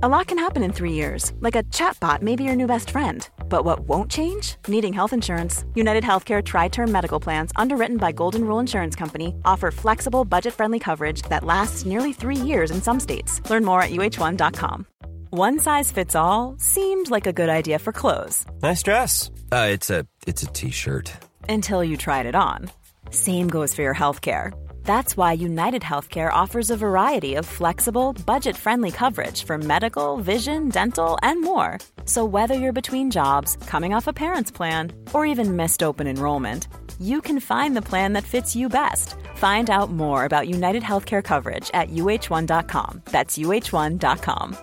A 0.00 0.08
lot 0.08 0.28
can 0.28 0.38
happen 0.38 0.62
in 0.62 0.72
three 0.72 0.92
years, 0.92 1.32
like 1.40 1.56
a 1.56 1.64
chatbot 1.74 2.22
may 2.22 2.36
be 2.36 2.44
your 2.44 2.54
new 2.54 2.68
best 2.68 2.90
friend. 2.90 3.28
But 3.48 3.64
what 3.64 3.80
won't 3.80 4.08
change? 4.08 4.54
Needing 4.68 4.92
health 4.92 5.12
insurance. 5.12 5.64
United 5.74 6.04
Healthcare 6.04 6.40
Tri 6.40 6.68
Term 6.68 6.92
Medical 6.92 7.18
Plans, 7.18 7.50
underwritten 7.56 7.96
by 7.96 8.12
Golden 8.12 8.44
Rule 8.44 8.60
Insurance 8.60 8.94
Company, 8.94 9.34
offer 9.44 9.72
flexible, 9.72 10.24
budget 10.24 10.54
friendly 10.54 10.78
coverage 10.78 11.22
that 11.22 11.42
lasts 11.42 11.84
nearly 11.84 12.12
three 12.12 12.36
years 12.36 12.70
in 12.70 12.80
some 12.80 13.00
states. 13.00 13.40
Learn 13.50 13.64
more 13.64 13.82
at 13.82 13.90
uh1.com. 13.90 14.86
One 15.30 15.58
size 15.58 15.90
fits 15.90 16.14
all 16.14 16.54
seemed 16.58 17.10
like 17.10 17.26
a 17.26 17.32
good 17.32 17.48
idea 17.48 17.80
for 17.80 17.92
clothes. 17.92 18.46
Nice 18.62 18.84
dress. 18.84 19.32
Uh, 19.50 19.66
it's 19.72 19.90
a 19.90 20.06
it's 20.28 20.44
a 20.44 20.52
t-shirt. 20.52 21.12
Until 21.48 21.82
you 21.82 21.96
tried 21.96 22.26
it 22.26 22.36
on. 22.36 22.70
Same 23.10 23.48
goes 23.48 23.74
for 23.74 23.82
your 23.82 23.96
healthcare. 23.96 24.52
That's 24.88 25.18
why 25.18 25.34
United 25.34 25.82
Healthcare 25.82 26.32
offers 26.32 26.70
a 26.70 26.76
variety 26.78 27.34
of 27.34 27.44
flexible, 27.44 28.14
budget 28.24 28.56
friendly 28.56 28.90
coverage 28.90 29.44
for 29.44 29.58
medical, 29.58 30.16
vision, 30.16 30.70
dental, 30.70 31.18
and 31.22 31.42
more. 31.42 31.78
So, 32.06 32.24
whether 32.24 32.54
you're 32.54 32.80
between 32.80 33.10
jobs, 33.10 33.58
coming 33.66 33.92
off 33.92 34.06
a 34.06 34.14
parent's 34.14 34.50
plan, 34.50 34.92
or 35.12 35.26
even 35.26 35.56
missed 35.56 35.82
open 35.82 36.06
enrollment, 36.06 36.68
you 36.98 37.20
can 37.20 37.38
find 37.38 37.76
the 37.76 37.88
plan 37.90 38.14
that 38.14 38.24
fits 38.24 38.56
you 38.56 38.70
best. 38.70 39.14
Find 39.34 39.68
out 39.68 39.90
more 39.90 40.24
about 40.24 40.48
United 40.48 40.82
Healthcare 40.82 41.22
coverage 41.22 41.70
at 41.74 41.90
uh1.com. 41.90 43.02
That's 43.12 43.36
uh1.com. 43.36 44.56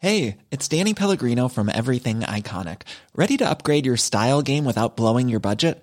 Hey, 0.00 0.36
it's 0.50 0.68
Danny 0.68 0.92
Pellegrino 0.92 1.48
from 1.48 1.70
Everything 1.70 2.20
Iconic. 2.20 2.82
Ready 3.14 3.38
to 3.38 3.48
upgrade 3.48 3.86
your 3.86 3.96
style 3.96 4.42
game 4.42 4.66
without 4.66 4.98
blowing 4.98 5.30
your 5.30 5.40
budget? 5.40 5.82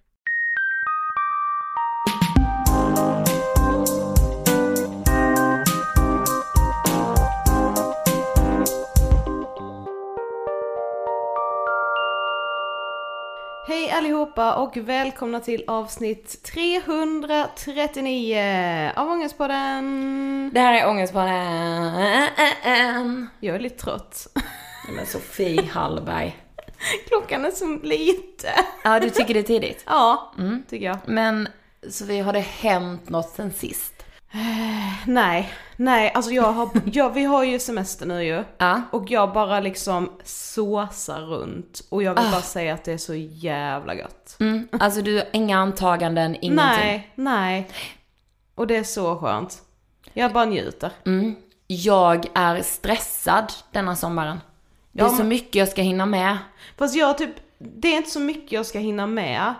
Hej 13.67 13.91
allihopa 13.91 14.55
och 14.55 14.77
välkomna 14.77 15.39
till 15.39 15.63
avsnitt 15.67 16.43
339 16.43 18.91
av 18.95 19.09
Ångestpodden. 19.09 20.51
Det 20.53 20.59
här 20.59 20.73
är 20.73 20.87
Ångestpodden. 20.89 23.27
Jag 23.39 23.55
är 23.55 23.59
lite 23.59 23.83
trött. 23.83 24.27
Men 24.95 25.05
Sofie 25.05 25.69
Hallberg. 25.71 26.37
Klockan 27.07 27.45
är 27.45 27.51
så 27.51 27.77
lite. 27.83 28.49
Ja, 28.83 28.99
du 28.99 29.09
tycker 29.09 29.33
det 29.33 29.39
är 29.39 29.43
tidigt. 29.43 29.83
Ja, 29.87 30.33
tycker 30.69 30.85
jag. 30.85 30.97
Men 31.05 31.47
Sofie, 31.89 32.23
har 32.23 32.33
det 32.33 32.39
hänt 32.39 33.09
något 33.09 33.29
sen 33.29 33.53
sist? 33.53 34.00
Nej, 35.05 35.53
nej, 35.75 36.11
alltså 36.13 36.31
jag 36.31 36.51
har, 36.51 36.69
jag, 36.85 37.09
vi 37.13 37.23
har 37.23 37.43
ju 37.43 37.59
semester 37.59 38.05
nu 38.05 38.23
ju. 38.23 38.43
Ja. 38.57 38.81
Och 38.91 39.11
jag 39.11 39.33
bara 39.33 39.59
liksom 39.59 40.11
såsar 40.23 41.21
runt. 41.21 41.81
Och 41.89 42.03
jag 42.03 42.15
vill 42.21 42.31
bara 42.31 42.41
säga 42.41 42.73
att 42.73 42.83
det 42.83 42.93
är 42.93 42.97
så 42.97 43.15
jävla 43.15 43.95
gött. 43.95 44.37
Mm. 44.39 44.67
Alltså 44.71 45.01
du 45.01 45.15
har 45.15 45.25
inga 45.33 45.57
antaganden, 45.57 46.35
ingenting? 46.41 46.55
Nej, 46.55 47.11
nej. 47.15 47.69
Och 48.55 48.67
det 48.67 48.75
är 48.75 48.83
så 48.83 49.17
skönt. 49.19 49.61
Jag 50.13 50.33
bara 50.33 50.45
njuter. 50.45 50.91
Mm. 51.05 51.35
Jag 51.67 52.25
är 52.33 52.61
stressad 52.61 53.53
denna 53.71 53.95
sommaren. 53.95 54.39
Det 54.91 55.01
är 55.01 55.05
Ja, 55.05 55.09
så 55.17 55.23
mycket 55.23 55.55
jag 55.55 55.67
ska 55.67 55.81
hinna 55.81 56.05
med. 56.05 56.37
Fast 56.77 56.95
jag 56.95 57.17
typ, 57.17 57.29
det 57.57 57.87
är 57.87 57.97
inte 57.97 58.09
så 58.09 58.19
mycket 58.19 58.51
jag 58.51 58.65
ska 58.65 58.79
hinna 58.79 59.07
med. 59.07 59.53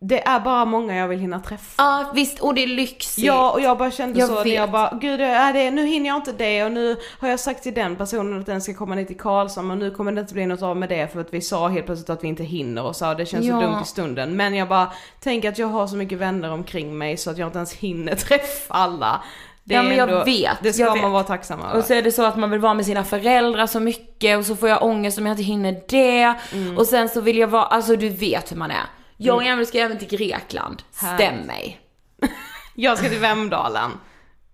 Det 0.00 0.26
är 0.26 0.40
bara 0.40 0.64
många 0.64 0.96
jag 0.96 1.08
vill 1.08 1.18
hinna 1.18 1.40
träffa. 1.40 1.82
Ja 1.82 2.10
visst, 2.14 2.40
och 2.40 2.54
det 2.54 2.62
är 2.62 2.66
lyxigt. 2.66 3.26
Ja, 3.26 3.50
och 3.50 3.60
jag 3.60 3.78
bara 3.78 3.90
kände 3.90 4.18
Jag 4.18 4.28
så, 4.28 4.34
när 4.34 4.44
vet. 4.44 4.54
jag 4.54 4.70
bara, 4.70 4.98
gud 5.00 5.20
är 5.20 5.52
det, 5.52 5.70
nu 5.70 5.86
hinner 5.86 6.06
jag 6.08 6.16
inte 6.16 6.32
det 6.32 6.64
och 6.64 6.72
nu 6.72 6.96
har 7.20 7.28
jag 7.28 7.40
sagt 7.40 7.62
till 7.62 7.74
den 7.74 7.96
personen 7.96 8.40
att 8.40 8.46
den 8.46 8.60
ska 8.60 8.74
komma 8.74 8.94
ner 8.94 9.04
till 9.04 9.18
Karlshamn 9.18 9.70
och 9.70 9.78
nu 9.78 9.90
kommer 9.90 10.12
det 10.12 10.20
inte 10.20 10.34
bli 10.34 10.46
något 10.46 10.62
av 10.62 10.76
med 10.76 10.88
det 10.88 11.12
för 11.12 11.20
att 11.20 11.34
vi 11.34 11.40
sa 11.40 11.68
helt 11.68 11.86
plötsligt 11.86 12.10
att 12.10 12.24
vi 12.24 12.28
inte 12.28 12.44
hinner 12.44 12.82
och 12.84 12.96
så, 12.96 13.14
det 13.14 13.26
känns 13.26 13.46
Ja. 13.46 13.60
så 13.60 13.66
dumt 13.66 13.82
i 13.82 13.86
stunden. 13.86 14.36
Men 14.36 14.54
jag 14.54 14.68
bara, 14.68 14.92
tänker 15.20 15.48
att 15.48 15.58
jag 15.58 15.66
har 15.66 15.86
så 15.86 15.96
mycket 15.96 16.18
vänner 16.18 16.52
omkring 16.52 16.98
mig 16.98 17.16
så 17.16 17.30
att 17.30 17.38
jag 17.38 17.48
inte 17.48 17.58
ens 17.58 17.72
hinner 17.72 18.14
träffa 18.28 18.74
alla. 18.74 19.22
Det 19.64 19.74
Ja, 19.74 19.82
men 19.82 19.96
jag 19.96 20.08
ändå- 20.10 20.24
vet, 20.24 20.56
Det 20.62 20.72
ska 20.72 20.82
jag 20.82 20.90
man 20.96 21.02
vet. 21.02 21.12
vara 21.12 21.22
tacksam 21.22 21.60
över. 21.60 21.78
Och 21.78 21.84
så 21.84 21.94
är 21.94 22.02
det 22.02 22.12
så 22.12 22.24
att 22.24 22.36
man 22.36 22.50
vill 22.50 22.60
vara 22.60 22.74
med 22.74 22.86
sina 22.86 23.04
föräldrar 23.04 23.66
så 23.66 23.80
mycket 23.80 24.38
och 24.38 24.46
så 24.46 24.56
får 24.56 24.68
jag 24.68 24.82
ångest 24.82 25.18
om 25.18 25.26
jag 25.26 25.32
inte 25.32 25.42
hinner 25.42 25.76
det. 25.88 26.34
Mm. 26.54 26.78
Och 26.78 26.86
sen 26.86 27.08
så 27.08 27.20
vill 27.20 27.38
jag 27.38 27.48
vara, 27.48 27.62
alltså 27.64 27.96
du 27.96 28.08
vet 28.08 28.52
hur 28.52 28.56
man 28.56 28.70
är. 28.70 28.84
Jag 29.16 29.36
och 29.36 29.44
Emil 29.44 29.66
ska 29.66 29.78
även 29.78 29.98
till 29.98 30.08
Grekland. 30.08 30.82
Stäm 30.90 31.36
mig. 31.36 31.80
Jag 32.74 32.98
ska 32.98 33.08
till 33.08 33.18
Vemdalen. 33.18 33.90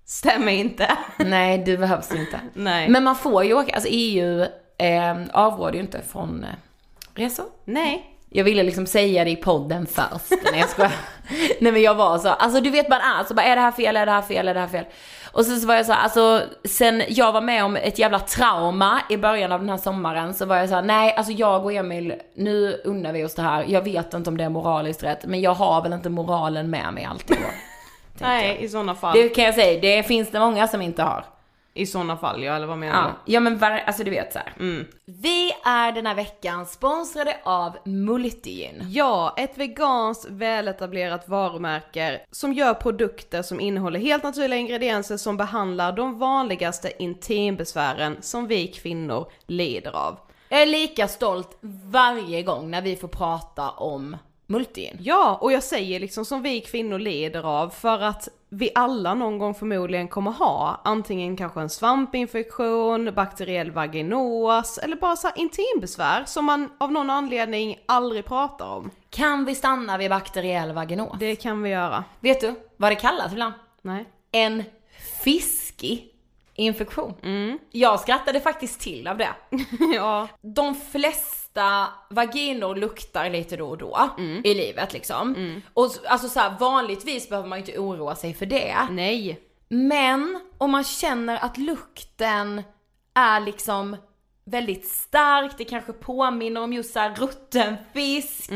Stämmer 0.05 0.53
inte. 0.53 0.97
Nej, 1.17 1.59
du 1.59 1.77
behövs 1.77 2.15
inte. 2.15 2.41
Nej. 2.55 2.89
Men 2.89 3.05
man 3.05 3.17
får 3.17 3.45
ju 3.45 3.55
åka, 3.55 3.75
alltså 3.75 3.89
EU 3.93 4.47
eh, 4.79 5.17
avråder 5.33 5.75
ju 5.75 5.81
inte 5.81 6.03
från 6.13 6.45
eh, 6.45 6.51
resor. 7.15 7.47
Nej. 7.65 8.09
Jag 8.35 8.45
ville 8.45 8.63
liksom 8.63 8.87
säga 8.87 9.25
det 9.25 9.31
i 9.31 9.37
podden 9.37 9.87
först. 9.87 10.31
Nej 10.53 10.61
jag 10.61 10.69
skojar. 10.69 10.93
Nej 11.61 11.73
men 11.73 11.83
jag 11.83 11.95
var 11.95 12.19
så, 12.19 12.29
alltså 12.29 12.61
du 12.61 12.71
vet 12.71 12.89
man 12.89 13.01
är 13.01 13.25
så 13.25 13.35
bara 13.35 13.47
är 13.47 13.57
det 13.57 13.63
här 13.63 13.73
fel, 13.73 13.97
är 13.97 14.07
det 14.07 14.13
här 14.13 14.23
fel, 14.23 14.49
är 14.49 14.55
det 14.55 14.61
här 14.61 14.69
fel? 14.69 14.85
Och 15.33 15.45
sen 15.45 15.61
så 15.61 15.67
var 15.67 15.75
jag 15.75 15.87
så 15.87 15.93
här, 15.93 16.03
alltså 16.03 16.43
sen 16.65 17.03
jag 17.09 17.33
var 17.33 17.41
med 17.41 17.65
om 17.65 17.77
ett 17.77 17.99
jävla 17.99 18.19
trauma 18.19 19.01
i 19.09 19.17
början 19.17 19.53
av 19.53 19.61
den 19.61 19.69
här 19.69 19.77
sommaren 19.77 20.35
så 20.35 20.47
var 20.47 20.57
jag 20.57 20.69
så 20.69 20.75
här, 20.75 20.83
nej 20.83 21.15
alltså 21.15 21.33
jag 21.33 21.65
och 21.65 21.73
Emil, 21.73 22.15
nu 22.35 22.81
unnar 22.85 23.13
vi 23.13 23.25
oss 23.25 23.35
det 23.35 23.43
här. 23.43 23.65
Jag 23.69 23.83
vet 23.83 24.15
inte 24.15 24.31
om 24.31 24.37
det 24.37 24.45
är 24.45 24.49
moraliskt 24.49 25.03
rätt, 25.03 25.25
men 25.25 25.41
jag 25.41 25.55
har 25.55 25.83
väl 25.83 25.93
inte 25.93 26.11
moralen 26.11 26.71
med 26.71 26.95
mig 26.95 27.05
alltid 27.05 27.37
då. 27.37 27.49
Nej, 28.27 28.49
jag. 28.49 28.61
i 28.61 28.69
sådana 28.69 28.95
fall. 28.95 29.17
Det 29.17 29.29
kan 29.29 29.45
jag 29.45 29.55
säga, 29.55 29.81
det 29.81 30.03
finns 30.03 30.31
det 30.31 30.41
många 30.41 30.69
som 30.69 30.83
inte 30.83 31.03
har. 31.03 31.25
I 31.75 31.87
sådana 31.87 32.17
fall 32.17 32.43
ja, 32.43 32.55
eller 32.57 32.67
vad 32.67 32.79
menar 32.79 33.03
Ja, 33.03 33.15
du? 33.27 33.33
ja 33.33 33.41
men 33.41 33.59
var, 33.59 33.71
alltså 33.71 34.05
du 34.05 34.11
vet 34.11 34.33
så 34.33 34.39
här. 34.39 34.55
Vi 35.05 35.53
är 35.65 35.93
den 35.93 36.07
här 36.07 36.15
veckan 36.15 36.67
sponsrade 36.67 37.37
av 37.45 37.77
Multigyn. 37.85 38.87
Ja, 38.91 39.35
ett 39.37 39.59
veganskt 39.59 40.27
väletablerat 40.31 41.29
varumärke 41.29 42.21
som 42.31 42.53
gör 42.53 42.75
produkter 42.75 43.43
som 43.43 43.61
innehåller 43.61 44.01
helt 44.01 44.23
naturliga 44.23 44.59
ingredienser 44.61 45.17
som 45.17 45.37
behandlar 45.37 45.93
de 45.93 46.19
vanligaste 46.19 46.93
intimbesvären 47.03 48.17
som 48.21 48.47
vi 48.47 48.67
kvinnor 48.67 49.27
lider 49.47 49.97
av. 49.97 50.19
Jag 50.49 50.63
är 50.63 50.67
lika 50.67 51.09
stolt 51.09 51.59
varje 51.85 52.43
gång 52.43 52.71
när 52.71 52.83
vi 52.83 52.97
får 52.97 53.09
prata 53.09 53.71
om 53.71 54.17
Multigyn. 54.47 54.97
Ja, 55.01 55.39
och 55.41 55.53
jag 55.53 55.63
säger 55.63 56.01
liksom 56.01 56.25
som 56.25 56.43
vi 56.43 56.61
kvinnor 56.61 56.99
lider 56.99 57.43
av 57.47 57.69
för 57.71 58.01
att 58.03 58.29
vi 58.55 58.71
alla 58.75 59.15
någon 59.15 59.39
gång 59.39 59.55
förmodligen 59.55 60.09
kommer 60.09 60.31
ha 60.31 60.81
antingen 60.85 61.37
kanske 61.37 61.61
en 61.61 61.71
svampinfektion, 61.71 63.15
bakteriell 63.15 63.71
vaginos 63.71 64.79
eller 64.79 64.97
bara 64.97 65.17
så 65.17 65.29
intimbesvär 65.37 66.25
som 66.25 66.45
man 66.45 66.73
av 66.79 66.93
någon 66.93 67.11
anledning 67.11 67.79
aldrig 67.87 68.25
pratar 68.25 68.67
om. 68.67 68.91
Kan 69.11 69.45
vi 69.45 69.55
stanna 69.55 69.99
vid 69.99 70.11
bakteriell 70.11 70.73
vaginos? 70.73 71.17
Det 71.19 71.37
kan 71.37 71.63
vi 71.63 71.71
göra. 71.71 72.05
Vet 72.21 72.41
du 72.41 72.55
vad 72.77 72.91
det 72.93 72.97
kallas 72.97 73.33
ibland? 73.33 73.55
Nej. 73.83 74.05
En 74.33 74.65
fiskig 75.25 76.09
infektion. 76.55 77.15
Mm. 77.23 77.59
Jag 77.71 78.01
skrattade 78.01 78.41
faktiskt 78.41 78.81
till 78.81 79.09
av 79.09 79.19
det. 79.19 79.35
ja. 79.95 80.29
De 80.41 80.75
flesta 80.75 81.42
vaginor 82.11 82.75
luktar 82.77 83.31
lite 83.31 83.57
då 83.57 83.69
och 83.69 83.79
då 83.79 84.11
i 84.45 84.55
livet 84.55 84.93
liksom. 84.93 85.35
Och 85.75 85.87
s- 85.87 86.01
alltså 86.07 86.29
så 86.29 86.41
här, 86.41 86.55
vanligtvis 86.61 87.29
behöver 87.29 87.49
man 87.49 87.59
ju 87.59 87.65
inte 87.67 87.79
oroa 87.79 88.15
sig 88.15 88.35
för 88.35 88.47
det. 88.47 88.77
Nej. 88.91 89.41
Men 89.69 90.41
om 90.59 90.71
man 90.71 90.85
känner 90.85 91.45
att 91.45 91.59
lukten 91.59 92.63
är 93.15 93.41
liksom 93.41 93.97
väldigt 94.45 94.89
stark, 94.89 95.53
det 95.59 95.65
kanske 95.65 95.93
påminner 95.93 96.61
om 96.61 96.73
just 96.73 96.93
så 96.93 96.99
här 96.99 97.15
rutten 97.15 97.77
fisk. 97.95 98.51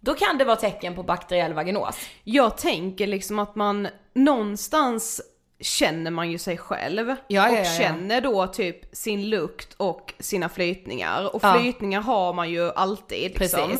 Då 0.00 0.14
kan 0.14 0.38
det 0.38 0.44
vara 0.44 0.56
tecken 0.56 0.94
på 0.94 1.02
bakteriell 1.02 1.52
vaginos. 1.54 1.96
Jag 2.24 2.56
tänker 2.58 3.06
liksom 3.06 3.38
att 3.38 3.54
man 3.54 3.88
någonstans 4.14 5.20
känner 5.60 6.10
man 6.10 6.30
ju 6.30 6.38
sig 6.38 6.58
själv 6.58 7.08
Ja, 7.08 7.16
ja, 7.28 7.48
och 7.48 7.54
ja, 7.54 7.58
ja. 7.58 7.78
känner 7.78 8.20
då 8.20 8.46
typ 8.46 8.96
sin 8.96 9.30
lukt 9.30 9.74
och 9.76 10.14
sina 10.18 10.48
flytningar. 10.48 11.34
Och 11.34 11.42
flytningar 11.56 12.00
har 12.00 12.32
man 12.32 12.50
ju 12.50 12.70
alltid 12.70 13.40
liksom. 13.40 13.78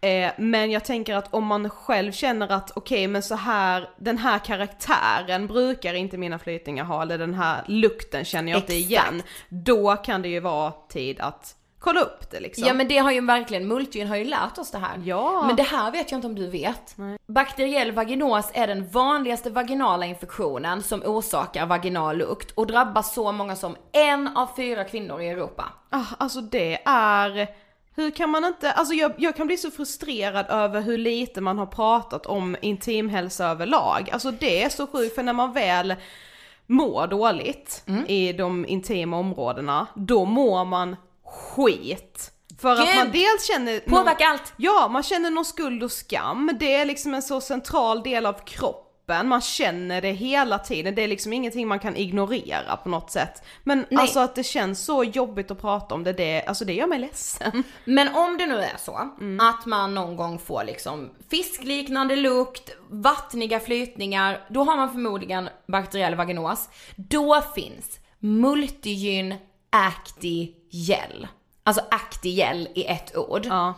Eh, 0.00 0.32
men 0.38 0.70
jag 0.70 0.84
tänker 0.84 1.14
att 1.14 1.34
om 1.34 1.46
man 1.46 1.70
själv 1.70 2.12
känner 2.12 2.52
att 2.52 2.70
okej 2.74 3.06
men 3.06 3.22
så 3.22 3.34
här, 3.34 3.88
den 3.98 4.18
här 4.18 4.38
karaktären 4.38 5.46
brukar 5.46 5.94
inte 5.94 6.18
mina 6.18 6.38
flytningar 6.38 6.84
ha 6.84 7.02
eller 7.02 7.18
den 7.18 7.34
här 7.34 7.64
lukten 7.66 8.24
känner 8.24 8.52
jag 8.52 8.58
inte 8.58 8.76
Exakt. 8.76 8.90
igen. 8.90 9.22
Då 9.48 9.96
kan 9.96 10.22
det 10.22 10.28
ju 10.28 10.40
vara 10.40 10.72
tid 10.88 11.20
att 11.20 11.56
kolla 11.82 12.00
upp 12.00 12.30
det 12.30 12.40
liksom. 12.40 12.66
Ja 12.66 12.74
men 12.74 12.88
det 12.88 12.98
har 12.98 13.12
ju 13.12 13.26
verkligen, 13.26 13.68
Multigyn 13.68 14.08
har 14.08 14.16
ju 14.16 14.24
lärt 14.24 14.58
oss 14.58 14.70
det 14.70 14.78
här. 14.78 15.00
Ja. 15.04 15.44
Men 15.46 15.56
det 15.56 15.62
här 15.62 15.90
vet 15.90 16.10
jag 16.10 16.18
inte 16.18 16.26
om 16.26 16.34
du 16.34 16.50
vet. 16.50 16.96
Bakteriell 17.26 17.92
vaginos 17.92 18.50
är 18.54 18.66
den 18.66 18.88
vanligaste 18.88 19.50
vaginala 19.50 20.06
infektionen 20.06 20.82
som 20.82 21.02
orsakar 21.02 21.66
vaginal 21.66 22.16
lukt 22.16 22.50
och 22.50 22.66
drabbar 22.66 23.02
så 23.02 23.32
många 23.32 23.56
som 23.56 23.76
en 23.92 24.36
av 24.36 24.48
fyra 24.56 24.84
kvinnor 24.84 25.20
i 25.22 25.28
Europa. 25.28 25.64
Ah, 25.90 26.04
alltså 26.18 26.40
det 26.40 26.82
är, 26.84 27.48
hur 27.96 28.10
kan 28.10 28.30
man 28.30 28.44
inte, 28.44 28.72
alltså 28.72 28.94
jag, 28.94 29.12
jag 29.18 29.36
kan 29.36 29.46
bli 29.46 29.56
så 29.56 29.70
frustrerad 29.70 30.46
över 30.48 30.80
hur 30.80 30.98
lite 30.98 31.40
man 31.40 31.58
har 31.58 31.66
pratat 31.66 32.26
om 32.26 32.56
intimhälsa 32.62 33.46
överlag. 33.46 34.10
Alltså 34.12 34.30
det 34.30 34.62
är 34.62 34.68
så 34.68 34.86
sjukt 34.86 35.14
för 35.14 35.22
när 35.22 35.32
man 35.32 35.52
väl 35.52 35.94
mår 36.66 37.06
dåligt 37.06 37.82
Mm. 37.86 38.04
i 38.06 38.32
de 38.32 38.66
intima 38.66 39.16
områdena, 39.18 39.86
då 39.94 40.24
mår 40.24 40.64
man 40.64 40.96
skit. 41.32 42.32
För 42.58 42.72
att 42.72 42.86
Gud! 42.86 42.96
man 42.96 43.10
dels 43.12 43.46
känner... 43.46 43.80
Påverkar 43.80 44.26
allt. 44.26 44.52
Ja, 44.56 44.88
man 44.92 45.02
känner 45.02 45.30
någon 45.30 45.44
skuld 45.44 45.82
och 45.82 45.92
skam. 45.92 46.50
Det 46.60 46.74
är 46.74 46.84
liksom 46.84 47.14
en 47.14 47.22
så 47.22 47.40
central 47.40 48.02
del 48.02 48.26
av 48.26 48.44
kroppen. 48.44 49.28
Man 49.28 49.40
känner 49.40 50.02
det 50.02 50.12
hela 50.12 50.58
tiden. 50.58 50.94
Det 50.94 51.02
är 51.02 51.08
liksom 51.08 51.32
ingenting 51.32 51.68
man 51.68 51.78
kan 51.78 51.96
ignorera 51.96 52.76
på 52.76 52.88
något 52.88 53.10
sätt. 53.10 53.42
Men 53.64 53.86
Nej. 53.90 54.00
alltså 54.00 54.20
att 54.20 54.34
det 54.34 54.42
känns 54.42 54.84
så 54.84 55.04
jobbigt 55.04 55.50
att 55.50 55.60
prata 55.60 55.94
om 55.94 56.04
det, 56.04 56.12
det, 56.12 56.44
alltså 56.46 56.64
det 56.64 56.72
gör 56.72 56.86
mig 56.86 56.98
ledsen. 56.98 57.62
Men 57.84 58.14
om 58.14 58.38
det 58.38 58.46
nu 58.46 58.58
är 58.58 58.76
så 58.78 59.10
att 59.40 59.66
man 59.66 59.94
någon 59.94 60.16
gång 60.16 60.38
får 60.38 60.64
liksom 60.64 61.10
fiskliknande 61.30 62.16
lukt, 62.16 62.70
vattniga 62.90 63.60
flytningar, 63.60 64.46
då 64.50 64.64
har 64.64 64.76
man 64.76 64.92
förmodligen 64.92 65.48
bakteriell 65.68 66.14
vaginos. 66.14 66.68
Då 66.96 67.42
finns 67.54 67.98
Multigyn 68.18 69.34
Acti 69.70 70.61
Gel. 70.72 71.28
Alltså 71.64 71.82
Acti 71.90 72.30
Gel 72.30 72.68
i 72.74 72.86
ett 72.86 73.16
ord. 73.16 73.46
Ja. 73.46 73.74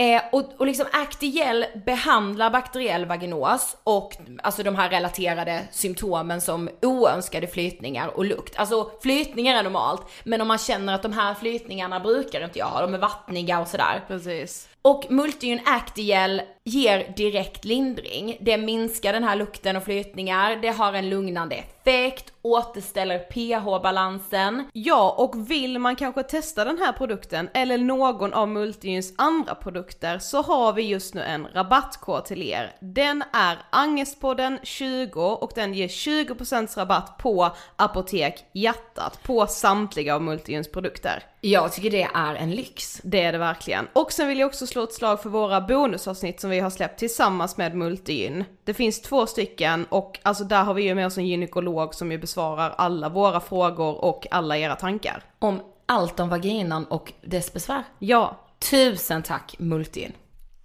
Eh, 0.00 0.22
och, 0.32 0.44
och 0.58 0.66
liksom 0.66 0.86
Actiel 0.92 1.66
behandlar 1.86 2.50
bakteriell 2.50 3.06
vaginos 3.06 3.76
och 3.84 4.16
alltså 4.42 4.62
de 4.62 4.74
här 4.74 4.90
relaterade 4.90 5.68
symptomen 5.72 6.40
som 6.40 6.70
oönskade 6.82 7.46
flytningar 7.46 8.08
och 8.08 8.24
lukt. 8.24 8.58
Alltså 8.58 8.90
flytningar 9.02 9.58
är 9.58 9.62
normalt, 9.62 10.02
men 10.24 10.40
om 10.40 10.48
man 10.48 10.58
känner 10.58 10.94
att 10.94 11.02
de 11.02 11.12
här 11.12 11.34
flytningarna 11.34 12.00
brukar 12.00 12.44
inte 12.44 12.58
jag 12.58 12.66
ha, 12.66 12.80
de 12.80 12.94
är 12.94 12.98
vattniga 12.98 13.60
och 13.60 13.68
sådär. 13.68 14.04
Precis. 14.08 14.68
Och 14.82 15.06
Multigen 15.10 15.60
Actigel 15.66 16.42
ger 16.68 17.12
direkt 17.16 17.64
lindring. 17.64 18.36
Det 18.40 18.58
minskar 18.58 19.12
den 19.12 19.24
här 19.24 19.36
lukten 19.36 19.76
och 19.76 19.84
flytningar, 19.84 20.56
det 20.56 20.68
har 20.68 20.92
en 20.92 21.10
lugnande 21.10 21.56
effekt, 21.56 22.32
återställer 22.42 23.18
pH-balansen. 23.18 24.64
Ja, 24.72 25.14
och 25.18 25.50
vill 25.50 25.78
man 25.78 25.96
kanske 25.96 26.22
testa 26.22 26.64
den 26.64 26.78
här 26.78 26.92
produkten 26.92 27.48
eller 27.54 27.78
någon 27.78 28.32
av 28.32 28.48
Multigyns 28.48 29.14
andra 29.18 29.54
produkter 29.54 30.18
så 30.18 30.42
har 30.42 30.72
vi 30.72 30.82
just 30.82 31.14
nu 31.14 31.22
en 31.22 31.46
rabattkod 31.46 32.24
till 32.24 32.42
er. 32.42 32.76
Den 32.80 33.24
är 33.32 33.58
Angestpodden 33.70 34.58
20 34.62 35.20
och 35.22 35.52
den 35.54 35.74
ger 35.74 35.88
20% 35.88 36.78
rabatt 36.78 37.18
på 37.18 37.50
Apotek 37.76 38.44
Hjärtat 38.52 39.22
på 39.22 39.46
samtliga 39.46 40.14
av 40.14 40.22
Multigyns 40.22 40.72
produkter. 40.72 41.22
Jag 41.40 41.72
tycker 41.72 41.90
det 41.90 42.08
är 42.14 42.34
en 42.34 42.50
lyx. 42.50 43.00
Det 43.04 43.22
är 43.22 43.32
det 43.32 43.38
verkligen. 43.38 43.88
Och 43.92 44.12
sen 44.12 44.28
vill 44.28 44.38
jag 44.38 44.46
också 44.46 44.66
slå 44.66 44.82
ett 44.82 44.92
slag 44.92 45.22
för 45.22 45.30
våra 45.30 45.60
bonusavsnitt 45.60 46.40
som 46.40 46.50
vi 46.50 46.57
har 46.60 46.70
släppt 46.70 46.98
tillsammans 46.98 47.56
med 47.56 47.74
Multigyn. 47.74 48.44
Det 48.64 48.74
finns 48.74 49.02
två 49.02 49.26
stycken 49.26 49.86
och 49.88 50.18
alltså 50.22 50.44
där 50.44 50.64
har 50.64 50.74
vi 50.74 50.82
ju 50.82 50.94
med 50.94 51.06
oss 51.06 51.18
en 51.18 51.26
gynekolog 51.26 51.94
som 51.94 52.12
ju 52.12 52.18
besvarar 52.18 52.74
alla 52.78 53.08
våra 53.08 53.40
frågor 53.40 54.04
och 54.04 54.26
alla 54.30 54.58
era 54.58 54.76
tankar. 54.76 55.22
Om 55.38 55.60
allt 55.86 56.20
om 56.20 56.28
vaginan 56.28 56.84
och 56.84 57.12
dess 57.22 57.52
besvär. 57.52 57.84
Ja, 57.98 58.36
Tusen 58.70 59.22
tack 59.22 59.54
Multin. 59.58 60.12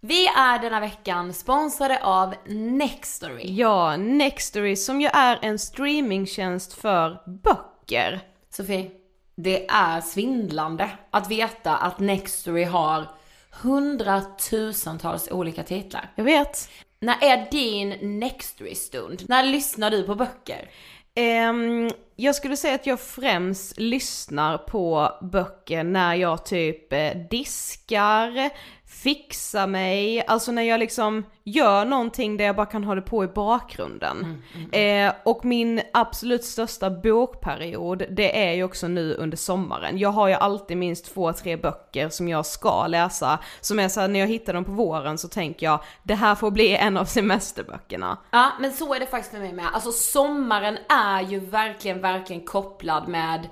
Vi 0.01 0.27
är 0.27 0.59
denna 0.59 0.79
veckan 0.79 1.33
sponsrade 1.33 2.03
av 2.03 2.33
Nextory. 2.47 3.55
ja, 3.55 3.97
Nextory 3.97 4.75
som 4.75 5.01
ju 5.01 5.07
är 5.07 5.39
en 5.41 5.59
streamingtjänst 5.59 6.73
för 6.73 7.21
böcker. 7.25 8.19
Sofie, 8.49 8.91
det 9.35 9.67
är 9.67 10.01
svindlande 10.01 10.89
att 11.11 11.31
veta 11.31 11.77
att 11.77 11.99
Nextory 11.99 12.63
har 12.63 13.07
hundratusentals 13.61 15.31
olika 15.31 15.63
titlar. 15.63 16.11
Jag 16.15 16.23
vet. 16.23 16.69
När 16.99 17.23
är 17.23 17.51
din 17.51 18.19
Nextory-stund? 18.19 19.23
När 19.27 19.43
lyssnar 19.43 19.91
du 19.91 20.03
på 20.03 20.15
böcker? 20.15 20.69
Ehm, 21.15 21.89
jag 22.15 22.35
skulle 22.35 22.57
säga 22.57 22.75
att 22.75 22.87
jag 22.87 22.99
främst 22.99 23.79
lyssnar 23.79 24.57
på 24.57 25.11
böcker 25.21 25.83
när 25.83 26.15
jag 26.15 26.45
typ 26.45 26.93
eh, 26.93 27.11
diskar, 27.29 28.49
fixar 28.93 29.67
mig, 29.67 30.25
alltså 30.27 30.51
när 30.51 30.61
jag 30.61 30.79
liksom 30.79 31.23
gör 31.43 31.85
någonting 31.85 32.37
där 32.37 32.45
jag 32.45 32.55
bara 32.55 32.65
kan 32.65 32.83
ha 32.83 32.95
det 32.95 33.01
på 33.01 33.23
i 33.23 33.27
bakgrunden. 33.27 34.43
Eh, 34.71 35.13
och 35.23 35.45
min 35.45 35.81
absolut 35.93 36.43
största 36.43 36.89
bokperiod, 36.89 38.03
det 38.09 38.47
är 38.47 38.53
ju 38.53 38.63
också 38.63 38.87
nu 38.87 39.13
under 39.13 39.37
sommaren. 39.37 39.97
Jag 39.97 40.09
har 40.09 40.27
ju 40.27 40.33
alltid 40.33 40.77
minst 40.77 41.13
två, 41.13 41.33
tre 41.33 41.57
böcker 41.57 42.09
som 42.09 42.27
jag 42.27 42.45
ska 42.45 42.87
läsa, 42.87 43.39
som 43.61 43.79
är 43.79 43.89
såhär 43.89 44.07
när 44.07 44.19
jag 44.19 44.27
hittar 44.27 44.53
dem 44.53 44.65
på 44.65 44.71
våren 44.71 45.17
så 45.17 45.27
tänker 45.27 45.65
jag, 45.65 45.79
det 46.03 46.15
här 46.15 46.35
får 46.35 46.51
bli 46.51 46.75
en 46.75 46.97
av 46.97 47.05
semesterböckerna. 47.05 48.17
Ja, 48.31 48.51
men 48.59 48.71
så 48.71 48.93
är 48.93 48.99
det 48.99 49.05
faktiskt 49.05 49.33
med 49.33 49.41
mig 49.41 49.53
med. 49.53 49.65
Alltså 49.73 49.91
sommaren 49.91 50.77
är 50.89 51.21
ju 51.21 51.39
verkligen, 51.39 52.01
verkligen 52.01 52.41
kopplad 52.41 53.07
med 53.07 53.47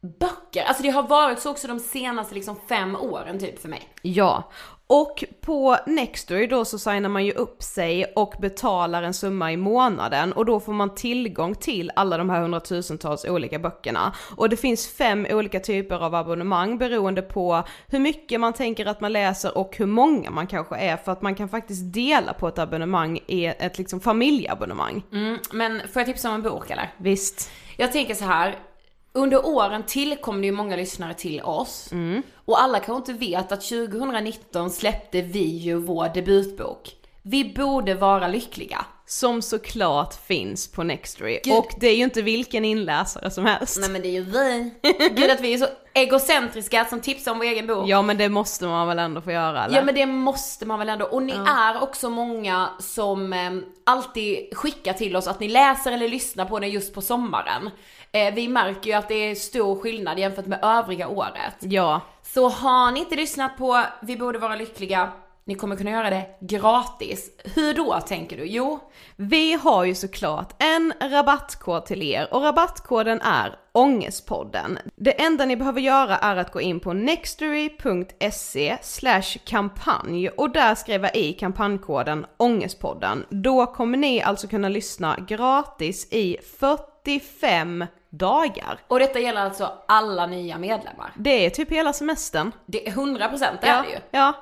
böcker. 0.00 0.64
Alltså 0.64 0.82
det 0.82 0.90
har 0.90 1.02
varit 1.02 1.38
så 1.38 1.50
också 1.50 1.68
de 1.68 1.80
senaste 1.80 2.34
liksom 2.34 2.56
fem 2.68 2.96
åren 2.96 3.38
typ 3.38 3.62
för 3.62 3.68
mig. 3.68 3.88
Ja, 4.02 4.50
och 4.86 5.24
på 5.40 5.76
Nextory 5.86 6.46
då 6.46 6.64
så 6.64 6.78
signar 6.78 7.08
man 7.08 7.24
ju 7.24 7.32
upp 7.32 7.62
sig 7.62 8.04
och 8.16 8.34
betalar 8.40 9.02
en 9.02 9.14
summa 9.14 9.52
i 9.52 9.56
månaden 9.56 10.32
och 10.32 10.46
då 10.46 10.60
får 10.60 10.72
man 10.72 10.94
tillgång 10.94 11.54
till 11.54 11.90
alla 11.96 12.18
de 12.18 12.30
här 12.30 12.40
hundratusentals 12.40 13.24
olika 13.24 13.58
böckerna. 13.58 14.14
Och 14.36 14.48
det 14.48 14.56
finns 14.56 14.88
fem 14.88 15.26
olika 15.30 15.60
typer 15.60 16.04
av 16.04 16.14
abonnemang 16.14 16.78
beroende 16.78 17.22
på 17.22 17.62
hur 17.88 17.98
mycket 17.98 18.40
man 18.40 18.52
tänker 18.52 18.86
att 18.86 19.00
man 19.00 19.12
läser 19.12 19.58
och 19.58 19.76
hur 19.76 19.86
många 19.86 20.30
man 20.30 20.46
kanske 20.46 20.76
är 20.76 20.96
för 20.96 21.12
att 21.12 21.22
man 21.22 21.34
kan 21.34 21.48
faktiskt 21.48 21.92
dela 21.92 22.32
på 22.32 22.48
ett 22.48 22.58
abonnemang 22.58 23.20
i 23.26 23.46
ett 23.46 23.78
liksom 23.78 24.00
familjeabonnemang. 24.00 25.02
Mm, 25.12 25.38
men 25.52 25.80
får 25.92 26.00
jag 26.00 26.06
tipsa 26.06 26.28
om 26.28 26.34
en 26.34 26.42
bok 26.42 26.70
eller? 26.70 26.92
Visst. 26.96 27.50
Jag 27.76 27.92
tänker 27.92 28.14
så 28.14 28.24
här. 28.24 28.69
Under 29.12 29.46
åren 29.46 29.82
tillkom 29.86 30.40
det 30.40 30.46
ju 30.46 30.52
många 30.52 30.76
lyssnare 30.76 31.14
till 31.14 31.42
oss. 31.42 31.88
Och 32.34 32.62
alla 32.62 32.80
kanske 32.80 33.12
inte 33.12 33.26
vet 33.26 33.52
att 33.52 33.60
2019 33.60 34.70
släppte 34.70 35.22
vi 35.22 35.44
ju 35.44 35.74
vår 35.74 36.08
debutbok. 36.14 36.96
Vi 37.22 37.54
borde 37.54 37.94
vara 37.94 38.28
lyckliga. 38.28 38.84
Som 39.10 39.42
såklart 39.42 40.14
finns 40.26 40.72
på 40.72 40.82
Nextory. 40.82 41.40
Gud. 41.44 41.54
Och 41.54 41.70
det 41.80 41.86
är 41.86 41.96
ju 41.96 42.04
inte 42.04 42.22
vilken 42.22 42.64
inläsare 42.64 43.30
som 43.30 43.46
helst. 43.46 43.78
Nej 43.80 43.90
men 43.90 44.02
det 44.02 44.08
är 44.08 44.12
ju 44.12 44.22
vi. 44.22 44.70
Gud 45.10 45.30
att 45.30 45.40
vi 45.40 45.54
är 45.54 45.58
så 45.58 45.66
egocentriska 45.94 46.84
som 46.84 47.00
tipsar 47.00 47.32
om 47.32 47.38
vår 47.38 47.44
egen 47.44 47.66
bok. 47.66 47.88
Ja 47.88 48.02
men 48.02 48.18
det 48.18 48.28
måste 48.28 48.66
man 48.66 48.88
väl 48.88 48.98
ändå 48.98 49.20
få 49.20 49.32
göra 49.32 49.64
eller? 49.64 49.76
Ja 49.76 49.84
men 49.84 49.94
det 49.94 50.06
måste 50.06 50.66
man 50.66 50.78
väl 50.78 50.88
ändå. 50.88 51.06
Och 51.06 51.22
ni 51.22 51.32
är 51.32 51.82
också 51.82 52.10
många 52.10 52.68
som 52.78 53.32
eh, 53.32 53.50
alltid 53.86 54.56
skickar 54.56 54.92
till 54.92 55.16
oss 55.16 55.26
att 55.26 55.40
ni 55.40 55.48
läser 55.48 55.92
eller 55.92 56.08
lyssnar 56.08 56.44
på 56.44 56.58
den 56.58 56.70
just 56.70 56.94
på 56.94 57.02
sommaren. 57.02 57.70
Eh, 58.12 58.34
vi 58.34 58.48
märker 58.48 58.90
ju 58.90 58.96
att 58.96 59.08
det 59.08 59.30
är 59.30 59.34
stor 59.34 59.80
skillnad 59.80 60.18
jämfört 60.18 60.46
med 60.46 60.58
övriga 60.62 61.08
året. 61.08 61.56
Ja, 61.60 62.00
Så 62.22 62.48
har 62.48 62.92
ni 62.92 63.00
inte 63.00 63.16
lyssnat 63.16 63.58
på 63.58 63.84
Vi 64.02 64.16
borde 64.16 64.38
vara 64.38 64.56
lyckliga, 64.56 65.10
ni 65.50 65.56
kommer 65.56 65.76
kunna 65.76 65.90
göra 65.90 66.10
det 66.10 66.26
gratis. 66.40 67.30
Hur 67.54 67.74
då 67.74 68.00
tänker 68.00 68.36
du? 68.36 68.44
Jo, 68.44 68.80
vi 69.16 69.52
har 69.52 69.84
ju 69.84 69.94
såklart 69.94 70.62
en 70.62 70.92
rabattkod 71.00 71.86
till 71.86 72.02
er 72.02 72.34
och 72.34 72.42
rabattkoden 72.42 73.20
är 73.20 73.58
Ångestpodden. 73.72 74.78
Det 74.96 75.22
enda 75.22 75.44
ni 75.44 75.56
behöver 75.56 75.80
göra 75.80 76.16
är 76.16 76.36
att 76.36 76.52
gå 76.52 76.60
in 76.60 76.80
på 76.80 76.92
nextory.se 76.92 78.78
slash 78.82 79.38
kampanj 79.44 80.28
och 80.28 80.50
där 80.50 80.74
skriva 80.74 81.10
i 81.10 81.32
kampanjkoden 81.32 82.26
Ångestpodden. 82.36 83.26
Då 83.30 83.66
kommer 83.66 83.98
ni 83.98 84.22
alltså 84.22 84.48
kunna 84.48 84.68
lyssna 84.68 85.16
gratis 85.28 86.08
i 86.12 86.36
45 86.58 87.84
dagar. 88.10 88.78
och 88.88 88.98
detta 88.98 89.18
gäller 89.18 89.40
alltså 89.40 89.72
alla 89.88 90.26
nya 90.26 90.58
medlemmar. 90.58 91.12
Det 91.16 91.46
är 91.46 91.50
typ 91.50 91.70
hela 91.70 91.92
semestern. 91.92 92.52
Det 92.66 92.88
är 92.88 92.92
100% 92.92 93.38
det 93.60 93.66
är 93.66 93.76
ja, 93.76 93.82
det 93.82 93.90
ju. 93.90 93.98
ja, 94.10 94.34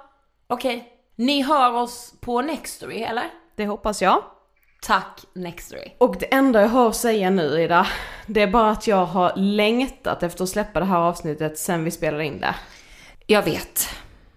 Okej, 0.51 0.98
ni 1.19 1.43
hör 1.43 1.75
oss 1.75 2.15
på 2.21 2.43
Nextory 2.43 3.03
eller? 3.03 3.31
det 3.57 3.67
hoppas 3.67 4.03
jag. 4.03 4.23
Tack 4.83 5.25
Nextory. 5.33 5.93
Och 5.99 6.17
det 6.21 6.35
enda 6.35 6.61
jag 6.61 6.69
har 6.69 6.89
att 6.89 6.97
säga 6.97 7.31
nu 7.31 7.63
Ida, 7.63 7.87
det 8.27 8.43
är 8.43 8.47
bara 8.47 8.71
att 8.71 8.87
jag 8.87 9.05
har 9.05 9.33
längtat 9.37 10.23
efter 10.23 10.45
att 10.45 10.51
släppa 10.51 10.81
det 10.81 10.87
här 10.87 10.99
avsnittet 10.99 11.59
sen 11.59 11.85
vi 11.85 11.91
spelade 11.91 12.25
in 12.25 12.41
det. 12.41 12.55
Jag 13.27 13.43
vet. 13.43 13.89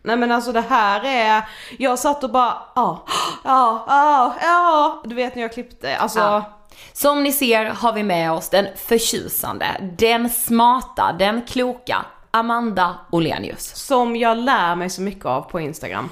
Nej 0.04 0.18
men 0.18 0.32
alltså 0.32 0.52
det 0.52 0.62
här 0.62 1.06
är, 1.06 1.44
jag 1.80 2.00
satt 2.00 2.24
och 2.24 2.32
bara, 2.32 2.54
ja, 2.76 3.06
ja, 3.44 3.86
ja, 3.88 4.36
ja, 4.42 5.02
du 5.06 5.16
vet 5.16 5.36
när 5.36 5.42
jag 5.42 5.54
klippte, 5.54 5.98
alltså. 5.98 6.20
Ja. 6.20 6.58
Som 6.94 7.24
ni 7.24 7.32
ser 7.32 7.66
har 7.66 7.94
vi 7.94 8.04
med 8.04 8.32
oss 8.32 8.50
den 8.50 8.68
förtjusande, 8.76 9.68
den 9.98 10.30
smarta, 10.30 11.16
den 11.20 11.42
kloka 11.42 12.06
Amanda 12.32 12.96
Olenius. 13.10 13.76
Som 13.76 14.16
jag 14.16 14.38
lär 14.38 14.76
mig 14.76 14.90
så 14.90 15.02
mycket 15.02 15.26
av 15.26 15.42
på 15.42 15.60
Instagram. 15.60 16.10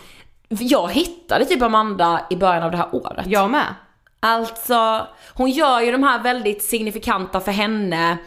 Jag 0.49 0.91
hittade 0.91 1.45
typ 1.45 1.61
Amanda 1.61 2.21
i 2.29 2.35
början 2.35 2.63
av 2.63 2.71
det 2.71 2.77
här 2.77 2.95
året. 2.95 3.27
Jag 3.27 3.49
med. 3.49 3.75
Alltså, 4.19 5.07
hon 5.33 5.49
gör 5.49 5.81
ju 5.81 5.91
de 5.91 6.03
här 6.03 6.23
väldigt 6.23 6.63
signifikanta 6.63 7.39
för 7.39 7.51
henne 7.51 8.17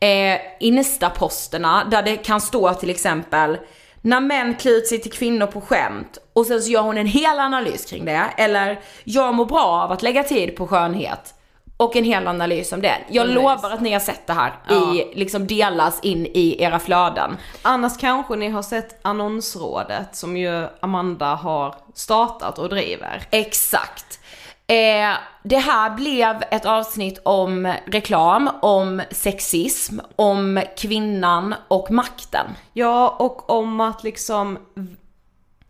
eh, 0.00 0.40
Insta-posterna 0.60 1.84
där 1.90 2.02
det 2.02 2.16
kan 2.16 2.40
stå 2.40 2.74
till 2.74 2.90
exempel 2.90 3.58
när 4.00 4.20
män 4.20 4.54
klär 4.54 4.72
ut 4.72 4.86
sig 4.86 4.98
till 5.00 5.12
kvinnor 5.12 5.46
på 5.46 5.60
skämt 5.60 6.18
och 6.32 6.46
sen 6.46 6.62
så 6.62 6.70
gör 6.70 6.82
hon 6.82 6.98
en 6.98 7.06
hel 7.06 7.38
analys 7.38 7.90
kring 7.90 8.04
det. 8.04 8.24
Eller 8.36 8.80
jag 9.04 9.34
mår 9.34 9.46
bra 9.46 9.64
av 9.64 9.92
att 9.92 10.02
lägga 10.02 10.24
tid 10.24 10.56
på 10.56 10.66
skönhet. 10.66 11.34
Och 11.82 11.96
en 11.96 12.04
hel 12.04 12.26
analys 12.28 12.72
om 12.72 12.82
det. 12.82 12.96
Jag 13.08 13.26
Nice. 13.26 13.34
lovar 13.40 13.70
att 13.70 13.80
ni 13.80 13.92
har 13.92 14.00
sett 14.00 14.26
det 14.26 14.32
här 14.32 14.52
Ja. 14.68 14.94
i, 14.94 15.12
liksom 15.14 15.46
delas 15.46 16.00
in 16.02 16.26
i 16.26 16.56
era 16.62 16.78
flöden. 16.78 17.36
Annars 17.62 17.96
kanske 17.98 18.36
ni 18.36 18.48
har 18.48 18.62
sett 18.62 18.98
annonsrådet 19.02 20.16
som 20.16 20.36
ju 20.36 20.68
Amanda 20.80 21.34
har 21.34 21.74
startat 21.94 22.58
och 22.58 22.68
driver. 22.68 23.22
Exakt. 23.30 24.18
Eh, 24.66 25.10
det 25.42 25.56
här 25.58 25.90
blev 25.90 26.42
ett 26.50 26.66
avsnitt 26.66 27.20
om 27.24 27.74
reklam, 27.86 28.50
om 28.62 29.02
sexism, 29.10 29.98
om 30.16 30.62
kvinnan 30.76 31.54
och 31.68 31.90
makten. 31.90 32.46
Ja, 32.72 33.16
och 33.18 33.50
om 33.50 33.80
att 33.80 34.04
liksom, 34.04 34.58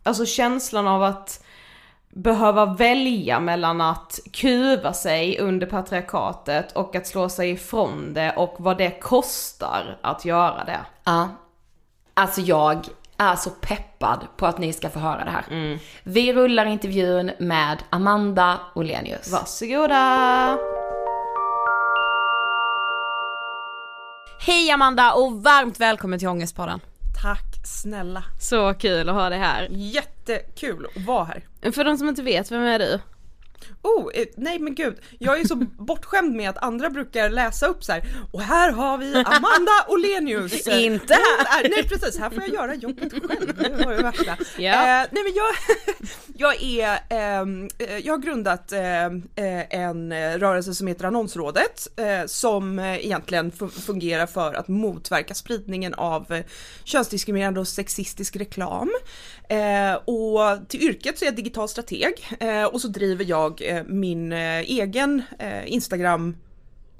alltså 0.02 0.26
känslan 0.26 0.86
av 0.86 1.02
att 1.02 1.44
behöva 2.14 2.66
välja 2.66 3.40
mellan 3.40 3.80
att 3.80 4.20
kuva 4.32 4.92
sig 4.92 5.38
under 5.38 5.66
patriarkatet 5.66 6.72
och 6.72 6.96
att 6.96 7.06
slå 7.06 7.28
sig 7.28 7.50
ifrån 7.50 8.14
det 8.14 8.32
och 8.36 8.54
vad 8.58 8.78
det 8.78 8.90
kostar 8.90 9.98
att 10.02 10.24
göra 10.24 10.64
det. 10.64 10.80
Ja. 11.04 11.28
Alltså 12.14 12.40
jag 12.40 12.86
är 13.16 13.36
så 13.36 13.50
peppad 13.50 14.26
på 14.36 14.46
att 14.46 14.58
ni 14.58 14.72
ska 14.72 14.90
få 14.90 14.98
höra 14.98 15.24
det 15.24 15.30
här. 15.30 15.78
Vi 16.02 16.32
rullar 16.32 16.66
intervjun 16.66 17.30
med 17.38 17.82
Amanda 17.90 18.58
Olenius. 18.74 19.32
Varsågoda! 19.32 20.58
Hej 24.46 24.70
Amanda 24.70 25.12
och 25.12 25.42
varmt 25.42 25.80
välkommen 25.80 26.18
till 26.18 26.28
Ångestpodden. 26.28 26.80
Tack 27.22 27.66
snälla. 27.66 28.24
Så 28.40 28.74
kul 28.74 29.08
att 29.08 29.14
ha 29.14 29.28
dig 29.28 29.38
här. 29.38 29.68
Jättekul 29.70 30.86
att 30.96 31.02
vara 31.02 31.24
här. 31.24 31.72
För 31.72 31.84
de 31.84 31.98
som 31.98 32.08
inte 32.08 32.22
vet, 32.22 32.50
vem 32.50 32.62
är 32.62 32.78
du? 32.78 33.00
Oh, 33.82 34.10
eh, 34.14 34.24
nej 34.36 34.58
men 34.58 34.74
gud. 34.74 34.96
Jag 35.18 35.40
är 35.40 35.44
så 35.44 35.54
bortskämd 35.78 36.34
med 36.36 36.50
att 36.50 36.62
andra 36.62 36.90
brukar 36.90 37.30
läsa 37.30 37.66
upp 37.66 37.84
så 37.84 37.92
här. 37.92 38.02
och 38.32 38.40
här 38.42 38.72
har 38.72 38.98
vi 38.98 39.14
Amanda 39.26 39.72
Olenius. 39.88 40.66
Inte 40.68 41.14
här! 41.14 41.68
Nej 41.70 41.88
precis, 41.88 42.18
här 42.20 42.30
får 42.30 42.42
jag 42.42 42.48
göra 42.54 42.74
jobbet 42.74 43.12
själv. 43.12 43.56
Det 43.78 43.84
var 43.84 43.92
det 43.92 44.02
värsta. 44.02 44.36
Ja. 44.58 44.72
Eh, 44.72 45.08
nej 45.10 45.22
men 45.24 45.32
jag, 45.34 45.54
jag 46.36 46.62
är, 46.62 46.98
ehm, 47.10 47.68
eh, 47.78 47.98
jag 47.98 48.12
har 48.12 48.18
grundat 48.18 48.72
eh, 48.72 49.04
eh, 49.06 49.10
en 49.70 50.12
rörelse 50.38 50.74
som 50.74 50.86
heter 50.86 51.04
Annonsrådet 51.04 51.88
eh, 51.96 52.26
som 52.26 52.78
egentligen 52.78 53.52
fu- 53.52 53.80
fungerar 53.80 54.26
för 54.26 54.54
att 54.54 54.68
motverka 54.68 55.34
spridningen 55.34 55.94
av 55.94 56.42
könsdiskriminerande 56.84 57.60
och 57.60 57.68
sexistisk 57.68 58.36
reklam. 58.36 58.90
Och 60.04 60.68
till 60.68 60.82
yrket 60.82 61.18
så 61.18 61.24
är 61.24 61.26
jag 61.26 61.36
digital 61.36 61.68
strateg 61.68 62.14
och 62.72 62.80
så 62.80 62.88
driver 62.88 63.24
jag 63.28 63.51
eh, 63.60 63.84
min 63.86 64.32
eh, 64.32 64.60
egen 64.60 65.22
eh, 65.38 65.72
Instagram 65.72 66.36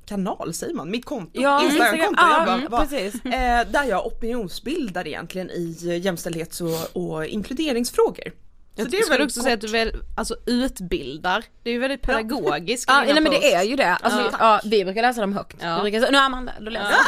kanal 0.07 0.55
säger 0.55 0.75
man, 0.75 0.91
mitt 0.91 1.05
konto, 1.05 1.41
Ja, 1.43 1.65
Instagramkonto, 1.65 2.11
Instagram, 2.11 2.49
jag 2.49 2.63
ja, 2.63 2.69
bara, 2.69 2.87
mm. 2.87 3.63
Eh, 3.65 3.73
där 3.73 3.85
jag 3.85 4.07
opinionsbildar 4.07 5.07
egentligen 5.07 5.51
i 5.51 5.99
jämställdhets 6.03 6.61
och, 6.61 6.97
och 6.97 7.27
inkluderingsfrågor. 7.27 8.33
Så 8.77 8.83
Jag 8.83 8.89
skulle 8.89 9.19
väl 9.19 9.27
också 9.27 9.41
säga 9.41 9.55
att 9.55 9.61
du 9.61 9.67
väl, 9.67 9.93
alltså 10.17 10.37
utbildar. 10.47 11.45
Det 11.63 11.71
är 11.71 11.75
ju 11.75 11.81
väldigt 11.81 12.03
pedagogiskt. 12.03 12.85
Ja, 12.91 13.03
nej 13.07 13.21
men 13.21 13.33
det 13.33 13.55
är 13.55 13.63
ju 13.63 13.77
det. 13.77 13.95
Alltså, 13.95 14.21
Ja. 14.21 14.31
ja. 14.39 14.61
vi 14.65 14.85
brukar 14.85 15.03
läsa 15.03 15.21
dem 15.21 15.33
högt. 15.33 15.57
Ja. 15.61 15.77
Vi 15.77 15.83
brukar 15.83 16.01
säga, 16.01 16.11
nu 16.11 16.19
Amanda, 16.19 16.53
då 16.61 16.71
läser 16.71 16.91
jag. 16.91 17.01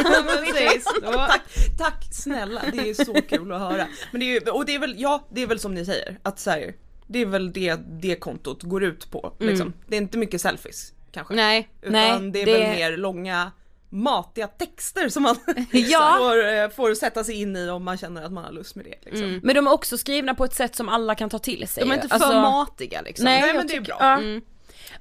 Ja, 1.13 1.27
Tack, 1.29 1.43
tack 1.79 2.05
snälla, 2.13 2.63
det 2.73 2.91
är 2.91 3.05
så 3.05 3.15
kul 3.15 3.53
att 3.53 3.61
höra. 3.61 3.87
Men 4.11 4.21
det 4.21 4.37
är 4.37 4.55
och 4.55 4.67
det 4.67 4.75
är 4.75 4.79
väl, 4.79 4.95
ja 4.99 5.27
det 5.31 5.43
är 5.43 5.47
väl 5.47 5.59
som 5.59 5.75
ni 5.75 5.85
säger, 5.85 6.19
att 6.23 6.39
så 6.39 6.51
här, 6.51 6.75
det 7.15 7.21
är 7.21 7.27
väl 7.27 7.53
det 7.53 7.75
det 7.77 8.17
kontot 8.17 8.63
går 8.63 8.85
ut 8.85 9.11
på. 9.11 9.33
Liksom. 9.39 9.73
Det 9.87 9.97
är 9.97 10.01
inte 10.01 10.19
mycket 10.19 10.41
selfies 10.41 10.93
kanske. 11.13 11.35
Nej. 11.35 11.69
Utan 11.83 11.93
Nej, 11.93 12.31
det 12.31 12.43
är 12.43 12.47
det- 12.47 12.53
väl 12.53 12.71
mer 12.77 12.97
långa 12.97 13.53
matiga 13.89 14.47
texter 14.49 15.09
som 15.09 15.23
man 15.23 15.37
Ja. 15.73 16.15
får, 16.19 16.55
eh, 16.55 16.69
får 16.69 16.95
sätta 16.95 17.25
sig 17.25 17.35
in 17.41 17.57
i 17.57 17.69
om 17.71 17.85
man 17.85 17.99
känner 17.99 18.23
att 18.23 18.33
man 18.33 18.45
har 18.45 18.53
lust 18.53 18.75
med 18.75 18.85
det. 18.85 19.11
Liksom. 19.11 19.41
Men 19.43 19.55
de 19.55 19.67
är 19.67 19.73
också 19.73 19.99
skrivna 19.99 20.35
på 20.35 20.45
ett 20.45 20.55
sätt 20.55 20.77
som 20.77 20.89
alla 20.89 21.15
kan 21.15 21.31
ta 21.31 21.39
till 21.39 21.69
sig. 21.69 21.85
De 21.85 21.91
är 21.91 21.95
inte 21.95 22.09
för 22.09 22.15
Alltså- 22.15 22.33
matiga 22.41 23.01
liksom. 23.03 23.25
Nej, 23.25 23.41
Nej, 23.41 23.55
men 23.55 23.67
det 23.67 23.75
är 23.77 23.81
bra. 23.81 23.97
Ja. 24.01 24.41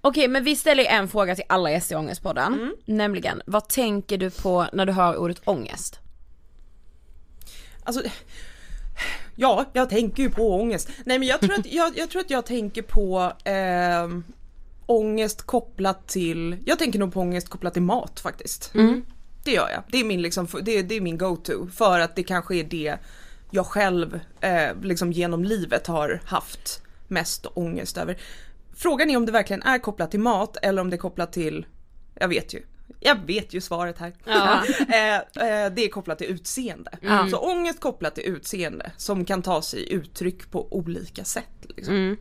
Okej 0.01 0.27
men 0.27 0.43
vi 0.43 0.55
ställer 0.55 0.85
en 0.85 1.07
fråga 1.07 1.35
till 1.35 1.45
alla 1.49 1.71
gäster 1.71 1.95
i 1.95 1.97
Ångestpodden. 1.97 2.75
Nämligen, 2.85 3.41
vad 3.45 3.69
tänker 3.69 4.17
du 4.17 4.29
på 4.29 4.65
när 4.73 4.85
du 4.85 4.93
hör 4.93 5.15
ordet 5.17 5.41
ångest? 5.45 5.99
Alltså, 7.83 8.01
ja, 9.35 9.65
jag 9.73 9.89
tänker 9.89 10.23
ju 10.23 10.29
på 10.29 10.55
ångest. 10.55 10.89
Nej 11.05 11.19
men 11.19 11.27
jag 11.27 11.41
tror 11.41 11.53
att 11.53 11.71
jag, 11.71 11.97
jag, 11.97 12.09
tror 12.09 12.21
att 12.21 12.29
jag 12.29 12.45
tänker 12.45 12.81
på 12.81 13.33
eh, 13.49 14.07
ångest 14.85 15.41
kopplat 15.41 16.07
till, 16.07 16.57
jag 16.65 16.79
tänker 16.79 16.99
nog 16.99 17.13
på 17.13 17.19
ångest 17.19 17.49
kopplat 17.49 17.73
till 17.73 17.81
mat 17.81 18.19
faktiskt. 18.19 18.71
Det 19.43 19.51
gör 19.51 19.69
jag. 19.69 19.83
Det 19.87 19.99
är 19.99 20.03
min, 20.03 20.21
liksom, 20.21 20.47
det, 20.61 20.81
det 20.81 20.95
är 20.95 21.01
min 21.01 21.17
go-to 21.17 21.67
för 21.67 21.99
att 21.99 22.15
det 22.15 22.23
kanske 22.23 22.55
är 22.55 22.63
det 22.63 22.97
jag 23.51 23.65
själv 23.65 24.19
eh, 24.41 24.75
liksom 24.81 25.11
genom 25.11 25.43
livet 25.43 25.87
har 25.87 26.21
haft 26.25 26.81
mest 27.07 27.45
ångest 27.53 27.97
över. 27.97 28.17
Frågan 28.75 29.09
är 29.09 29.17
om 29.17 29.25
det 29.25 29.31
verkligen 29.31 29.63
är 29.63 29.79
kopplat 29.79 30.11
till 30.11 30.19
mat 30.19 30.57
eller 30.61 30.81
om 30.81 30.89
det 30.89 30.95
är 30.95 30.97
kopplat 30.97 31.33
till, 31.33 31.65
jag 32.15 32.27
vet 32.27 32.53
ju, 32.53 32.63
jag 32.99 33.25
vet 33.25 33.53
ju 33.53 33.61
svaret 33.61 33.97
här. 33.97 34.13
Ja. 34.25 34.63
eh, 34.79 35.15
eh, 35.15 35.73
det 35.73 35.85
är 35.85 35.89
kopplat 35.89 36.17
till 36.17 36.27
utseende. 36.27 36.91
Så 37.31 37.37
ångest 37.37 37.79
kopplat 37.79 38.15
till 38.15 38.23
utseende 38.23 38.91
som 38.97 39.25
kan 39.25 39.41
ta 39.41 39.61
sig 39.61 39.93
uttryck 39.93 40.51
på 40.51 40.67
olika 40.73 41.23
sätt. 41.23 41.45
Liksom. 41.77 42.17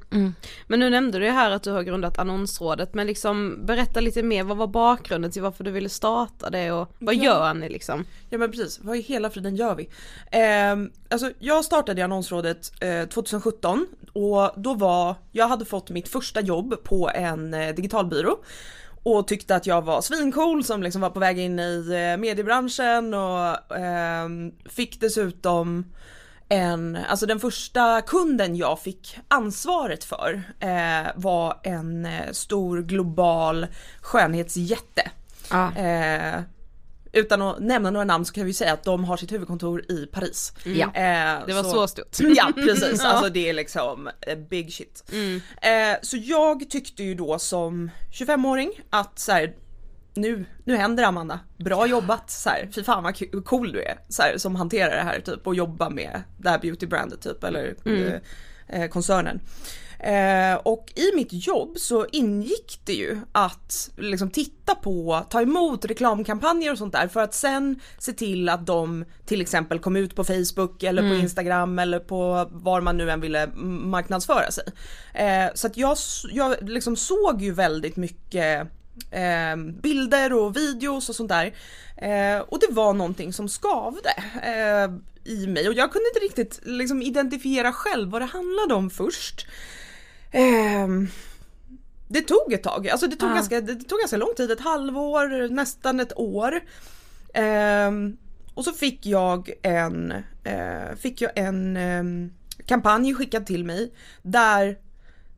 Men 0.66 0.80
nu 0.80 0.90
nämnde 0.90 1.18
du 1.18 1.28
här 1.30 1.50
att 1.50 1.62
du 1.62 1.70
har 1.70 1.82
grundat 1.82 2.18
annonsrådet, 2.18 2.94
men 2.94 3.06
liksom 3.06 3.66
berätta 3.66 4.00
lite 4.00 4.22
mer, 4.22 4.44
vad 4.44 4.56
var 4.56 4.66
bakgrunden 4.66 5.30
till 5.30 5.42
varför 5.42 5.64
du 5.64 5.70
ville 5.70 5.88
starta 5.88 6.50
det 6.50 6.72
och 6.72 6.94
vad 6.98 7.14
Ja. 7.14 7.22
gör 7.24 7.54
ni 7.54 7.68
liksom? 7.68 8.04
Ja 8.30 8.38
men 8.38 8.50
precis, 8.50 8.80
vad 8.82 8.96
i 8.96 9.00
hela 9.00 9.30
friden 9.30 9.56
gör 9.56 9.74
vi? 9.74 9.88
Eh, 10.30 10.76
alltså 11.10 11.30
jag 11.38 11.64
startade 11.64 12.04
annonsrådet 12.04 12.72
eh, 12.82 13.08
2017 13.08 13.86
och 14.12 14.50
då 14.56 14.74
var, 14.74 15.14
jag 15.32 15.48
hade 15.48 15.64
fått 15.64 15.90
mitt 15.90 16.08
första 16.08 16.40
jobb 16.40 16.74
på 16.84 17.10
en 17.14 17.54
eh, 17.54 17.74
digitalbyrå 17.74 18.38
och 19.02 19.28
tyckte 19.28 19.56
att 19.56 19.66
jag 19.66 19.82
var 19.82 20.00
svincool 20.00 20.64
som 20.64 20.82
liksom 20.82 21.02
var 21.02 21.10
på 21.10 21.20
väg 21.20 21.38
in 21.38 21.58
i 21.58 21.86
eh, 21.88 22.20
mediebranschen 22.20 23.14
och 23.14 23.76
ehm, 23.76 24.52
fick 24.68 25.00
dessutom 25.00 25.84
en, 26.48 26.98
alltså 27.08 27.26
den 27.26 27.40
första 27.40 28.00
kunden 28.00 28.56
jag 28.56 28.80
fick 28.80 29.18
ansvaret 29.28 30.04
för 30.04 30.42
eh, 30.60 31.10
var 31.14 31.60
en 31.62 32.06
eh, 32.06 32.32
stor 32.32 32.82
global 32.82 33.66
skönhetsjätte. 34.00 35.10
Ja. 35.50 35.76
Eh, 35.76 36.40
utan 37.12 37.42
att 37.42 37.58
nämna 37.60 37.90
några 37.90 38.04
namn 38.04 38.24
så 38.24 38.32
kan 38.32 38.46
vi 38.46 38.52
säga 38.52 38.72
att 38.72 38.84
de 38.84 39.04
har 39.04 39.16
sitt 39.16 39.32
huvudkontor 39.32 39.92
i 39.92 40.06
Paris. 40.06 40.52
Ja. 40.64 40.86
Eh, 40.86 41.46
Det 41.46 41.52
var 41.54 41.62
så, 41.62 41.88
stort. 41.88 42.16
Ja 42.20 42.52
precis, 42.54 43.00
alltså 43.04 43.28
det 43.28 43.48
är 43.48 43.52
liksom 43.52 44.10
eh, 44.20 44.38
big 44.38 44.72
shit. 44.72 45.04
Eh, 45.62 45.98
så 46.02 46.16
jag 46.16 46.70
tyckte 46.70 47.02
ju 47.02 47.14
då 47.14 47.38
som 47.38 47.90
25-åring 48.12 48.70
att 48.90 49.18
så 49.18 49.32
här, 49.32 49.54
nu, 50.14 50.44
nu 50.64 50.76
händer 50.76 51.02
det 51.02 51.08
Amanda, 51.08 51.40
bra 51.56 51.86
jobbat 51.86 52.30
så 52.30 52.48
här, 52.48 52.68
fy 52.74 52.84
fan 52.84 53.02
vad 53.02 53.44
cool 53.44 53.72
du 53.72 53.82
är 53.82 53.98
så 54.08 54.22
här, 54.22 54.38
som 54.38 54.56
hanterar 54.56 54.96
det 54.96 55.02
här 55.02 55.20
typ 55.20 55.46
och 55.46 55.54
jobbar 55.54 55.90
med 55.90 56.22
det 56.38 56.50
här 56.50 56.58
beautybrandet 56.58 57.22
typ 57.22 57.44
eller 57.44 57.74
eh, 57.84 58.20
eh, 58.80 58.88
koncernen. 58.88 59.40
Eh, 60.02 60.54
och 60.54 60.92
i 60.94 61.16
mitt 61.16 61.46
jobb 61.46 61.78
så 61.78 62.06
ingick 62.12 62.80
det 62.84 62.92
ju 62.92 63.20
att 63.32 63.90
liksom 63.96 64.30
titta 64.30 64.74
på, 64.74 65.26
ta 65.30 65.42
emot 65.42 65.84
reklamkampanjer 65.84 66.72
och 66.72 66.78
sånt 66.78 66.92
där 66.92 67.08
för 67.08 67.20
att 67.20 67.34
sen 67.34 67.80
se 67.98 68.12
till 68.12 68.48
att 68.48 68.66
de 68.66 69.04
till 69.26 69.40
exempel 69.40 69.78
kom 69.78 69.96
ut 69.96 70.14
på 70.16 70.24
Facebook 70.24 70.82
eller 70.82 71.10
på 71.10 71.14
Instagram 71.14 71.78
eller 71.78 71.98
på 71.98 72.48
var 72.50 72.80
man 72.80 72.96
nu 72.96 73.10
än 73.10 73.20
ville 73.20 73.46
marknadsföra 73.56 74.50
sig. 74.50 74.64
Eh, 75.14 75.50
så 75.54 75.66
att 75.66 75.76
jag, 75.76 75.96
jag 76.32 76.68
liksom 76.68 76.96
såg 76.96 77.42
ju 77.42 77.52
väldigt 77.52 77.96
mycket 77.96 78.68
eh, 79.10 79.56
bilder 79.82 80.32
och 80.32 80.56
videos 80.56 81.08
och 81.08 81.14
sånt 81.14 81.28
där. 81.28 81.54
Eh, 81.96 82.40
och 82.40 82.58
det 82.60 82.74
var 82.74 82.92
någonting 82.92 83.32
som 83.32 83.48
skavde 83.48 84.14
eh, 84.42 84.90
i 85.24 85.46
mig 85.46 85.68
och 85.68 85.74
jag 85.74 85.92
kunde 85.92 86.08
inte 86.08 86.20
riktigt 86.20 86.60
liksom 86.62 87.02
identifiera 87.02 87.72
själv 87.72 88.10
vad 88.10 88.22
det 88.22 88.26
handlade 88.26 88.74
om 88.74 88.90
först. 88.90 89.46
Ehm, 90.32 91.08
det 92.08 92.20
tog 92.20 92.52
ett 92.52 92.62
tag, 92.62 92.88
alltså 92.88 93.06
det 93.06 93.16
tog, 93.16 93.34
ganska, 93.34 93.60
det 93.60 93.74
tog 93.74 93.98
ganska 93.98 94.16
lång 94.16 94.34
tid, 94.36 94.50
ett 94.50 94.60
halvår, 94.60 95.48
nästan 95.48 96.00
ett 96.00 96.18
år. 96.18 96.60
Ehm, 97.34 98.16
och 98.54 98.64
så 98.64 98.72
fick 98.72 99.06
jag 99.06 99.50
en, 99.62 100.12
eh, 100.44 100.96
fick 100.96 101.20
jag 101.20 101.30
en 101.34 101.76
ehm, 101.76 102.32
kampanj 102.66 103.14
skickad 103.14 103.46
till 103.46 103.64
mig 103.64 103.92
där 104.22 104.78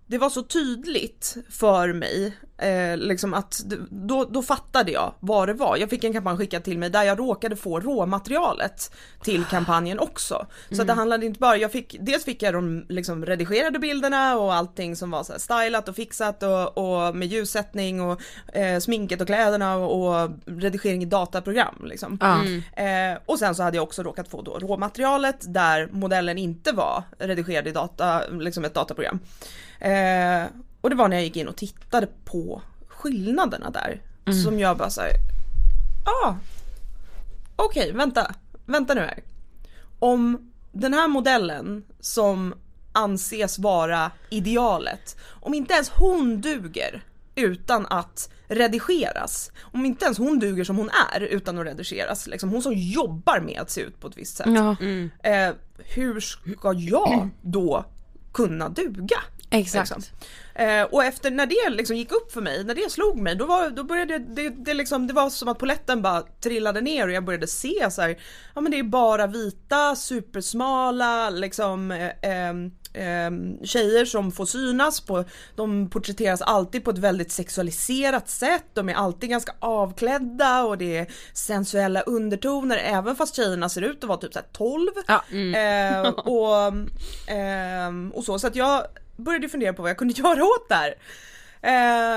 det 0.06 0.18
var 0.18 0.30
så 0.30 0.42
tydligt 0.42 1.36
för 1.50 1.92
mig, 1.92 2.36
eh, 2.64 2.96
liksom 2.96 3.34
att 3.34 3.62
då, 3.90 4.24
då 4.24 4.42
fattade 4.42 4.92
jag 4.92 5.14
vad 5.20 5.48
det 5.48 5.54
var. 5.54 5.76
Jag 5.76 5.90
fick 5.90 6.04
en 6.04 6.12
kampanj 6.12 6.38
skickad 6.38 6.64
till 6.64 6.78
mig 6.78 6.90
där 6.90 7.02
jag 7.02 7.18
råkade 7.18 7.56
få 7.56 7.80
råmaterialet 7.80 8.94
till 9.22 9.44
kampanjen 9.44 9.98
också. 9.98 10.46
Så 10.70 10.80
att 10.80 10.86
det 10.86 10.92
handlade 10.92 11.26
inte 11.26 11.40
bara, 11.40 11.56
jag 11.56 11.72
fick, 11.72 11.96
dels 12.00 12.24
fick 12.24 12.42
jag 12.42 12.54
de 12.54 12.84
liksom 12.88 13.26
redigerade 13.26 13.78
bilderna 13.78 14.36
och 14.36 14.54
allting 14.54 14.96
som 14.96 15.10
var 15.10 15.22
så 15.22 15.32
stylat 15.38 15.88
och 15.88 15.96
fixat 15.96 16.42
och, 16.42 16.78
och 16.78 17.16
med 17.16 17.28
ljussättning 17.28 18.00
och 18.00 18.20
eh, 18.52 18.78
sminket 18.78 19.20
och 19.20 19.26
kläderna 19.26 19.76
och, 19.76 20.22
och 20.22 20.30
redigering 20.46 21.02
i 21.02 21.06
dataprogram 21.06 21.74
liksom. 21.84 22.18
Eh, 22.76 23.18
och 23.26 23.38
sen 23.38 23.54
så 23.54 23.62
hade 23.62 23.76
jag 23.76 23.84
också 23.84 24.02
råkat 24.02 24.28
få 24.28 24.42
då 24.42 24.58
råmaterialet 24.58 25.54
där 25.54 25.88
modellen 25.92 26.38
inte 26.38 26.72
var 26.72 27.02
redigerad 27.18 27.66
i 27.66 27.72
data, 27.72 28.20
liksom 28.30 28.64
ett 28.64 28.74
dataprogram. 28.74 29.18
Eh, 29.80 30.44
och 30.84 30.90
det 30.90 30.96
var 30.96 31.08
när 31.08 31.16
jag 31.16 31.24
gick 31.24 31.36
in 31.36 31.48
och 31.48 31.56
tittade 31.56 32.08
på 32.24 32.62
skillnaderna 32.88 33.70
där 33.70 34.02
som 34.44 34.58
jag 34.58 34.76
bara 34.76 34.90
såhär, 34.90 35.10
ah, 36.24 36.34
okej 37.56 37.92
vänta, 37.92 38.34
vänta 38.66 38.94
nu 38.94 39.00
här. 39.00 39.22
Om 39.98 40.52
den 40.72 40.94
här 40.94 41.08
modellen 41.08 41.84
som 42.00 42.54
anses 42.92 43.58
vara 43.58 44.10
idealet, 44.30 45.16
om 45.40 45.54
inte 45.54 45.74
ens 45.74 45.88
hon 45.88 46.40
duger 46.40 47.04
utan 47.34 47.86
att 47.86 48.30
redigeras. 48.48 49.52
Om 49.60 49.86
inte 49.86 50.04
ens 50.04 50.18
hon 50.18 50.38
duger 50.38 50.64
som 50.64 50.76
hon 50.76 50.90
är 51.14 51.20
utan 51.20 51.58
att 51.58 51.66
redigeras, 51.66 52.26
liksom 52.26 52.50
hon 52.50 52.62
som 52.62 52.72
jobbar 52.74 53.40
med 53.40 53.60
att 53.60 53.70
se 53.70 53.80
ut 53.80 54.00
på 54.00 54.08
ett 54.08 54.16
visst 54.18 54.36
sätt. 54.36 54.46
Ja, 54.46 54.76
Eh, 55.22 55.54
hur 55.78 56.20
ska 56.20 56.72
jag 56.72 57.28
då 57.42 57.84
kunna 58.32 58.68
duga? 58.68 59.18
Exakt. 59.60 59.90
Liksom. 59.90 60.16
Eh, 60.54 60.82
och 60.82 61.04
efter 61.04 61.30
när 61.30 61.46
det 61.46 61.70
liksom 61.70 61.96
gick 61.96 62.12
upp 62.12 62.32
för 62.32 62.40
mig, 62.40 62.64
när 62.64 62.74
det 62.74 62.90
slog 62.90 63.20
mig, 63.20 63.36
då, 63.36 63.46
var, 63.46 63.70
då 63.70 63.84
började 63.84 64.18
det, 64.18 64.48
det, 64.48 64.74
liksom, 64.74 65.06
det 65.06 65.12
var 65.12 65.30
som 65.30 65.48
att 65.48 65.58
poletten 65.58 66.02
bara 66.02 66.22
trillade 66.22 66.80
ner 66.80 67.06
och 67.06 67.12
jag 67.12 67.24
började 67.24 67.46
se 67.46 67.90
så 67.90 68.02
här, 68.02 68.18
ja 68.54 68.60
men 68.60 68.72
det 68.72 68.78
är 68.78 68.82
bara 68.82 69.26
vita, 69.26 69.96
supersmala, 69.96 71.30
liksom 71.30 71.90
eh, 71.90 72.10
ehm, 72.92 73.64
tjejer 73.64 74.04
som 74.04 74.32
får 74.32 74.46
synas 74.46 75.00
på, 75.00 75.24
de 75.56 75.90
porträtteras 75.90 76.42
alltid 76.42 76.84
på 76.84 76.90
ett 76.90 76.98
väldigt 76.98 77.32
sexualiserat 77.32 78.28
sätt, 78.28 78.64
de 78.74 78.88
är 78.88 78.94
alltid 78.94 79.30
ganska 79.30 79.52
avklädda 79.58 80.64
och 80.64 80.78
det 80.78 80.96
är 80.96 81.06
sensuella 81.32 82.00
undertoner 82.00 82.76
även 82.76 83.16
fast 83.16 83.36
tjejerna 83.36 83.68
ser 83.68 83.82
ut 83.82 84.04
att 84.04 84.08
vara 84.08 84.18
typ 84.18 84.32
så 84.32 84.38
här 84.38 84.46
12. 84.52 84.90
Ja. 85.06 85.24
Eh, 85.58 86.08
och, 86.16 86.72
ehm, 87.26 88.12
och 88.14 88.24
så, 88.24 88.38
så 88.38 88.46
att 88.46 88.56
jag 88.56 88.86
började 89.16 89.48
fundera 89.48 89.72
på 89.72 89.82
vad 89.82 89.90
jag 89.90 89.98
kunde 89.98 90.14
göra 90.20 90.44
åt 90.44 90.68
det 90.68 90.74
här. 90.74 90.94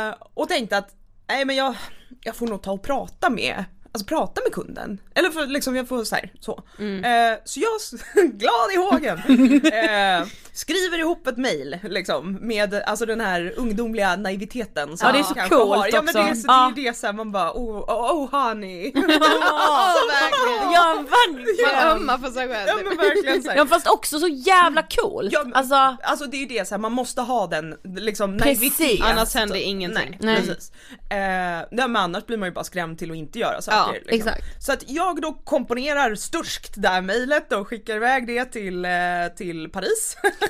Eh, 0.10 0.16
och 0.34 0.50
tänkte 0.50 0.78
att, 0.78 0.96
nej 1.28 1.46
men 1.46 1.56
jag, 1.56 1.76
jag 2.24 2.36
får 2.36 2.48
nog 2.48 2.62
ta 2.62 2.72
och 2.72 2.84
prata 2.84 3.30
med, 3.30 3.64
alltså 3.92 4.06
prata 4.06 4.42
med 4.42 4.54
kunden. 4.54 5.02
Eller 5.16 5.30
för 5.30 5.48
liksom 5.48 5.76
jag 5.76 5.88
får 5.88 6.04
så 6.04 6.16
här, 6.16 6.34
så. 6.40 6.64
Eh, 6.80 7.38
så 7.46 7.60
jag, 7.60 7.80
glad 8.32 8.72
i 8.74 8.78
hågen, 8.78 9.18
eh, 9.66 10.28
skriver 10.58 10.98
ihop 11.00 11.28
ett 11.28 11.38
mail 11.38 11.78
liksom 11.84 12.38
med 12.42 12.74
alltså 12.74 13.06
den 13.06 13.22
här 13.22 13.54
ungdomliga 13.58 14.16
naiviteten 14.16 14.98
som 14.98 15.06
Ja, 15.08 15.12
det 15.14 15.20
är 15.20 15.24
så 15.24 15.34
coolt 15.56 15.76
har. 15.76 15.90
Ja 15.92 16.02
men 16.02 16.14
det 16.14 16.20
är, 16.20 16.34
så, 16.36 16.46
Ja. 16.48 16.72
det 16.76 16.82
är 16.82 16.92
det 16.92 16.98
så 16.98 17.06
här, 17.06 17.14
man 17.14 17.32
bara 17.32 17.52
oh, 17.52 17.78
oh, 17.78 18.12
oh 18.12 18.32
honey. 18.32 18.92
Alltså, 19.52 20.08
verkligen. 20.08 20.72
Ja 20.74 20.94
Man 20.96 21.06
verkligen. 21.06 21.88
ömmar 21.98 22.18
för 22.18 22.30
sig 22.30 22.48
själv. 22.48 22.68
Ja 22.68 22.76
men 22.90 22.98
verkligen 22.98 23.44
så 23.44 23.50
här. 23.50 23.58
Ja 23.58 23.66
fast 23.66 23.88
också 23.88 24.20
så 24.20 24.28
jävla 24.28 24.84
coolt. 24.84 25.30
Ja, 25.34 25.46
Alltså, 25.54 25.76
Alltså 26.04 26.26
det 26.26 26.38
är 26.38 26.40
ju 26.40 26.46
det 26.46 26.68
så 26.68 26.74
här, 26.76 26.80
man 26.80 26.92
måste 26.92 27.22
ha 27.22 27.48
den 27.48 27.76
liksom 27.84 28.38
Precis. 28.38 28.80
naivitet. 28.80 29.06
Annars 29.12 29.36
händer 29.36 29.56
ingenting. 29.56 30.10
Nej, 30.10 30.18
Nej. 30.20 30.38
precis. 30.38 30.72
Eh, 31.10 31.18
nej, 31.18 31.68
men 31.72 31.96
annars 31.96 32.26
blir 32.26 32.38
man 32.38 32.50
ju 32.50 32.54
bara 32.54 32.64
skrämd 32.64 33.00
till 33.00 33.12
att 33.12 33.18
inte 33.18 33.40
göra 33.40 33.62
saker. 33.62 33.78
Ja, 33.78 33.92
liksom. 34.12 34.30
exakt. 34.32 34.66
Så 34.66 34.72
att 34.74 34.84
jag 34.90 35.22
då 35.22 35.34
komponerar 35.34 36.16
sturskt 36.16 36.74
det 36.76 36.88
här 36.88 37.02
mejlet 37.02 37.54
och 37.54 37.68
skickar 37.68 37.96
iväg 37.96 38.28
det 38.28 38.46
till, 38.46 38.86
eh, 38.86 38.92
till 39.38 39.70
Paris. 39.70 40.18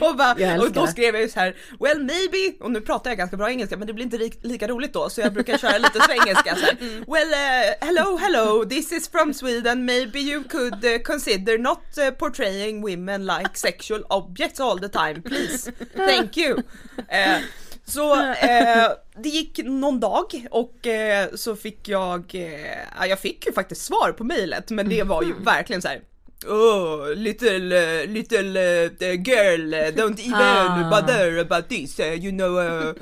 och, 0.00 0.16
bara, 0.16 0.60
och 0.60 0.72
då 0.72 0.86
skrev 0.86 1.14
jag 1.14 1.22
ju 1.22 1.28
så 1.28 1.40
här, 1.40 1.56
well 1.80 1.98
maybe, 1.98 2.64
och 2.64 2.70
nu 2.70 2.80
pratar 2.80 3.10
jag 3.10 3.18
ganska 3.18 3.36
bra 3.36 3.50
engelska 3.50 3.76
men 3.76 3.86
det 3.86 3.92
blir 3.92 4.04
inte 4.04 4.16
ri- 4.16 4.38
lika 4.42 4.68
roligt 4.68 4.92
då 4.92 5.10
så 5.10 5.20
jag 5.20 5.32
brukar 5.32 5.58
köra 5.58 5.78
lite 5.78 6.00
svengelska 6.00 6.56
så 6.56 6.64
här. 6.64 6.76
Well 7.06 7.28
uh, 7.28 7.86
hello 7.86 8.16
hello 8.16 8.64
this 8.64 8.92
is 8.92 9.08
from 9.08 9.34
Sweden 9.34 9.84
maybe 9.84 10.18
you 10.18 10.44
could 10.44 10.84
uh, 10.84 10.98
consider 11.04 11.58
not 11.58 11.82
uh, 11.98 12.10
portraying 12.10 12.82
women 12.82 13.26
like 13.26 13.50
sexual 13.54 14.04
objects 14.08 14.60
all 14.60 14.78
the 14.78 14.88
time 14.88 15.22
please 15.22 15.72
thank 15.96 16.36
you. 16.36 16.62
Så 17.84 18.20
eh, 18.20 18.90
det 19.16 19.28
gick 19.28 19.60
någon 19.64 20.00
dag 20.00 20.46
och 20.50 20.86
eh, 20.86 21.28
så 21.34 21.56
fick 21.56 21.88
jag, 21.88 22.34
eh, 22.34 22.70
ja, 22.98 23.06
jag 23.06 23.18
fick 23.18 23.46
ju 23.46 23.52
faktiskt 23.52 23.82
svar 23.84 24.12
på 24.12 24.24
mejlet 24.24 24.70
men 24.70 24.88
det 24.88 25.02
var 25.02 25.22
ju 25.22 25.32
verkligen 25.44 25.82
så 25.82 25.88
här. 25.88 26.00
Oh, 26.46 27.14
little, 27.16 27.72
uh, 27.72 28.06
little 28.06 28.48
uh, 28.56 29.14
girl, 29.22 29.74
uh, 29.74 29.80
don't 29.94 30.20
even 30.20 30.32
Ah. 30.34 30.90
bother 30.90 31.38
about 31.38 31.68
this, 31.68 31.98
uh, 32.00 32.06
you 32.06 32.30
know. 32.32 32.58
Uh. 32.58 32.94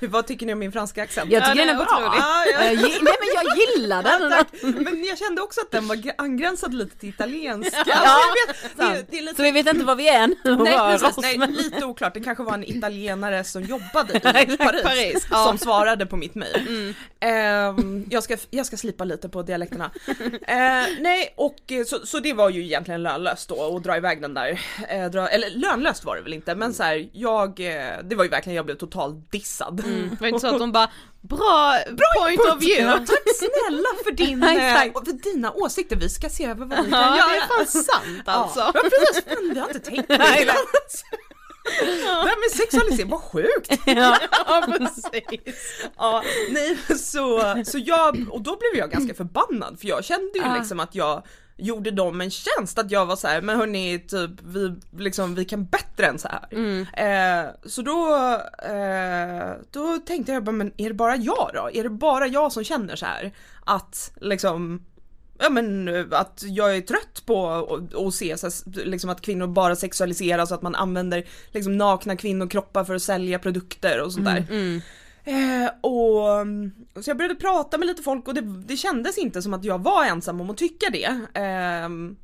Vad 0.08 0.26
tycker 0.26 0.46
ni 0.46 0.52
om 0.52 0.58
min 0.58 0.72
franska 0.72 1.02
accent? 1.02 1.30
jag 1.32 1.44
tycker 1.44 1.58
Ja, 1.58 1.64
den 1.66 1.74
är 1.80 1.84
bra. 1.84 1.94
otroligt. 1.94 2.18
Ja, 2.18 2.44
ja. 2.52 2.64
Jag 2.64 2.74
gi- 2.74 2.98
Nej 3.02 3.14
men 3.20 3.28
jag 3.34 3.56
gillar 3.58 4.02
den. 4.02 4.30
Tack. 4.38 4.48
Men 4.62 5.04
jag 5.04 5.18
kände 5.18 5.42
också 5.42 5.60
att 5.60 5.70
den 5.70 5.88
var 5.88 5.96
gr- 5.96 6.12
angränsad 6.18 6.74
lite 6.74 6.96
till 6.98 7.08
italienska. 7.08 7.76
Ja, 7.86 8.20
Alltså, 8.78 8.94
vet, 8.94 9.10
det, 9.10 9.16
det 9.16 9.22
lite 9.22 9.36
Så 9.36 9.42
vi 9.42 9.50
vet 9.50 9.66
inte 9.66 9.84
vad 9.84 9.96
vi 9.96 10.08
är 10.08 10.20
än. 10.22 10.34
Nej, 10.44 10.78
precis, 10.78 11.08
oss, 11.08 11.16
nej 11.22 11.38
men- 11.38 11.52
lite 11.52 11.84
oklart, 11.84 12.14
det 12.14 12.20
kanske 12.20 12.44
var 12.44 12.54
en 12.54 12.64
italienare 12.64 13.44
som 13.44 13.62
jobbade 13.62 14.16
i 14.16 14.20
Paris, 14.20 14.56
Paris, 14.82 15.26
som 15.30 15.58
svarade 15.58 16.06
på 16.06 16.16
mitt 16.16 16.34
mejl. 16.34 16.94
Ehm, 17.20 18.04
jag, 18.10 18.22
ska, 18.22 18.36
jag 18.50 18.66
ska 18.66 18.76
slipa 18.76 19.04
lite 19.04 19.28
på 19.28 19.42
dialekterna. 19.42 19.90
Eh, 20.46 20.56
nej, 21.00 21.34
och 21.36 21.56
eh, 21.72 21.84
så, 21.84 22.06
så 22.06 22.18
det 22.20 22.32
var 22.32 22.47
ju 22.50 22.64
egentligen 22.64 23.02
lönlöst 23.02 23.48
då 23.48 23.76
att 23.76 23.82
dra 23.84 23.96
iväg 23.96 24.22
den 24.22 24.34
där, 24.34 24.60
eh, 24.88 25.06
dra, 25.10 25.28
eller 25.28 25.50
lönlöst 25.50 26.04
var 26.04 26.16
det 26.16 26.22
väl 26.22 26.32
inte 26.32 26.54
men 26.54 26.74
så 26.74 26.82
här, 26.82 27.08
jag, 27.12 27.60
eh, 27.60 27.98
det 28.04 28.16
var 28.16 28.24
ju 28.24 28.30
verkligen, 28.30 28.56
jag 28.56 28.64
blev 28.64 28.74
totalt 28.76 29.32
dissad. 29.32 29.76
Det 30.10 30.20
var 30.20 30.26
inte 30.28 30.40
så 30.40 30.46
att 30.46 30.58
de 30.58 30.72
bara, 30.72 30.88
bra, 31.20 31.78
point 32.18 32.40
of 32.40 32.62
view. 32.62 32.82
Ja, 32.82 32.92
tack 32.98 33.22
snälla 33.36 33.88
för, 34.04 34.10
din, 34.10 34.42
Ja, 34.42 34.84
eh, 34.84 34.92
och 34.92 35.04
för 35.06 35.12
dina 35.12 35.52
åsikter, 35.52 35.96
vi 35.96 36.08
ska 36.08 36.28
se 36.28 36.44
över 36.44 36.66
vad 36.66 36.84
vi 36.84 36.90
kan 36.90 37.00
Ja, 37.00 37.16
göra. 37.16 37.28
det 37.28 37.36
är 37.36 37.46
fan 37.46 37.66
sant 37.66 38.22
alltså. 38.24 38.60
Ja, 38.60 38.70
ja 38.74 38.80
precis, 38.82 39.24
fan, 39.24 39.50
vi 39.54 39.60
har 39.60 39.68
inte 39.68 39.80
tänkt 39.80 40.06
på 40.08 40.12
det. 40.16 40.52
Det 41.80 42.04
här 42.04 42.40
med 42.40 42.50
sexualisering, 42.56 43.10
vad 43.10 43.22
sjukt! 43.22 43.80
Ja, 43.86 44.64
precis. 44.78 45.82
Ja, 45.98 46.22
nej 46.50 46.78
så, 46.98 47.54
så 47.66 47.78
jag, 47.78 48.26
och 48.30 48.42
då 48.42 48.56
blev 48.56 48.80
jag 48.80 48.90
ganska 48.90 49.14
förbannad 49.14 49.80
för 49.80 49.88
jag 49.88 50.04
kände 50.04 50.38
ju 50.38 50.54
liksom 50.58 50.80
att 50.80 50.94
jag 50.94 51.22
gjorde 51.58 51.90
dem 51.90 52.20
en 52.20 52.30
tjänst 52.30 52.78
att 52.78 52.90
jag 52.90 53.06
var 53.06 53.16
så 53.16 53.28
här, 53.28 53.40
men 53.40 53.56
hörni 53.56 53.98
typ 53.98 54.30
vi, 54.46 54.74
liksom, 54.98 55.34
vi 55.34 55.44
kan 55.44 55.64
bättre 55.64 56.06
än 56.06 56.18
så 56.18 56.28
här. 56.28 56.46
Eh, 56.96 57.50
så 57.64 57.82
då, 57.82 58.14
eh, 58.72 59.52
då 59.70 59.98
tänkte 60.06 60.32
jag 60.32 60.44
bara, 60.44 60.52
men 60.52 60.72
är 60.76 60.88
det 60.88 60.94
bara 60.94 61.16
jag 61.16 61.50
då? 61.54 61.70
Är 61.72 61.82
det 61.82 61.90
bara 61.90 62.26
jag 62.26 62.52
som 62.52 62.64
känner 62.64 62.96
så 62.96 63.06
här 63.06 63.32
att 63.64 64.12
liksom 64.20 64.84
Ja 65.40 65.50
men 65.50 65.88
att 66.12 66.42
jag 66.46 66.76
är 66.76 66.80
trött 66.80 67.22
på 67.26 67.48
att- 68.06 68.14
se 68.14 68.36
så 68.38 68.46
här, 68.46 68.84
liksom 68.84 69.10
att 69.10 69.20
kvinnor 69.20 69.46
bara 69.46 69.76
sexualiseras 69.76 70.50
och 70.50 70.56
att 70.56 70.62
man 70.62 70.74
använder 70.74 71.24
liksom 71.52 71.76
nakna 71.78 72.16
kvinnokroppar 72.16 72.84
för 72.84 72.94
att 72.94 73.02
sälja 73.02 73.38
produkter 73.38 74.00
och 74.02 74.12
sånt 74.12 74.26
där. 74.26 74.46
Eh, 75.28 75.70
och, 75.80 76.40
mm, 76.40 76.72
så 77.00 77.10
jag 77.10 77.16
började 77.16 77.34
prata 77.34 77.78
med 77.78 77.86
lite 77.86 78.02
folk 78.02 78.28
och 78.28 78.34
det, 78.34 78.40
det 78.40 78.76
kändes 78.76 79.18
inte 79.18 79.42
som 79.42 79.54
att 79.54 79.64
jag 79.64 79.78
var 79.82 80.04
ensam 80.04 80.40
om 80.40 80.50
att 80.50 80.56
tycka 80.56 80.86
det. 80.92 81.20
Ehm, 81.34 82.16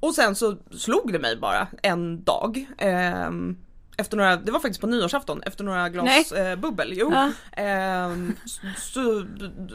och 0.00 0.14
sen 0.14 0.34
så 0.34 0.56
slog 0.70 1.12
det 1.12 1.18
mig 1.18 1.36
bara 1.36 1.66
en 1.82 2.24
dag. 2.24 2.66
ehm, 2.78 3.56
efter 3.96 4.16
några, 4.16 4.36
det 4.36 4.52
var 4.52 4.60
faktiskt 4.60 4.80
på 4.80 4.86
nyårsafton, 4.86 5.42
efter 5.42 5.64
några 5.64 5.88
glas 5.88 6.32
eh, 6.32 6.56
bubbel. 6.56 6.92
Jo. 6.96 7.12
Ja. 7.12 7.32
Ehm, 7.62 8.36
så, 8.78 9.24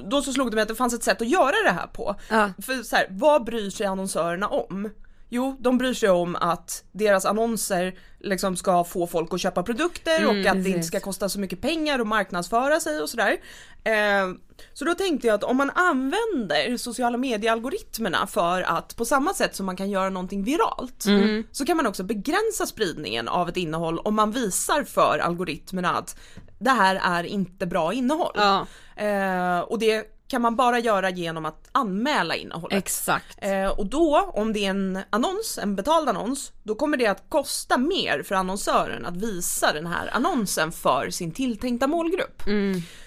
då 0.09 0.21
så 0.21 0.33
slog 0.33 0.51
det 0.51 0.55
mig 0.55 0.61
att 0.61 0.67
det 0.67 0.75
fanns 0.75 0.93
ett 0.93 1.03
sätt 1.03 1.21
att 1.21 1.29
göra 1.29 1.55
det 1.65 1.71
här 1.71 1.87
på. 1.87 2.15
Ja. 2.29 2.49
För 2.61 2.83
så 2.83 2.95
här, 2.95 3.07
vad 3.09 3.43
bryr 3.43 3.69
sig 3.69 3.85
annonsörerna 3.85 4.47
om? 4.47 4.89
Jo, 5.29 5.57
de 5.59 5.77
bryr 5.77 5.93
sig 5.93 6.09
om 6.09 6.35
att 6.35 6.83
deras 6.91 7.25
annonser 7.25 7.99
liksom 8.19 8.55
ska 8.55 8.83
få 8.83 9.07
folk 9.07 9.33
att 9.33 9.41
köpa 9.41 9.63
produkter 9.63 10.25
och 10.25 10.31
att 10.31 10.43
det 10.43 10.57
inte 10.57 10.71
precis. 10.71 10.87
ska 10.87 10.99
kosta 10.99 11.29
så 11.29 11.39
mycket 11.39 11.61
pengar 11.61 11.99
att 11.99 12.07
marknadsföra 12.07 12.79
sig 12.79 13.01
och 13.01 13.09
sådär. 13.09 13.37
Eh, 13.83 14.27
så 14.73 14.85
då 14.85 14.95
tänkte 14.95 15.27
jag 15.27 15.35
att 15.35 15.43
om 15.43 15.57
man 15.57 15.69
använder 15.69 16.77
sociala 16.77 17.17
mediealgoritmerna 17.17 18.27
för 18.27 18.61
att 18.61 18.95
på 18.95 19.05
samma 19.05 19.33
sätt 19.33 19.55
som 19.55 19.65
man 19.65 19.75
kan 19.75 19.89
göra 19.89 20.09
någonting 20.09 20.43
viralt 20.43 21.05
så 21.51 21.65
kan 21.65 21.77
man 21.77 21.87
också 21.87 22.03
begränsa 22.03 22.65
spridningen 22.65 23.27
av 23.27 23.49
ett 23.49 23.57
innehåll 23.57 23.99
om 23.99 24.15
man 24.15 24.31
visar 24.31 24.83
för 24.83 25.19
algoritmerna 25.19 25.89
att 25.89 26.19
det 26.59 26.69
här 26.69 27.01
är 27.03 27.23
inte 27.23 27.65
bra 27.65 27.93
innehåll. 27.93 28.33
Ja. 28.35 28.65
Eh, 28.95 29.59
och 29.59 29.79
det 29.79 30.18
kan 30.29 30.41
man 30.41 30.55
bara 30.55 30.79
göra 30.79 31.09
genom 31.09 31.45
att 31.45 31.69
anmäla 31.71 32.35
innehållet. 32.35 32.77
Exakt. 32.77 33.37
Eh, 33.41 33.67
och 33.67 33.85
då, 33.85 34.31
om 34.33 34.53
det 34.53 34.65
är 34.65 34.69
en 34.69 34.99
annons, 35.09 35.59
en 35.61 35.75
betald 35.75 36.09
annons, 36.09 36.51
då 36.63 36.75
kommer 36.75 36.97
det 36.97 37.07
att 37.07 37.29
kosta 37.29 37.77
mer 37.77 38.23
för 38.23 38.35
annonsören 38.35 39.05
att 39.05 39.17
visa 39.17 39.73
den 39.73 39.87
här 39.87 40.09
annonsen 40.13 40.71
för 40.71 41.09
sin 41.09 41.31
tilltänkta 41.31 41.87
målgrupp. 41.87 42.43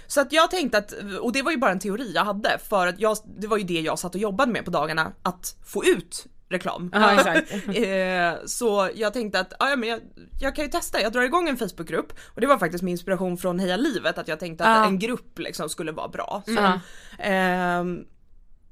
Så 0.07 0.21
att 0.21 0.33
jag 0.33 0.51
tänkte 0.51 0.79
att, 0.79 0.93
och 1.21 1.33
det 1.33 1.43
var 1.43 1.51
ju 1.51 1.57
bara 1.57 1.71
en 1.71 1.79
teori 1.79 2.13
jag 2.15 2.25
hade, 2.25 2.59
för 2.69 2.87
att 2.87 3.01
jag, 3.01 3.17
det 3.39 3.47
var 3.47 3.57
ju 3.57 3.65
det 3.65 3.81
jag 3.81 3.99
satt 3.99 4.15
och 4.15 4.21
jobbade 4.21 4.53
med 4.53 4.65
på 4.65 4.71
dagarna, 4.71 5.13
att 5.23 5.57
få 5.67 5.85
ut 5.85 6.27
reklam. 6.53 6.91
Ja, 6.93 7.15
exakt. 7.19 7.53
Eh, 7.53 8.47
så 8.47 8.88
jag 8.95 9.12
tänkte 9.12 9.41
att 9.41 9.53
ja, 9.59 9.77
men 9.77 9.88
jag, 9.88 10.01
jag 10.41 10.57
kan 10.57 10.65
ju 10.65 10.71
testa, 10.71 11.01
jag 11.01 11.12
drar 11.12 11.23
igång 11.23 11.49
en 11.49 11.57
Facebookgrupp 11.57 12.12
och 12.27 12.41
det 12.41 12.47
var 12.47 12.59
faktiskt 12.59 12.85
min 12.85 12.93
inspiration 12.93 13.37
från 13.38 13.59
Heja 13.59 13.77
Livet 13.77 14.19
att 14.19 14.29
jag 14.29 14.41
tänkte 14.41 14.65
att 14.65 14.79
Ja. 14.79 14.85
en 14.87 14.99
grupp 14.99 15.38
liksom 15.38 15.69
skulle 15.69 15.93
vara 15.93 16.09
bra. 16.09 16.43
Så, 16.47 16.81
ehm, 17.19 18.05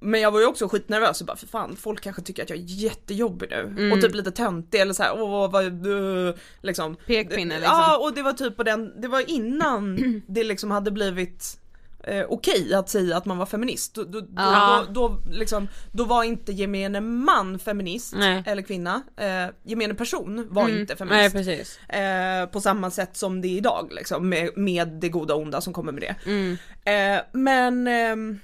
men 0.02 0.20
jag 0.20 0.30
var 0.30 0.40
ju 0.40 0.46
också 0.46 0.68
skitnervös 0.68 1.20
och 1.20 1.26
bara 1.26 1.36
för 1.36 1.46
fan 1.46 1.76
folk 1.76 2.00
kanske 2.00 2.22
tycker 2.22 2.42
att 2.42 2.50
jag 2.50 2.58
är 2.58 2.62
jättejobbig 2.62 3.48
nu 3.50 3.60
Mm. 3.60 3.92
och 3.92 4.00
typ 4.00 4.14
lite 4.14 4.30
töntig 4.30 4.80
eller 4.80 4.92
såhär 4.94 5.12
åh 5.22 5.50
vad 5.50 5.86
uh, 5.86 6.34
liksom. 6.62 6.96
Pekpinne 7.06 7.54
liksom. 7.58 7.76
Ja 7.78 7.96
och 7.98 8.14
det 8.14 8.22
var 8.22 8.32
typ 8.32 8.56
på 8.56 8.62
den, 8.62 9.00
det 9.00 9.08
var 9.08 9.30
innan 9.30 9.96
det 10.28 10.44
liksom 10.44 10.70
hade 10.70 10.90
blivit 10.90 11.59
eh, 12.04 12.26
okej 12.28 12.74
att 12.74 12.88
säga 12.88 13.16
att 13.16 13.24
man 13.24 13.38
var 13.38 13.46
feminist. 13.46 13.94
Då, 13.94 14.04
då, 14.04 14.22
Ja. 14.36 14.84
då, 14.88 14.92
då, 15.08 15.22
liksom, 15.30 15.68
då 15.92 16.04
var 16.04 16.24
inte 16.24 16.52
gemene 16.52 17.00
man 17.00 17.58
feminist 17.58 18.14
Nej. 18.16 18.42
eller 18.46 18.62
kvinna. 18.62 19.02
Eh, 19.16 19.46
gemene 19.62 19.94
person 19.94 20.46
var 20.50 20.62
Mm. 20.64 20.80
inte 20.80 20.96
Nej 21.04 21.30
feminist. 21.30 21.34
precis. 21.34 21.78
Eh, 21.88 22.46
på 22.46 22.60
samma 22.60 22.90
sätt 22.90 23.16
som 23.16 23.40
det 23.40 23.48
är 23.48 23.56
idag 23.56 23.88
liksom, 23.90 24.28
med, 24.28 24.50
med 24.56 24.88
det 24.88 25.08
goda 25.08 25.34
och 25.34 25.40
onda 25.42 25.60
som 25.60 25.72
kommer 25.72 25.92
med 25.92 26.02
det. 26.02 26.30
Mm. 26.30 26.56
Eh, 26.84 27.22
men, 27.32 27.86
ehm, 27.86 28.30
eh, 28.30 28.36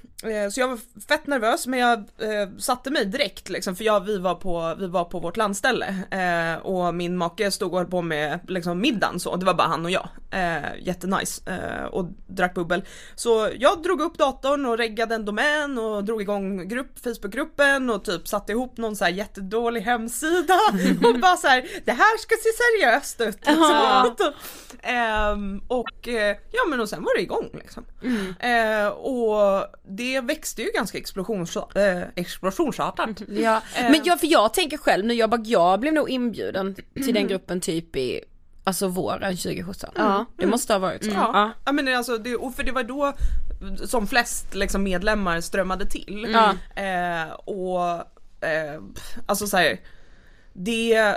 så 0.50 0.60
jag 0.60 0.68
var 0.68 0.78
fett 1.08 1.26
nervös 1.26 1.66
men 1.66 1.78
jag 1.78 1.98
eh, 1.98 2.48
satte 2.58 2.90
mig 2.90 3.06
direkt 3.06 3.48
liksom 3.48 3.76
för 3.76 3.84
jag, 3.84 4.00
vi, 4.00 4.18
var 4.18 4.34
på, 4.34 4.74
vi 4.78 4.86
var 4.86 5.04
på 5.04 5.20
vårt 5.20 5.36
landställe 5.36 5.94
eh, 6.10 6.66
och 6.66 6.94
min 6.94 7.16
make 7.16 7.50
stod 7.50 7.72
och 7.72 7.78
höll 7.78 7.90
på 7.90 8.02
med 8.02 8.40
liksom, 8.48 8.80
middagen 8.80 9.20
så, 9.20 9.36
det 9.36 9.46
var 9.46 9.54
bara 9.54 9.68
han 9.68 9.84
och 9.84 9.90
jag. 9.90 10.08
Eh, 10.30 10.78
jättenice 10.80 11.42
eh, 11.46 11.84
och 11.84 12.04
drack 12.26 12.54
bubbel. 12.54 12.84
Så 13.14 13.50
jag 13.58 13.82
drog 13.82 14.00
upp 14.00 14.18
datorn 14.18 14.66
och 14.66 14.78
reggade 14.78 15.14
en 15.14 15.24
domän 15.24 15.78
och 15.78 16.04
drog 16.04 16.22
igång 16.22 16.68
grupp, 16.68 16.98
Facebookgruppen 17.04 17.90
och 17.90 18.04
typ 18.04 18.28
satte 18.28 18.52
ihop 18.52 18.76
någon 18.76 18.96
så 18.96 19.04
här 19.04 19.12
jättedålig 19.12 19.80
hemsida 19.80 20.54
och 21.08 21.18
bara 21.20 21.36
så 21.36 21.46
här, 21.46 21.66
det 21.84 21.92
här 21.92 22.18
ska 22.18 22.34
se 22.34 22.50
seriöst 22.62 23.20
ut. 23.20 23.46
Liksom. 23.46 24.32
Ehm, 24.82 25.62
och 25.68 26.08
eh, 26.08 26.36
ja 26.50 26.64
men 26.70 26.80
och 26.80 26.88
sen 26.88 27.04
var 27.04 27.16
det 27.16 27.22
igång 27.22 27.50
liksom. 27.54 27.84
Eh, 28.40 28.88
och 28.88 29.66
det 29.88 30.05
växte 30.24 30.62
ju 30.62 30.70
ganska 30.74 30.98
eh, 30.98 32.02
explosionsartat. 32.14 33.22
Ja. 33.28 33.62
Eh. 33.76 33.90
Men 33.90 34.00
jag, 34.04 34.20
för 34.20 34.26
jag 34.26 34.54
tänker 34.54 34.76
själv 34.78 35.04
nu, 35.04 35.14
jag, 35.14 35.30
bara, 35.30 35.40
jag 35.44 35.80
blev 35.80 35.94
nog 35.94 36.10
inbjuden 36.10 36.74
till 36.94 37.14
den 37.14 37.26
gruppen 37.28 37.60
typ 37.60 37.96
i 37.96 38.20
Alltså 38.64 38.88
våren 38.88 39.36
2017. 39.36 39.90
Ja. 39.96 40.24
Det 40.36 40.46
måste 40.46 40.72
ha 40.72 40.78
varit 40.78 41.04
så. 41.04 41.10
Ja, 41.10 41.30
Ja. 41.34 41.52
ja 41.64 41.72
men 41.72 41.96
alltså 41.96 42.18
det, 42.18 42.36
och 42.36 42.54
för 42.54 42.62
det 42.62 42.72
var 42.72 42.82
då 42.82 43.14
som 43.86 44.06
flest 44.06 44.54
liksom 44.54 44.82
medlemmar 44.82 45.40
strömmade 45.40 45.86
till. 45.86 46.26
Ja. 46.32 46.54
Eh, 46.82 47.32
och 47.32 47.90
eh, 48.46 48.82
alltså 49.26 49.46
så 49.46 49.56
här, 49.56 49.80
det, 50.52 51.16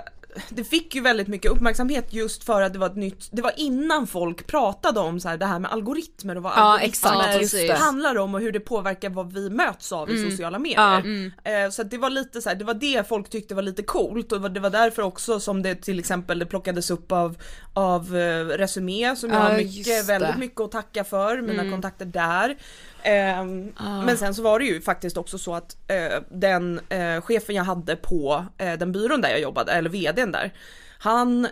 det 0.49 0.63
fick 0.63 0.95
ju 0.95 1.01
väldigt 1.01 1.27
mycket 1.27 1.51
uppmärksamhet 1.51 2.13
just 2.13 2.43
för 2.43 2.61
att 2.61 2.73
det 2.73 2.79
var 2.79 2.87
ett 2.87 2.95
nytt, 2.95 3.27
det 3.31 3.41
var 3.41 3.53
innan 3.57 4.07
folk 4.07 4.47
pratade 4.47 4.99
om 4.99 5.19
så 5.19 5.29
här, 5.29 5.37
det 5.37 5.45
här 5.45 5.59
med 5.59 5.71
algoritmer 5.71 6.35
och 6.35 6.43
vad 6.43 6.51
Ja, 6.51 6.55
algoritmer 6.55 7.63
exakt, 7.63 7.79
handlar 7.79 8.17
om 8.17 8.35
och 8.35 8.41
hur 8.41 8.51
det 8.51 8.59
påverkar 8.59 9.09
vad 9.09 9.33
vi 9.33 9.49
möts 9.49 9.91
av 9.91 10.09
i 10.11 10.29
sociala 10.29 10.59
medier. 10.59 11.31
Eh, 11.43 11.69
så 11.69 11.81
att 11.81 11.91
det 11.91 11.97
var 11.97 12.09
lite 12.09 12.41
så 12.41 12.49
här, 12.49 12.55
det 12.55 12.65
var 12.65 12.73
det 12.73 13.07
folk 13.07 13.29
tyckte 13.29 13.55
var 13.55 13.61
lite 13.61 13.83
coolt 13.83 14.31
och 14.31 14.51
det 14.51 14.59
var, 14.59 14.69
därför 14.69 15.01
också 15.01 15.39
som 15.39 15.61
det 15.61 15.75
till 15.75 15.99
exempel 15.99 16.39
det 16.39 16.45
plockades 16.45 16.91
upp 16.91 17.11
av, 17.11 17.37
av 17.73 18.17
eh, 18.17 18.45
Resumé 18.45 19.15
som 19.15 19.29
jag 19.29 19.39
Ja, 19.39 19.43
har 19.43 19.57
mycket, 19.57 20.09
väldigt 20.09 20.37
mycket 20.37 20.61
att 20.61 20.71
tacka 20.71 21.03
för, 21.03 21.41
mina 21.41 21.71
kontakter 21.71 22.05
där. 22.05 22.57
Ehm, 23.03 23.73
Ah. 23.77 24.01
Men 24.01 24.17
sen 24.17 24.33
så 24.33 24.41
var 24.43 24.59
det 24.59 24.65
ju 24.65 24.81
faktiskt 24.81 25.17
också 25.17 25.37
så 25.37 25.55
att 25.55 25.77
eh, 25.87 26.21
den 26.31 26.79
eh, 26.89 27.21
chefen 27.21 27.55
jag 27.55 27.63
hade 27.63 27.95
på 27.95 28.45
eh, 28.57 28.73
den 28.73 28.91
byrån 28.91 29.21
där 29.21 29.29
jag 29.29 29.41
jobbade, 29.41 29.71
eller 29.71 29.89
vdn 29.89 30.31
där, 30.31 30.53
han, 31.01 31.47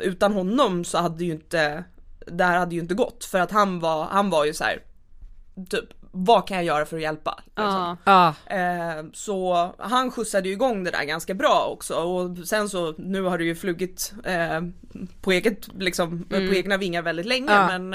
utan 0.00 0.32
honom 0.32 0.84
så 0.84 0.98
hade 0.98 1.24
ju 1.24 1.32
inte, 1.32 1.84
det 2.26 2.44
här 2.44 2.58
hade 2.58 2.74
ju 2.74 2.80
inte 2.80 2.94
gått 2.94 3.24
för 3.24 3.38
att 3.40 3.50
han 3.50 3.80
var, 3.80 4.04
han 4.04 4.30
var 4.30 4.44
ju 4.44 4.54
så 4.54 4.64
här, 4.64 4.82
typ 5.70 5.84
vad 6.12 6.48
kan 6.48 6.56
jag 6.56 6.64
göra 6.66 6.86
för 6.86 6.96
att 6.96 7.02
hjälpa? 7.02 7.40
Liksom. 7.46 7.96
Ja. 8.04 8.34
Ja. 8.46 8.56
Eh, 8.56 9.04
så 9.12 9.70
han 9.78 10.10
skjutsade 10.10 10.48
ju 10.48 10.54
igång 10.54 10.84
det 10.84 10.90
där 10.90 11.04
ganska 11.04 11.34
bra 11.34 11.68
också 11.72 11.94
och 11.94 12.38
sen 12.48 12.68
så 12.68 12.94
nu 12.98 13.22
har 13.22 13.38
det 13.38 13.44
ju 13.44 13.54
flugit 13.54 14.12
på 15.20 15.32
eget 15.32 15.68
liksom, 15.78 16.24
på 16.28 16.36
egna 16.54 16.76
vingar 16.76 17.02
väldigt 17.02 17.26
länge 17.26 17.52
Ja. 17.52 17.78
men 17.78 17.94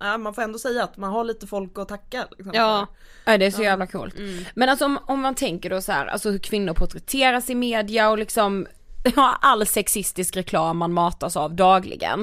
ja, 0.00 0.18
man 0.18 0.34
får 0.34 0.42
ändå 0.42 0.58
säga 0.58 0.84
att 0.84 0.96
man 0.96 1.12
har 1.12 1.24
lite 1.24 1.46
folk 1.46 1.78
att 1.78 1.88
tacka. 1.88 2.26
Liksom, 2.30 2.52
Ja. 2.54 2.86
det 3.24 3.46
är 3.46 3.50
så 3.50 3.62
jävla 3.62 3.86
coolt. 3.86 4.14
Men 4.54 4.68
alltså 4.68 4.84
om, 4.84 4.98
om 5.06 5.20
man 5.20 5.34
tänker 5.34 5.70
då 5.70 5.80
så 5.82 5.92
här, 5.92 6.06
alltså 6.06 6.30
hur 6.30 6.38
kvinnor 6.38 6.74
porträtteras 6.74 7.50
i 7.50 7.54
media 7.54 8.10
och 8.10 8.18
liksom 8.18 8.66
Ja, 9.16 9.38
all 9.40 9.66
sexistisk 9.66 10.36
reklam 10.36 10.78
man 10.78 10.92
matas 10.92 11.36
av 11.36 11.54
dagligen. 11.54 12.20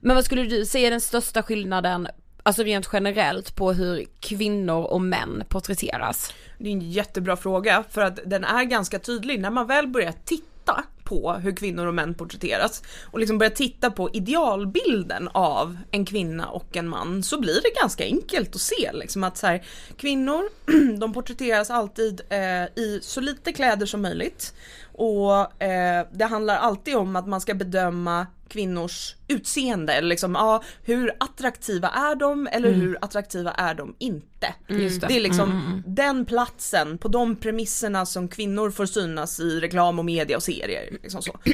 Men 0.00 0.14
vad 0.16 0.24
skulle 0.24 0.42
du 0.44 0.66
säga 0.66 0.86
är 0.86 0.90
den 0.90 1.00
största 1.00 1.42
skillnaden, 1.42 2.08
alltså 2.42 2.62
rent 2.62 2.88
generellt 2.92 3.56
på 3.56 3.72
hur 3.72 4.04
kvinnor 4.20 4.84
och 4.84 5.00
män 5.00 5.44
porträtteras? 5.48 6.32
Det 6.58 6.68
är 6.68 6.72
en 6.72 6.90
jättebra 6.90 7.36
fråga 7.36 7.84
för 7.90 8.00
att 8.00 8.18
den 8.26 8.44
är 8.44 8.64
ganska 8.64 8.98
tydlig 8.98 9.40
när 9.40 9.50
man 9.50 9.66
väl 9.66 9.86
börjar 9.86 10.12
titta 10.24 10.84
på 11.04 11.32
hur 11.32 11.56
kvinnor 11.56 11.86
och 11.86 11.94
män 11.94 12.14
porträtteras. 12.14 12.82
Och 13.10 13.18
liksom 13.18 13.38
börjar 13.38 13.50
titta 13.50 13.90
på 13.90 14.10
idealbilden 14.10 15.28
av 15.32 15.78
en 15.90 16.04
kvinna 16.06 16.48
och 16.48 16.76
en 16.76 16.88
man 16.88 17.22
så 17.22 17.40
blir 17.40 17.62
det 17.62 17.80
ganska 17.80 18.04
enkelt 18.04 18.54
att 18.54 18.60
se 18.60 18.92
liksom 18.92 19.24
att 19.24 19.36
så 19.36 19.46
här, 19.46 19.64
kvinnor 19.96 20.42
de 20.98 21.12
porträtteras 21.12 21.70
alltid 21.70 22.20
eh, 22.28 22.64
i 22.64 23.00
så 23.02 23.20
lite 23.20 23.52
kläder 23.52 23.86
som 23.86 24.02
möjligt. 24.02 24.54
Och 24.92 25.62
eh, 25.62 26.06
det 26.12 26.24
handlar 26.24 26.56
alltid 26.56 26.96
om 26.96 27.16
att 27.16 27.26
man 27.26 27.40
ska 27.40 27.54
bedöma 27.54 28.26
kvinnors 28.54 29.16
utseende, 29.28 29.92
eller 29.92 30.08
liksom, 30.08 30.34
ja, 30.34 30.62
hur 30.82 31.16
attraktiva 31.20 31.88
är 31.88 32.14
de 32.14 32.48
eller 32.52 32.72
hur 32.72 32.98
attraktiva 33.00 33.50
är 33.52 33.74
de 33.74 33.94
inte? 33.98 34.54
Just 34.68 35.00
det. 35.00 35.06
Är 35.06 35.20
liksom 35.20 35.82
den 35.86 36.26
platsen, 36.26 36.98
på 36.98 37.08
de 37.08 37.36
premisserna 37.36 38.06
som 38.06 38.28
kvinnor 38.28 38.70
får 38.70 38.86
synas 38.86 39.40
i 39.40 39.60
reklam 39.60 39.98
och 39.98 40.04
media 40.04 40.36
och 40.36 40.42
serier. 40.42 40.98
Liksom 41.02 41.22
så. 41.22 41.38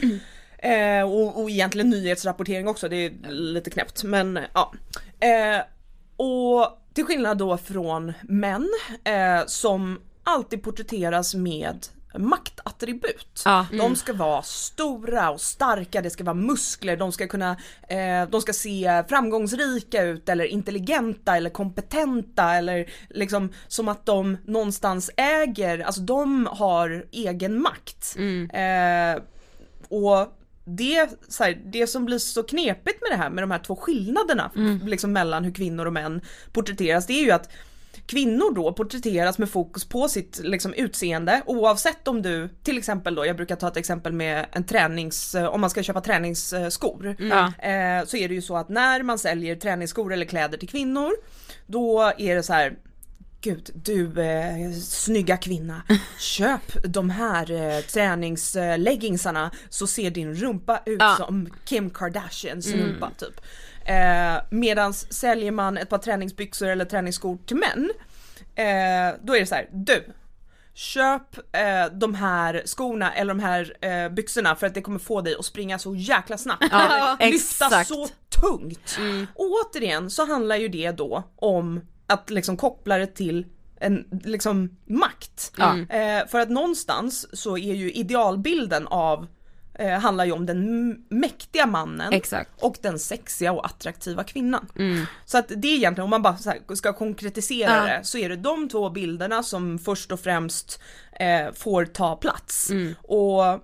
Eh, 0.63 1.03
och, 1.03 1.43
och 1.43 1.51
egentligen 1.51 1.91
nyhetsrapportering 1.91 2.69
också, 2.69 2.89
det 2.89 2.97
är 2.97 3.31
lite 3.31 3.71
knäppt 3.71 4.05
men 4.05 4.39
ja. 4.55 4.73
Eh, 5.21 5.63
och 6.17 6.79
till 6.95 7.05
skillnad 7.05 7.39
då 7.39 7.57
från 7.57 8.13
män 8.23 8.69
eh, 9.05 9.47
som 9.47 10.01
alltid 10.25 10.63
porträtteras 10.63 11.35
med 11.35 11.87
maktattribut. 12.19 13.43
Ja. 13.45 13.67
De 13.79 13.97
ska 13.97 14.13
vara 14.13 14.43
stora 14.43 15.31
och 15.31 15.41
starka, 15.41 16.03
det 16.03 16.11
ska 16.11 16.25
vara 16.25 16.35
muskler, 16.35 16.97
de 16.97 17.13
ska 17.13 17.27
kunna, 17.27 17.57
eh, 17.89 18.29
de 18.31 18.41
ska 18.41 18.53
se 18.53 19.05
framgångsrika 19.09 20.03
ut 20.03 20.29
eller 20.29 20.45
intelligenta 20.45 21.37
eller 21.37 21.51
kompetenta 21.51 22.55
eller 22.55 22.91
liksom 23.09 23.53
som 23.69 23.89
att 23.89 24.07
de 24.07 24.37
någonstans 24.45 25.11
äger, 25.17 25.79
alltså 25.79 26.01
de 26.01 26.47
har 26.47 27.07
egen 27.11 27.63
makt. 27.63 28.17
Eh, 28.53 29.23
och 29.89 30.37
det, 30.65 31.11
så 31.29 31.45
här, 31.45 31.63
det 31.65 31.87
som 31.87 32.05
blir 32.05 32.19
så 32.19 32.43
knepigt 32.43 33.03
med 33.03 33.11
det 33.11 33.23
här 33.23 33.31
med 33.31 33.43
de 33.43 33.51
här 33.51 33.59
två 33.59 33.77
skillnaderna 33.77 34.51
liksom 34.85 35.13
mellan 35.13 35.45
hur 35.45 35.53
kvinnor 35.53 35.87
och 35.87 35.93
män 35.93 36.21
porträtteras 36.53 37.07
det 37.07 37.13
är 37.13 37.25
ju 37.25 37.31
att 37.31 37.51
kvinnor 38.07 38.55
då 38.55 38.73
porträtteras 38.73 39.39
med 39.39 39.51
fokus 39.51 39.85
på 39.89 40.09
sitt 40.09 40.41
liksom, 40.45 40.75
utseende 40.75 41.43
oavsett 41.47 42.09
om 42.09 42.23
du 42.23 42.49
till 42.63 42.79
exempel 42.79 43.15
då, 43.15 43.27
jag 43.27 43.37
brukar 43.37 43.57
ta 43.57 43.69
ett 43.69 43.77
exempel 43.77 44.13
med 44.13 44.47
en 44.53 44.65
tränings, 44.65 45.35
eh, 45.35 45.45
om 45.47 45.61
man 45.61 45.71
ska 45.71 45.83
köpa 45.83 46.01
träningsskor. 46.01 47.17
Ja. 47.19 47.47
Eh, 47.47 48.05
så 48.07 48.17
är 48.17 48.29
det 48.29 48.35
ju 48.35 48.43
så 48.43 48.57
att 48.57 48.69
när 48.69 49.03
man 49.03 49.19
säljer 49.19 49.57
träningsskor 49.57 50.13
eller 50.13 50.27
kläder 50.27 50.59
till 50.59 50.69
kvinnor 50.69 51.13
då 51.67 52.13
är 52.19 52.37
det 52.37 52.43
så 52.43 52.53
här 52.53 52.77
Gud, 53.43 53.71
du 53.75 54.23
eh, 54.23 54.73
snygga 54.83 55.37
kvinna, 55.37 55.83
köp 56.19 56.73
de 56.85 57.11
här 57.11 57.51
eh, 57.53 57.81
träningsleggingsarna 57.81 59.51
så 59.69 59.87
ser 59.87 60.11
din 60.11 60.35
rumpa 60.35 60.81
ut 60.87 61.01
Ja. 61.01 61.15
som 61.19 61.49
Kim 61.65 61.91
Kardashians 61.91 62.67
rumpa 62.73 63.11
typ. 63.19 63.41
Eh, 63.91 64.43
medans 64.51 65.13
säljer 65.13 65.51
man 65.51 65.79
ett 65.79 65.89
par 65.89 65.99
träningsbyxor 65.99 66.69
eller 66.69 66.85
träningsskor 66.85 67.39
till 67.47 67.57
män, 67.57 67.91
eh, 68.55 69.19
då 69.23 69.37
är 69.37 69.41
det 69.41 69.47
så 69.47 69.55
här, 69.55 69.69
du 69.73 70.05
Köp 70.75 71.37
eh, 71.37 71.93
de 71.93 72.15
här 72.15 72.63
skorna 72.65 73.13
eller 73.13 73.35
de 73.35 73.41
här 73.41 73.77
eh, 73.81 74.09
byxorna 74.09 74.57
för 74.57 74.67
att 74.67 74.75
det 74.75 74.83
kommer 74.83 74.99
få 74.99 75.21
dig 75.21 75.37
att 75.39 75.45
springa 75.45 75.79
så 75.79 75.95
jäkla 75.95 76.39
snabbt. 76.39 76.65
Ja, 76.71 77.17
lyfta 77.21 77.85
så 77.85 78.09
tungt. 78.41 78.99
Och 79.35 79.47
återigen 79.47 80.11
så 80.11 80.27
handlar 80.27 80.57
ju 80.57 80.69
det 80.69 80.91
då 80.91 81.23
om 81.37 81.81
att 82.07 82.31
liksom 82.31 82.57
koppla 82.57 82.99
det 82.99 83.07
till 83.07 83.47
en 83.81 84.21
liksom 84.25 84.77
makt. 84.87 85.53
Ja. 85.57 85.79
Eh, 85.79 86.27
för 86.27 86.41
att 86.41 86.51
någonstans 86.51 87.39
så 87.41 87.59
är 87.59 87.75
ju 87.75 87.93
idealbilden 87.93 88.87
av 88.87 89.27
eh, 89.81 89.99
handlar 89.99 90.25
ju 90.25 90.33
om 90.33 90.47
den 90.47 90.91
mäktiga 91.09 91.67
mannen 91.67 92.13
Exakt. 92.13 92.51
och 92.63 92.77
den 92.83 92.99
sexiga 92.99 93.53
och 93.53 93.67
attraktiva 93.67 94.25
kvinnan. 94.25 94.67
Så 95.25 95.39
att 95.39 95.49
det 95.49 95.69
är 95.69 95.77
egentligen, 95.77 96.05
om 96.05 96.11
man 96.11 96.23
bara 96.23 96.37
ska 96.77 96.93
konkretisera 96.93 97.89
Ja. 97.89 97.99
det, 97.99 98.05
så 98.05 98.19
är 98.19 98.29
det 98.29 98.37
de 98.37 98.69
två 98.69 98.91
bilderna 98.91 99.43
som 99.43 99.79
först 99.79 100.13
och 100.13 100.21
främst 100.21 100.81
eh, 101.13 101.53
får 101.55 101.85
ta 101.85 102.17
plats. 102.17 102.71
Och 103.03 103.61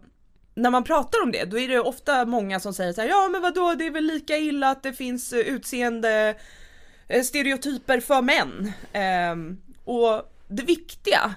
när 0.54 0.70
man 0.70 0.84
pratar 0.84 1.22
om 1.22 1.32
det, 1.32 1.44
då 1.44 1.58
är 1.58 1.68
det 1.68 1.80
ofta 1.80 2.24
många 2.24 2.60
som 2.60 2.74
säger 2.74 2.92
så 2.92 3.00
här, 3.00 3.08
ja 3.08 3.28
men 3.28 3.42
vadå, 3.42 3.74
det 3.74 3.86
är 3.86 3.90
väl 3.90 4.04
lika 4.04 4.36
illa 4.36 4.70
att 4.70 4.82
det 4.82 4.92
finns 4.92 5.32
eh, 5.32 5.38
utseende 5.38 6.34
eh, 7.08 7.22
stereotyper 7.22 8.00
för 8.00 8.22
män. 8.22 8.72
Ehm, 8.92 9.60
och 9.84 10.32
det 10.48 10.62
viktiga 10.62 11.34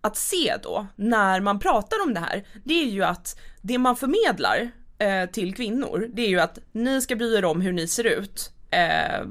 att 0.00 0.16
se 0.16 0.56
då 0.62 0.86
när 0.96 1.40
man 1.40 1.58
pratar 1.58 1.96
om 2.02 2.14
det 2.14 2.20
här, 2.20 2.46
det 2.64 2.82
är 2.82 2.86
ju 2.86 3.04
att 3.04 3.40
det 3.68 3.78
man 3.78 3.96
förmedlar 3.96 4.70
eh, 4.98 5.30
till 5.30 5.54
kvinnor, 5.54 6.08
det 6.12 6.22
är 6.22 6.28
ju 6.28 6.40
att 6.40 6.58
ni 6.72 7.00
ska 7.02 7.16
bry 7.16 7.36
er 7.36 7.44
om 7.44 7.60
hur 7.60 7.72
ni 7.72 7.88
ser 7.88 8.04
ut. 8.04 8.52
Eh, 8.70 9.26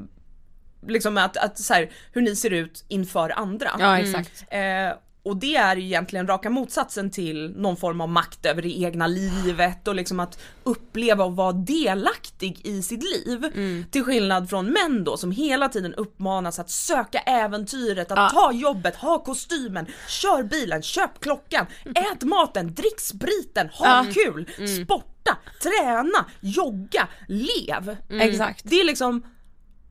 liksom 0.87 1.17
att, 1.17 1.37
att 1.37 1.57
så 1.57 1.73
här, 1.73 1.91
hur 2.11 2.21
ni 2.21 2.35
ser 2.35 2.53
ut 2.53 2.85
inför 2.87 3.29
andra. 3.29 3.69
Ja 3.79 3.99
exakt. 3.99 4.45
Eh, 4.49 4.89
och 5.27 5.37
det 5.37 5.55
är 5.55 5.75
ju 5.75 5.83
egentligen 5.85 6.27
raka 6.27 6.49
motsatsen 6.49 7.11
till 7.11 7.53
någon 7.55 7.77
form 7.77 8.01
av 8.01 8.09
makt 8.09 8.45
över 8.45 8.61
det 8.61 8.79
egna 8.79 9.07
livet 9.07 9.87
och 9.87 9.95
liksom 9.95 10.19
att 10.19 10.39
uppleva 10.63 11.23
och 11.23 11.35
vara 11.35 11.51
delaktig 11.51 12.61
i 12.63 12.81
sitt 12.81 13.03
liv. 13.03 13.51
Till 13.91 14.03
skillnad 14.03 14.49
från 14.49 14.65
män 14.65 15.03
då 15.03 15.17
som 15.17 15.31
hela 15.31 15.69
tiden 15.69 15.93
uppmanas 15.93 16.59
att 16.59 16.69
söka 16.69 17.19
äventyret, 17.19 18.11
att 18.11 18.33
ta 18.33 18.51
jobbet, 18.51 18.95
ha 18.95 19.23
kostymen, 19.23 19.85
kör 20.07 20.43
bilen, 20.43 20.81
köp 20.81 21.19
klockan, 21.19 21.65
ät 21.95 22.23
maten, 22.23 22.73
drick 22.73 22.99
spriten, 22.99 23.69
ha 23.69 24.05
kul, 24.13 24.49
sporta, 24.83 25.37
träna, 25.63 26.25
jogga, 26.39 27.07
lev. 27.27 27.97
Exakt. 28.09 28.61
Det 28.63 28.75
är 28.75 28.85
liksom 28.85 29.23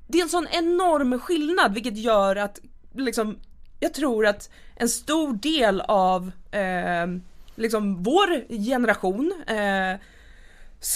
det 0.08 0.18
är 0.18 0.22
en 0.22 0.28
sån 0.28 0.46
enorm 0.50 1.18
skillnad 1.20 1.74
vilket 1.74 1.96
gör 1.96 2.36
att 2.36 2.60
liksom 2.94 3.38
jag 3.80 3.94
tror 3.94 4.26
att 4.26 4.50
en 4.76 4.88
stor 4.88 5.32
del 5.32 5.80
av 5.80 6.30
eh, 6.50 7.06
liksom 7.54 8.02
vår 8.02 8.58
generation 8.64 9.32
eh, 9.46 10.00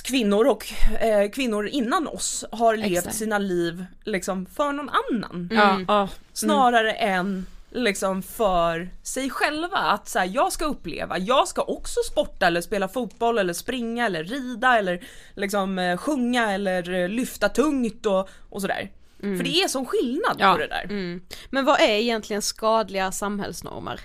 kvinnor 0.05 0.47
och 0.49 0.73
eh, 1.01 1.31
kvinnor 1.31 1.67
innan 1.67 2.07
oss 2.07 2.45
har 2.53 2.77
levt 2.77 2.99
Exakt. 2.99 3.17
sina 3.17 3.39
liv 3.39 3.85
liksom 4.05 4.47
för 4.47 4.73
någon 4.73 4.91
annan. 4.91 5.49
Ja, 5.53 5.81
ja. 5.89 6.09
Snarare 6.33 6.93
än 6.93 7.47
liksom 7.71 8.23
för 8.23 8.91
sig 9.03 9.31
själva 9.31 9.77
att 9.77 10.09
så 10.09 10.19
här, 10.19 10.31
jag 10.35 10.53
ska 10.53 10.65
uppleva, 10.65 11.19
jag 11.19 11.49
ska 11.49 11.63
också 11.63 12.01
sporta 12.11 12.47
eller 12.47 12.61
spela 12.61 12.89
fotboll 12.89 13.39
eller 13.39 13.53
springa 13.53 14.07
eller 14.07 14.25
rida 14.25 14.79
eller 14.79 15.05
liksom 15.35 15.79
eh, 15.79 15.97
sjunga 15.97 16.53
eller 16.53 16.95
eh, 16.95 17.09
lyfta 17.09 17.49
tungt 17.49 18.07
och, 18.07 18.29
och 18.51 18.61
sådär. 18.61 18.91
För 19.21 19.45
det 19.45 19.63
är 19.63 19.69
sån 19.69 19.87
skillnad 19.87 20.37
Ja. 20.39 20.53
på 20.53 20.59
det 20.59 20.67
där. 20.67 20.85
Mm. 20.85 21.21
Men 21.51 21.65
vad 21.65 21.81
är 21.81 21.89
egentligen 21.89 22.43
skadliga 22.43 23.13
samhällsnormer? 23.13 24.01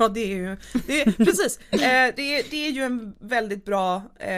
Ja 0.00 0.08
det 0.08 0.20
är 0.20 0.36
ju, 0.36 0.56
det 0.86 1.00
är, 1.02 1.12
precis, 1.24 1.58
eh, 1.70 1.78
det, 2.16 2.38
är, 2.38 2.50
det 2.50 2.66
är 2.66 2.70
ju 2.70 2.82
en 2.82 3.14
väldigt 3.20 3.64
bra, 3.64 3.96
eh, 4.18 4.28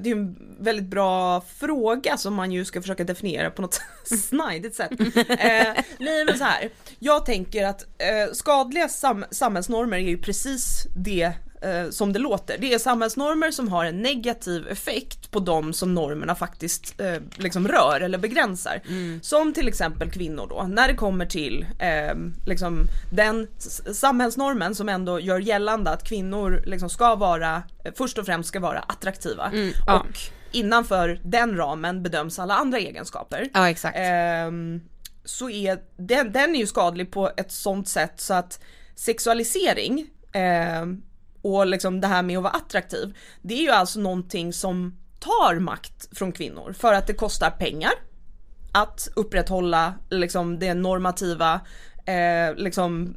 det 0.00 0.04
är 0.04 0.12
en 0.12 0.36
väldigt 0.60 0.84
bra 0.86 1.40
fråga 1.58 2.16
som 2.16 2.34
man 2.34 2.52
ju 2.52 2.64
ska 2.64 2.80
försöka 2.80 3.04
definiera 3.04 3.50
på 3.50 3.62
något 3.62 3.80
snajdigt 4.04 4.74
sätt. 4.74 4.90
Eh, 5.28 5.74
nej 5.98 6.24
men 6.26 6.38
så 6.38 6.44
här, 6.44 6.70
jag 6.98 7.26
tänker 7.26 7.66
att 7.66 7.82
eh, 7.82 8.32
skadliga 8.32 8.88
sam- 8.88 9.24
samhällsnormer 9.30 9.96
är 9.96 10.00
ju 10.08 10.18
precis 10.18 10.86
det 10.96 11.32
eh, 11.60 11.90
som 11.90 12.12
det 12.12 12.18
låter. 12.18 12.58
Det 12.58 12.74
är 12.74 12.78
samhällsnormer 12.78 13.50
som 13.50 13.68
har 13.68 13.84
en 13.84 14.02
negativ 14.02 14.68
effekt 14.68 15.30
på 15.30 15.40
de 15.40 15.72
som 15.72 15.94
normerna 15.94 16.34
faktiskt 16.34 17.00
eh, 17.00 17.16
liksom 17.36 17.68
rör 17.68 18.00
eller 18.00 18.18
begränsar. 18.18 18.80
Som 19.22 19.52
till 19.52 19.68
exempel 19.68 20.10
kvinnor 20.10 20.46
då, 20.50 20.62
när 20.62 20.88
det 20.88 20.94
kommer 20.94 21.26
till 21.26 21.66
eh, 21.78 22.14
liksom 22.46 22.86
den 23.12 23.48
samhällsnormen 23.92 24.74
som 24.74 24.88
ändå 24.88 25.20
gör 25.20 25.38
gällande 25.38 25.90
att 25.90 26.04
kvinnor 26.04 26.62
liksom 26.66 26.90
ska 26.90 27.14
vara, 27.14 27.62
eh, 27.84 27.92
först 27.96 28.18
och 28.18 28.26
främst 28.26 28.48
ska 28.48 28.60
vara 28.60 28.78
attraktiva. 28.78 29.50
ja. 29.86 30.00
Och 30.00 30.18
innanför 30.52 31.20
den 31.24 31.56
ramen 31.56 32.02
bedöms 32.02 32.38
alla 32.38 32.54
andra 32.54 32.78
egenskaper. 32.78 33.48
Ja 33.54 33.70
exakt. 33.70 33.96
Ehm, 34.00 34.80
så 35.24 35.50
är 35.50 35.78
den, 35.96 36.32
den 36.32 36.54
är 36.54 36.58
ju 36.58 36.66
skadlig 36.66 37.12
på 37.12 37.30
ett 37.36 37.52
sånt 37.52 37.88
sätt 37.88 38.20
så 38.20 38.34
att 38.34 38.60
sexualisering 38.94 40.06
ehm, 40.32 41.02
och 41.42 41.66
liksom 41.66 42.00
det 42.00 42.06
här 42.06 42.22
med 42.22 42.36
att 42.36 42.42
vara 42.42 42.52
attraktiv, 42.52 43.16
det 43.42 43.54
är 43.54 43.62
ju 43.62 43.70
alltså 43.70 44.00
någonting 44.00 44.52
som 44.52 44.96
tar 45.18 45.58
makt 45.58 46.18
från 46.18 46.32
kvinnor. 46.32 46.72
För 46.72 46.92
att 46.92 47.06
det 47.06 47.14
kostar 47.14 47.50
pengar 47.50 47.92
att 48.72 49.08
upprätthålla 49.16 49.94
liksom 50.10 50.58
det 50.58 50.74
normativa 50.74 51.60
Eh, 52.06 52.54
liksom 52.56 53.14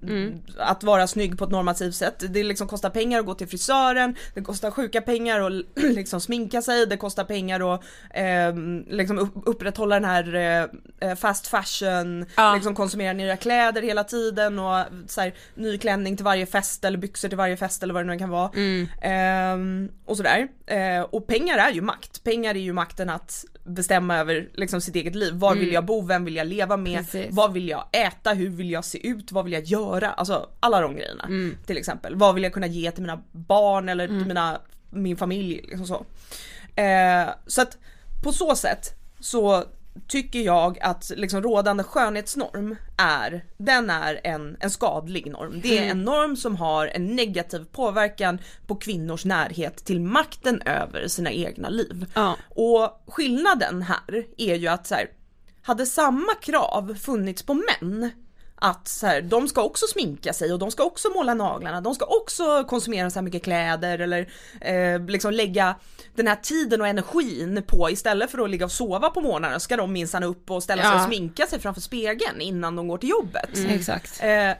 att 0.57 0.83
vara 0.83 1.07
snygg 1.07 1.37
på 1.37 1.43
ett 1.43 1.51
normativt 1.51 1.95
sätt. 1.95 2.23
Det 2.29 2.43
liksom 2.43 2.67
kostar 2.67 2.89
pengar 2.89 3.19
att 3.19 3.25
gå 3.25 3.33
till 3.33 3.47
frisören, 3.47 4.15
det 4.33 4.41
kostar 4.41 4.71
sjuka 4.71 5.01
pengar 5.01 5.41
att 5.41 5.53
liksom 5.83 6.21
sminka 6.21 6.61
sig, 6.61 6.85
det 6.85 6.97
kostar 6.97 7.23
pengar 7.23 7.73
att 7.73 7.83
eh, 8.13 8.55
liksom 8.87 9.19
upp, 9.19 9.33
upprätthålla 9.45 9.95
den 9.99 10.05
här 10.09 10.35
eh, 10.99 11.15
fast 11.15 11.47
fashion, 11.47 12.25
Ja. 12.37 12.53
liksom 12.55 12.75
konsumera 12.75 13.13
nya 13.13 13.37
kläder 13.37 13.81
hela 13.81 14.03
tiden 14.03 14.59
och 14.59 14.85
så 15.07 15.21
här, 15.21 15.33
ny 15.55 15.77
klänning 15.77 16.15
till 16.17 16.25
varje 16.25 16.45
fest 16.45 16.85
eller 16.85 16.97
byxor 16.97 17.29
till 17.29 17.37
varje 17.37 17.57
fest 17.57 17.83
eller 17.83 17.93
vad 17.93 18.05
det 18.05 18.11
nu 18.11 18.19
kan 18.19 18.29
vara. 18.29 18.51
Ehm, 19.01 19.89
och 20.05 20.17
sådär. 20.17 20.47
Eh, 20.65 21.01
och 21.01 21.27
pengar 21.27 21.57
är 21.57 21.71
ju 21.71 21.81
makt. 21.81 22.23
Pengar 22.23 22.55
är 22.55 22.59
ju 22.59 22.73
makten 22.73 23.09
att 23.09 23.45
bestämma 23.65 24.17
över 24.17 24.49
liksom, 24.53 24.81
sitt 24.81 24.95
eget 24.95 25.15
liv. 25.15 25.33
Var 25.33 25.55
vill 25.55 25.73
jag 25.73 25.85
bo? 25.85 26.01
Vem 26.05 26.25
vill 26.25 26.35
jag 26.35 26.47
leva 26.47 26.77
med? 26.77 26.97
Precis. 26.97 27.27
Vad 27.29 27.53
vill 27.53 27.69
jag 27.69 27.85
äta? 27.91 28.33
Hur 28.33 28.49
vill 28.49 28.69
jag 28.71 28.72
se 28.81 29.07
ut? 29.07 29.31
Vad 29.31 29.43
vill 29.43 29.53
jag 29.53 29.63
göra? 29.63 30.11
Alltså 30.11 30.49
alla 30.59 30.81
de 30.81 30.95
grejerna 30.95 31.27
till 31.65 31.77
exempel. 31.77 32.15
Vad 32.15 32.35
vill 32.35 32.43
jag 32.43 32.53
kunna 32.53 32.67
ge 32.67 32.91
till 32.91 33.01
mina 33.01 33.23
barn 33.31 33.89
eller 33.89 34.07
till 34.07 34.25
mina, 34.25 34.61
min 34.89 35.17
familj? 35.17 35.61
Liksom 35.63 35.87
så. 35.87 36.05
Eh, 36.81 37.29
så 37.47 37.61
att 37.61 37.77
på 38.23 38.31
så 38.31 38.55
sätt 38.55 38.99
så 39.19 39.63
tycker 40.07 40.39
jag 40.39 40.79
att 40.79 41.11
liksom 41.15 41.41
rådande 41.41 41.83
skönhetsnorm 41.83 42.75
är, 42.97 43.45
den 43.57 43.89
är 43.89 44.21
en, 44.23 44.57
en 44.59 44.69
skadlig 44.69 45.31
norm. 45.31 45.59
Det 45.63 45.77
är 45.77 45.91
en 45.91 46.03
norm 46.03 46.35
som 46.35 46.55
har 46.55 46.87
en 46.87 47.15
negativ 47.15 47.65
påverkan 47.71 48.39
på 48.67 48.75
kvinnors 48.75 49.25
närhet 49.25 49.85
till 49.85 50.01
makten 50.01 50.61
över 50.61 51.07
sina 51.07 51.31
egna 51.31 51.69
liv. 51.69 52.05
Ja. 52.13 52.37
Och 52.49 53.03
skillnaden 53.07 53.81
här 53.81 54.25
är 54.37 54.55
ju 54.55 54.67
att 54.67 54.87
så 54.87 54.95
här, 54.95 55.07
hade 55.61 55.85
samma 55.85 56.35
krav 56.41 56.95
funnits 56.95 57.43
på 57.43 57.53
män 57.53 58.11
att 58.65 58.87
så 58.87 59.07
här, 59.07 59.21
de 59.21 59.47
ska 59.47 59.63
också 59.63 59.87
sminka 59.87 60.33
sig 60.33 60.53
och 60.53 60.59
de 60.59 60.71
ska 60.71 60.83
också 60.83 61.09
måla 61.09 61.33
naglarna, 61.33 61.81
de 61.81 61.95
ska 61.95 62.05
också 62.05 62.63
konsumera 62.63 63.09
så 63.09 63.19
här 63.19 63.23
mycket 63.23 63.43
kläder 63.43 63.99
eller 63.99 64.29
eh, 64.61 65.05
liksom 65.07 65.33
lägga 65.33 65.75
den 66.15 66.27
här 66.27 66.35
tiden 66.35 66.81
och 66.81 66.87
energin 66.87 67.63
på 67.67 67.89
istället 67.89 68.31
för 68.31 68.37
att 68.43 68.49
ligga 68.49 68.65
och 68.65 68.71
sova 68.71 69.09
på 69.09 69.21
morgnarna 69.21 69.59
ska 69.59 69.77
de 69.77 69.93
minsann 69.93 70.23
upp 70.23 70.51
och 70.51 70.63
ställa 70.63 70.81
sig 70.81 70.91
Ja. 70.91 71.01
och 71.03 71.07
sminka 71.13 71.45
sig 71.47 71.59
framför 71.59 71.81
spegeln 71.81 72.41
innan 72.41 72.75
de 72.75 72.87
går 72.87 72.97
till 72.97 73.09
jobbet. 73.09 73.49
Exakt. 73.69 74.23
Eh, 74.23 74.51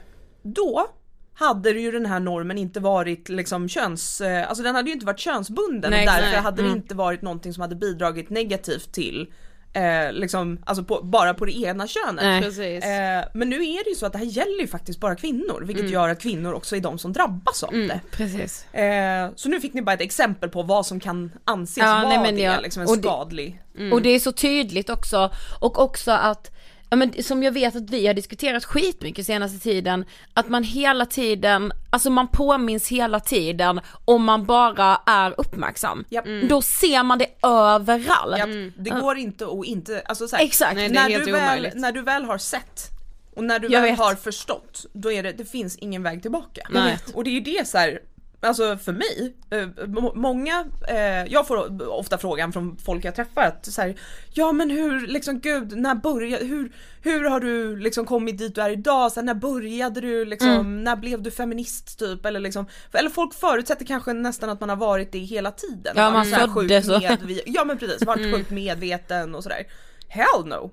då 0.42 0.86
hade 1.34 1.70
ju 1.70 1.90
den 1.90 2.06
här 2.06 2.20
normen 2.20 2.58
inte 2.58 2.80
varit 2.80 3.28
liksom 3.28 3.68
köns, 3.68 4.20
eh, 4.20 4.48
alltså 4.48 4.62
den 4.64 4.74
hade 4.74 4.88
ju 4.88 4.94
inte 4.94 5.06
varit 5.06 5.20
könsbunden 5.20 5.90
Nej, 5.90 6.06
därför 6.06 6.30
nej. 6.30 6.40
hade 6.40 6.62
det 6.62 6.68
inte 6.68 6.94
varit 6.94 7.22
någonting 7.22 7.54
som 7.54 7.60
hade 7.60 7.76
bidragit 7.76 8.30
negativt 8.30 8.92
till 8.92 9.32
eh, 9.74 10.12
liksom, 10.12 10.58
alltså 10.66 10.84
på, 10.84 11.00
bara 11.02 11.34
på 11.34 11.44
det 11.44 11.52
ena 11.58 11.86
könet. 11.86 12.24
Nej. 12.24 12.42
Precis. 12.42 12.84
Eh, 12.84 13.24
men 13.34 13.50
nu 13.50 13.56
är 13.56 13.84
det 13.84 13.90
ju 13.90 13.96
så 13.96 14.06
att 14.06 14.12
det 14.12 14.18
här 14.18 14.24
gäller 14.26 14.60
ju 14.60 14.66
faktiskt 14.66 15.00
bara 15.00 15.16
kvinnor 15.16 15.62
vilket 15.66 15.90
gör 15.90 16.08
att 16.08 16.20
kvinnor 16.22 16.52
också 16.52 16.76
är 16.76 16.80
de 16.80 16.98
som 16.98 17.12
drabbas 17.12 17.62
av 17.62 17.72
det. 17.72 18.00
Precis. 18.10 18.74
Eh, 18.74 19.30
så 19.36 19.48
nu 19.48 19.60
fick 19.60 19.74
ni 19.74 19.82
bara 19.82 19.92
ett 19.92 20.00
exempel 20.00 20.48
på 20.48 20.62
vad 20.62 20.86
som 20.86 21.00
kan 21.00 21.32
anses 21.44 21.76
Ja, 21.76 21.86
vara 21.86 22.08
nej, 22.08 22.18
men 22.18 22.36
det, 22.36 22.42
jag- 22.42 22.62
liksom 22.62 22.82
en 22.82 22.88
och 22.88 22.96
det- 22.96 23.02
skadlig. 23.02 23.60
Och 23.92 24.02
det 24.02 24.10
är 24.10 24.18
så 24.18 24.32
tydligt 24.32 24.90
också, 24.90 25.30
och 25.60 25.78
också 25.78 26.10
att 26.10 26.50
Ja 26.94 26.98
men 26.98 27.22
som 27.22 27.42
jag 27.42 27.52
vet 27.52 27.76
att 27.76 27.90
vi 27.90 28.06
har 28.06 28.14
diskuterat 28.14 28.64
skitmycket 28.64 29.26
senaste 29.26 29.58
tiden, 29.58 30.04
att 30.34 30.48
man 30.48 30.62
hela 30.62 31.06
tiden, 31.06 31.72
alltså 31.90 32.10
man 32.10 32.28
påminns 32.28 32.88
hela 32.88 33.20
tiden 33.20 33.80
om 34.04 34.24
man 34.24 34.44
bara 34.44 35.00
är 35.06 35.34
uppmärksam. 35.40 36.04
Japp. 36.08 36.24
Då 36.48 36.62
ser 36.62 37.02
man 37.02 37.18
det 37.18 37.26
överallt. 37.42 38.38
Ja, 38.38 38.46
det 38.76 38.90
går 38.90 39.18
inte 39.18 39.44
att 39.44 39.66
inte, 39.66 40.02
alltså 40.06 40.28
så 40.28 40.36
här, 40.36 40.44
Exakt. 40.44 40.74
Nej, 40.74 40.88
när, 40.88 41.08
du 41.08 41.32
väl, 41.32 41.68
när 41.74 41.92
du 41.92 42.02
väl 42.02 42.24
har 42.24 42.38
sett 42.38 42.90
och 43.36 43.44
när 43.44 43.58
du 43.58 43.68
Jag 43.68 43.80
väl 43.80 43.90
vet. 43.90 43.98
har 43.98 44.14
förstått, 44.14 44.86
då 44.92 45.12
är 45.12 45.22
det, 45.22 45.32
det 45.32 45.44
finns 45.44 45.76
ingen 45.76 46.02
väg 46.02 46.22
tillbaka. 46.22 46.66
Nej. 46.70 46.98
Och 47.14 47.24
det 47.24 47.30
är 47.30 47.34
ju 47.34 47.40
det 47.40 47.68
så 47.68 47.78
här, 47.78 48.00
alltså 48.44 48.76
för 48.78 48.92
mig, 48.92 49.34
eh, 49.50 49.86
må- 49.86 50.12
många, 50.14 50.64
eh, 50.88 51.24
jag 51.32 51.46
får 51.46 51.88
ofta 51.90 52.18
frågan 52.18 52.52
från 52.52 52.76
folk 52.76 53.04
jag 53.04 53.14
träffar 53.14 53.42
att 53.42 53.66
så 53.66 53.82
här, 53.82 53.94
ja 54.34 54.52
men 54.52 54.70
hur, 54.70 55.06
liksom 55.06 55.40
gud, 55.40 55.76
när 55.76 55.94
började, 55.94 56.44
hur, 56.44 56.72
hur 57.02 57.24
har 57.24 57.40
du 57.40 57.76
liksom 57.76 58.06
kommit 58.06 58.38
dit 58.38 58.54
du 58.54 58.60
är 58.60 58.70
idag, 58.70 59.12
så 59.12 59.20
här, 59.20 59.24
när 59.24 59.34
började 59.34 60.00
du 60.00 60.24
liksom, 60.24 60.48
Mm. 60.50 60.84
när 60.84 60.96
blev 60.96 61.22
du 61.22 61.30
feminist 61.30 61.98
typ 61.98 62.26
eller 62.26 62.40
liksom, 62.40 62.66
eller 62.92 63.10
folk 63.10 63.34
förutsätter 63.34 63.84
kanske 63.86 64.12
nästan 64.12 64.50
att 64.50 64.60
man 64.60 64.68
har 64.68 64.76
varit 64.76 65.12
det 65.12 65.18
hela 65.18 65.50
tiden. 65.50 65.92
Ja, 65.96 66.10
man 66.10 66.26
så 66.26 66.34
här 66.36 66.46
föddes 66.48 66.86
så. 66.86 66.92
medve- 66.92 67.42
Ja 67.46 67.64
men 67.64 67.78
precis, 67.78 68.02
varit 68.06 68.34
sjukt 68.34 68.50
medveten 68.50 69.34
och 69.34 69.42
sådär. 69.42 69.62
Hell 70.08 70.46
no! 70.46 70.70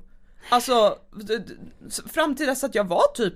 Alltså 0.49 0.97
fram 2.13 2.35
till 2.35 2.47
dess 2.47 2.63
att 2.63 2.75
jag 2.75 2.83
var 2.87 3.13
typ 3.15 3.35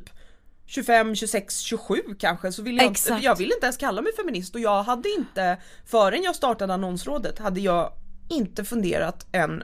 25, 0.65 1.15
26, 1.15 1.60
27 1.60 1.95
kanske 2.19 2.51
så 2.51 2.62
ville 2.62 2.84
jag, 2.84 2.91
Exakt. 2.91 3.23
jag 3.23 3.36
ville 3.36 3.54
inte 3.54 3.65
ens 3.65 3.78
kalla 3.78 4.01
mig 4.01 4.15
feminist 4.15 4.56
och 4.56 4.62
jag 4.62 4.84
hade 4.84 5.10
inte, 5.10 5.58
förrän 5.86 6.23
jag 6.23 6.36
startade 6.36 6.74
annonsrådet 6.74 7.39
hade 7.39 7.59
jag 7.59 7.91
inte 8.30 8.63
funderat 8.63 9.28
en 9.32 9.63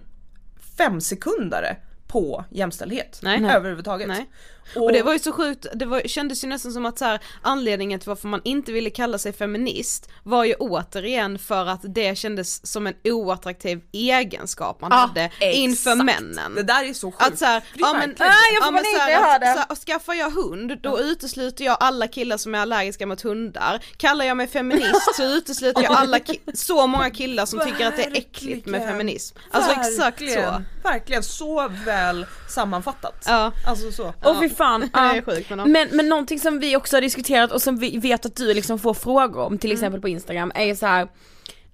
fem 0.78 1.02
sekundare 1.02 1.78
på 2.08 2.46
jämställdhet 2.50 3.20
Nej. 3.24 3.46
överhuvudtaget. 3.46 4.08
Nej. 4.08 4.30
Och 4.76 4.92
det 4.94 5.02
var 5.04 5.14
ju 5.14 5.20
så 5.20 5.32
sjukt, 5.32 5.66
det 5.74 5.86
var, 5.86 6.02
kändes 6.02 6.44
ju 6.44 6.48
nästan 6.48 6.72
som 6.72 6.86
att 6.86 7.00
så 7.00 7.06
här, 7.06 7.20
anledningen 7.42 8.00
till 8.00 8.10
varför 8.10 8.28
man 8.28 8.42
inte 8.44 8.72
ville 8.72 8.90
kalla 8.90 9.18
sig 9.18 9.34
feminist 9.34 10.10
var 10.24 10.44
ju 10.46 10.54
återigen 10.54 11.40
för 11.40 11.66
att 11.66 11.80
det 11.84 12.18
kändes 12.18 12.68
som 12.72 12.88
en 12.88 12.94
oattraktiv 13.04 13.82
egenskap 13.92 14.82
man 14.82 14.90
Ja, 14.92 14.98
hade 14.98 15.22
exakt. 15.24 15.56
inför 15.56 15.96
männen. 15.96 16.56
Det 16.56 16.64
där 16.64 16.90
är 16.90 16.94
så 16.94 17.12
sjukt. 17.12 17.24
Att 17.34 17.40
såhär, 17.40 17.60
För 17.60 17.78
det 17.78 17.84
är 17.84 17.88
ja 17.88 17.94
men, 17.94 18.10
verkligen 18.10 18.32
Ah, 18.32 18.36
jag 18.54 18.64
ja, 18.68 18.72
men 18.72 18.84
så 18.84 18.98
här, 19.00 19.36
att- 19.36 19.42
så 19.58 19.64
här, 19.70 19.76
skaffar 19.76 20.14
jag 20.14 20.30
hund 20.32 20.78
då 20.84 21.00
utesluter 21.00 21.66
jag 21.66 21.78
alla 21.80 22.08
killar 22.08 22.38
som 22.38 22.56
är 22.56 22.60
allergiska 22.60 23.06
mot 23.08 23.22
hundar. 23.22 23.80
Kallar 23.98 24.26
jag 24.26 24.38
mig 24.38 24.48
feminist 24.48 25.16
så 25.16 25.24
utesluter 25.24 25.84
jag 25.84 25.92
alla 25.94 26.20
så 26.54 26.88
många 26.88 27.10
killar 27.10 27.46
som 27.46 27.60
tycker 27.60 27.88
att 27.88 27.98
det 27.98 28.04
är 28.04 28.18
äckligt 28.18 28.66
med 28.66 28.72
Verkligen. 28.80 28.94
feminism. 28.98 29.38
Alltså 29.52 29.72
exakt 29.72 30.20
så. 30.20 30.26
Verkligen, 30.26 30.66
Verkligen, 30.84 31.24
så 31.24 31.68
väl 31.86 32.26
sammanfattat. 32.50 33.24
Ja. 33.28 33.52
Alltså 33.68 33.92
så. 33.92 34.14
Fy 34.42 34.50
fan. 34.52 34.82
Ja. 34.94 35.16
är 35.16 35.22
sjukt 35.22 35.50
men. 35.50 35.72
Men, 35.72 35.88
men 35.92 36.10
någonting 36.10 36.40
som 36.40 36.60
vi 36.60 36.76
också 36.76 36.96
har 36.96 37.02
diskuterat 37.02 37.52
och 37.52 37.62
som 37.62 37.78
vi 37.78 37.98
vet 37.98 38.26
att 38.26 38.36
du 38.36 38.54
liksom 38.54 38.80
får 38.80 38.94
frågor 38.94 39.42
om 39.42 39.58
till 39.58 39.72
exempel 39.72 40.02
på 40.02 40.10
Instagram 40.10 40.52
är 40.56 40.66
ju 40.66 40.76
så 40.76 40.86
här. 40.86 41.08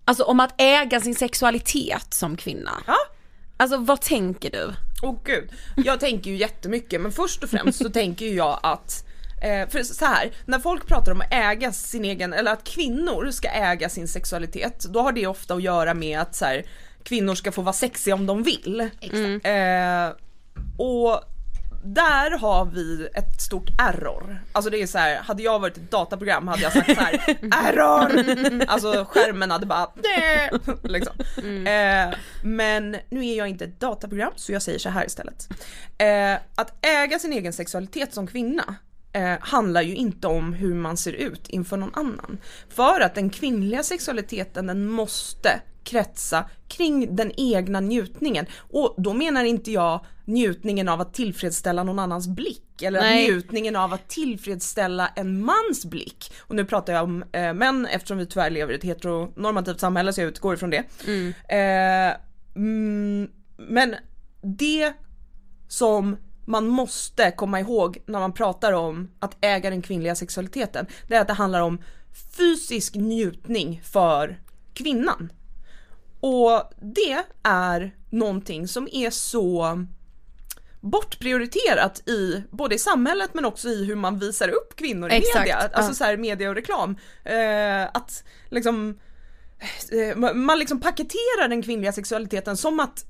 Alltså 0.05 0.23
om 0.23 0.39
att 0.39 0.61
äga 0.61 1.01
sin 1.01 1.15
sexualitet 1.15 2.13
som 2.13 2.37
kvinna. 2.37 2.71
Ja. 2.87 2.95
Alltså 3.57 3.77
vad 3.77 4.01
tänker 4.01 4.51
du? 4.51 4.73
Åh 5.03 5.15
gud, 5.23 5.49
jag 5.75 5.99
tänker 5.99 6.31
ju 6.31 6.37
jättemycket 6.37 7.01
men 7.01 7.11
först 7.11 7.43
och 7.43 7.49
främst 7.49 7.77
så 7.77 7.89
tänker 7.89 8.25
jag 8.25 8.59
att 8.63 9.07
Eh, 9.41 9.69
för 9.69 9.83
så 9.83 10.05
här, 10.05 10.31
när 10.45 10.59
folk 10.59 10.87
pratar 10.87 11.11
om 11.11 11.21
att 11.21 11.33
äga 11.33 11.71
sin 11.71 12.05
egen, 12.05 12.33
eller 12.33 12.53
att 12.53 12.63
kvinnor 12.63 13.31
ska 13.31 13.47
äga 13.47 13.89
sin 13.89 14.07
sexualitet, 14.07 14.85
då 14.89 15.01
har 15.01 15.11
det 15.11 15.27
ofta 15.27 15.53
att 15.53 15.63
göra 15.63 15.93
med 15.93 16.19
att 16.19 16.35
så 16.35 16.45
här, 16.45 16.65
kvinnor 17.03 17.35
ska 17.35 17.51
få 17.51 17.61
vara 17.61 17.73
sexiga 17.73 18.15
om 18.15 18.25
de 18.25 18.43
vill. 18.43 18.79
Eh, 19.43 20.09
och 20.77 21.21
där 21.83 22.37
har 22.37 22.65
vi 22.65 23.09
ett 23.13 23.41
stort 23.41 23.69
error. 23.79 24.39
Alltså 24.51 24.69
det 24.71 24.81
är 24.81 24.87
så 24.87 24.97
här, 24.97 25.15
hade 25.15 25.43
jag 25.43 25.59
varit 25.59 25.77
ett 25.77 25.91
dataprogram 25.91 26.47
hade 26.47 26.61
jag 26.61 26.73
sagt 26.73 26.95
så 26.95 27.01
här, 27.01 27.37
error! 27.69 28.63
Alltså 28.67 29.05
skärmen 29.09 29.51
hade 29.51 29.65
bara 29.65 29.87
"Dä!" 29.95 30.59
liksom. 30.83 31.13
Eh, 31.67 32.15
men 32.43 32.97
nu 33.09 33.25
är 33.25 33.37
jag 33.37 33.47
inte 33.47 33.65
ett 33.65 33.79
dataprogram 33.79 34.31
så 34.35 34.51
jag 34.51 34.61
säger 34.61 34.79
så 34.79 34.89
här 34.89 35.05
istället. 35.05 35.49
Eh, 35.97 36.33
att 36.55 36.85
äga 36.85 37.19
sin 37.19 37.33
egen 37.33 37.53
sexualitet 37.53 38.13
som 38.13 38.27
kvinna 38.27 38.75
eh, 39.13 39.35
handlar 39.39 39.81
ju 39.81 39.95
inte 39.95 40.27
om 40.27 40.53
hur 40.53 40.73
man 40.73 40.97
ser 40.97 41.13
ut 41.13 41.47
inför 41.47 41.77
någon 41.77 41.95
annan. 41.95 42.37
För 42.69 43.01
att 43.01 43.15
den 43.15 43.29
kvinnliga 43.29 43.83
sexualiteten 43.83 44.67
den 44.67 44.87
måste 44.87 45.61
kretsa 45.87 46.49
kring 46.67 47.15
den 47.15 47.31
egna 47.37 47.79
njutningen. 47.79 48.45
Och 48.57 48.95
då 48.97 49.13
menar 49.13 49.43
inte 49.43 49.71
jag 49.71 50.05
njutningen 50.25 50.89
av 50.89 51.01
att 51.01 51.13
tillfredsställa 51.13 51.83
någon 51.83 51.99
annans 51.99 52.27
blick 52.27 52.81
eller 52.81 52.99
Nej. 52.99 53.27
njutningen 53.27 53.75
av 53.75 53.93
att 53.93 54.09
tillfredsställa 54.09 55.07
en 55.15 55.45
mans 55.45 55.85
blick. 55.85 56.31
Och 56.39 56.55
nu 56.55 56.65
pratar 56.65 56.93
jag 56.93 57.03
om 57.03 57.23
eh, 57.31 57.53
män 57.53 57.85
eftersom 57.85 58.17
vi 58.17 58.25
tyvärr 58.25 58.49
lever 58.49 58.73
i 58.73 58.75
ett 58.75 58.83
heteronormativt 58.83 59.79
samhälle 59.79 60.13
så 60.13 60.21
jag 60.21 60.27
utgår 60.27 60.53
ifrån 60.53 60.69
det. 60.69 60.83
Eh, 61.49 62.15
mm, 62.55 63.29
men 63.57 63.95
det 64.41 64.93
som 65.67 66.17
man 66.45 66.67
måste 66.67 67.31
komma 67.31 67.59
ihåg 67.59 67.97
när 68.05 68.19
man 68.19 68.33
pratar 68.33 68.73
om 68.73 69.11
att 69.19 69.37
äga 69.41 69.69
den 69.69 69.81
kvinnliga 69.81 70.15
sexualiteten, 70.15 70.85
det 71.07 71.15
är 71.15 71.21
att 71.21 71.27
det 71.27 71.33
handlar 71.33 71.61
om 71.61 71.81
fysisk 72.37 72.95
njutning 72.95 73.81
för 73.83 74.39
kvinnan. 74.73 75.31
Och 76.19 76.71
det 76.81 77.23
är 77.43 77.95
någonting 78.09 78.67
som 78.67 78.87
är 78.91 79.09
så 79.09 79.85
bortprioriterat 80.81 82.07
i 82.09 82.43
både 82.51 82.75
i 82.75 82.79
samhället 82.79 83.29
men 83.33 83.45
också 83.45 83.69
i 83.69 83.85
hur 83.85 83.95
man 83.95 84.19
visar 84.19 84.49
upp 84.49 84.75
kvinnor 84.75 85.11
i 85.11 85.15
Exakt, 85.15 85.39
media, 85.39 85.55
alltså 85.55 85.91
ja. 85.91 85.95
så 85.95 86.03
här 86.03 86.17
media 86.17 86.49
och 86.49 86.55
reklam. 86.55 86.97
Eh, 87.23 87.83
att 87.83 88.23
liksom 88.49 88.99
eh, 89.91 90.33
man 90.33 90.59
liksom 90.59 90.79
paketerar 90.79 91.47
den 91.47 91.61
kvinnliga 91.61 91.91
sexualiteten 91.91 92.57
som 92.57 92.79
att 92.79 93.05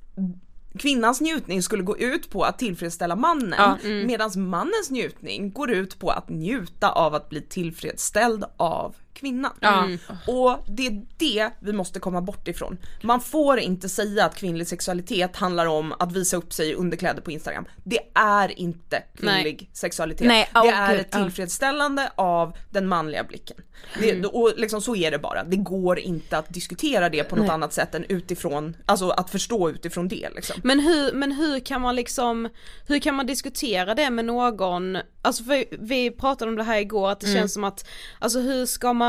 kvinnans 0.80 1.22
njutning 1.22 1.64
skulle 1.64 1.84
gå 1.84 1.98
ut 1.98 2.30
på 2.30 2.44
att 2.44 2.60
tillfredsställa 2.60 3.16
mannen 3.16 3.56
Ja, 3.58 3.78
medan 4.06 4.32
mannens 4.50 4.90
njutning 4.90 5.52
går 5.52 5.72
ut 5.72 6.00
på 6.00 6.10
att 6.10 6.30
njuta 6.30 6.92
av 6.92 7.16
att 7.16 7.30
bli 7.30 7.42
tillfredsställd 7.42 8.46
av 8.58 8.96
kvinnan. 9.18 9.52
Ja. 9.60 9.88
Och 10.28 10.66
det 10.68 10.88
är 10.88 11.06
det 11.18 11.50
vi 11.60 11.74
måste 11.74 12.00
komma 12.00 12.22
bort 12.22 12.48
ifrån. 12.48 12.78
Man 13.02 13.22
får 13.22 13.60
inte 13.60 13.90
säga 13.90 14.26
att 14.26 14.36
kvinnlig 14.36 14.68
sexualitet 14.68 15.36
handlar 15.36 15.66
om 15.66 15.94
att 16.00 16.12
visa 16.12 16.38
upp 16.38 16.54
sig 16.54 16.70
i 16.70 16.74
underkläder 16.74 17.22
på 17.22 17.32
Instagram. 17.32 17.66
Det 17.84 18.00
är 18.14 18.60
inte 18.60 19.04
kvinnlig 19.18 19.70
sexualitet. 19.74 20.28
Nej, 20.28 20.50
det 20.54 20.60
åh, 20.60 20.80
är 20.80 20.96
ett 20.96 21.12
tillfredsställande 21.12 22.12
av 22.16 22.58
den 22.70 22.88
manliga 22.88 23.24
blicken. 23.24 23.58
Det, 24.00 24.26
och 24.26 24.54
liksom 24.58 24.82
så 24.82 24.96
är 24.96 25.12
det 25.12 25.20
bara. 25.20 25.44
Det 25.44 25.58
går 25.58 26.00
inte 26.00 26.38
att 26.38 26.54
diskutera 26.54 27.10
det 27.10 27.24
på 27.24 27.36
något 27.36 27.46
Nej. 27.46 27.54
annat 27.54 27.74
sätt 27.74 27.96
än 27.96 28.06
utifrån, 28.10 28.78
alltså 28.86 29.10
att 29.10 29.30
förstå 29.30 29.70
utifrån 29.70 30.08
det 30.08 30.30
liksom. 30.36 30.62
Men 30.64 30.80
hur, 30.80 31.14
men 31.14 31.32
hur 31.32 31.60
kan 31.60 31.82
man 31.82 31.96
liksom, 31.96 32.50
hur 32.88 33.00
kan 33.00 33.16
man 33.16 33.26
diskutera 33.28 33.96
det 33.96 34.10
med 34.10 34.26
någon, 34.26 34.98
alltså 35.22 35.44
för 35.44 35.66
vi 35.86 36.12
pratade 36.12 36.52
om 36.52 36.58
det 36.58 36.64
här 36.64 36.80
igår 36.80 37.10
att 37.10 37.20
det 37.20 37.34
känns 37.34 37.54
som 37.54 37.64
att, 37.64 37.88
alltså 38.20 38.40
hur 38.40 38.66
ska 38.66 38.94
man 38.94 39.07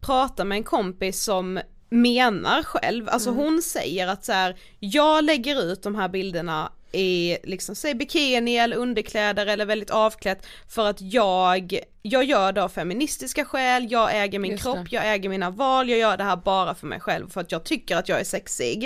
prata 0.00 0.44
med 0.44 0.56
en 0.56 0.64
kompis 0.64 1.22
som 1.22 1.60
menar 1.90 2.62
själv, 2.62 3.08
alltså 3.08 3.30
hon 3.30 3.62
säger 3.62 4.08
att 4.08 4.24
så 4.24 4.32
här, 4.32 4.56
jag 4.78 5.24
lägger 5.24 5.62
ut 5.62 5.82
de 5.82 5.94
här 5.94 6.08
bilderna 6.08 6.72
i 6.92 7.38
liksom 7.42 7.74
säg 7.74 7.94
bikini 7.94 8.56
eller 8.56 8.76
underkläder 8.76 9.46
eller 9.46 9.66
väldigt 9.66 9.90
avklätt 9.90 10.46
för 10.68 10.86
att 10.86 11.00
jag, 11.00 11.78
jag 12.02 12.24
gör 12.24 12.52
det 12.52 12.62
av 12.62 12.68
feministiska 12.68 13.44
skäl, 13.44 13.92
jag 13.92 14.22
äger 14.22 14.38
min 14.38 14.50
Just 14.50 14.62
kropp, 14.62 14.86
jag 14.90 15.12
äger 15.14 15.28
mina 15.28 15.50
val, 15.50 15.88
jag 15.88 15.98
gör 15.98 16.16
det 16.16 16.24
här 16.24 16.36
bara 16.36 16.74
för 16.74 16.86
mig 16.86 17.00
själv 17.00 17.28
för 17.28 17.40
att 17.40 17.52
jag 17.52 17.64
tycker 17.64 17.96
att 17.96 18.08
jag 18.08 18.20
är 18.20 18.24
sexig. 18.24 18.84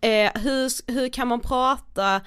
Eh, 0.00 0.30
hur, 0.34 0.92
hur 0.92 1.08
kan 1.08 1.28
man 1.28 1.40
prata 1.40 2.20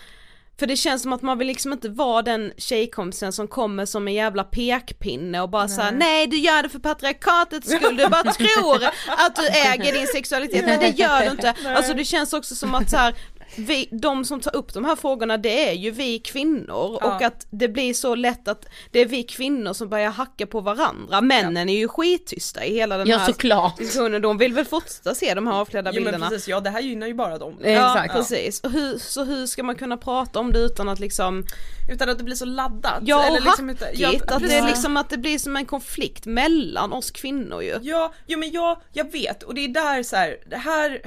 för 0.59 0.67
det 0.67 0.75
känns 0.75 1.01
som 1.01 1.13
att 1.13 1.21
man 1.21 1.37
vill 1.37 1.47
liksom 1.47 1.73
inte 1.73 1.89
vara 1.89 2.21
den 2.21 2.51
tjejkompisen 2.57 3.33
som 3.33 3.47
kommer 3.47 3.85
som 3.85 4.07
en 4.07 4.13
jävla 4.13 4.43
pekpinne 4.43 5.41
och 5.41 5.49
bara 5.49 5.67
såhär 5.67 5.91
nej. 5.91 6.27
Du 6.27 6.37
gör 6.37 6.63
det 6.63 6.69
för 6.69 6.79
patriarkatets 6.79 7.71
skull, 7.71 7.97
du 7.97 8.07
bara 8.07 8.23
tror 8.33 8.83
att 9.07 9.35
du 9.35 9.47
äger 9.47 9.93
din 9.93 10.07
sexualitet, 10.07 10.65
men 10.65 10.79
det 10.79 10.89
gör 10.89 11.21
du 11.21 11.31
inte. 11.31 11.53
Alltså 11.65 11.93
det 11.93 12.05
känns 12.05 12.33
också 12.33 12.55
som 12.55 12.75
att 12.75 12.89
så 12.89 12.97
här, 12.97 13.15
vi, 13.57 13.89
de 13.91 14.25
som 14.25 14.39
tar 14.41 14.55
upp 14.55 14.73
de 14.73 14.85
här 14.85 14.95
frågorna 14.95 15.37
det 15.37 15.69
är 15.69 15.73
ju 15.73 15.91
vi 15.91 16.19
kvinnor 16.19 16.97
Ja. 17.01 17.15
och 17.15 17.21
att 17.21 17.47
det 17.49 17.67
blir 17.67 17.93
så 17.93 18.15
lätt 18.15 18.47
att 18.47 18.65
det 18.91 18.99
är 18.99 19.05
vi 19.05 19.23
kvinnor 19.23 19.73
som 19.73 19.89
börjar 19.89 20.11
hacka 20.11 20.45
på 20.47 20.59
varandra, 20.61 21.21
männen 21.21 21.69
är 21.69 21.77
ju 21.77 21.87
skittysta 21.87 22.65
i 22.65 22.73
hela 22.73 22.97
den 22.97 23.07
Ja 23.07 23.17
här 23.17 23.25
såklart. 23.25 23.77
diskussionen, 23.77 24.21
de 24.21 24.37
vill 24.37 24.53
väl 24.53 24.65
fortsätta 24.65 25.15
se 25.15 25.33
de 25.33 25.47
här 25.47 25.53
avklädda 25.53 25.91
Jo 25.93 25.95
men 25.95 26.03
bilderna. 26.03 26.29
precis, 26.29 26.47
ja 26.47 26.59
det 26.59 26.69
här 26.69 26.79
gynnar 26.81 27.07
ju 27.07 27.13
bara 27.13 27.37
dem. 27.37 27.57
Ja 27.63 27.69
Exakt. 27.69 28.13
precis, 28.13 28.59
och 28.59 28.71
hur, 28.71 28.97
så 28.97 29.23
hur 29.23 29.45
ska 29.45 29.63
man 29.63 29.75
kunna 29.75 29.97
prata 29.97 30.39
om 30.39 30.51
det 30.53 30.59
utan 30.59 30.89
att 30.89 30.99
liksom 30.99 31.43
Utan 31.91 32.09
att 32.09 32.17
det 32.17 32.23
blir 32.23 32.35
så 32.35 32.45
laddat. 32.45 32.99
Ja 33.01 33.17
och 33.19 33.25
eller 33.25 33.41
liksom 33.41 33.69
hackigt, 33.69 33.87
inte- 33.89 34.01
ja, 34.03 34.35
att 34.35 34.41
det 34.47 34.53
är 34.57 34.65
liksom 34.67 34.97
att 34.97 35.09
det 35.09 35.17
blir 35.17 35.37
som 35.39 35.55
en 35.55 35.65
konflikt 35.65 36.25
mellan 36.25 36.93
oss 36.93 37.11
kvinnor 37.11 37.63
ju. 37.63 37.77
Ja, 37.81 38.13
jo 38.27 38.39
men 38.39 38.51
jag, 38.51 38.81
jag 38.93 39.11
vet 39.11 39.43
och 39.43 39.53
det 39.53 39.61
är 39.65 39.67
där 39.67 40.03
så 40.03 40.15
här, 40.15 40.37
det 40.49 40.57
här, 40.57 41.01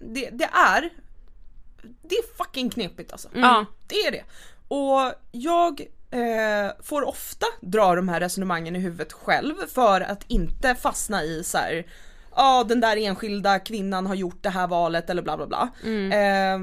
det, 0.00 0.28
det 0.32 0.44
är, 0.52 0.90
det 2.02 2.14
är 2.14 2.36
fucking 2.36 2.70
knepigt 2.70 3.12
alltså. 3.12 3.28
Ja. 3.34 3.66
Det 3.86 3.94
är 3.94 4.10
det. 4.10 4.24
Och 4.68 5.12
jag 5.32 5.80
eh, 6.10 6.72
får 6.82 7.08
ofta 7.08 7.46
dra 7.60 7.94
de 7.94 8.08
här 8.08 8.20
resonemangen 8.20 8.76
i 8.76 8.78
huvudet 8.78 9.12
själv 9.12 9.54
för 9.74 10.00
att 10.00 10.24
inte 10.28 10.74
fastna 10.74 11.22
i 11.22 11.44
så 11.44 11.58
här. 11.58 11.86
ja 12.36 12.64
den 12.68 12.80
där 12.80 12.96
enskilda 12.96 13.58
kvinnan 13.58 14.06
har 14.06 14.14
gjort 14.14 14.42
det 14.42 14.50
här 14.50 14.66
valet 14.66 15.10
eller 15.10 15.22
bla 15.22 15.36
bla 15.36 15.46
bla. 15.46 15.70
Eh, 15.90 16.60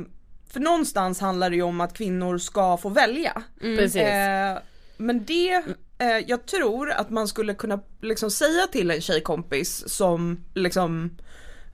för 0.53 0.59
någonstans 0.59 1.19
handlar 1.19 1.49
det 1.49 1.55
ju 1.55 1.61
om 1.61 1.82
att 1.82 1.93
kvinnor 1.93 2.38
ska 2.38 2.78
få 2.78 2.89
välja. 2.89 3.43
Precis. 3.61 4.01
Eh, 4.01 4.57
men 4.97 5.26
det, 5.26 5.63
eh, 5.97 6.17
jag 6.28 6.45
tror 6.45 6.91
att 6.91 7.09
man 7.09 7.28
skulle 7.28 7.53
kunna 7.53 7.80
liksom 8.01 8.32
säga 8.32 8.67
till 8.67 8.91
en 8.91 9.01
tjejkompis 9.01 9.89
som 9.89 10.43
liksom 10.53 11.17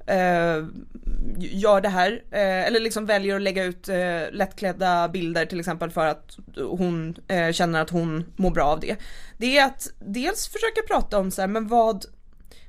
eh, 0.08 0.66
gör 1.40 1.82
det 1.82 1.90
här, 1.90 2.12
eh, 2.32 2.68
eller 2.68 2.80
liksom 2.80 3.06
väljer 3.06 3.36
att 3.36 3.42
lägga 3.42 3.64
ut 3.64 3.90
eh, 3.90 4.22
lättklädda 4.32 5.08
bilder 5.10 5.46
till 5.46 5.60
exempel 5.60 5.90
för 5.90 6.06
att 6.06 6.38
hon 6.56 7.16
eh, 7.28 7.52
känner 7.52 7.82
att 7.82 7.90
hon 7.90 8.26
mår 8.36 8.52
bra 8.52 8.66
av 8.66 8.80
det. 8.80 8.96
Det 9.38 9.58
är 9.58 9.66
att 9.66 9.88
dels 10.00 10.48
försöka 10.48 10.82
prata 10.88 11.20
om 11.20 11.32
så 11.32 11.42
här, 11.42 11.48
men 11.48 11.68
vad, 11.68 12.06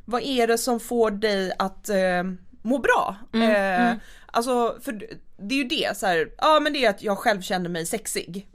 vad 0.05 0.23
är 0.23 0.47
det 0.47 0.59
som 0.59 0.81
får 0.81 1.11
dig 1.11 1.53
att 1.59 1.89
eh, 1.89 2.23
må 2.63 2.79
bra? 2.79 3.17
eh, 3.43 3.93
Alltså 4.27 4.77
för 4.81 4.93
det 5.39 5.55
är 5.55 5.59
ju 5.59 5.65
det 5.65 5.97
så 5.97 6.07
här, 6.07 6.31
ja 6.39 6.61
men 6.61 6.73
det 6.73 6.85
är 6.85 6.91
att 6.91 7.03
jag 7.03 7.19
själv 7.19 7.41
känner 7.41 7.69
mig 7.71 7.87
sexig. 7.87 8.49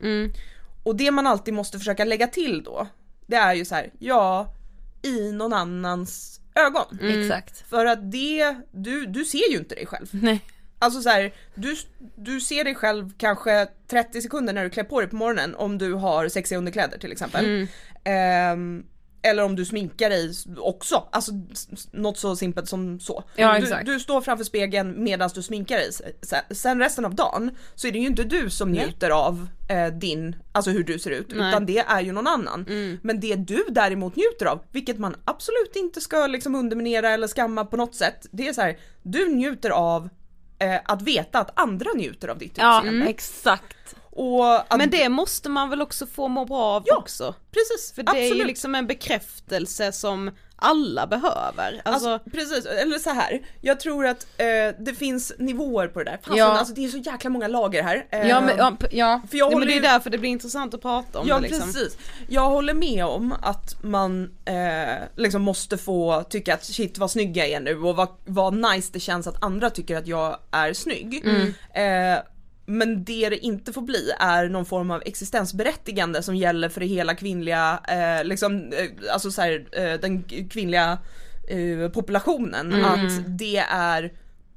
Och 0.84 0.96
det 0.96 1.12
man 1.12 1.28
alltid 1.28 1.54
måste 1.54 1.78
försöka 1.80 2.06
lägga 2.06 2.28
till 2.28 2.64
då, 2.64 2.88
det 3.28 3.36
är 3.36 3.54
ju 3.54 3.66
så 3.66 3.76
här, 3.76 3.92
ja, 4.00 4.54
i 5.02 5.32
någon 5.32 5.54
annans 5.54 6.40
ögon. 6.56 7.00
Exakt. 7.02 7.70
För 7.70 7.86
att 7.86 8.12
det, 8.12 8.56
du, 8.72 9.06
du 9.06 9.26
ser 9.26 9.52
ju 9.52 9.58
inte 9.58 9.76
dig 9.76 9.86
själv. 9.86 10.08
Nej. 10.12 10.42
Alltså 10.80 11.02
så 11.02 11.10
här, 11.10 11.34
du, 11.56 11.76
du 12.16 12.42
ser 12.42 12.64
dig 12.64 12.76
själv 12.76 13.12
kanske 13.18 13.68
30 13.88 14.22
sekunder 14.22 14.54
när 14.54 14.64
du 14.64 14.70
klär 14.70 14.84
på 14.84 15.02
dig 15.02 15.10
på 15.10 15.16
morgonen 15.16 15.56
om 15.56 15.78
du 15.78 15.94
har 15.94 16.28
sexiga 16.28 16.58
underkläder 16.58 16.98
till 16.98 17.12
exempel. 17.12 17.68
Ehm, 18.04 18.86
eller 19.24 19.44
om 19.44 19.56
du 19.56 19.66
sminkar 19.66 20.10
dig 20.10 20.34
också, 20.58 21.08
alltså 21.12 21.32
något 21.92 22.18
så 22.18 22.36
simpelt 22.36 22.70
som 22.70 23.00
så. 23.00 23.24
Ja, 23.36 23.60
du, 23.60 23.94
du 23.94 24.00
står 24.00 24.22
framför 24.22 24.44
spegeln 24.44 25.04
medan 25.04 25.30
du 25.36 25.42
sminkar 25.42 25.78
dig. 25.78 25.94
Se- 26.22 26.56
Sen 26.56 26.80
resten 26.80 27.06
av 27.06 27.16
dagen 27.16 27.52
så 27.76 27.88
är 27.88 27.92
det 27.92 28.00
ju 28.00 28.08
inte 28.08 28.24
du 28.24 28.50
som 28.50 28.72
njuter 28.72 29.10
av 29.10 29.48
eh, 29.70 29.88
din, 29.88 30.36
alltså 30.52 30.72
hur 30.72 30.84
du 30.84 31.00
ser 31.00 31.12
ut, 31.12 31.28
Nej. 31.36 31.50
utan 31.50 31.66
det 31.66 31.78
är 31.80 32.02
ju 32.02 32.12
någon 32.12 32.28
annan. 32.28 32.66
Men 33.02 33.20
det 33.20 33.36
du 33.36 33.66
däremot 33.70 34.16
njuter 34.16 34.46
av, 34.46 34.64
vilket 34.72 35.00
man 35.00 35.16
absolut 35.26 35.76
inte 35.76 36.02
ska 36.02 36.28
liksom 36.28 36.56
underminera 36.56 37.10
eller 37.10 37.28
skamma 37.28 37.66
på 37.66 37.78
något 37.78 37.96
sätt, 37.96 38.28
det 38.32 38.48
är 38.48 38.54
så 38.54 38.62
här, 38.62 38.78
du 39.04 39.30
njuter 39.30 39.70
av 39.70 40.10
eh, 40.60 40.80
att 40.86 41.02
veta 41.02 41.40
att 41.40 41.60
andra 41.60 41.90
njuter 41.96 42.28
av 42.28 42.38
ditt 42.38 42.58
Ja, 42.58 42.80
utseende. 42.80 43.06
exakt. 43.06 43.96
Och 44.16 44.78
Men 44.78 44.90
det 44.90 45.10
måste 45.10 45.50
man 45.50 45.70
väl 45.70 45.82
också 45.82 46.06
få 46.06 46.28
må 46.28 46.46
bra 46.46 46.62
av 46.64 46.84
Ja, 46.86 46.98
också? 46.98 47.36
precis, 47.52 47.94
För 47.96 48.04
det 48.04 48.12
är 48.12 48.16
ju 48.22 48.26
absolut. 48.26 48.48
liksom 48.48 48.76
en 48.76 48.88
bekräftelse 48.88 49.92
som 49.92 50.32
alla 50.56 51.08
behöver. 51.08 51.82
Alltså, 51.86 52.10
Alltså, 52.10 52.30
precis, 52.30 52.66
eller 52.66 53.00
så 53.00 53.10
här. 53.10 53.42
jag 53.62 53.80
tror 53.80 54.06
att 54.08 54.24
eh, 54.38 54.46
det 54.80 54.94
finns 54.98 55.34
nivåer 55.40 55.88
på 55.88 56.00
det 56.04 56.12
där. 56.12 56.18
Fasen, 56.18 56.38
Ja. 56.38 56.46
alltså 56.46 56.74
det 56.74 56.86
är 56.86 56.90
så 56.90 56.98
jäkla 56.98 57.30
många 57.30 57.48
lager 57.48 57.84
här. 57.84 58.06
Eh, 58.12 58.28
Ja 58.28 58.42
men, 58.42 58.58
ja, 58.58 58.76
p- 58.80 58.88
ja. 58.92 59.22
för 59.32 59.38
jag 59.38 59.52
ja, 59.54 59.58
men 59.58 59.68
det 59.68 59.74
är 59.74 59.76
ju- 59.76 59.82
därför 59.82 60.10
det 60.10 60.18
blir 60.18 60.30
intressant 60.30 60.74
att 60.74 60.82
prata 60.82 61.20
om 61.20 61.28
Ja 61.28 61.36
det 61.36 61.42
liksom. 61.42 61.66
precis. 61.74 61.98
Jag 62.30 62.50
håller 62.50 62.74
med 62.74 63.06
om 63.06 63.36
att 63.42 63.84
man 63.84 64.32
eh, 64.46 65.04
liksom 65.16 65.42
måste 65.42 65.78
få 65.78 66.24
tycka 66.30 66.54
att 66.54 66.64
shit 66.66 66.98
vad 66.98 67.12
snygg 67.12 67.38
jag 67.38 67.48
är 67.50 67.60
nu 67.60 67.78
och 67.82 67.96
vad, 67.96 68.08
vad 68.26 68.54
nice 68.54 68.90
det 68.94 69.00
känns 69.00 69.28
att 69.28 69.44
andra 69.44 69.70
tycker 69.70 69.98
att 69.98 70.08
jag 70.08 70.38
är 70.52 70.74
snygg. 70.74 71.26
Eh, 71.74 72.18
men 72.66 73.04
det 73.04 73.30
det 73.30 73.38
inte 73.38 73.74
får 73.74 73.82
bli 73.82 74.12
är 74.20 74.50
någon 74.50 74.66
form 74.66 74.92
av 74.92 75.02
existensberättigande 75.06 76.24
som 76.24 76.36
gäller 76.36 76.70
för 76.70 76.80
det 76.82 76.88
hela 76.88 77.16
kvinnliga, 77.16 77.80
eh, 77.88 78.24
liksom, 78.24 78.72
eh, 78.72 79.14
alltså 79.14 79.32
så 79.32 79.42
här, 79.42 79.68
eh, 79.72 80.00
den 80.00 80.24
kvinnliga 80.50 80.98
eh, 81.50 81.90
populationen. 81.90 82.86
Att 82.86 83.38
det 83.40 83.58
är 83.70 84.14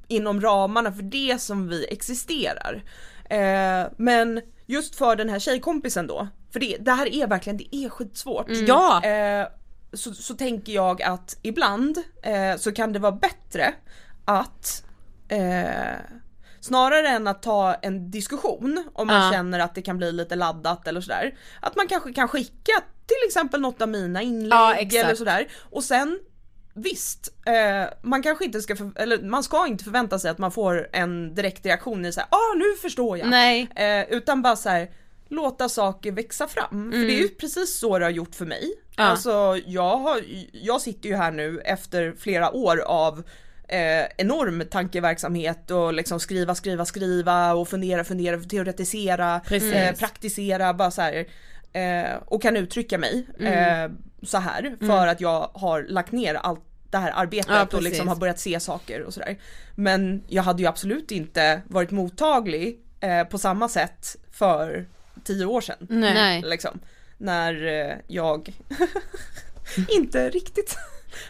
inom 0.07 0.41
ramarna 0.41 0.91
för 0.91 1.03
det 1.03 1.41
som 1.41 1.67
vi 1.67 1.85
existerar. 1.85 2.83
Eh, 3.29 3.91
men 3.97 4.41
just 4.65 4.95
för 4.95 5.15
den 5.15 5.29
här 5.29 5.39
tjejkompisen 5.39 6.07
då, 6.07 6.27
för 6.53 6.59
det, 6.59 6.77
det 6.79 6.91
här 6.91 7.13
är 7.13 7.27
verkligen, 7.27 7.57
det 7.57 7.75
är 7.75 7.89
skitsvårt. 7.89 8.47
Ja. 8.49 9.03
Eh, 9.03 9.47
så, 9.93 10.13
så 10.13 10.33
tänker 10.33 10.73
jag 10.73 11.01
att 11.01 11.39
ibland 11.41 11.97
så 12.57 12.71
kan 12.71 12.93
det 12.93 12.99
vara 12.99 13.11
bättre 13.11 13.73
att 14.25 14.83
Snarare 16.59 17.07
än 17.07 17.27
att 17.27 17.41
ta 17.41 17.73
en 17.73 18.11
diskussion 18.11 18.83
om 18.93 19.07
man 19.07 19.25
Ja. 19.25 19.31
känner 19.31 19.59
att 19.59 19.75
det 19.75 19.81
kan 19.81 19.97
bli 19.97 20.11
lite 20.11 20.35
laddat 20.35 20.87
eller 20.87 21.01
sådär. 21.01 21.37
Att 21.61 21.75
man 21.75 21.87
kanske 21.87 22.13
kan 22.13 22.27
skicka 22.27 22.71
till 23.05 23.27
exempel 23.27 23.61
något 23.61 23.81
av 23.81 23.89
mina 23.89 24.21
inlägg 24.21 24.53
Ja, 24.53 24.75
eller 24.75 25.15
sådär. 25.15 25.47
Och 25.71 25.83
sen 25.83 26.19
Visst, 26.79 27.33
eh, 27.45 27.93
man 28.01 28.23
kanske 28.23 28.45
inte 28.45 28.61
ska, 28.61 28.75
för, 28.75 28.91
eller 28.95 29.21
man 29.21 29.43
ska 29.43 29.67
inte 29.67 29.83
förvänta 29.83 30.19
sig 30.19 30.31
att 30.31 30.37
man 30.37 30.51
får 30.51 30.89
en 30.93 31.35
direkt 31.35 31.65
reaktion 31.65 32.05
i 32.05 32.11
såhär, 32.11 32.27
ah 32.31 32.53
nu 32.57 32.75
förstår 32.81 33.17
jag. 33.17 33.27
Nej. 33.29 33.69
Eh, 33.75 34.17
utan 34.17 34.41
bara 34.41 34.55
så 34.55 34.69
här 34.69 34.91
låta 35.29 35.69
saker 35.69 36.11
växa 36.11 36.47
fram. 36.47 36.91
För 36.91 36.99
det 36.99 37.13
är 37.13 37.21
ju 37.21 37.27
precis 37.29 37.79
så 37.79 37.99
det 37.99 38.05
har 38.05 38.09
gjort 38.11 38.35
för 38.35 38.45
mig. 38.45 38.73
Ja. 38.97 39.03
Alltså 39.03 39.59
jag, 39.65 39.97
har, 39.97 40.21
jag 40.51 40.81
sitter 40.81 41.09
ju 41.09 41.15
här 41.15 41.31
nu 41.31 41.59
efter 41.59 42.15
flera 42.19 42.51
år 42.51 42.77
av 42.79 43.23
eh, 43.67 44.05
enorm 44.17 44.63
tankeverksamhet 44.71 45.71
och 45.71 45.93
liksom 45.93 46.19
skriva, 46.19 46.55
skriva, 46.55 46.85
skriva 46.85 47.53
och 47.53 47.67
fundera, 47.67 48.03
fundera, 48.03 48.39
teoretisera, 48.39 49.41
eh, 49.51 49.95
praktisera, 49.95 50.73
bara 50.73 50.91
så 50.91 51.01
här. 51.01 51.27
Eh, 51.73 52.15
och 52.25 52.41
kan 52.41 52.57
uttrycka 52.57 52.97
mig 52.97 53.27
eh, 53.39 53.91
så 54.23 54.37
här 54.37 54.75
för 54.79 55.07
att 55.07 55.21
jag 55.21 55.49
har 55.53 55.83
lagt 55.83 56.11
ner 56.11 56.35
allt 56.35 56.63
det 56.89 56.97
här 56.97 57.11
arbetet 57.15 57.51
Ja, 57.51 57.67
och 57.77 57.83
liksom 57.83 58.07
har 58.07 58.15
börjat 58.15 58.39
se 58.39 58.59
saker 58.59 59.01
och 59.01 59.13
sådär. 59.13 59.37
Men 59.75 60.23
jag 60.27 60.43
hade 60.43 60.61
ju 60.61 60.67
absolut 60.67 61.11
inte 61.11 61.61
varit 61.67 61.91
mottaglig 61.91 62.79
eh, 62.99 63.23
på 63.23 63.37
samma 63.37 63.69
sätt 63.69 64.15
för 64.31 64.85
tio 65.23 65.45
år 65.45 65.61
sedan. 65.61 65.77
Nej. 65.89 66.13
Nej. 66.13 66.41
Liksom. 66.45 66.79
När 67.17 67.65
eh, 67.65 67.97
jag 68.07 68.53
inte 69.89 70.29
riktigt 70.29 70.75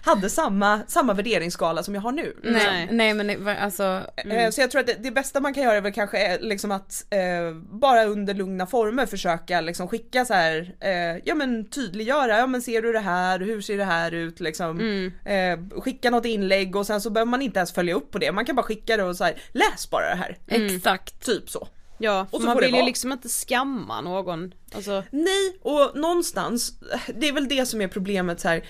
hade 0.02 0.30
samma, 0.30 0.82
samma 0.88 1.14
värderingsskala 1.14 1.84
som 1.84 1.96
jag 1.96 2.02
har 2.02 2.12
nu. 2.12 2.36
Nej. 2.44 2.54
Nej. 2.66 2.88
Nej 2.92 3.14
men 3.14 3.28
det 3.28 3.58
alltså, 3.60 4.02
Eh, 4.16 4.50
Så 4.50 4.62
jag 4.62 4.72
tror 4.72 4.82
att 4.82 4.88
det, 4.88 4.96
det 5.00 5.12
bästa 5.12 5.40
man 5.40 5.54
kan 5.54 5.64
göra 5.64 5.76
är 5.76 5.82
väl 5.82 5.94
kanske 5.94 6.18
är 6.18 6.40
liksom 6.40 6.72
att 6.72 7.06
eh, 7.10 7.56
bara 7.72 8.06
under 8.06 8.34
lugna 8.34 8.66
former 8.68 9.06
försöka 9.06 9.62
liksom 9.62 9.88
skicka 9.88 10.26
så 10.26 10.34
här, 10.34 10.76
eh, 10.80 11.22
ja 11.26 11.36
men 11.36 11.70
tydliggöra, 11.70 12.38
ja 12.38 12.48
men 12.48 12.62
ser 12.62 12.82
du 12.82 12.92
det 12.94 13.00
här, 13.00 13.40
hur 13.40 13.62
ser 13.62 13.78
det 13.78 13.84
här 13.84 14.12
ut 14.14 14.40
liksom. 14.40 14.80
Eh, 15.26 15.82
skicka 15.82 16.10
något 16.10 16.26
inlägg 16.26 16.76
och 16.76 16.88
sen 16.88 17.02
så 17.02 17.10
behöver 17.10 17.30
man 17.30 17.42
inte 17.42 17.60
ens 17.60 17.74
följa 17.74 17.96
upp 17.96 18.12
på 18.12 18.18
det, 18.18 18.32
man 18.32 18.46
kan 18.46 18.56
bara 18.56 18.64
skicka 18.64 18.98
det 18.98 19.04
och 19.04 19.16
så 19.16 19.24
här, 19.24 19.42
läs 19.52 19.90
bara 19.90 20.10
det 20.10 20.16
här. 20.16 20.38
exakt. 20.48 21.26
Typ 21.26 21.50
så. 21.50 21.68
Ja, 22.00 22.28
Och 22.32 22.42
man 22.42 22.58
vill 22.58 22.76
ju 22.76 22.86
liksom 22.86 23.12
inte 23.12 23.30
skamma 23.30 24.02
någon. 24.02 24.54
Alltså, 24.76 25.04
Nej, 25.12 25.58
och 25.62 25.92
någonstans, 25.98 26.72
det 27.16 27.28
är 27.28 27.34
väl 27.34 27.48
det 27.48 27.66
som 27.66 27.82
är 27.82 27.88
problemet 27.88 28.40
så 28.40 28.48
här, 28.48 28.56
eh, 28.58 28.62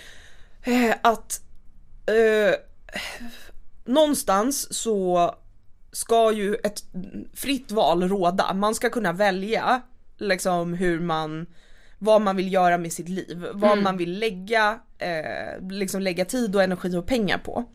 att 1.02 1.42
eh, 2.06 2.56
någonstans 3.86 4.74
så 4.74 5.32
ska 5.92 6.32
ju 6.32 6.56
ett 6.56 6.84
fritt 7.34 7.72
val 7.72 8.10
råda. 8.10 8.54
Man 8.54 8.76
ska 8.76 8.90
kunna 8.90 9.14
välja 9.14 9.82
liksom 10.18 10.74
hur 10.74 11.00
man, 11.00 11.46
vad 12.00 12.22
man 12.22 12.36
vill 12.36 12.54
göra 12.54 12.78
med 12.78 12.94
sitt 12.94 13.10
liv, 13.10 13.48
vad 13.54 13.78
man 13.78 13.98
vill 13.98 14.20
lägga, 14.20 14.80
eh, 14.98 15.68
liksom 15.70 16.02
lägga 16.02 16.26
tid 16.26 16.56
och 16.56 16.64
energi 16.64 16.96
och 16.96 17.08
pengar 17.08 17.38
på. 17.38 17.66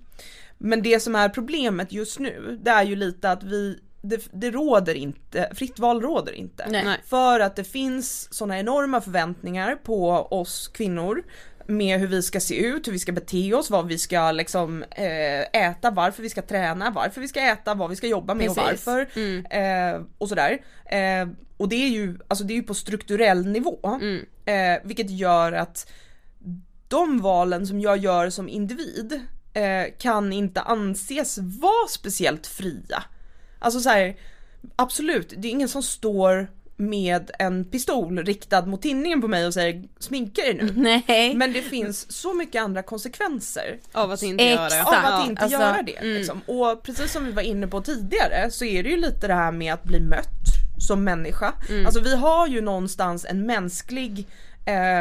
Men 0.59 0.83
det 0.83 1.01
som 1.01 1.15
är 1.15 1.29
problemet 1.29 1.93
just 1.93 2.19
nu, 2.19 2.59
det 2.63 2.71
är 2.71 2.83
ju 2.83 2.97
lite 2.97 3.31
att 3.31 3.43
vi, 3.43 3.79
det, 4.03 4.29
det 4.33 4.51
råder 4.51 4.95
inte, 4.95 5.51
fritt 5.55 5.79
val 5.79 6.01
råder 6.01 6.33
inte. 6.33 6.67
Nej. 6.69 7.01
För 7.05 7.41
att 7.41 7.57
det 7.57 7.65
finns 7.65 8.35
sådana 8.35 8.59
enorma 8.59 9.01
förväntningar 9.01 9.77
på 9.77 10.11
oss 10.11 10.69
kvinnor 10.69 11.23
med 11.67 12.01
hur 12.01 12.07
vi 12.07 12.23
ska 12.23 12.41
se 12.41 12.57
ut, 12.57 12.87
hur 12.87 12.93
vi 12.93 12.99
ska 12.99 13.13
bete 13.13 13.55
oss, 13.55 13.71
vad 13.71 13.87
vi 13.87 13.99
ska 13.99 14.33
liksom 14.33 14.83
eh, 14.83 15.41
äta, 15.69 15.91
varför 15.91 16.23
vi 16.23 16.31
ska 16.31 16.43
träna, 16.43 16.91
varför 16.91 17.21
vi 17.21 17.29
ska 17.29 17.41
äta, 17.41 17.75
vad 17.75 17.91
vi 17.91 17.97
ska 17.97 18.07
jobba 18.07 18.35
med 18.35 18.51
och 18.51 18.57
Precis. 18.57 18.87
varför. 18.87 19.01
Eh, 19.51 20.03
och 20.19 20.29
sådär. 20.29 20.63
Eh, 20.85 21.29
och 21.57 21.69
det 21.69 21.77
är 21.77 21.89
ju, 21.89 22.19
alltså 22.29 22.45
det 22.45 22.53
är 22.53 22.57
ju 22.57 22.63
på 22.63 22.75
strukturell 22.75 23.47
nivå. 23.47 23.99
Eh, 24.45 24.81
vilket 24.85 25.11
gör 25.11 25.53
att 25.53 25.93
de 26.89 27.21
valen 27.21 27.67
som 27.67 27.81
jag 27.81 27.99
gör 27.99 28.31
som 28.31 28.49
individ 28.49 29.21
eh, 29.53 29.85
kan 29.99 30.33
inte 30.33 30.61
anses 30.61 31.39
vara 31.39 31.89
speciellt 31.89 32.47
fria. 32.47 33.03
Alltså 33.59 33.81
så 33.81 33.89
här, 33.89 34.17
absolut, 34.77 35.35
det 35.37 35.49
är 35.49 35.53
ingen 35.53 35.69
som 35.69 35.83
står 35.83 36.51
med 36.83 37.31
en 37.39 37.65
pistol 37.65 38.19
riktad 38.19 38.67
mot 38.67 38.83
tinningen 38.83 39.21
på 39.21 39.29
mig 39.29 39.47
och 39.47 39.55
säger 39.55 39.85
sminka 39.99 40.43
dig 40.43 40.55
nu. 40.55 40.73
Nej. 40.77 41.35
Men 41.35 41.53
det 41.53 41.63
finns 41.63 42.13
så 42.13 42.35
mycket 42.35 42.63
andra 42.63 42.83
konsekvenser 42.83 43.79
av 43.93 44.11
att 44.11 44.23
inte 44.23 44.45
göra 44.45 44.69
det. 44.69 44.77
Exakt. 44.77 45.07
av 45.07 45.15
att 45.15 45.29
inte 45.29 45.43
alltså, 45.43 45.59
göra 45.59 45.83
det. 45.83 46.03
Liksom. 46.03 46.41
Och 46.47 46.83
precis 46.83 47.13
som 47.13 47.25
vi 47.25 47.33
var 47.33 47.43
inne 47.43 47.67
på 47.67 47.81
tidigare 47.81 48.51
så 48.51 48.65
är 48.65 48.83
det 48.83 48.89
ju 48.89 48.97
lite 48.97 49.27
det 49.27 49.35
här 49.35 49.53
med 49.53 49.75
att 49.75 49.85
bli 49.85 50.01
mött 50.01 50.27
som 50.79 51.05
människa. 51.05 51.53
Alltså 51.87 52.01
vi 52.01 52.17
har 52.17 52.47
ju 52.47 52.61
någonstans 52.61 53.27
en 53.29 53.47
mänsklig, 53.47 54.29
eh, 54.65 55.01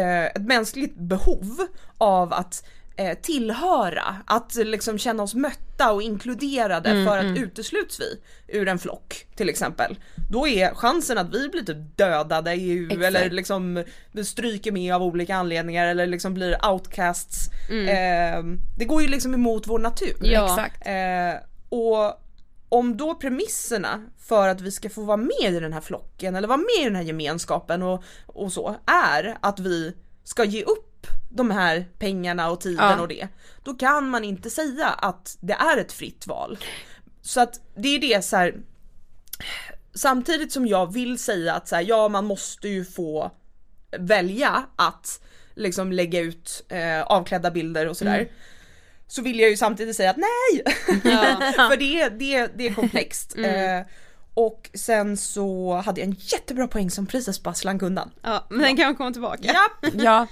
eh, 0.00 0.24
ett 0.24 0.46
mänskligt 0.46 0.96
behov 0.96 1.66
av 1.98 2.32
att 2.32 2.64
eh, 2.96 3.18
tillhöra, 3.18 4.16
att 4.26 4.54
liksom 4.54 4.98
känna 4.98 5.22
oss 5.22 5.34
mötta 5.34 5.92
och 5.92 6.02
inkluderade 6.02 7.04
för 7.06 7.18
att 7.18 7.38
utesluts 7.38 8.00
vi 8.00 8.20
ur 8.58 8.68
en 8.68 8.78
flock 8.78 9.26
till 9.36 9.48
exempel. 9.48 9.98
Då 10.30 10.48
är 10.48 10.74
chansen 10.74 11.18
att 11.18 11.34
vi 11.34 11.48
blir 11.48 11.62
typ 11.62 11.96
dödade 11.96 12.54
i, 12.54 12.84
Exakt. 12.84 13.04
eller 13.04 13.30
liksom 13.30 13.84
stryker 14.24 14.72
med 14.72 14.94
av 14.94 15.02
olika 15.02 15.36
anledningar 15.36 15.86
eller 15.86 16.06
liksom 16.06 16.34
blir 16.34 16.66
outcasts. 16.66 17.50
Eh, 17.70 18.42
det 18.78 18.84
går 18.84 19.02
ju 19.02 19.08
liksom 19.08 19.34
emot 19.34 19.66
vår 19.66 19.78
natur. 19.78 20.16
Ja. 20.20 20.66
Eh, 20.90 21.34
och 21.68 22.22
om 22.68 22.96
då 22.96 23.14
premisserna 23.14 24.06
för 24.18 24.48
att 24.48 24.60
vi 24.60 24.70
ska 24.70 24.90
få 24.90 25.02
vara 25.02 25.16
med 25.16 25.54
i 25.54 25.60
den 25.60 25.72
här 25.72 25.80
flocken 25.80 26.36
eller 26.36 26.48
vara 26.48 26.58
med 26.58 26.80
i 26.80 26.84
den 26.84 26.96
här 26.96 27.02
gemenskapen 27.02 27.82
och, 27.82 28.02
och 28.26 28.52
så 28.52 28.76
är 28.86 29.38
att 29.40 29.60
vi 29.60 29.94
ska 30.24 30.44
ge 30.44 30.62
upp 30.62 30.95
de 31.30 31.50
här 31.50 31.86
pengarna 31.98 32.50
och 32.50 32.60
tiden 32.60 32.84
Ja. 32.90 33.00
och 33.00 33.08
det. 33.08 33.28
Då 33.64 33.74
kan 33.74 34.08
man 34.08 34.24
inte 34.24 34.50
säga 34.50 34.86
att 34.88 35.36
det 35.40 35.52
är 35.52 35.76
ett 35.78 35.92
fritt 35.92 36.26
val. 36.26 36.58
Så 37.22 37.40
att 37.40 37.60
det 37.76 37.88
är 37.88 37.98
det 37.98 38.24
så 38.24 38.36
här. 38.36 38.54
Samtidigt 39.94 40.52
som 40.52 40.66
jag 40.66 40.92
vill 40.92 41.18
säga 41.18 41.54
att 41.54 41.68
så 41.68 41.76
här, 41.76 41.82
ja 41.88 42.08
man 42.08 42.24
måste 42.24 42.68
ju 42.68 42.84
få 42.84 43.30
välja 43.98 44.66
att 44.76 45.20
liksom 45.54 45.92
lägga 45.92 46.20
ut 46.20 46.64
eh, 46.68 47.02
avklädda 47.02 47.50
bilder 47.50 47.88
och 47.88 47.96
sådär. 47.96 48.28
så 49.06 49.22
vill 49.22 49.40
jag 49.40 49.50
ju 49.50 49.56
samtidigt 49.56 49.96
säga 49.96 50.10
att 50.10 50.16
nej! 50.16 50.62
För 51.70 51.76
det, 51.76 52.08
det, 52.08 52.50
det 52.56 52.66
är 52.66 52.74
komplext. 52.74 53.36
Eh, 53.38 53.80
och 54.36 54.70
sen 54.74 55.16
så 55.16 55.74
hade 55.84 56.00
jag 56.00 56.08
en 56.08 56.16
jättebra 56.18 56.66
poäng 56.68 56.90
som 56.90 57.06
precis 57.06 57.42
bara 57.42 57.54
slank 57.54 57.82
undan. 57.82 58.10
Ja, 58.22 58.46
men 58.50 58.60
den 58.60 58.76
kan 58.76 58.96
komma 58.96 59.12
tillbaka. 59.12 59.38
Ja, 59.42 59.90
Ja, 59.94 60.26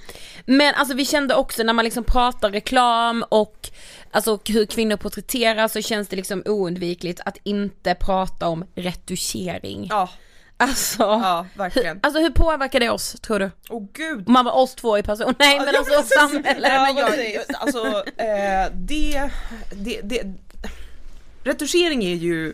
men 0.45 0.75
alltså 0.75 0.95
vi 0.95 1.05
kände 1.05 1.35
också 1.35 1.63
när 1.63 1.73
man 1.73 1.85
liksom 1.85 2.03
pratar 2.03 2.51
reklam 2.51 3.25
och 3.29 3.69
alltså 4.11 4.39
hur 4.47 4.65
kvinnor 4.65 4.97
porträtteras 4.97 5.73
så 5.73 5.81
känns 5.81 6.07
det 6.07 6.15
liksom 6.15 6.43
oundvikligt 6.45 7.19
att 7.25 7.37
inte 7.43 7.95
prata 7.95 8.47
om 8.47 8.65
retuschering. 8.75 9.87
ja, 9.89 10.09
Alltså, 10.57 11.03
ja 11.03 11.45
verkligen. 11.55 11.99
alltså 12.03 12.19
hur 12.21 12.29
påverkar 12.29 12.79
det 12.79 12.89
oss 12.89 13.15
tror 13.21 13.39
du? 13.39 13.51
Åh 13.69 13.83
gud. 13.93 14.23
Om 14.27 14.33
man 14.33 14.45
var 14.45 14.51
oss 14.51 14.75
två 14.75 14.97
i 14.97 15.03
person, 15.03 15.33
nej 15.39 15.59
men 15.59 15.67
Ja, 15.73 15.79
alltså 15.79 15.93
precis. 15.93 16.17
samhället. 16.17 16.71
Ja, 16.73 16.83
men 16.83 16.97
jag, 17.33 17.43
alltså 17.59 17.85
eh, 18.17 18.71
det, 18.73 19.29
det, 19.71 20.01
det, 20.03 20.33
retuschering 21.43 22.03
är 22.03 22.15
ju 22.15 22.53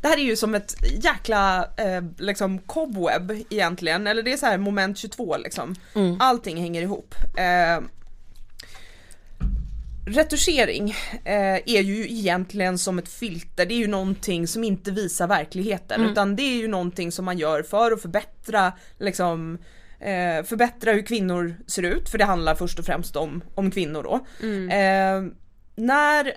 Det 0.00 0.08
här 0.08 0.16
är 0.16 0.22
ju 0.22 0.36
som 0.36 0.54
ett 0.54 0.74
jäkla 1.04 1.68
eh, 1.76 2.02
liksom 2.18 2.58
cobweb 2.58 3.32
egentligen, 3.50 4.06
eller 4.06 4.22
det 4.22 4.32
är 4.32 4.36
så 4.36 4.46
här 4.46 4.58
moment 4.58 4.98
22 4.98 5.36
liksom. 5.36 5.74
Allting 6.20 6.56
hänger 6.56 6.82
ihop. 6.82 7.14
Eh, 7.36 7.80
retuschering 10.06 10.90
eh, 11.24 11.54
är 11.66 11.80
ju 11.80 12.10
egentligen 12.10 12.78
som 12.78 12.98
ett 12.98 13.08
filter, 13.08 13.66
det 13.66 13.74
är 13.74 13.78
ju 13.78 13.86
någonting 13.86 14.46
som 14.46 14.64
inte 14.64 14.90
visar 14.90 15.26
verkligheten 15.26 16.00
utan 16.10 16.36
det 16.36 16.42
är 16.42 16.56
ju 16.56 16.68
någonting 16.68 17.12
som 17.12 17.24
man 17.24 17.38
gör 17.38 17.62
för 17.62 17.92
att 17.92 18.02
förbättra 18.02 18.72
liksom 18.98 19.58
eh, 20.00 20.44
förbättra 20.44 20.92
hur 20.92 21.02
kvinnor 21.02 21.56
ser 21.66 21.82
ut, 21.82 22.08
för 22.08 22.18
det 22.18 22.24
handlar 22.24 22.54
först 22.54 22.78
och 22.78 22.84
främst 22.84 23.16
om, 23.16 23.42
om 23.54 23.70
kvinnor 23.70 24.02
då. 24.02 24.14
Eh, 24.70 25.22
när, 25.76 26.32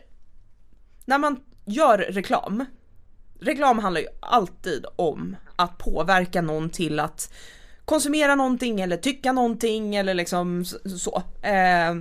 när 1.05 1.17
man 1.17 1.39
gör 1.65 1.97
reklam 1.97 2.65
reklam 3.41 3.79
handlar 3.79 4.01
ju 4.01 4.07
alltid 4.19 4.85
om 4.95 5.35
att 5.55 5.77
påverka 5.77 6.41
någon 6.41 6.69
till 6.69 6.99
att 6.99 7.33
konsumera 7.85 8.35
någonting 8.35 8.81
eller 8.81 8.97
tycka 8.97 9.31
någonting 9.31 9.95
eller 9.95 10.13
liksom 10.13 10.65
så. 10.97 11.23
Eh, 11.41 11.95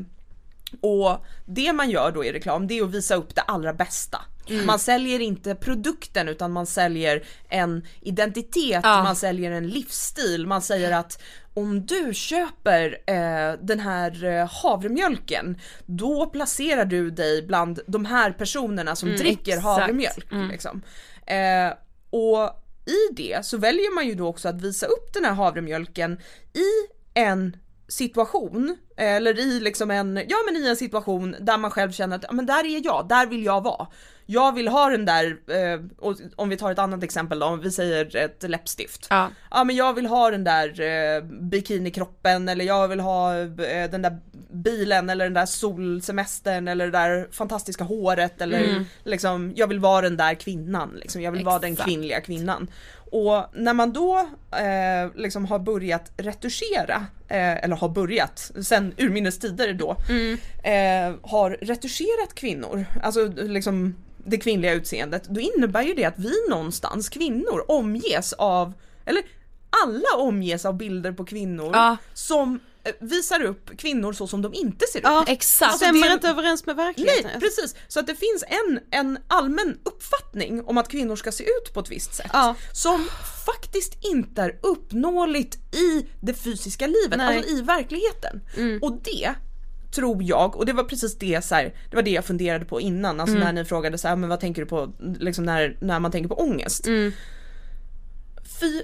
och 0.80 1.24
det 1.46 1.72
man 1.72 1.90
gör 1.90 2.12
då 2.12 2.24
i 2.24 2.32
reklam 2.32 2.66
det 2.66 2.78
är 2.78 2.84
att 2.84 2.90
visa 2.90 3.14
upp 3.14 3.34
det 3.34 3.40
allra 3.42 3.72
bästa. 3.72 4.18
Man 4.66 4.78
säljer 4.78 5.20
inte 5.20 5.54
produkten 5.54 6.28
utan 6.28 6.52
man 6.52 6.66
säljer 6.66 7.24
en 7.48 7.86
identitet, 8.00 8.80
Ja. 8.82 9.02
man 9.02 9.16
säljer 9.16 9.50
en 9.50 9.68
livsstil, 9.68 10.46
man 10.46 10.62
säger 10.62 10.92
att 10.92 11.22
om 11.54 11.86
du 11.86 12.14
köper 12.14 12.98
eh, 13.06 13.58
den 13.62 13.80
här 13.80 14.24
eh, 14.24 14.48
havremjölken 14.62 15.58
då 15.86 16.26
placerar 16.26 16.84
du 16.84 17.10
dig 17.10 17.42
bland 17.42 17.80
de 17.86 18.04
här 18.04 18.30
personerna 18.32 18.96
som 18.96 19.08
dricker 19.08 19.52
exakt. 19.52 19.64
havremjölk. 19.64 20.26
Liksom. 20.50 20.82
Eh, 21.30 21.72
och 22.10 22.50
i 22.86 23.14
det 23.14 23.46
så 23.46 23.58
väljer 23.58 23.94
man 23.94 24.06
ju 24.06 24.14
då 24.14 24.26
också 24.26 24.48
att 24.48 24.62
visa 24.62 24.86
upp 24.86 25.12
den 25.14 25.24
här 25.24 25.32
havremjölken 25.32 26.20
i 26.52 26.92
en 27.14 27.56
situation 27.88 28.76
eller 28.96 29.38
i 29.38 29.60
liksom 29.60 29.90
en, 29.90 30.24
ja 30.28 30.36
men 30.46 30.56
i 30.56 30.68
en 30.68 30.76
situation 30.76 31.36
där 31.40 31.58
man 31.58 31.70
själv 31.70 31.92
känner 31.92 32.16
att 32.16 32.24
ja, 32.28 32.32
men 32.32 32.46
där 32.46 32.64
är 32.64 32.84
jag, 32.84 33.08
där 33.08 33.26
vill 33.26 33.44
jag 33.44 33.64
vara. 33.64 33.86
Jag 34.32 34.54
vill 34.54 34.68
ha 34.68 34.88
den 34.88 35.04
där, 35.04 35.36
eh, 35.46 35.80
och 35.98 36.16
om 36.36 36.48
vi 36.48 36.56
tar 36.56 36.72
ett 36.72 36.78
annat 36.78 37.02
exempel 37.02 37.38
då, 37.38 37.46
om 37.46 37.60
vi 37.60 37.70
säger 37.70 38.16
ett 38.16 38.42
läppstift. 38.42 39.06
Ja. 39.10 39.30
Ja 39.50 39.64
men 39.64 39.76
jag 39.76 39.94
vill 39.94 40.06
ha 40.06 40.30
den 40.30 40.44
där 40.44 40.80
eh, 40.80 41.22
bikinikroppen 41.22 42.48
eller 42.48 42.64
jag 42.64 42.88
vill 42.88 43.00
ha 43.00 43.38
eh, 43.38 43.90
den 43.90 44.02
där 44.02 44.20
bilen 44.52 45.10
eller 45.10 45.24
den 45.24 45.34
där 45.34 45.46
solsemestern 45.46 46.68
eller 46.68 46.84
det 46.84 46.90
där 46.98 47.28
fantastiska 47.32 47.84
håret 47.84 48.40
eller 48.40 48.84
liksom 49.04 49.52
jag 49.56 49.66
vill 49.66 49.80
vara 49.80 50.00
den 50.02 50.16
där 50.16 50.34
kvinnan 50.34 50.90
liksom. 50.94 51.22
Jag 51.22 51.32
vill 51.32 51.44
vara 51.44 51.58
den 51.58 51.72
Exakt. 51.72 51.88
kvinnliga 51.88 52.20
kvinnan. 52.20 52.70
Och 53.12 53.44
när 53.54 53.74
man 53.74 53.92
då 53.92 54.18
eh, 54.52 55.14
liksom 55.14 55.44
har 55.44 55.58
börjat 55.58 56.12
retuschera, 56.16 57.06
eh, 57.28 57.64
eller 57.64 57.76
har 57.76 57.88
börjat, 57.88 58.52
sen 58.62 58.94
urminnes 58.98 59.38
tider 59.38 59.72
då, 59.72 59.96
eh, 60.70 61.14
har 61.22 61.58
retuscherat 61.60 62.34
kvinnor, 62.34 62.84
alltså 63.02 63.26
liksom 63.36 63.94
det 64.26 64.36
kvinnliga 64.38 64.72
utseendet, 64.72 65.24
då 65.28 65.40
innebär 65.40 65.82
ju 65.82 65.94
det 65.94 66.04
att 66.04 66.18
vi 66.18 66.32
någonstans 66.50 67.08
kvinnor 67.08 67.64
omges 67.68 68.32
av, 68.32 68.72
eller 69.06 69.22
alla 69.84 70.22
omges 70.24 70.64
av 70.64 70.76
bilder 70.76 71.12
på 71.12 71.24
kvinnor 71.24 71.70
Ja. 71.72 71.96
som 72.14 72.60
eh, 72.84 72.92
visar 73.00 73.42
upp 73.44 73.70
kvinnor 73.78 74.12
så 74.12 74.26
som 74.26 74.42
de 74.42 74.54
inte 74.54 74.86
ser 74.92 74.98
ut. 74.98 75.04
Ja, 75.04 75.24
Exakt. 75.28 75.76
stämmer 75.76 76.08
det- 76.08 76.14
inte 76.14 76.28
överens 76.28 76.66
med 76.66 76.76
Nej 76.76 76.86
verkligheten. 76.86 77.40
precis, 77.40 77.74
så 77.88 78.00
att 78.00 78.06
det 78.06 78.14
finns 78.14 78.44
en, 78.48 78.80
en 78.90 79.18
allmän 79.28 79.78
uppfattning 79.82 80.64
om 80.64 80.78
att 80.78 80.88
kvinnor 80.88 81.16
ska 81.16 81.32
se 81.32 81.44
ut 81.44 81.74
på 81.74 81.80
ett 81.80 81.90
visst 81.90 82.14
sätt. 82.14 82.30
Ja. 82.32 82.54
Som 82.72 83.06
faktiskt 83.46 84.04
inte 84.04 84.42
är 84.42 84.58
uppnåeligt 84.62 85.74
i 85.74 86.06
det 86.20 86.34
fysiska 86.34 86.86
livet, 86.86 87.18
Nej. 87.18 87.36
alltså 87.36 87.50
i 87.52 87.62
verkligheten. 87.62 88.40
Och 88.82 88.98
det 89.02 89.34
tror 89.90 90.22
jag, 90.22 90.56
och 90.56 90.66
det 90.66 90.72
var 90.72 90.84
precis 90.84 91.18
det 91.18 91.44
så 91.44 91.54
här, 91.54 91.74
det 91.90 91.96
var 91.96 92.02
det 92.02 92.10
jag 92.10 92.24
funderade 92.24 92.64
på 92.64 92.80
innan, 92.80 93.20
alltså 93.20 93.36
när 93.36 93.52
ni 93.52 93.64
frågade 93.64 93.98
så 93.98 94.08
här, 94.08 94.16
men 94.16 94.28
vad 94.28 94.40
tänker 94.40 94.62
du 94.62 94.68
på, 94.68 94.92
liksom 95.18 95.44
när, 95.44 95.76
när 95.80 96.00
man 96.00 96.10
tänker 96.10 96.28
på 96.28 96.40
ångest. 96.40 96.86
Fy 98.60 98.82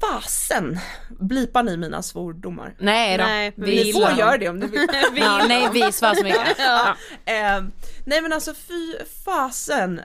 fasen 0.00 0.78
blipar 1.08 1.62
ni 1.62 1.76
mina 1.76 2.02
svordomar? 2.02 2.74
Nej 2.78 3.18
då. 3.18 3.24
Nej, 3.24 3.52
vi 3.56 3.84
Ni 3.84 3.92
får 3.92 4.18
göra 4.18 4.38
det 4.38 4.48
om 4.48 4.58
ni 4.58 4.66
vill. 5.12 5.22
Ja, 5.22 5.44
nej 5.48 5.68
vi 5.72 5.92
svär 5.92 6.14
så 6.14 6.24
mycket. 6.24 6.40
Ja. 6.58 6.96
Eh, 7.24 7.64
nej 8.04 8.22
men 8.22 8.32
alltså 8.32 8.54
fy 8.54 8.94
fasen 9.24 10.00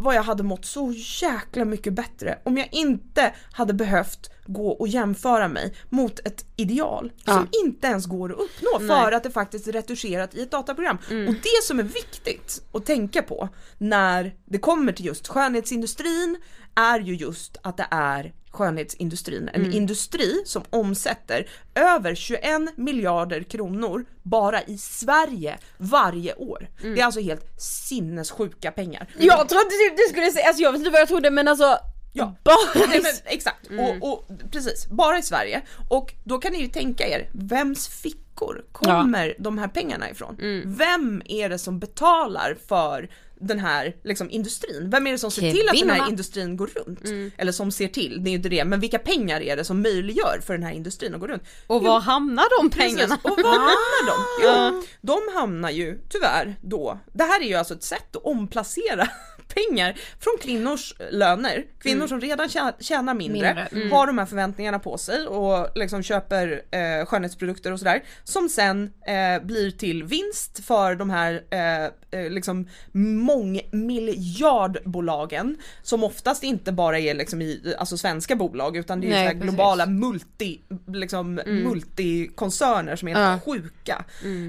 vad 0.00 0.14
jag 0.14 0.22
hade 0.22 0.42
mått 0.42 0.64
så 0.64 0.92
jäkla 1.22 1.64
mycket 1.64 1.92
bättre 1.92 2.38
om 2.44 2.58
jag 2.58 2.68
inte 2.72 3.34
hade 3.52 3.74
behövt 3.74 4.30
gå 4.48 4.70
och 4.70 4.88
jämföra 4.88 5.48
mig 5.48 5.74
mot 5.88 6.18
ett 6.18 6.44
ideal 6.56 7.12
som 7.24 7.48
inte 7.64 7.86
ens 7.86 8.06
går 8.06 8.32
att 8.32 8.38
uppnå 8.38 8.88
för 8.88 9.12
att 9.12 9.22
det 9.22 9.30
faktiskt 9.30 9.66
är 9.66 9.72
retuscherat 9.72 10.34
i 10.34 10.42
ett 10.42 10.50
dataprogram. 10.50 10.98
Och 11.28 11.34
det 11.34 11.62
som 11.62 11.78
är 11.78 11.82
viktigt 11.82 12.62
att 12.72 12.86
tänka 12.86 13.22
på 13.22 13.48
när 13.78 14.34
det 14.44 14.58
kommer 14.58 14.92
till 14.92 15.06
just 15.06 15.28
skönhetsindustrin 15.28 16.36
är 16.74 17.00
ju 17.00 17.14
just 17.14 17.56
att 17.62 17.76
det 17.76 17.86
är 17.90 18.32
skönhetsindustrin, 18.50 19.50
en 19.52 19.72
industri 19.72 20.42
som 20.46 20.62
omsätter 20.70 21.48
över 21.74 22.14
21 22.14 22.42
miljarder 22.76 23.42
kronor 23.42 24.04
bara 24.22 24.62
i 24.62 24.78
Sverige 24.78 25.58
varje 25.78 26.34
år. 26.34 26.68
Det 26.82 27.00
är 27.00 27.04
alltså 27.04 27.20
helt 27.20 27.60
sinnessjuka 27.60 28.70
pengar. 28.70 29.08
Jag 29.18 29.48
trodde 29.48 29.70
du 29.96 30.02
skulle 30.10 30.30
säga, 30.30 30.46
alltså 30.46 30.62
jag 30.62 30.72
vet 30.72 30.78
inte 30.78 30.90
vad 30.90 31.00
jag 31.00 31.08
trodde 31.08 31.30
men 31.30 31.48
alltså 31.48 31.78
Ja, 32.12 32.34
Bara 32.44 32.86
Nej, 32.88 33.00
men, 33.02 33.12
exakt. 33.24 33.66
Och, 33.70 34.12
och, 34.12 34.28
precis, 34.50 34.86
bara 34.88 35.18
i 35.18 35.22
Sverige. 35.22 35.62
Och 35.88 36.14
då 36.24 36.38
kan 36.38 36.52
ni 36.52 36.60
ju 36.60 36.66
tänka 36.66 37.06
er, 37.08 37.30
vems 37.32 37.88
fickor 37.88 38.64
kommer 38.72 39.34
de 39.38 39.58
här 39.58 39.68
pengarna 39.68 40.10
ifrån? 40.10 40.36
Vem 40.64 41.22
är 41.24 41.48
det 41.48 41.58
som 41.58 41.78
betalar 41.78 42.56
för 42.68 43.10
den 43.40 43.58
här 43.58 43.96
liksom, 44.04 44.30
industrin? 44.30 44.90
Vem 44.90 45.06
är 45.06 45.12
det 45.12 45.18
som 45.18 45.30
ser 45.30 45.52
till 45.52 45.68
att 45.68 45.78
den 45.78 45.90
här 45.90 46.08
industrin 46.08 46.56
går 46.56 46.66
runt? 46.66 47.32
Eller 47.36 47.52
som 47.52 47.70
ser 47.72 47.88
till, 47.88 48.24
det 48.24 48.28
är 48.28 48.30
ju 48.30 48.36
inte 48.36 48.48
det, 48.48 48.64
men 48.64 48.80
vilka 48.80 48.98
pengar 48.98 49.40
är 49.40 49.56
det 49.56 49.64
som 49.64 49.82
möjliggör 49.82 50.40
för 50.46 50.54
den 50.54 50.62
här 50.62 50.72
industrin 50.72 51.14
att 51.14 51.20
gå 51.20 51.26
runt? 51.26 51.42
Och 51.66 51.82
var 51.82 52.00
hamnar 52.00 52.62
de 52.62 52.70
Precis. 52.70 52.96
pengarna? 52.96 53.18
Och 53.22 53.38
var 53.42 53.58
hamnar 53.58 54.06
de? 54.06 54.18
Jo, 54.44 54.82
de 55.00 55.20
hamnar 55.34 55.70
ju 55.70 55.98
tyvärr 56.08 56.56
då, 56.60 56.98
det 57.12 57.24
här 57.24 57.42
är 57.42 57.46
ju 57.46 57.54
alltså 57.54 57.74
ett 57.74 57.82
sätt 57.82 58.16
att 58.16 58.24
omplacera 58.24 59.08
pengar 59.54 59.94
från 60.20 60.32
kvinnors 60.40 60.94
löner. 61.10 61.64
Kvinnor 61.80 62.06
som 62.06 62.20
redan 62.20 62.48
tjä- 62.48 62.72
tjänar 62.80 63.14
mindre, 63.14 63.68
Mindre, 63.72 63.96
har 63.96 64.06
de 64.06 64.18
här 64.18 64.26
förväntningarna 64.26 64.78
på 64.78 64.98
sig 64.98 65.26
och 65.26 65.68
liksom 65.74 66.02
köper 66.02 66.62
eh, 66.70 67.06
skönhetsprodukter 67.06 67.72
och 67.72 67.78
sådär. 67.78 68.02
Som 68.24 68.48
sen 68.48 68.92
eh, 69.06 69.42
blir 69.46 69.70
till 69.70 70.04
vinst 70.04 70.64
för 70.64 70.94
de 70.94 71.10
här 71.10 71.42
eh, 71.50 71.84
eh, 72.20 72.30
liksom 72.30 72.68
mångmiljardbolagen 72.92 75.56
som 75.82 76.04
oftast 76.04 76.42
inte 76.42 76.72
bara 76.72 76.98
är 76.98 77.14
liksom 77.14 77.42
i 77.42 77.74
alltså 77.78 77.96
svenska 77.96 78.36
bolag 78.36 78.76
utan 78.76 79.00
det 79.00 79.06
är 79.06 79.10
Nej, 79.24 79.34
globala 79.34 79.86
multi, 79.86 80.60
liksom 80.86 81.34
multikoncerner 81.46 82.96
som 82.96 83.08
är 83.08 83.14
helt 83.14 83.44
sjuka. 83.44 84.04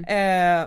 Eh, 0.08 0.66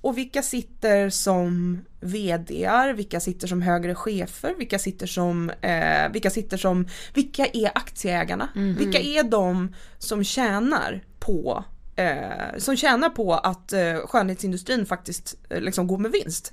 och 0.00 0.18
vilka 0.18 0.42
sitter 0.42 1.10
som 1.10 1.78
VDR, 2.02 2.92
vilka 2.92 3.20
sitter 3.20 3.46
som 3.46 3.62
högre 3.62 3.94
chefer, 3.94 4.54
vilka 4.58 4.78
sitter 4.78 5.06
som, 5.06 5.50
eh, 5.50 6.12
vilka 6.12 6.30
sitter 6.30 6.56
som, 6.56 6.88
vilka 7.14 7.46
är 7.46 7.70
aktieägarna? 7.74 8.48
Vilka 8.78 8.98
är 8.98 9.22
de 9.22 9.74
som 9.98 10.24
tjänar 10.24 11.04
på 11.18 11.64
eh, 11.96 12.58
som 12.58 12.76
tjänar 12.76 13.08
på 13.08 13.34
att 13.34 13.72
eh, 13.72 13.94
skönhetsindustrin 14.06 14.86
faktiskt 14.86 15.36
eh, 15.50 15.60
liksom 15.60 15.86
går 15.86 15.98
med 15.98 16.12
vinst? 16.12 16.52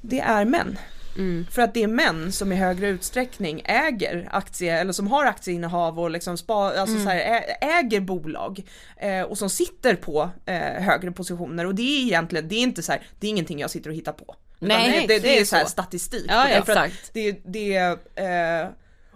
Det 0.00 0.20
är 0.20 0.44
män. 0.44 0.78
För 1.50 1.62
att 1.62 1.74
det 1.74 1.82
är 1.82 1.86
män 1.88 2.32
som 2.32 2.52
i 2.52 2.56
högre 2.56 2.88
utsträckning 2.88 3.62
äger 3.64 4.28
aktie 4.32 4.78
eller 4.80 4.92
som 4.92 5.06
har 5.06 5.24
aktieinnehav 5.24 6.00
och 6.00 6.10
liksom 6.10 6.38
spa, 6.38 6.72
alltså 6.78 6.98
så 6.98 7.08
här, 7.08 7.42
äger 7.60 8.00
bolag 8.00 8.62
eh, 8.96 9.22
och 9.22 9.38
som 9.38 9.50
sitter 9.50 9.94
på 9.94 10.30
eh, 10.46 10.82
högre 10.82 11.12
positioner 11.12 11.66
och 11.66 11.74
det 11.74 11.82
är 11.82 12.02
egentligen, 12.02 12.48
det 12.48 12.54
är 12.54 12.62
inte 12.62 12.82
så 12.82 12.92
här, 12.92 13.02
det 13.20 13.26
är 13.26 13.30
ingenting 13.30 13.58
jag 13.58 13.70
sitter 13.70 13.90
och 13.90 13.96
hittar 13.96 14.12
på. 14.12 14.34
Nej, 14.68 15.06
det, 15.08 15.14
det, 15.14 15.20
det 15.20 15.36
är 15.36 15.40
är 15.40 15.44
så 15.44 15.56
här 15.56 15.64
statistik. 15.64 16.26
Ja, 16.28 16.44
det, 16.44 16.50
ja, 16.50 16.58
exakt. 16.58 17.10
Det, 17.12 17.32
det, 17.44 17.76
eh, 17.76 18.68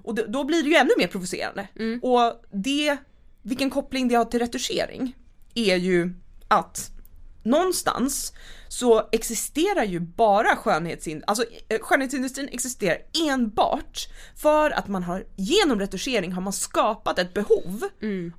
och 0.02 0.14
då, 0.14 0.44
blir 0.44 0.62
det 0.62 0.68
ju 0.68 0.74
ännu 0.74 0.90
mer 0.98 1.06
provocerande. 1.06 1.68
Och 2.02 2.42
det, 2.50 2.96
vilken 3.42 3.70
koppling 3.70 4.08
det 4.08 4.14
har 4.14 4.24
till 4.24 4.40
retuschering 4.40 5.16
är 5.54 5.76
ju 5.76 6.14
att 6.48 6.90
någonstans 7.42 8.32
så 8.68 9.08
existerar 9.12 9.84
ju 9.84 10.00
bara 10.00 10.56
skönhetsindustrin, 10.56 11.24
alltså 11.26 11.44
eh, 11.68 11.80
skönhetsindustrin 11.80 12.48
existerar 12.52 12.98
enbart 13.28 14.08
för 14.36 14.70
att 14.70 14.88
man 14.88 15.02
har 15.02 15.24
genom 15.36 15.80
retuschering 15.80 16.32
har 16.32 16.42
man 16.42 16.52
skapat 16.52 17.18
ett 17.18 17.34
behov 17.34 17.88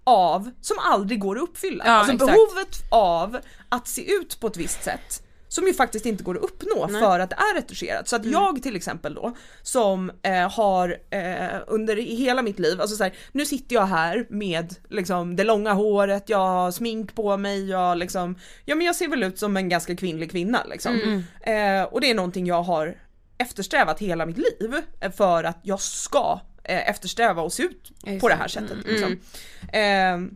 av 0.04 0.52
som 0.62 0.78
aldrig 0.80 1.20
går 1.20 1.36
att 1.36 1.44
uppfylla. 1.44 1.84
Ja, 1.86 1.92
alltså 1.92 2.14
exakt. 2.14 2.32
behovet 2.32 2.84
av 2.92 3.38
att 3.70 3.88
se 3.88 4.12
ut 4.12 4.40
på 4.40 4.48
ett 4.48 4.58
visst 4.58 4.84
sätt 4.84 5.24
som 5.50 5.68
ju 5.68 5.74
faktiskt 5.74 6.06
inte 6.06 6.24
går 6.24 6.36
att 6.36 6.44
uppnå 6.44 6.88
för 6.88 7.20
att 7.20 7.30
det 7.30 7.36
är 7.36 7.56
retuscherat. 7.56 8.08
Så 8.08 8.16
att 8.16 8.26
jag 8.26 8.64
till 8.64 8.76
exempel 8.76 9.14
då 9.14 9.36
som 9.62 10.12
eh, 10.22 10.52
har 10.52 10.98
eh, 11.10 11.60
under 11.68 12.00
i 12.00 12.16
hela 12.16 12.42
mitt 12.42 12.60
liv, 12.60 12.82
alltså 12.82 12.96
så 12.96 13.04
här, 13.04 13.14
nu 13.32 13.46
sitter 13.46 13.76
jag 13.76 13.86
här 13.86 14.28
med 14.30 14.76
liksom 14.90 15.36
det 15.36 15.44
långa 15.44 15.74
håret, 15.74 16.30
jag 16.30 16.38
har 16.38 16.72
smink 16.72 17.16
på 17.16 17.38
mig, 17.38 17.70
jag 17.70 17.98
liksom, 17.98 18.36
ja 18.66 18.76
men 18.76 18.86
jag 18.86 18.96
ser 18.96 19.08
väl 19.08 19.24
ut 19.24 19.40
som 19.40 19.58
en 19.58 19.70
ganska 19.70 19.96
kvinnlig 19.96 20.32
kvinna 20.32 20.64
liksom. 20.70 21.24
Eh, 21.42 21.84
och 21.84 22.02
det 22.02 22.10
är 22.10 22.16
någonting 22.16 22.46
jag 22.46 22.64
har 22.64 22.98
eftersträvat 23.38 24.00
hela 24.00 24.26
mitt 24.26 24.38
liv 24.38 24.76
eh, 25.00 25.12
för 25.12 25.44
att 25.44 25.60
jag 25.62 25.82
ska 25.82 26.40
eh, 26.64 26.90
eftersträva 26.90 27.46
att 27.46 27.54
se 27.54 27.64
ut 27.64 27.92
på 28.22 28.30
det 28.30 28.36
här 28.36 28.48
sättet. 28.48 28.78
Liksom. 28.86 29.20
Eh, 29.74 30.32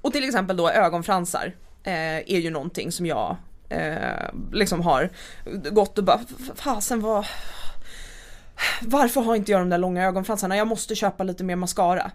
och 0.00 0.12
till 0.12 0.24
exempel 0.24 0.56
då 0.56 0.70
ögonfransar 0.70 1.56
eh, 1.84 2.16
är 2.16 2.38
ju 2.38 2.50
någonting 2.50 2.92
som 2.92 3.06
jag 3.06 3.36
eh, 3.70 4.30
liksom 4.52 4.80
har 4.80 5.10
gått 5.70 5.98
och 5.98 6.04
bara, 6.04 6.20
"F- 6.40 6.50
fasen 6.56 7.00
vad 7.00 7.26
varför 8.80 9.20
har 9.20 9.34
inte 9.36 9.52
jag 9.52 9.60
de 9.60 9.68
där 9.68 9.78
långa 9.78 10.04
ögonfransarna? 10.04 10.56
Jag 10.56 10.66
måste 10.66 10.94
köpa 10.94 11.24
lite 11.24 11.44
mer 11.44 11.56
mascara. 11.56 12.10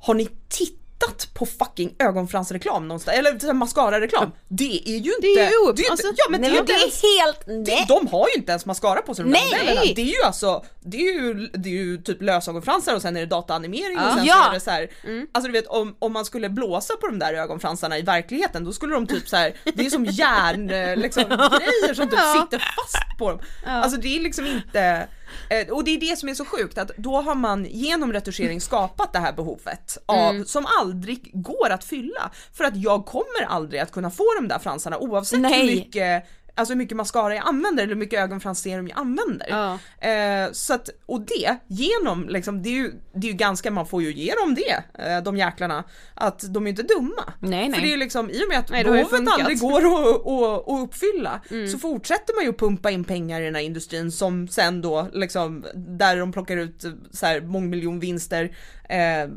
Har 0.00 0.14
ni 0.14 0.28
tittat 0.48 1.28
på 1.34 1.46
fucking 1.46 1.94
ögonfransreklam 1.98 2.88
någonstans? 2.88 3.18
Eller 3.18 3.52
mascara-reklam? 3.52 4.32
Det 4.48 4.82
är 4.86 4.98
ju 4.98 5.10
inte... 5.14 5.20
Det 5.20 5.40
är 5.44 5.50
ju- 5.66 5.72
det 5.76 5.82
är 5.82 5.90
alltså, 5.90 6.06
inte 6.08 6.20
ja 6.26 6.30
men 6.30 6.40
Nej 6.40 6.50
det 6.50 6.56
är 6.56 6.60
men 6.60 6.66
det 6.66 6.72
inte 6.72 6.82
ens 6.82 7.04
är 7.04 7.24
helt, 7.26 7.66
nej. 7.68 7.84
de 7.88 8.06
har 8.06 8.28
ju 8.28 8.34
inte 8.34 8.52
ens 8.52 8.66
mascara 8.66 9.02
på 9.02 9.14
sig 9.14 9.24
de 9.24 9.30
där 9.30 9.40
Nej! 9.40 9.50
modellerna. 9.60 9.80
Det 9.96 10.02
är 10.02 10.06
ju 10.06 10.22
alltså, 10.24 10.64
det 10.90 10.96
är 11.08 11.12
ju, 11.12 11.34
det 11.52 11.68
är 11.68 11.72
ju 11.72 11.98
typ 11.98 12.22
lösögonfransar 12.22 12.94
och 12.94 13.02
sen 13.02 13.16
är 13.16 13.20
det 13.20 13.26
dataanimering 13.26 13.98
och 13.98 14.12
sen 14.12 14.24
Ja. 14.24 14.34
så 14.44 14.50
är 14.50 14.54
det 14.54 14.60
så 14.60 14.70
här, 14.70 14.88
alltså 15.32 15.46
du 15.48 15.52
vet 15.52 15.66
om, 15.66 15.96
om 15.98 16.12
man 16.12 16.24
skulle 16.24 16.48
blåsa 16.48 16.96
på 16.96 17.06
de 17.06 17.18
där 17.18 17.34
ögonfransarna 17.34 17.98
i 17.98 18.02
verkligheten 18.02 18.64
då 18.64 18.72
skulle 18.72 18.94
de 18.94 19.06
typ 19.06 19.28
så 19.28 19.36
här, 19.36 19.52
det 19.74 19.86
är 19.86 19.90
som 19.90 20.04
järn 20.04 20.70
eh, 20.70 20.96
liksom, 20.96 21.22
grejer 21.28 21.94
som 21.94 22.08
typ 22.08 22.18
sitter 22.20 22.58
fast 22.58 23.18
på 23.18 23.30
dem. 23.30 23.40
Alltså 23.66 24.00
det 24.00 24.16
är 24.16 24.20
liksom 24.20 24.46
inte, 24.46 25.08
eh, 25.50 25.68
och 25.68 25.84
det 25.84 25.90
är 25.90 26.00
det 26.00 26.18
som 26.18 26.28
är 26.28 26.34
så 26.34 26.44
sjukt 26.44 26.78
att 26.78 26.90
då 26.96 27.20
har 27.20 27.34
man 27.34 27.64
genom 27.70 28.12
retuschering 28.12 28.60
skapat 28.60 29.12
det 29.12 29.18
här 29.18 29.32
behovet 29.32 29.98
av, 30.06 30.44
som 30.44 30.66
aldrig 30.80 31.30
går 31.32 31.70
att 31.70 31.84
fylla. 31.84 32.30
För 32.54 32.64
att 32.64 32.76
jag 32.76 33.06
kommer 33.06 33.44
aldrig 33.48 33.80
att 33.80 33.92
kunna 33.92 34.10
få 34.10 34.24
de 34.40 34.48
där 34.48 34.58
fransarna 34.58 34.98
oavsett 34.98 35.40
Nej. 35.40 35.60
hur 35.60 35.76
mycket 35.76 36.24
Alltså 36.58 36.74
hur 36.74 36.78
mycket 36.78 36.96
mascara 36.96 37.34
jag 37.34 37.48
använder 37.48 37.82
eller 37.82 37.94
hur 37.94 38.00
mycket 38.00 38.20
ögonfransserum 38.20 38.88
jag 38.88 38.98
använder. 38.98 39.46
Ja. 39.48 39.78
Eh, 40.08 40.52
så 40.52 40.74
att, 40.74 40.88
och 41.06 41.20
det 41.20 41.56
genom, 41.66 42.28
liksom, 42.28 42.62
det 42.62 42.68
är, 42.68 42.74
ju, 42.74 42.92
det 43.14 43.26
är 43.26 43.30
ju 43.30 43.36
ganska, 43.36 43.70
man 43.70 43.86
får 43.86 44.02
ju 44.02 44.12
ge 44.12 44.34
dem 44.34 44.54
det, 44.54 45.02
eh, 45.04 45.22
de 45.22 45.36
jäklarna, 45.36 45.84
att 46.14 46.54
de 46.54 46.66
är 46.66 46.70
inte 46.70 46.82
dumma. 46.82 47.32
Nej, 47.40 47.64
För 47.64 47.70
nej. 47.70 47.80
det 47.80 47.86
är 47.86 47.90
ju 47.90 47.96
liksom, 47.96 48.30
i 48.30 48.44
och 48.44 48.48
med 48.48 48.58
att 48.58 48.70
Nej, 48.70 48.84
behovet 48.84 49.28
aldrig 49.28 49.60
går 49.60 49.78
att, 49.78 50.26
att, 50.26 50.68
att 50.68 50.80
uppfylla 50.84 51.40
så 51.72 51.78
fortsätter 51.78 52.34
man 52.34 52.44
ju 52.44 52.52
pumpa 52.52 52.90
in 52.90 53.04
pengar 53.04 53.40
i 53.40 53.44
den 53.44 53.54
här 53.54 53.62
industrin 53.62 54.12
som 54.12 54.48
sen 54.48 54.82
då 54.82 55.08
liksom, 55.12 55.64
där 55.74 56.16
de 56.16 56.32
plockar 56.32 56.56
ut 56.56 56.84
så 57.10 57.26
här 57.26 57.40
mångmiljonvinster 57.40 58.56
eh, 58.88 59.30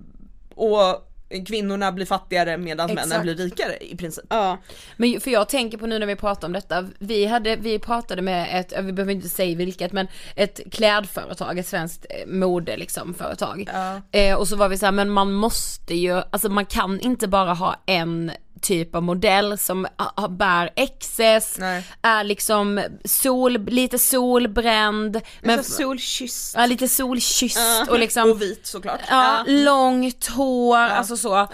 och 0.55 1.10
kvinnorna 1.47 1.91
blir 1.91 2.05
fattigare 2.05 2.57
medan 2.57 2.93
männen 2.93 3.21
blir 3.21 3.35
rikare 3.35 3.77
i 3.81 3.97
princip. 3.97 4.25
Ja. 4.29 4.57
Men 4.97 5.21
för 5.21 5.31
jag 5.31 5.49
tänker 5.49 5.77
på 5.77 5.87
nu 5.87 5.99
när 5.99 6.07
vi 6.07 6.15
pratar 6.15 6.47
om 6.47 6.53
detta, 6.53 6.85
vi 6.99 7.25
hade, 7.25 7.55
vi 7.55 7.79
pratade 7.79 8.21
med 8.21 8.59
ett, 8.59 8.73
vi 8.81 8.91
behöver 8.93 9.13
inte 9.13 9.29
säga 9.29 9.57
vilket, 9.57 9.91
men 9.91 10.07
ett 10.35 10.59
klädföretag, 10.71 11.59
ett 11.59 11.67
svenskt 11.67 12.05
eh, 12.09 12.27
mode 12.27 12.77
liksom 12.77 13.13
företag. 13.13 13.69
Eh, 14.11 14.35
och 14.35 14.47
så 14.47 14.55
var 14.55 14.69
vi 14.69 14.77
så 14.77 14.85
här, 14.85 14.91
men 14.93 15.09
man 15.09 15.33
måste 15.33 15.95
ju, 15.95 16.21
alltså 16.29 16.49
man 16.49 16.65
kan 16.65 16.99
inte 16.99 17.27
bara 17.27 17.53
ha 17.53 17.75
en 17.85 18.31
typ 18.61 18.95
av 18.95 19.03
modell 19.03 19.57
som 19.57 19.87
bär 20.29 20.69
XS, 20.99 21.57
Nej. 21.59 21.83
är 22.01 22.23
liksom 22.23 22.81
sol, 23.05 23.57
lite 23.65 23.99
solbränd, 23.99 25.21
men 25.41 25.63
solkysst. 25.63 26.55
ja, 26.57 26.65
lite 26.65 26.87
solkysst 26.87 27.59
och 27.89 27.99
liksom 27.99 28.31
Och 28.31 28.41
vit 28.41 28.67
såklart. 28.67 28.99
Ja, 29.09 29.43
långt 29.47 30.27
hår, 30.27 30.77
alltså 30.77 31.17
så. 31.17 31.47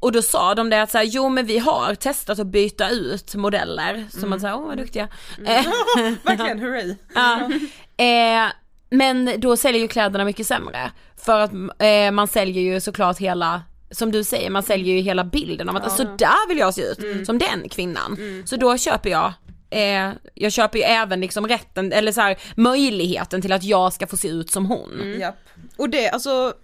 Och 0.00 0.12
då 0.12 0.22
sa 0.22 0.54
de 0.54 0.70
det 0.70 0.82
att 0.82 0.90
så 0.90 0.98
här, 0.98 1.04
jo 1.04 1.28
men 1.28 1.46
vi 1.46 1.58
har 1.58 1.94
testat 1.94 2.38
att 2.38 2.46
byta 2.46 2.88
ut 2.88 3.34
modeller. 3.34 4.06
Så 4.20 4.26
man 4.26 4.40
säger, 4.40 4.54
åh 4.54 4.66
vad 4.66 4.76
duktiga. 4.76 5.08
Eh, 5.46 5.64
Verkligen, 6.24 6.58
hurray. 6.58 6.94
ja. 7.14 7.40
eh, 8.04 8.52
men 8.90 9.40
då 9.40 9.56
säljer 9.56 9.80
ju 9.82 9.88
kläderna 9.88 10.24
mycket 10.24 10.46
sämre. 10.46 10.90
För 11.16 11.40
att 11.40 11.52
eh, 11.78 12.10
man 12.12 12.28
säljer 12.28 12.62
ju 12.62 12.80
såklart 12.80 13.18
hela 13.18 13.62
som 13.90 14.12
du 14.12 14.24
säger, 14.24 14.50
man 14.50 14.62
säljer 14.62 14.94
ju 14.94 15.00
hela 15.00 15.24
bilden 15.24 15.68
av 15.68 15.76
att 15.76 15.96
så 15.96 16.04
där 16.04 16.48
vill 16.48 16.58
jag 16.58 16.74
se 16.74 16.82
ut, 16.82 17.26
som 17.26 17.38
den 17.38 17.68
kvinnan. 17.68 18.16
Så 18.46 18.56
då 18.56 18.76
köper 18.78 19.10
jag 19.10 19.32
Eh, 19.70 20.12
jag 20.34 20.52
köper 20.52 20.78
ju 20.78 20.84
även 20.84 21.20
liksom 21.20 21.48
rätten, 21.48 21.92
eller 21.92 22.12
så 22.12 22.20
här, 22.20 22.38
möjligheten 22.56 23.42
till 23.42 23.52
att 23.52 23.64
jag 23.64 23.92
ska 23.92 24.06
få 24.06 24.16
se 24.16 24.28
ut 24.28 24.50
som 24.50 24.66
hon. 24.66 25.16
Japp. 25.20 25.36
Och 25.76 25.90
det, 25.90 26.08
alltså 26.08 26.54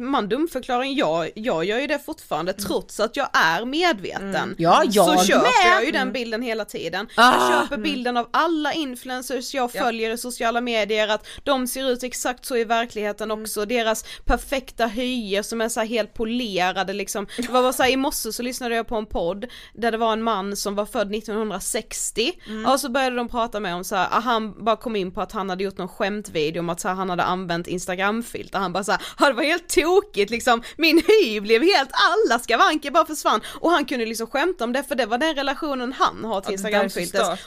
man 0.00 0.28
dumförklaring, 0.28 0.94
jag, 0.94 1.30
jag 1.34 1.64
gör 1.64 1.78
ju 1.78 1.86
det 1.86 1.98
fortfarande 1.98 2.52
trots 2.52 3.00
att 3.00 3.16
jag 3.16 3.28
är 3.32 3.64
medveten. 3.64 4.54
Ja, 4.58 4.82
jag 4.84 5.18
så 5.18 5.24
köper 5.24 5.42
med. 5.42 5.72
jag 5.72 5.84
ju 5.84 5.90
den 5.90 6.12
bilden 6.12 6.42
hela 6.42 6.64
tiden. 6.64 7.08
Ah. 7.16 7.50
Jag 7.50 7.62
köper 7.62 7.76
bilden 7.82 8.16
av 8.16 8.28
alla 8.30 8.72
influencers 8.72 9.54
jag 9.54 9.72
följer 9.72 10.10
i 10.10 10.18
sociala 10.18 10.60
medier 10.60 11.08
att 11.08 11.26
de 11.42 11.66
ser 11.66 11.90
ut 11.90 12.02
exakt 12.02 12.44
så 12.44 12.56
i 12.56 12.64
verkligheten 12.64 13.30
också, 13.30 13.64
deras 13.64 14.04
perfekta 14.24 14.86
hyer 14.86 15.42
som 15.42 15.60
är 15.60 15.68
så 15.68 15.80
här 15.80 15.86
helt 15.86 16.14
polerade 16.14 16.92
liksom. 16.92 17.26
Det 17.36 17.48
var 17.48 17.62
bara 17.62 17.72
så 17.72 17.82
här, 17.82 17.90
i 17.90 17.96
morse 17.96 18.32
så 18.32 18.42
lyssnade 18.42 18.74
jag 18.74 18.86
på 18.86 18.96
en 18.96 19.06
podd 19.06 19.46
där 19.74 19.92
det 19.92 19.98
var 19.98 20.12
en 20.12 20.22
man 20.22 20.56
som 20.56 20.74
var 20.74 20.86
född 20.86 21.14
1960 21.14 22.32
och 22.72 22.80
så 22.80 22.88
började 22.88 23.16
de 23.16 23.28
prata 23.28 23.60
med 23.60 23.74
om 23.74 23.84
så 23.84 23.96
här, 23.96 24.20
han 24.20 24.64
bara 24.64 24.76
kom 24.76 24.96
in 24.96 25.12
på 25.12 25.20
att 25.20 25.32
han 25.32 25.50
hade 25.50 25.64
gjort 25.64 25.78
någon 25.78 25.88
skämtvideo 25.88 26.60
om 26.60 26.68
att 26.68 26.80
så 26.80 26.88
här, 26.88 26.94
han 26.94 27.10
hade 27.10 27.22
använt 27.22 27.66
instagramfilter, 27.66 28.58
han 28.58 28.72
bara 28.72 28.84
så 28.84 28.92
här, 28.92 29.28
det 29.28 29.32
var 29.32 29.42
helt 29.54 29.68
tokigt 29.68 30.30
liksom, 30.30 30.62
min 30.76 31.02
hy 31.08 31.40
blev 31.40 31.62
helt, 31.62 31.90
alla 31.92 32.38
skavanker 32.38 32.90
bara 32.90 33.06
försvann 33.06 33.40
och 33.60 33.70
han 33.70 33.84
kunde 33.84 34.06
liksom 34.06 34.26
skämta 34.26 34.64
om 34.64 34.72
det 34.72 34.82
för 34.82 34.94
det 34.94 35.06
var 35.06 35.18
den 35.18 35.34
relationen 35.34 35.92
han 35.92 36.24
har 36.24 36.40
till 36.40 36.58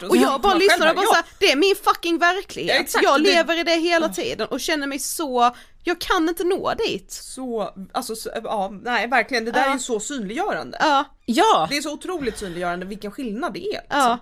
Ja. 0.02 0.08
Och 0.10 0.18
jag 0.18 0.42
bara 0.42 0.54
lyssnade 0.54 0.90
och 0.90 0.96
bara 0.96 1.06
bara, 1.06 1.10
så 1.12 1.16
här, 1.16 1.26
det 1.40 1.52
är 1.52 1.56
min 1.56 1.76
fucking 1.84 2.18
verklighet, 2.18 2.76
Ja, 2.76 2.82
exakt, 2.82 3.04
jag 3.04 3.24
det- 3.24 3.30
lever 3.30 3.60
i 3.60 3.64
det 3.64 3.72
hela 3.76 4.10
tiden 4.10 4.48
och 4.48 4.60
känner 4.60 4.88
mig 4.88 5.00
så, 5.00 5.56
jag 5.84 6.02
kan 6.02 6.30
inte 6.30 6.44
nå 6.44 6.74
dit. 6.88 7.12
Så, 7.12 7.74
alltså 7.94 8.16
så, 8.16 8.30
ja, 8.44 8.72
nej 8.84 9.08
verkligen 9.08 9.46
det 9.46 9.52
där 9.52 9.70
är 9.70 9.74
ju 9.74 9.80
så 9.80 10.00
synliggörande. 10.00 10.78
Ja, 10.82 11.06
Ja! 11.30 11.68
Det 11.70 11.78
är 11.78 11.82
så 11.82 11.94
otroligt 11.94 12.38
synliggörande 12.40 12.86
vilken 12.86 13.12
skillnad 13.12 13.54
det 13.54 13.60
är. 13.60 13.82
Liksom. 13.82 13.82
ja. 13.90 14.20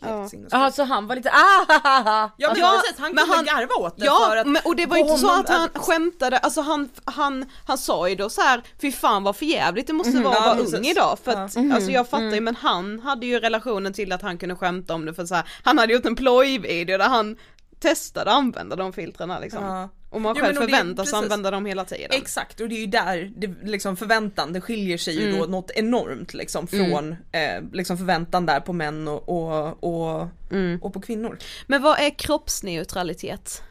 Ja. 0.00 0.20
helt. 0.20 0.32
Ja, 0.50 0.70
så 0.70 0.84
han 0.84 1.06
var 1.06 1.16
lite 1.16 1.30
ah, 1.30 2.30
Ja 2.36 2.48
men 2.52 2.60
Ja, 2.60 2.80
precis, 2.82 2.98
han 3.00 3.12
men 3.14 3.24
kunde 3.24 3.36
han- 3.36 3.44
garva 3.60 3.74
åt 3.86 3.96
det 3.98 4.04
Ja, 4.04 4.26
för 4.30 4.36
att 4.36 4.46
men, 4.46 4.62
och 4.64 4.76
det 4.76 4.86
var 4.86 4.96
ju 4.96 5.02
inte 5.02 5.18
så 5.18 5.40
att 5.40 5.48
han 5.48 5.68
skämtade, 5.74 6.38
alltså 6.38 6.60
han, 6.60 6.88
han, 7.04 7.44
han 7.66 7.78
sa 7.78 8.08
ju 8.08 8.14
då 8.14 8.30
så 8.30 8.40
här, 8.40 8.62
fy 8.80 8.92
fan 8.92 9.22
vad 9.22 9.36
för 9.36 9.46
jävligt 9.46 9.86
det 9.86 9.92
måste 9.92 10.12
Mhm, 10.12 10.22
vara 10.22 10.34
ja, 10.34 10.40
att 10.40 10.46
vara 10.46 10.56
precis. 10.56 10.74
ung 10.74 10.84
idag 10.86 11.18
för 11.24 11.32
Ja. 11.32 11.38
att, 11.38 11.56
alltså 11.74 11.90
jag 11.90 12.08
fattar 12.08 12.34
ju 12.34 12.40
men 12.40 12.56
han 12.56 13.00
hade 13.00 13.26
ju 13.26 13.40
relationen 13.40 13.92
till 13.92 14.12
att 14.12 14.22
han 14.22 14.38
kunde 14.38 14.56
skämta 14.56 14.94
om 14.94 15.04
det 15.06 15.14
för 15.14 15.26
så 15.26 15.34
här, 15.34 15.44
han 15.64 15.78
hade 15.78 15.92
gjort 15.92 16.06
en 16.06 16.16
plojvideo 16.16 16.98
där 16.98 17.08
han 17.08 17.36
testade 17.80 18.30
att 18.30 18.36
använda 18.36 18.76
de 18.76 18.92
filtrerna 18.92 19.38
liksom. 19.38 19.88
Ja. 20.16 20.18
Och 20.18 20.22
man 20.22 20.34
själv 20.34 20.54
det- 20.54 20.60
förväntas 20.60 21.04
precis. 21.10 21.14
använda 21.14 21.50
dem 21.50 21.66
hela 21.66 21.84
tiden. 21.84 22.10
Exakt 22.12 22.60
och 22.60 22.68
det 22.68 22.74
är 22.74 22.80
ju 22.80 22.86
där 22.86 23.32
det 23.36 23.54
liksom 23.62 23.96
förväntan, 23.96 24.52
det 24.52 24.60
skiljer 24.60 24.98
sig 24.98 25.14
ju 25.14 25.28
Mm. 25.28 25.38
då 25.40 25.46
något 25.46 25.70
enormt 25.74 26.34
liksom 26.34 26.66
från 26.66 27.16
eh, 27.32 27.62
liksom 27.72 27.98
förväntan 27.98 28.46
där 28.46 28.60
på 28.60 28.72
män 28.72 29.08
och, 29.08 29.28
och, 29.28 29.84
och, 29.84 30.28
Mm. 30.50 30.78
och 30.82 30.92
på 30.92 31.00
kvinnor. 31.00 31.38
Men 31.66 31.82
vad 31.82 31.98
är 31.98 32.10
kroppsneutralitet? 32.18 33.62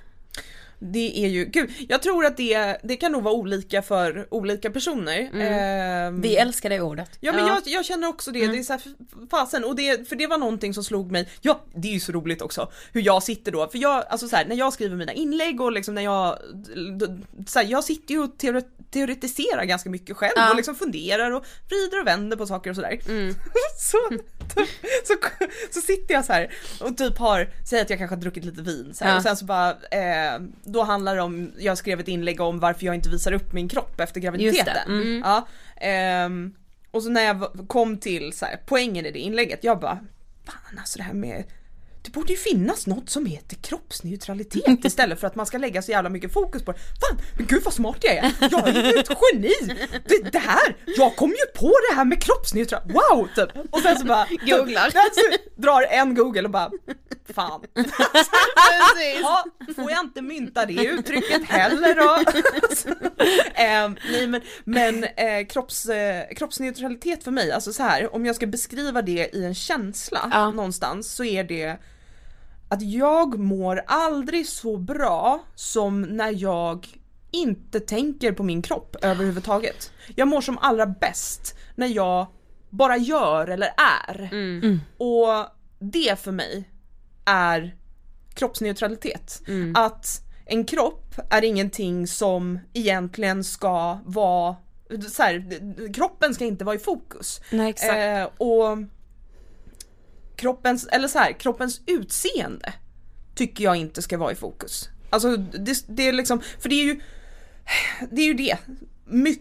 Det 0.93 1.19
är 1.25 1.27
ju, 1.27 1.45
gud, 1.45 1.69
jag 1.89 2.01
tror 2.01 2.25
att 2.25 2.38
det, 2.38 2.77
det 2.83 2.95
kan 2.95 3.11
nog 3.11 3.23
vara 3.23 3.33
olika 3.33 3.81
för 3.81 4.27
olika 4.33 4.69
personer. 4.71 5.29
Ehm, 5.33 6.21
Vi 6.21 6.36
älskar 6.38 6.69
det 6.69 6.81
ordet. 6.81 7.17
Ja 7.19 7.31
men 7.33 7.47
Ja. 7.47 7.61
Jag, 7.65 7.73
jag 7.73 7.86
känner 7.86 8.07
också 8.07 8.31
det, 8.31 8.47
det 8.47 8.57
är 8.57 8.63
så 8.63 8.73
här, 8.73 8.81
fasen 9.31 9.63
och 9.63 9.75
det, 9.75 10.09
för 10.09 10.15
det 10.15 10.27
var 10.27 10.38
någonting 10.38 10.73
som 10.73 10.83
slog 10.83 11.11
mig, 11.11 11.29
ja 11.41 11.61
det 11.75 11.88
är 11.88 11.91
ju 11.93 11.99
så 11.99 12.11
roligt 12.11 12.41
också 12.41 12.71
hur 12.93 13.01
jag 13.01 13.23
sitter 13.23 13.51
då, 13.51 13.67
för 13.67 13.77
jag, 13.77 14.03
alltså 14.09 14.27
så 14.27 14.36
här, 14.36 14.45
när 14.45 14.55
jag 14.55 14.73
skriver 14.73 14.95
mina 14.95 15.13
inlägg 15.13 15.61
och 15.61 15.71
liksom 15.71 15.95
när 15.95 16.01
jag, 16.01 16.38
så 17.47 17.59
här, 17.59 17.65
jag 17.65 17.83
sitter 17.83 18.13
ju 18.13 18.23
och 18.23 18.36
teore- 18.38 18.63
teoretiserar 18.91 19.63
ganska 19.65 19.89
mycket 19.89 20.17
själv 20.17 20.33
Ja. 20.36 20.49
och 20.49 20.55
liksom 20.55 20.75
funderar 20.75 21.31
och 21.31 21.45
vrider 21.69 22.01
och 22.01 22.07
vänder 22.07 22.38
på 22.38 22.45
saker 22.47 22.69
och 22.69 22.75
sådär. 22.75 22.99
så, 23.79 23.97
så, 25.05 25.13
så 25.71 25.81
sitter 25.81 26.13
jag 26.13 26.25
så 26.25 26.33
här 26.33 26.53
och 26.81 26.97
typ 26.97 27.17
har, 27.17 27.49
säg 27.69 27.81
att 27.81 27.89
jag 27.89 27.99
kanske 27.99 28.15
har 28.15 28.21
druckit 28.21 28.45
lite 28.45 28.61
vin 28.61 28.93
så 28.93 29.03
Ja. 29.05 29.17
och 29.17 29.23
sen 29.23 29.38
så 29.38 29.45
bara, 29.45 29.69
eh, 29.71 30.39
då 30.76 30.84
handlar 30.84 31.15
det 31.15 31.21
om, 31.21 31.51
jag 31.59 31.78
skrev 31.78 31.99
ett 31.99 32.07
inlägg 32.07 32.41
om 32.41 32.59
varför 32.59 32.86
jag 32.86 32.95
inte 32.95 33.09
visar 33.09 33.32
upp 33.32 33.53
min 33.53 33.69
kropp 33.69 33.99
efter 33.99 34.19
graviditeten. 34.19 34.78
Mm. 34.88 35.21
Ja, 35.26 35.47
ehm, 35.78 36.53
och 36.91 37.03
så 37.03 37.09
när 37.09 37.23
jag 37.23 37.67
kom 37.67 37.97
till 37.97 38.34
så 38.34 38.45
här, 38.45 38.59
poängen 38.65 39.05
i 39.05 39.11
det 39.11 39.19
inlägget, 39.19 39.63
jag 39.63 39.80
bara 39.80 39.99
Fan 40.45 40.80
alltså 40.80 40.97
det 40.97 41.03
här 41.03 41.13
med 41.13 41.43
det 42.06 42.12
borde 42.12 42.34
ju 42.34 42.38
finnas 42.38 42.88
något 42.88 43.10
som 43.10 43.26
heter 43.26 43.56
kroppsneutralitet 43.56 44.80
istället 44.86 45.20
för 45.20 45.28
att 45.28 45.36
man 45.36 45.45
ska 45.45 45.58
lägga 45.58 45.82
så 45.82 45.91
jävla 45.91 46.10
mycket 46.10 46.34
fokus 46.34 46.64
på 46.66 46.72
det. 46.72 46.78
Fan, 46.78 47.18
men 47.38 47.45
gud 47.45 47.64
vad 47.64 47.74
smart 47.74 47.97
jag 48.01 48.16
är! 48.16 48.32
Jag 48.51 48.68
är 48.68 48.84
ju 48.93 48.99
ett 48.99 49.10
geni! 49.34 49.53
Det, 50.08 50.32
det 50.32 50.39
här, 50.39 50.76
jag 50.97 51.16
kom 51.16 51.30
ju 51.30 51.60
på 51.60 51.74
det 51.89 51.95
här 51.95 52.06
med 52.06 52.24
kroppsneutralitet, 52.24 52.95
wow! 52.95 53.28
Typ. 53.36 53.74
Och 53.74 53.80
sen 53.80 53.97
så 53.99 54.06
bara 54.06 54.28
Googlar. 54.45 54.84
Alltså, 54.84 55.22
drar 55.56 55.82
en 55.82 56.16
google 56.16 56.43
och 56.43 56.49
bara 56.49 56.72
Fan. 57.34 57.62
Ja, 59.22 59.43
får 59.76 59.91
jag 59.91 59.99
inte 59.99 60.22
mynta 60.22 60.66
det 60.66 60.74
uttrycket 60.86 61.43
heller 61.45 61.95
då? 61.95 62.24
Ehm, 63.56 63.95
nej 64.12 64.28
men, 64.28 64.41
men 64.64 65.03
eh, 65.03 65.47
kropps, 65.49 65.86
eh, 65.86 66.34
kroppsneutralitet 66.36 67.24
för 67.24 67.32
mig, 67.32 67.51
alltså 67.51 67.74
så 67.74 67.84
här, 67.84 68.16
om 68.16 68.26
jag 68.26 68.36
ska 68.36 68.47
beskriva 68.47 69.01
det 69.01 69.30
i 69.36 69.45
en 69.45 69.56
känsla 69.56 70.30
Ja. 70.32 70.51
någonstans 70.51 71.16
så 71.16 71.24
är 71.24 71.43
det 71.43 71.78
att 72.76 72.82
jag 72.82 73.39
mår 73.39 73.82
aldrig 73.88 74.47
så 74.47 74.78
bra 74.78 75.43
som 75.55 76.01
när 76.01 76.41
jag 76.41 76.88
inte 77.32 77.80
tänker 77.80 78.32
på 78.32 78.43
min 78.43 78.61
kropp 78.61 78.95
överhuvudtaget. 79.01 79.91
Jag 80.15 80.28
mår 80.28 80.41
som 80.41 80.57
allra 80.57 80.86
bäst 80.86 81.57
när 81.76 81.88
jag 81.88 82.28
bara 82.69 82.97
gör 82.97 83.47
eller 83.47 83.69
är. 84.07 84.30
Och 84.97 85.45
det 85.80 86.19
för 86.19 86.32
mig 86.32 86.69
är 87.26 87.76
kroppsneutralitet. 88.34 89.41
Att 89.76 90.21
en 90.45 90.65
kropp 90.65 91.15
är 91.30 91.43
ingenting 91.43 92.07
som 92.07 92.59
egentligen 92.73 93.43
ska 93.43 93.99
vara, 94.05 94.55
så 95.11 95.23
här, 95.23 95.93
kroppen 95.93 96.34
ska 96.34 96.45
inte 96.45 96.65
vara 96.65 96.76
i 96.76 96.80
fokus. 96.80 97.41
Nej 97.51 97.69
exakt. 97.69 97.93
Eh, 97.95 98.47
och 98.47 98.78
kroppens, 100.36 100.88
eller 100.88 101.07
så 101.07 101.19
här, 101.19 101.31
kroppens 101.33 101.81
utseende 101.86 102.73
tycker 103.36 103.63
jag 103.63 103.75
inte 103.75 104.01
ska 104.01 104.17
vara 104.17 104.31
i 104.31 104.36
fokus. 104.36 104.89
Alltså 105.09 105.38
det, 105.38 105.83
det 105.88 106.07
är 106.07 106.13
liksom, 106.13 106.41
för 106.59 106.69
det 106.69 106.75
är 106.75 106.86
ju 106.86 106.99
det 108.11 108.21
är 108.21 108.25
ju 108.25 108.33
det. 108.33 108.57
My, 109.05 109.38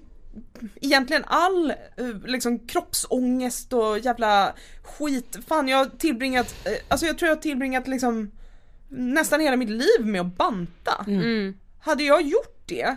egentligen 0.80 1.24
all 1.26 1.70
eh, 1.70 2.16
liksom 2.24 2.58
kroppsångest 2.58 3.72
och 3.72 3.98
jävla 3.98 4.54
skit. 4.82 5.38
Fan 5.46 5.68
jag 5.68 5.78
har 5.78 5.86
tillbringat, 5.86 6.54
eh, 6.64 6.72
alltså 6.88 7.06
jag 7.06 7.18
tror 7.18 7.28
jag 7.28 7.36
har 7.36 7.42
tillbringat 7.42 7.88
liksom 7.88 8.30
nästan 8.88 9.40
hela 9.40 9.56
mitt 9.56 9.70
liv 9.70 10.00
med 10.00 10.20
att 10.20 10.36
banta. 10.36 11.04
Mm. 11.06 11.54
Hade 11.80 12.02
jag 12.02 12.22
gjort 12.22 12.62
det 12.66 12.96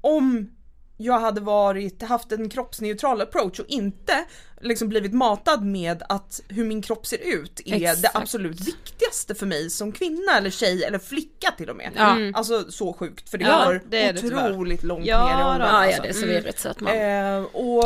om 0.00 0.55
jag 0.96 1.20
hade 1.20 1.40
varit, 1.40 2.02
haft 2.02 2.32
en 2.32 2.48
kroppsneutral 2.48 3.20
approach 3.20 3.60
och 3.60 3.66
inte 3.68 4.24
liksom 4.60 4.88
blivit 4.88 5.12
matad 5.12 5.64
med 5.64 6.02
att 6.08 6.40
hur 6.48 6.64
min 6.64 6.82
kropp 6.82 7.06
ser 7.06 7.18
ut 7.18 7.60
är 7.64 7.78
det 7.78 7.86
Exakt. 7.86 8.16
absolut 8.16 8.60
viktigaste 8.60 9.34
för 9.34 9.46
mig 9.46 9.70
som 9.70 9.92
kvinna 9.92 10.38
eller 10.38 10.50
tjej 10.50 10.84
eller 10.84 10.98
flicka 10.98 11.50
till 11.56 11.70
och 11.70 11.76
med. 11.76 11.90
Ja. 11.96 12.16
Alltså 12.34 12.70
så 12.70 12.92
sjukt 12.92 13.28
för 13.28 13.38
det 13.38 13.44
Ja, 13.44 13.64
går 13.64 13.82
det 13.88 14.12
det 14.12 14.24
otroligt 14.24 14.82
långt 14.82 15.06
Ja, 15.06 15.26
ner 15.26 15.34
i 15.34 15.42
då. 15.44 15.50
åldern. 15.50 15.68
Ja, 15.68 15.86
ja 15.86 15.86
alltså. 15.86 16.02
det 16.02 16.08
är 16.08 16.12
så 16.12 16.26
virrigt 16.26 16.58
så 16.58 16.68
att 16.68 16.80
man... 16.80 16.92
Eh, 16.98 17.42
och, 17.42 17.84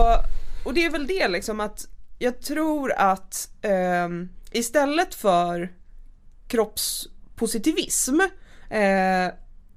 och 0.64 0.74
det 0.74 0.84
är 0.84 0.90
väl 0.90 1.06
det 1.06 1.28
liksom 1.28 1.60
att 1.60 1.86
jag 2.18 2.40
tror 2.42 2.92
att 2.92 3.50
ehm, 3.62 4.28
istället 4.52 5.14
för 5.14 5.72
kroppspositivism 6.48 8.20
eh, 8.70 9.28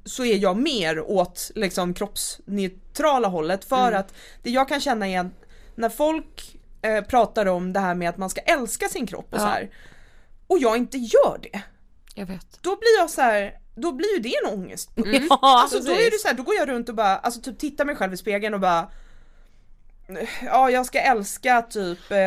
så 0.05 0.25
är 0.25 0.37
jag 0.37 0.57
mer 0.57 0.99
åt 0.99 1.51
liksom 1.55 1.93
kroppsneutrala 1.93 3.27
hållet 3.27 3.65
för 3.65 3.91
att 3.91 4.13
det 4.43 4.49
jag 4.49 4.67
kan 4.67 4.79
känna 4.81 5.07
är 5.07 5.19
att 5.19 5.27
när 5.75 5.89
folk 5.89 6.55
eh, 6.81 7.01
pratar 7.03 7.45
om 7.45 7.73
det 7.73 7.79
här 7.79 7.95
med 7.95 8.09
att 8.09 8.17
man 8.17 8.29
ska 8.29 8.41
älska 8.41 8.87
sin 8.89 9.07
kropp 9.07 9.33
och 9.33 9.39
så 9.39 9.45
här 9.45 9.69
och 10.47 10.59
jag 10.59 10.77
inte 10.77 10.97
gör 10.97 11.39
det, 11.41 11.61
Jag 12.15 12.25
vet. 12.25 12.57
då 12.61 12.69
blir 12.69 12.97
jag 12.99 13.09
så 13.09 13.21
här, 13.21 13.53
då 13.75 13.91
blir 13.91 14.13
ju 14.15 14.19
det 14.19 14.33
en 14.45 14.53
ångest. 14.59 14.89
Ja, 15.29 15.39
Alltså 15.41 15.79
då 15.79 15.91
är 15.91 16.11
det 16.11 16.19
så 16.21 16.27
här, 16.27 16.35
då 16.35 16.43
går 16.43 16.55
jag 16.55 16.69
runt 16.69 16.89
och 16.89 16.95
bara, 16.95 17.17
alltså 17.17 17.41
typ 17.41 17.59
tittar 17.59 17.85
mig 17.85 17.95
själv 17.95 18.13
i 18.13 18.17
spegeln 18.17 18.53
och 18.53 18.59
bara 18.59 18.89
Ja 20.45 20.69
jag 20.69 20.85
ska 20.85 20.99
älska 20.99 21.61
typ, 21.61 22.11
eh, 22.11 22.17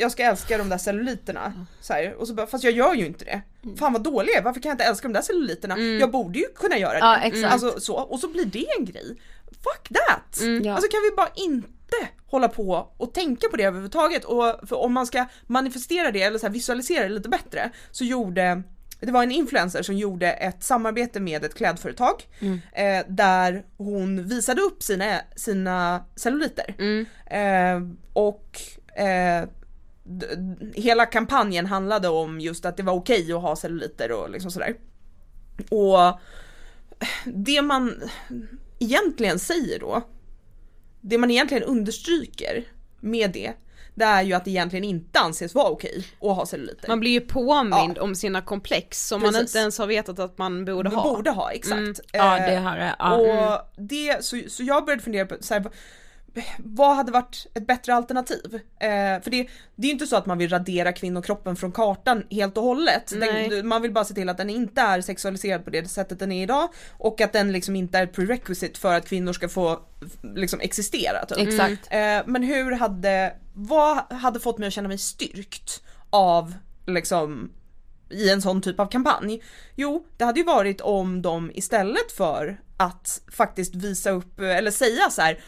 jag 0.00 0.12
ska 0.12 0.22
älska 0.22 0.58
de 0.58 0.68
där 0.68 0.78
celluliterna. 0.78 1.66
Så 1.80 1.92
här, 1.92 2.14
och 2.14 2.28
så 2.28 2.34
bara, 2.34 2.46
fast 2.46 2.64
jag 2.64 2.72
gör 2.72 2.94
ju 2.94 3.06
inte 3.06 3.24
det. 3.24 3.42
Fan 3.78 3.92
vad 3.92 4.02
dålig 4.02 4.32
jag 4.36 4.42
varför 4.42 4.60
kan 4.60 4.68
jag 4.70 4.74
inte 4.74 4.84
älska 4.84 5.08
de 5.08 5.14
där 5.14 5.22
celluliterna? 5.22 5.78
Jag 5.78 6.10
borde 6.10 6.38
ju 6.38 6.44
kunna 6.54 6.78
göra 6.78 6.92
det. 6.92 6.98
Ja, 6.98 7.20
exakt. 7.20 7.52
Alltså 7.52 7.80
så, 7.80 7.94
och 7.94 8.20
så 8.20 8.28
blir 8.28 8.44
det 8.44 8.66
en 8.78 8.84
grej. 8.84 9.20
Fuck 9.46 9.88
that! 9.88 10.40
Ja. 10.62 10.74
Alltså 10.74 10.90
kan 10.90 11.00
vi 11.02 11.16
bara 11.16 11.30
inte 11.34 11.96
hålla 12.26 12.48
på 12.48 12.92
och 12.96 13.14
tänka 13.14 13.48
på 13.48 13.56
det 13.56 13.64
överhuvudtaget 13.64 14.24
och 14.24 14.68
för 14.68 14.76
om 14.76 14.92
man 14.92 15.06
ska 15.06 15.26
manifestera 15.46 16.10
det 16.10 16.22
eller 16.22 16.38
så 16.38 16.48
visualisera 16.48 17.02
det 17.02 17.14
lite 17.14 17.28
bättre 17.28 17.70
så 17.90 18.04
gjorde 18.04 18.62
det 19.00 19.12
var 19.12 19.22
en 19.22 19.32
influencer 19.32 19.82
som 19.82 19.96
gjorde 19.96 20.32
ett 20.32 20.62
samarbete 20.62 21.20
med 21.20 21.44
ett 21.44 21.54
klädföretag 21.54 22.28
eh, 22.72 23.06
där 23.08 23.64
hon 23.76 24.28
visade 24.28 24.60
upp 24.60 24.82
sina, 24.82 25.20
sina 25.36 26.04
celluliter. 26.16 26.74
Eh, 27.26 27.80
och 28.12 28.60
eh, 28.96 29.48
hela 30.74 31.06
kampanjen 31.06 31.66
handlade 31.66 32.08
om 32.08 32.40
just 32.40 32.64
att 32.64 32.76
det 32.76 32.82
var 32.82 32.92
okej 32.92 33.32
att 33.32 33.42
ha 33.42 33.56
celluliter 33.56 34.12
och 34.12 34.30
liksom 34.30 34.50
sådär. 34.50 34.74
Och 35.68 36.20
det 37.24 37.62
man 37.62 38.02
egentligen 38.78 39.38
säger 39.38 39.78
då, 39.78 40.02
det 41.00 41.18
man 41.18 41.30
egentligen 41.30 41.62
understryker 41.62 42.64
med 43.00 43.30
det, 43.32 43.52
det 43.94 44.04
är 44.04 44.22
ju 44.22 44.32
att 44.32 44.44
det 44.44 44.50
egentligen 44.50 44.84
inte 44.84 45.18
anses 45.20 45.54
vara 45.54 45.68
okej 45.68 46.04
att 46.20 46.36
ha 46.36 46.46
celluliter. 46.46 46.88
Man 46.88 47.00
blir 47.00 47.10
ju 47.10 47.20
påmind 47.20 47.98
om 47.98 48.14
sina 48.14 48.42
komplex 48.42 49.06
som 49.06 49.22
man 49.22 49.32
Precis. 49.32 49.48
inte 49.50 49.58
ens 49.58 49.78
har 49.78 49.86
vetat 49.86 50.18
att 50.18 50.38
man 50.38 50.64
borde 50.64 50.90
ha. 50.90 51.02
borde 51.02 51.30
ha, 51.30 51.50
exakt. 51.52 51.72
Mm. 51.78 51.94
Ja, 52.12 52.38
Eh, 52.38 52.46
det 52.50 52.56
här 52.58 52.78
är- 52.78 52.94
ja. 52.98 53.16
Och 53.16 53.26
Mm. 53.28 53.58
det, 53.88 54.24
så, 54.24 54.40
så 54.48 54.62
jag 54.62 54.84
började 54.84 55.02
fundera 55.02 55.26
på 55.26 55.36
så 55.40 55.54
här, 55.54 55.64
vad 56.58 56.96
hade 56.96 57.12
varit 57.12 57.46
ett 57.54 57.66
bättre 57.66 57.94
alternativ? 57.94 58.60
Eh, 58.80 59.22
för 59.22 59.30
det, 59.30 59.48
det 59.76 59.82
är 59.82 59.86
ju 59.86 59.92
inte 59.92 60.06
så 60.06 60.16
att 60.16 60.26
man 60.26 60.38
vill 60.38 60.50
radera 60.50 60.92
kvinnokroppen 60.92 61.56
från 61.56 61.72
kartan 61.72 62.26
helt 62.30 62.56
och 62.56 62.62
hållet. 62.62 63.12
Den, 63.20 63.68
man 63.68 63.82
vill 63.82 63.92
bara 63.92 64.04
se 64.04 64.14
till 64.14 64.28
att 64.28 64.36
den 64.36 64.50
inte 64.50 64.80
är 64.80 65.00
sexualiserad 65.00 65.64
på 65.64 65.70
det 65.70 65.90
sättet 65.90 66.18
den 66.18 66.32
är 66.32 66.42
idag 66.42 66.68
och 66.98 67.20
att 67.20 67.32
den 67.32 67.52
liksom 67.52 67.76
inte 67.76 67.98
är 67.98 68.02
ett 68.02 68.12
prerequisite 68.12 68.80
för 68.80 68.96
att 68.96 69.08
kvinnor 69.08 69.32
ska 69.32 69.48
få 69.48 69.80
liksom 70.34 70.60
existera. 70.60 71.26
Typ. 71.26 71.38
Exakt. 71.38 71.86
Eh, 71.90 72.20
men 72.26 72.42
hur 72.42 72.72
hade, 72.72 73.34
vad 73.54 74.12
hade 74.12 74.40
fått 74.40 74.58
mig 74.58 74.66
att 74.66 74.72
känna 74.72 74.88
mig 74.88 74.98
styrkt 74.98 75.82
av 76.10 76.54
liksom 76.86 77.50
i 78.10 78.30
en 78.30 78.42
sån 78.42 78.62
typ 78.62 78.80
av 78.80 78.86
kampanj? 78.86 79.42
Jo, 79.74 80.06
det 80.16 80.24
hade 80.24 80.40
ju 80.40 80.46
varit 80.46 80.80
om 80.80 81.22
de 81.22 81.50
istället 81.54 82.12
för 82.16 82.60
att 82.76 83.20
faktiskt 83.32 83.74
visa 83.74 84.10
upp 84.10 84.40
eller 84.40 84.70
säga 84.70 85.10
så 85.10 85.22
här. 85.22 85.40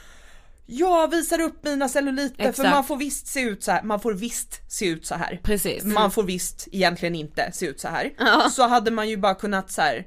Jag 0.67 1.11
visar 1.11 1.41
upp 1.41 1.65
mina 1.65 1.89
celluliter 1.89 2.43
för 2.43 2.51
Exakt. 2.51 2.71
man 2.71 2.85
får 2.85 2.97
visst 2.97 3.27
se 3.27 3.41
ut 3.41 3.65
så 3.65 3.73
här. 3.73 3.83
man 3.83 4.01
får 4.01 4.13
visst 4.13 4.73
se 4.73 4.87
ut 4.87 5.07
så 5.07 5.15
här. 5.15 5.41
Precis. 5.43 5.85
Man 5.85 6.11
får 6.11 6.23
visst 6.23 6.69
egentligen 6.73 7.15
inte 7.15 7.51
se 7.53 7.67
ut 7.67 7.81
så 7.81 7.89
här. 7.89 8.13
Så 8.51 8.69
hade 8.69 8.91
man 8.91 9.09
ju 9.09 9.17
bara 9.17 9.35
kunnat 9.35 9.71
så 9.71 9.83
här 9.83 10.07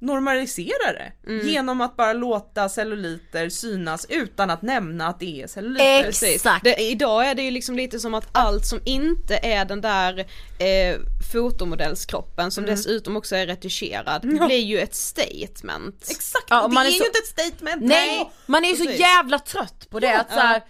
normalisera 0.00 0.92
det 0.92 1.12
Mm. 1.26 1.46
genom 1.48 1.80
att 1.80 1.96
bara 1.96 2.12
låta 2.12 2.68
celluliter 2.68 3.48
synas 3.48 4.06
utan 4.08 4.50
att 4.50 4.62
nämna 4.62 5.06
att 5.08 5.20
det 5.20 5.42
är 5.42 5.46
celluliter. 5.46 6.02
Precis. 6.02 6.46
Det, 6.64 6.74
idag 6.82 7.26
är 7.30 7.34
det 7.34 7.42
ju 7.42 7.50
liksom 7.50 7.76
lite 7.76 8.00
som 8.00 8.14
att 8.14 8.28
allt 8.32 8.66
som 8.66 8.80
inte 8.84 9.36
är 9.42 9.64
den 9.64 9.80
där 9.80 10.18
eh, 10.58 10.96
fotomodellskroppen 11.32 12.50
som 12.50 12.64
Mm. 12.64 12.76
dessutom 12.76 13.16
också 13.16 13.36
är 13.36 13.46
retuscherad 13.46 14.20
Ja. 14.40 14.46
blir 14.46 14.58
ju 14.58 14.78
ett 14.78 14.94
statement. 14.94 16.06
Exakt, 16.10 16.44
Ja, 16.48 16.68
det 16.68 16.76
är, 16.76 16.84
är 16.84 16.90
ju 16.90 16.98
så- 16.98 17.04
inte 17.04 17.18
ett 17.18 17.26
statement. 17.26 17.82
Nej, 17.82 18.30
man 18.46 18.64
är 18.64 18.68
ju 18.68 18.76
så 18.76 18.90
jävla 18.90 19.38
trött 19.38 19.90
på 19.90 20.00
det 20.00 20.06
Ja. 20.06 20.20
att 20.20 20.32
såhär, 20.32 20.62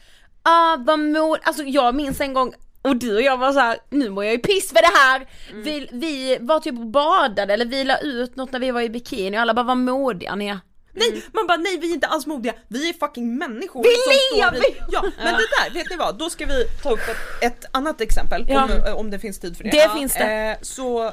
ah 0.42 0.76
vad 0.76 0.98
mod, 0.98 1.38
alltså 1.42 1.62
jag 1.62 1.94
minns 1.94 2.20
en 2.20 2.32
gång 2.32 2.54
och 2.82 2.96
du 2.96 3.14
och 3.14 3.22
jag 3.22 3.36
var 3.36 3.52
så 3.52 3.58
här, 3.58 3.78
nu 3.90 4.10
mår 4.10 4.24
jag 4.24 4.32
ju 4.32 4.38
piss 4.38 4.68
för 4.68 4.74
det 4.82 4.98
här. 4.98 5.26
Mm. 5.50 5.62
Vi, 5.62 5.88
vi 5.92 6.38
var 6.40 6.60
typ 6.60 6.78
och 6.78 6.86
badade 6.86 7.54
eller 7.54 7.64
vi 7.64 7.84
la 7.84 7.98
ut 7.98 8.36
något 8.36 8.52
när 8.52 8.58
vi 8.60 8.70
var 8.70 8.80
i 8.80 8.88
bikini 8.90 9.36
och 9.36 9.40
alla 9.42 9.54
bara 9.54 9.62
vad 9.66 9.76
modiga 9.76 10.34
ni 10.34 10.46
är. 10.48 10.58
Nej, 10.92 11.22
man 11.32 11.46
bara 11.46 11.56
nej 11.56 11.78
vi 11.78 11.90
är 11.90 11.94
inte 11.94 12.06
alls 12.06 12.26
modiga, 12.26 12.54
vi 12.68 12.88
är 12.88 12.92
fucking 12.92 13.38
människor 13.38 13.82
Vi 13.82 14.36
lever! 14.38 14.58
i... 14.70 14.76
Ja, 14.92 15.02
men 15.02 15.34
det 15.34 15.46
där, 15.64 15.74
vet 15.74 15.90
ni 15.90 15.96
vad? 15.96 16.18
Då 16.18 16.30
ska 16.30 16.46
vi 16.46 16.64
ta 16.82 16.90
upp 16.90 17.00
ett, 17.08 17.42
ett 17.52 17.64
annat 17.70 18.00
exempel 18.00 18.46
Ja. 18.48 18.64
om, 18.64 18.94
om 19.00 19.10
det 19.10 19.18
finns 19.18 19.38
tid 19.40 19.56
för 19.56 19.64
det. 19.64 19.70
Det 19.70 19.90
finns 19.96 20.14
det. 20.14 20.24
Eh, 20.50 20.56
så 20.62 21.04
eh, 21.06 21.12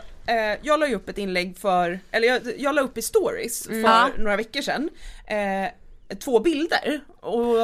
jag 0.62 0.80
la 0.80 0.88
ju 0.88 0.96
upp 0.96 1.10
ett 1.10 1.18
inlägg 1.18 1.58
för, 1.58 2.00
eller 2.12 2.28
jag, 2.28 2.42
jag 2.58 2.76
la 2.76 2.82
upp 2.82 2.98
i 2.98 3.02
stories 3.02 3.64
för 3.66 3.72
Mm. 3.74 3.84
Ja. 3.86 4.10
några 4.18 4.38
veckor 4.38 4.62
sedan 4.62 4.90
eh, 5.28 6.16
två 6.20 6.40
bilder 6.40 7.02
och 7.26 7.60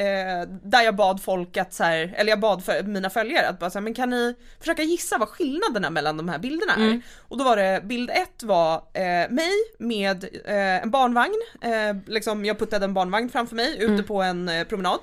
eh, 0.00 0.48
där 0.62 0.82
jag 0.82 0.96
bad 0.96 1.22
folk 1.22 1.56
att 1.56 1.74
så 1.74 1.84
här, 1.84 2.14
eller 2.16 2.30
jag 2.30 2.40
bad 2.40 2.64
för 2.64 2.82
mina 2.82 3.10
följare 3.10 3.48
att 3.48 3.58
bara 3.58 3.70
så 3.70 3.78
här, 3.78 3.84
men 3.84 3.94
kan 3.94 4.10
ni 4.10 4.34
försöka 4.60 4.82
gissa 4.82 5.18
vad 5.18 5.28
skillnaderna 5.28 5.90
mellan 5.90 6.16
de 6.16 6.28
här 6.28 6.38
bilderna 6.38 6.72
är? 6.72 6.86
Mm. 6.86 7.02
Och 7.28 7.38
då 7.38 7.44
var 7.44 7.56
det 7.56 7.80
bild 7.84 8.10
ett 8.10 8.42
var 8.42 8.74
eh, 8.74 9.30
mig 9.30 9.52
med 9.78 10.24
eh, 10.44 10.82
en 10.82 10.90
barnvagn, 10.90 11.42
eh, 11.62 11.96
liksom 12.06 12.44
jag 12.44 12.58
puttade 12.58 12.84
en 12.84 12.94
barnvagn 12.94 13.28
framför 13.30 13.56
mig 13.56 13.74
ute 13.74 13.84
Mm. 13.92 14.04
på 14.04 14.22
en 14.22 14.48
eh, 14.48 14.64
promenad 14.64 14.98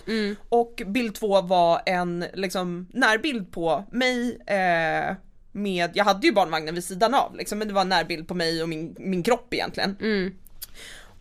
och 0.49 0.81
bild 0.85 1.15
två 1.15 1.41
var 1.41 1.81
en 1.85 2.25
liksom 2.33 2.87
närbild 2.93 3.51
på 3.51 3.83
mig 3.91 4.37
eh, 4.47 5.15
med, 5.51 5.91
jag 5.93 6.05
hade 6.05 6.27
ju 6.27 6.33
barnvagnen 6.33 6.75
vid 6.75 6.83
sidan 6.83 7.13
av 7.13 7.35
liksom, 7.35 7.59
men 7.59 7.67
det 7.67 7.73
var 7.73 7.81
en 7.81 7.89
närbild 7.89 8.27
på 8.27 8.33
mig 8.33 8.63
och 8.63 8.69
min, 8.69 8.95
min 8.99 9.23
kropp 9.23 9.53
egentligen. 9.53 9.97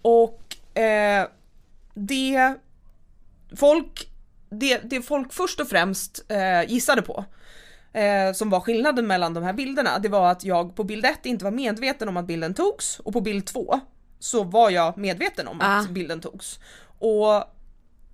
Och 0.02 0.56
eh, 0.78 1.26
det 1.94 2.54
folk, 3.56 4.10
det, 4.50 4.78
det 4.90 5.02
folk 5.02 5.32
först 5.32 5.60
och 5.60 5.68
främst 5.68 6.24
eh, 6.28 6.70
gissade 6.72 7.02
på 7.02 7.24
eh, 7.92 8.32
som 8.34 8.50
var 8.50 8.60
skillnaden 8.60 9.06
mellan 9.06 9.34
de 9.34 9.44
här 9.44 9.52
bilderna, 9.52 9.98
det 9.98 10.08
var 10.08 10.30
att 10.30 10.44
jag 10.44 10.76
på 10.76 10.84
bild 10.84 11.04
1 11.04 11.26
inte 11.26 11.44
var 11.44 11.52
medveten 11.52 12.08
om 12.08 12.16
att 12.16 12.26
bilden 12.26 12.54
togs 12.54 12.98
och 12.98 13.12
på 13.12 13.20
bild 13.20 13.46
2 13.46 13.80
så 14.18 14.44
var 14.44 14.70
jag 14.70 14.98
medveten 14.98 15.48
om 15.48 15.60
att 15.60 15.88
Ah. 15.88 15.92
bilden 15.92 16.20
togs. 16.20 16.58
Och 16.98 17.44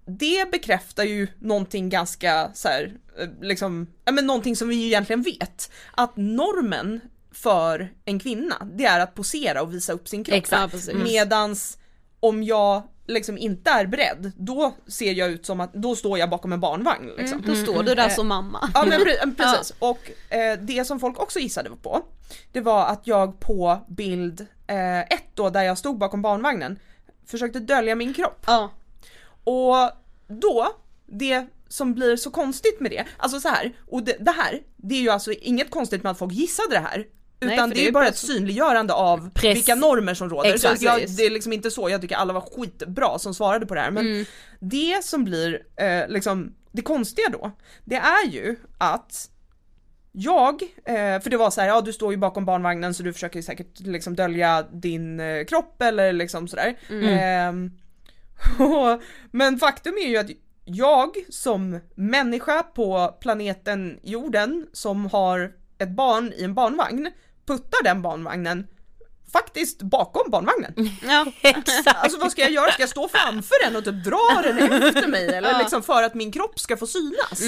det 0.07 0.51
bekräftar 0.53 1.05
ju 1.05 1.29
någonting 1.39 1.89
ganska 1.89 2.51
så 2.55 2.69
här, 2.69 2.93
eh, 3.19 3.29
liksom, 3.41 3.87
ja 4.05 4.13
men 4.13 4.27
någonting 4.27 4.57
som 4.57 4.69
vi 4.69 4.75
ju 4.75 4.87
egentligen 4.87 5.23
vet. 5.23 5.71
Att 5.93 6.17
normen 6.17 7.01
för 7.33 7.93
en 8.05 8.19
kvinna, 8.19 8.69
det 8.75 8.85
är 8.85 9.01
att 9.01 9.15
posera 9.15 9.63
och 9.63 9.75
visa 9.75 9.93
upp 9.93 10.09
sin 10.09 10.25
kropp. 10.25 10.37
Exakt. 10.37 10.95
Medans 10.95 11.79
om 12.21 12.43
jag 12.43 12.83
liksom 13.07 13.39
inte 13.39 13.71
är 13.71 13.87
beredd, 13.87 14.33
då 14.37 14.75
ser 14.87 15.13
jag 15.13 15.31
ut 15.31 15.47
som 15.47 15.61
att, 15.61 15.73
då 15.75 15.97
står 15.97 16.19
jag 16.19 16.31
bakom 16.31 16.53
en 16.53 16.61
barnvagn 16.61 17.11
liksom. 17.19 17.43
Då 17.47 17.55
står 17.55 17.83
du 17.83 17.95
där 17.95 18.09
som 18.09 18.29
mamma. 18.29 18.71
Ja 18.75 18.85
men 18.89 19.01
pre- 19.01 19.35
precis, 19.37 19.75
och 19.79 20.11
eh, 20.35 20.59
det 20.61 20.85
som 20.85 21.01
folk 21.01 21.19
också 21.23 21.39
gissade 21.39 21.71
på, 21.83 22.03
det 22.53 22.61
var 22.61 22.87
att 22.87 23.07
jag 23.07 23.41
på 23.41 23.81
bild 23.89 24.47
eh, 24.67 25.01
ett 25.01 25.25
då 25.35 25.51
där 25.51 25.63
jag 25.63 25.79
stod 25.79 25.99
bakom 25.99 26.23
barnvagnen 26.23 26.79
försökte 27.27 27.61
dölja 27.61 27.95
min 27.95 28.15
kropp. 28.15 28.45
Ja. 28.47 28.71
Och 29.45 29.91
då, 30.29 30.69
det 31.07 31.47
som 31.69 31.95
blir 31.95 32.17
så 32.17 32.31
konstigt 32.31 32.81
med 32.81 32.91
det, 32.91 33.05
alltså 33.17 33.41
så 33.41 33.49
här, 33.49 33.73
och 33.87 34.03
det, 34.03 34.17
det 34.21 34.31
här, 34.31 34.61
det 34.77 34.95
är 34.95 35.01
ju 35.01 35.11
alltså 35.11 35.33
inget 35.33 35.71
konstigt 35.71 36.03
med 36.03 36.13
att 36.13 36.19
folk 36.19 36.33
gissade 36.33 36.75
det 36.75 36.81
här. 36.81 37.07
Nej, 37.41 37.55
Utan 37.55 37.69
det 37.69 37.75
det 37.75 37.85
är 37.85 37.89
är 37.89 37.93
bara 37.93 38.09
ett 38.09 38.17
så- 38.17 38.27
synliggörande 38.27 38.93
av 38.95 39.31
Press. 39.35 39.57
vilka 39.57 39.75
normer 39.75 40.15
som 40.15 40.31
råder. 40.31 40.51
Så 40.51 40.55
Exakt. 40.55 40.83
jag, 40.83 41.01
det 41.17 41.23
är 41.27 41.31
liksom 41.31 41.53
inte 41.53 41.71
så, 41.71 41.91
jag 41.91 42.01
tycker 42.01 42.17
alla 42.17 42.33
var 42.33 42.41
skitbra 42.41 43.19
som 43.19 43.35
svarade 43.35 43.67
på 43.67 43.75
det 43.75 43.81
här 43.81 43.91
men 43.91 44.07
Mm. 44.07 44.25
det 44.61 45.05
som 45.05 45.25
blir 45.25 45.63
eh, 45.77 46.09
liksom 46.09 46.55
det 46.73 46.83
konstiga 46.83 47.29
då, 47.29 47.51
det 47.85 47.95
är 47.97 48.27
ju 48.31 48.57
att 48.79 49.31
jag, 50.13 50.63
eh, 50.63 51.21
för 51.21 51.31
det 51.31 51.37
var 51.37 51.51
så 51.51 51.61
här, 51.61 51.69
ja 51.69 51.81
du 51.81 51.93
står 51.93 52.13
ju 52.13 52.17
bakom 52.19 52.45
barnvagnen 52.45 52.95
så 52.95 53.03
du 53.03 53.13
försöker 53.13 53.37
ju 53.37 53.43
säkert 53.43 53.81
liksom 53.81 54.17
dölja 54.17 54.63
din 54.63 55.21
eh, 55.21 55.45
kropp 55.45 55.83
eller 55.83 56.13
liksom 56.13 56.49
sådär. 56.49 56.77
Ehm, 56.91 57.71
och, 58.59 59.03
men 59.31 59.59
faktum 59.59 59.95
är 60.05 60.09
ju 60.09 60.17
att 60.17 60.31
jag 60.65 61.09
som 61.29 61.81
människa 61.95 62.63
på 62.63 63.17
planeten 63.21 63.99
jorden 64.03 64.67
som 64.73 65.07
har 65.07 65.53
ett 65.79 65.89
barn 65.91 66.33
i 66.37 66.45
en 66.45 66.55
barnvagn 66.55 67.11
puttar 67.51 67.85
den 67.85 68.03
barnvagnen 68.03 68.67
faktiskt 69.33 69.83
bakom 69.83 70.31
barnvagnen. 70.31 70.75
Ja. 71.03 71.27
Alltså 71.85 72.19
vad 72.19 72.33
ska 72.33 72.43
jag 72.43 72.51
göra? 72.51 72.73
Ska 72.73 72.83
jag 72.83 72.91
stå 72.91 73.09
framför 73.09 73.65
den 73.65 73.77
och 73.77 73.85
typ 73.85 74.05
dra 74.05 74.43
den 74.43 74.83
efter 74.83 75.09
mig 75.09 75.29
eller 75.35 75.59
liksom 75.59 75.83
för 75.83 76.03
att 76.03 76.15
min 76.15 76.33
kropp 76.33 76.61
ska 76.61 76.77
få 76.77 76.87
synas? 76.87 77.43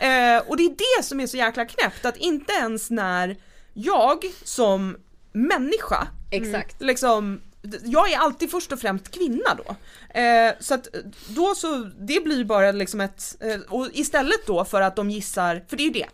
Eh, 0.00 0.38
och 0.46 0.56
det 0.56 0.62
är 0.62 0.98
det 0.98 1.04
som 1.04 1.20
är 1.20 1.26
så 1.26 1.36
jäkla 1.36 1.64
knäppt 1.64 2.04
att 2.04 2.16
inte 2.16 2.52
ens 2.52 2.90
när 2.90 3.36
jag 3.74 4.24
som 4.44 4.96
människa 5.32 6.06
Exakt. 6.30 6.82
liksom 6.82 7.40
jag 7.84 8.12
är 8.12 8.18
alltid 8.18 8.50
först 8.50 8.72
och 8.72 8.80
främst 8.80 9.10
kvinna 9.10 9.58
då. 9.66 9.76
Eh, 10.20 10.52
så 10.60 10.74
att 10.74 10.88
då 11.28 11.54
så, 11.54 11.90
det 11.98 12.24
blir 12.24 12.44
bara 12.44 12.72
liksom 12.72 13.00
ett, 13.00 13.36
eh, 13.40 13.60
och 13.68 13.88
istället 13.92 14.46
då 14.46 14.64
för 14.64 14.80
att 14.80 14.96
de 14.96 15.10
gissar, 15.10 15.64
för 15.68 15.76
det 15.76 15.82
är 15.82 15.84
ju 15.84 15.90
det, 15.92 16.08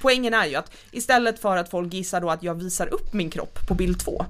poängen 0.00 0.34
är 0.34 0.46
ju 0.46 0.54
att 0.54 0.72
istället 0.90 1.38
för 1.38 1.56
att 1.56 1.70
folk 1.70 1.92
gissar 1.92 2.20
då 2.20 2.30
att 2.30 2.42
jag 2.42 2.54
visar 2.54 2.86
upp 2.94 3.12
min 3.12 3.30
kropp 3.30 3.66
på 3.68 3.74
bild 3.74 4.00
två, 4.00 4.26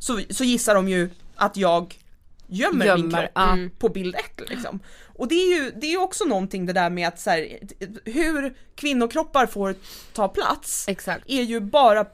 så, 0.00 0.20
så 0.30 0.44
gissar 0.44 0.74
de 0.74 0.88
ju 0.88 1.10
att 1.36 1.56
jag 1.56 1.98
gömmer, 2.46 2.78
min 2.78 2.86
Gömmer, 2.86 3.20
kropp 3.20 3.30
ja. 3.34 3.56
på 3.78 3.88
bild 3.88 4.14
ett 4.14 4.50
liksom. 4.50 4.80
Och 5.16 5.28
det 5.28 5.34
är 5.34 5.56
ju, 5.56 5.70
det 5.70 5.86
är 5.86 5.90
ju 5.90 5.98
också 5.98 6.24
någonting 6.24 6.66
det 6.66 6.72
där 6.72 6.90
med 6.90 7.08
att 7.08 7.20
så 7.20 7.30
här, 7.30 7.58
hur 8.04 8.56
kvinnokroppar 8.74 9.46
får 9.46 9.74
ta 10.12 10.28
plats 10.28 10.88
Exakt. 10.88 11.24
är 11.26 11.42
ju 11.42 11.60
bara 11.60 12.06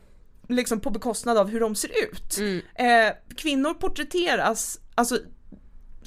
liksom 0.48 0.80
på 0.80 0.90
bekostnad 0.90 1.38
av 1.38 1.48
hur 1.48 1.60
de 1.60 1.74
ser 1.74 1.90
ut. 2.04 2.38
Mm. 2.38 2.60
Eh, 2.74 3.14
kvinnor 3.36 3.74
porträtteras, 3.74 4.80
alltså 4.94 5.18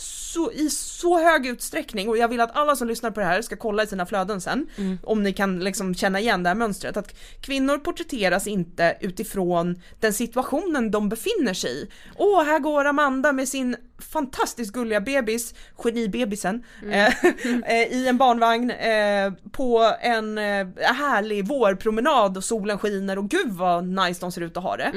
så, 0.03 0.51
i 0.51 0.69
så 0.69 1.19
hög 1.19 1.45
utsträckning 1.45 2.09
och 2.09 2.17
jag 2.17 2.27
vill 2.27 2.41
att 2.41 2.55
alla 2.55 2.75
som 2.75 2.87
lyssnar 2.87 3.11
på 3.11 3.19
det 3.19 3.25
här 3.25 3.41
ska 3.41 3.55
kolla 3.55 3.83
i 3.83 3.87
sina 3.87 4.05
flöden 4.05 4.41
sen 4.41 4.67
Mm. 4.77 4.97
om 5.03 5.23
ni 5.23 5.33
kan 5.33 5.59
liksom 5.59 5.95
känna 5.95 6.19
igen 6.19 6.43
det 6.43 6.49
här 6.49 6.55
mönstret 6.55 6.97
att 6.97 7.15
kvinnor 7.41 7.77
porträtteras 7.77 8.47
inte 8.47 8.97
utifrån 9.01 9.81
den 9.99 10.13
situationen 10.13 10.91
de 10.91 11.09
befinner 11.09 11.53
sig 11.53 11.71
i. 11.71 11.89
Åh, 12.15 12.43
här 12.43 12.59
går 12.59 12.85
Amanda 12.85 13.31
med 13.33 13.47
sin 13.49 13.75
fantastiskt 13.99 14.73
gulliga 14.73 15.01
bebis, 15.01 15.53
genibebisen, 15.75 16.63
eh, 16.91 17.25
eh, 17.65 17.93
i 17.93 18.07
en 18.07 18.17
barnvagn 18.17 18.71
eh, 18.71 19.33
på 19.51 19.93
en 20.01 20.37
härlig 20.77 21.47
vårpromenad 21.47 22.37
och 22.37 22.43
solen 22.43 22.77
skiner 22.77 23.17
och 23.17 23.29
gud 23.29 23.51
vad 23.51 23.87
nice 23.87 24.21
de 24.21 24.31
ser 24.31 24.41
ut 24.41 24.57
att 24.57 24.63
ha 24.63 24.77
det. 24.77 24.91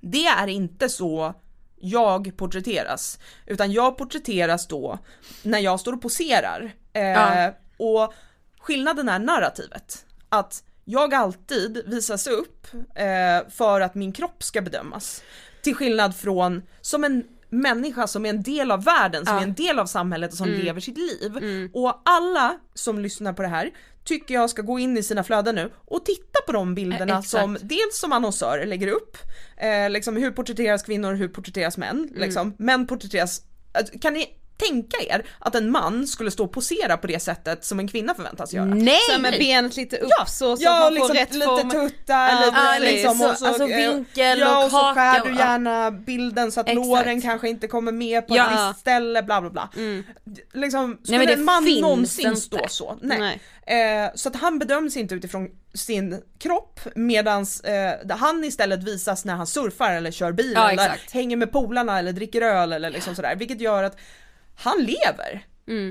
Det 0.00 0.26
är 0.26 0.46
inte 0.46 0.88
så 0.88 1.34
jag 1.80 2.36
porträtteras. 2.36 3.18
Utan 3.46 3.72
jag 3.72 3.98
porträtteras 3.98 4.66
då 4.66 4.98
när 5.42 5.58
jag 5.58 5.80
står 5.80 5.92
och 5.92 6.02
poserar. 6.02 6.72
Eh, 6.92 7.02
Ja. 7.02 7.52
Och 7.76 8.14
skillnaden 8.60 9.08
är 9.08 9.18
narrativet. 9.18 10.04
Att 10.28 10.64
jag 10.84 11.14
alltid 11.14 11.82
visas 11.86 12.26
upp 12.26 12.66
eh, 12.94 13.48
för 13.50 13.80
att 13.80 13.94
min 13.94 14.12
kropp 14.12 14.42
ska 14.42 14.62
bedömas. 14.62 15.22
Till 15.62 15.74
skillnad 15.74 16.16
från 16.16 16.62
som 16.80 17.04
en 17.04 17.24
människa 17.50 18.06
som 18.06 18.26
är 18.26 18.30
en 18.30 18.42
del 18.42 18.70
av 18.70 18.84
världen, 18.84 19.26
som 19.26 19.34
Ja. 19.34 19.40
är 19.40 19.44
en 19.46 19.54
del 19.54 19.78
av 19.78 19.86
samhället 19.86 20.30
och 20.32 20.36
som 20.38 20.48
Mm. 20.48 20.60
lever 20.60 20.80
sitt 20.80 20.98
liv. 20.98 21.38
Och 21.74 22.02
alla 22.04 22.58
som 22.74 22.98
lyssnar 22.98 23.32
på 23.32 23.42
det 23.42 23.48
här 23.48 23.70
tycker 24.04 24.34
jag 24.34 24.50
ska 24.50 24.62
gå 24.62 24.78
in 24.78 24.96
i 24.98 25.02
sina 25.02 25.24
flöden 25.24 25.54
nu 25.54 25.72
och 25.84 26.04
titta 26.04 26.38
på 26.46 26.52
de 26.52 26.74
bilderna 26.74 27.14
Eh, 27.14 27.20
som 27.20 27.58
dels 27.62 27.98
som 27.98 28.12
annonsör 28.12 28.66
lägger 28.66 28.88
upp, 28.88 29.16
eh, 29.56 29.90
liksom 29.90 30.16
hur 30.16 30.30
porträtteras 30.30 30.82
kvinnor, 30.82 31.14
hur 31.14 31.28
porträtteras 31.28 31.76
män, 31.78 31.96
Mm. 32.10 32.20
liksom. 32.20 32.54
Män 32.58 32.86
porträtteras, 32.86 33.42
alltså, 33.72 33.98
kan 33.98 34.12
ni 34.12 34.26
tänka 34.58 34.96
er 35.08 35.24
att 35.38 35.54
en 35.54 35.70
man 35.70 36.06
skulle 36.06 36.30
stå 36.30 36.44
och 36.44 36.52
posera 36.52 36.96
på 36.96 37.06
det 37.06 37.20
sättet 37.22 37.64
som 37.64 37.78
en 37.78 37.88
kvinna 37.88 38.14
förväntas 38.14 38.52
göra? 38.52 38.64
Nej! 38.64 38.98
Så 39.14 39.20
med 39.20 39.32
benet 39.38 39.76
lite 39.76 39.96
upp 39.96 40.28
så, 40.28 40.56
så 40.56 40.62
ja, 40.64 40.80
man 40.80 40.94
liksom 40.94 41.08
får 41.08 41.14
rätt 41.14 41.34
lite 41.34 41.46
form. 41.46 41.70
tuttar, 41.70 42.28
Ja, 42.28 42.40
lite, 42.40 42.56
precis. 42.80 42.94
liksom, 42.94 43.18
Så- 43.18 43.30
och 43.30 43.38
så, 43.38 43.46
alltså 43.46 43.68
eh, 43.68 43.76
vinkel 43.92 44.38
ja, 44.38 44.58
och 44.58 44.64
och 44.64 44.70
så 44.70 44.76
skär 44.94 45.24
du 45.24 45.36
gärna 45.36 45.90
bilden 45.90 46.52
så 46.52 46.60
att 46.60 46.68
Exakt. 46.68 46.86
låren 46.86 47.22
kanske 47.22 47.48
inte 47.48 47.66
kommer 47.68 47.92
med 47.92 48.28
på 48.28 48.36
Ja. 48.36 48.44
ett 48.46 48.70
visst 48.72 48.80
ställe, 48.80 49.22
bla 49.22 49.40
bla 49.40 49.50
bla. 49.50 49.68
Liksom, 50.54 50.98
skulle 51.02 51.18
men 51.18 51.26
det 51.26 51.32
en 51.32 51.44
man 51.44 51.64
finns 51.64 51.80
någonsin 51.80 52.26
inte. 52.28 52.40
stå 52.40 52.68
så? 52.68 52.98
Nej. 53.02 53.40
Eh, 53.66 54.10
så 54.14 54.28
att 54.28 54.36
han 54.36 54.58
bedöms 54.58 54.96
inte 54.96 55.14
utifrån 55.14 55.48
sin 55.74 56.22
kropp 56.38 56.80
medans 56.94 57.60
eh, 57.60 57.94
han 58.16 58.44
istället 58.44 58.82
visas 58.84 59.24
när 59.24 59.34
han 59.34 59.46
surfar 59.46 59.90
eller 59.92 60.10
kör 60.10 60.32
bil 60.32 60.52
Ja, 60.54 60.70
eller 60.70 60.82
exakt. 60.84 61.10
hänger 61.12 61.36
med 61.36 61.52
polarna 61.52 61.98
eller 61.98 62.12
dricker 62.12 62.42
öl 62.42 62.72
eller 62.72 62.90
liksom 62.90 63.14
sådär 63.14 63.36
vilket 63.36 63.60
gör 63.60 63.82
att 63.84 63.96
han 64.58 64.78
lever. 64.78 65.46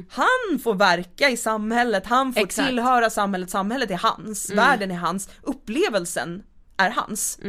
Han 0.10 0.60
får 0.64 0.76
verka 0.76 1.30
i 1.30 1.38
samhället, 1.38 2.06
han 2.06 2.34
får 2.34 2.42
Exakt. 2.42 2.68
tillhöra 2.68 3.10
samhället, 3.10 3.50
samhället 3.50 3.92
är 3.92 3.98
hans, 3.98 4.50
världen 4.50 4.92
är 4.92 4.96
hans, 4.96 5.30
upplevelsen 5.42 6.44
är 6.78 6.90
hans. 6.90 7.40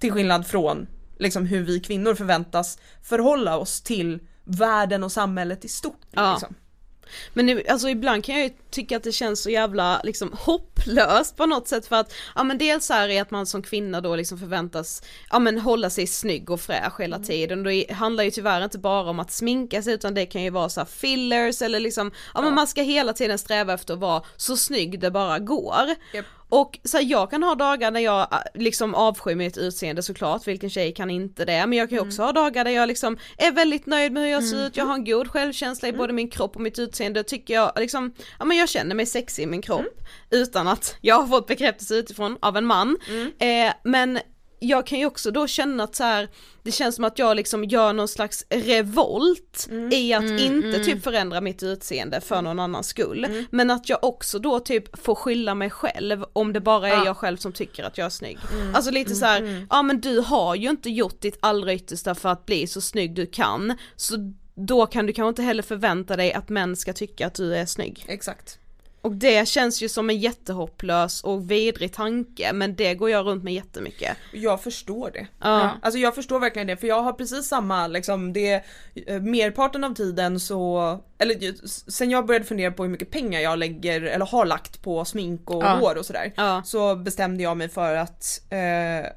Till 0.00 0.12
skillnad 0.12 0.46
från 0.46 0.86
liksom 1.18 1.46
hur 1.46 1.62
vi 1.62 1.80
kvinnor 1.80 2.14
förväntas 2.14 2.78
förhålla 3.02 3.56
oss 3.58 3.80
till 3.80 4.20
världen 4.44 5.04
och 5.04 5.12
samhället 5.12 5.64
i 5.64 5.68
stort. 5.68 6.00
Ja. 6.10 6.32
Liksom. 6.32 6.54
Men 7.34 7.46
nu, 7.46 7.62
alltså 7.68 7.88
ibland 7.88 8.24
kan 8.24 8.34
jag 8.34 8.44
ju 8.44 8.50
tycka 8.70 8.96
att 8.96 9.02
det 9.02 9.12
känns 9.12 9.42
så 9.42 9.50
jävla 9.50 10.00
liksom 10.04 10.32
hopplöst 10.32 11.36
på 11.36 11.46
något 11.46 11.68
sätt 11.68 11.86
för 11.86 11.96
att, 11.96 12.14
ja 12.34 12.44
men 12.44 12.58
dels 12.58 12.90
är 12.90 13.08
det 13.08 13.18
att 13.18 13.30
man 13.30 13.46
som 13.46 13.62
kvinna 13.62 14.00
då 14.00 14.16
liksom 14.16 14.38
förväntas, 14.38 15.02
ja 15.30 15.38
men 15.38 15.58
hålla 15.58 15.90
sig 15.90 16.06
snygg 16.06 16.50
och 16.50 16.60
fräsch 16.60 17.00
hela 17.00 17.18
tiden. 17.18 17.62
Det 17.62 17.92
handlar 17.92 18.24
ju 18.24 18.30
tyvärr 18.30 18.64
inte 18.64 18.78
bara 18.78 19.10
om 19.10 19.20
att 19.20 19.32
sminka 19.32 19.82
sig 19.82 19.94
utan 19.94 20.14
det 20.14 20.26
kan 20.26 20.42
ju 20.42 20.50
vara 20.50 20.68
så 20.68 20.80
här 20.80 20.86
fillers 20.86 21.62
eller 21.62 21.80
liksom, 21.80 22.12
ja 22.34 22.42
men 22.42 22.54
man 22.54 22.66
ska 22.66 22.82
hela 22.82 23.12
tiden 23.12 23.38
sträva 23.38 23.72
efter 23.72 23.94
att 23.94 24.00
vara 24.00 24.22
så 24.36 24.56
snygg 24.56 25.00
det 25.00 25.10
bara 25.10 25.38
går. 25.38 25.94
Japp. 26.12 26.26
Och 26.50 26.78
så 26.84 26.96
här, 26.96 27.04
jag 27.04 27.30
kan 27.30 27.42
ha 27.42 27.54
dagar 27.54 27.90
när 27.90 28.00
jag 28.00 28.20
äh, 28.20 28.38
liksom 28.54 28.94
avskyr 28.94 29.34
mitt 29.34 29.58
utseende 29.58 30.02
såklart, 30.02 30.46
vilken 30.46 30.70
tjej 30.70 30.94
kan 30.94 31.10
inte 31.10 31.44
det? 31.44 31.66
Men 31.66 31.78
jag 31.78 31.88
kan 31.88 31.98
ju 31.98 32.02
också 32.02 32.22
ha 32.22 32.32
dagar 32.32 32.64
där 32.64 32.70
jag 32.70 32.88
liksom 32.88 33.18
är 33.38 33.52
väldigt 33.52 33.86
nöjd 33.86 34.12
med 34.12 34.22
hur 34.22 34.30
jag 34.30 34.44
ser 34.44 34.66
ut, 34.66 34.76
jag 34.76 34.84
har 34.84 34.94
en 34.94 35.04
god 35.04 35.28
självkänsla 35.28 35.88
i 35.88 35.92
både 35.92 36.12
min 36.12 36.30
kropp 36.30 36.56
och 36.56 36.62
mitt 36.62 36.78
utseende, 36.78 37.22
tycker 37.22 37.54
jag 37.54 37.72
liksom, 37.76 38.14
ja 38.38 38.44
men 38.44 38.56
jag 38.58 38.68
känner 38.68 38.94
mig 38.94 39.06
sexig 39.06 39.42
i 39.42 39.46
min 39.46 39.62
kropp 39.62 40.00
utan 40.30 40.68
att 40.68 40.96
jag 41.00 41.14
har 41.20 41.26
fått 41.26 41.46
bekräftelse 41.46 41.94
utifrån 41.94 42.36
av 42.40 42.56
en 42.56 42.66
man. 42.66 42.96
Eh, 43.38 43.72
men 43.84 44.18
jag 44.60 44.86
kan 44.86 44.98
ju 44.98 45.06
också 45.06 45.30
då 45.30 45.46
känna 45.46 45.84
att 45.84 45.94
så 45.96 46.04
här, 46.04 46.28
det 46.62 46.72
känns 46.72 46.94
som 46.94 47.04
att 47.04 47.18
jag 47.18 47.36
liksom 47.36 47.64
gör 47.64 47.92
någon 47.92 48.08
slags 48.08 48.44
revolt 48.50 49.68
i 49.92 50.12
att 50.12 50.22
inte 50.40 50.84
typ 50.84 51.02
förändra 51.04 51.40
mitt 51.40 51.62
utseende 51.62 52.20
för 52.20 52.42
någon 52.42 52.58
annans 52.58 52.86
skull. 52.86 53.46
Men 53.50 53.70
att 53.70 53.88
jag 53.88 54.04
också 54.04 54.38
då 54.38 54.60
typ 54.60 55.04
får 55.04 55.14
skylla 55.14 55.54
mig 55.54 55.70
själv 55.70 56.24
om 56.32 56.52
det 56.52 56.60
bara 56.60 56.88
är 56.88 56.92
Ja. 56.96 57.04
jag 57.04 57.16
själv 57.16 57.36
som 57.36 57.52
tycker 57.52 57.84
att 57.84 57.98
jag 57.98 58.04
är 58.04 58.10
snygg. 58.10 58.38
Alltså 58.74 58.90
lite 58.90 59.14
så 59.14 59.24
här, 59.26 59.66
ja 59.70 59.82
men 59.82 60.00
du 60.00 60.20
har 60.20 60.54
ju 60.54 60.70
inte 60.70 60.90
gjort 60.90 61.20
ditt 61.20 61.38
allra 61.40 61.74
yttersta 61.74 62.14
för 62.14 62.28
att 62.28 62.46
bli 62.46 62.66
så 62.66 62.80
snygg 62.80 63.14
du 63.14 63.26
kan, 63.26 63.74
så 63.96 64.16
då 64.58 64.86
kan 64.86 65.06
du 65.06 65.12
kanske 65.12 65.28
inte 65.28 65.42
heller 65.42 65.62
förvänta 65.62 66.16
dig 66.16 66.32
att 66.32 66.48
män 66.48 66.76
ska 66.76 66.92
tycka 66.92 67.26
att 67.26 67.34
du 67.34 67.54
är 67.56 67.66
snygg. 67.66 68.04
Exakt. 68.08 68.58
Och 69.00 69.12
det 69.12 69.48
känns 69.48 69.82
ju 69.82 69.88
som 69.88 70.10
en 70.10 70.18
jättehopplös 70.18 71.22
och 71.24 71.50
vidrig 71.50 71.92
tanke 71.92 72.52
men 72.52 72.74
det 72.74 72.94
går 72.94 73.10
jag 73.10 73.26
runt 73.26 73.44
med 73.44 73.54
jättemycket. 73.54 74.16
Jag 74.32 74.62
förstår 74.62 75.10
det. 75.10 75.26
Ja. 75.40 75.70
Alltså 75.82 75.98
jag 76.00 76.14
förstår 76.14 76.38
verkligen 76.40 76.66
det 76.68 76.76
för 76.76 76.86
jag 76.86 77.02
har 77.02 77.12
precis 77.12 77.48
samma 77.48 77.86
liksom 77.86 78.32
det 78.32 78.64
eh, 79.06 79.20
merparten 79.20 79.84
av 79.84 79.94
tiden 79.94 80.40
så 80.40 80.98
eller 81.18 81.54
sen 81.90 82.10
jag 82.10 82.26
började 82.26 82.44
fundera 82.44 82.70
på 82.72 82.82
hur 82.82 82.90
mycket 82.90 83.10
pengar 83.10 83.40
jag 83.40 83.58
lägger 83.58 84.02
eller 84.02 84.26
har 84.26 84.46
lagt 84.46 84.82
på 84.82 85.04
smink 85.04 85.50
och 85.50 85.62
Ja. 85.64 85.76
hår 85.76 85.98
och 85.98 86.06
sådär 86.06 86.32
Ja. 86.36 86.62
så 86.64 86.96
bestämde 86.96 87.42
jag 87.42 87.56
mig 87.56 87.68
för 87.68 87.94
att 87.94 88.40
eh, 88.50 89.10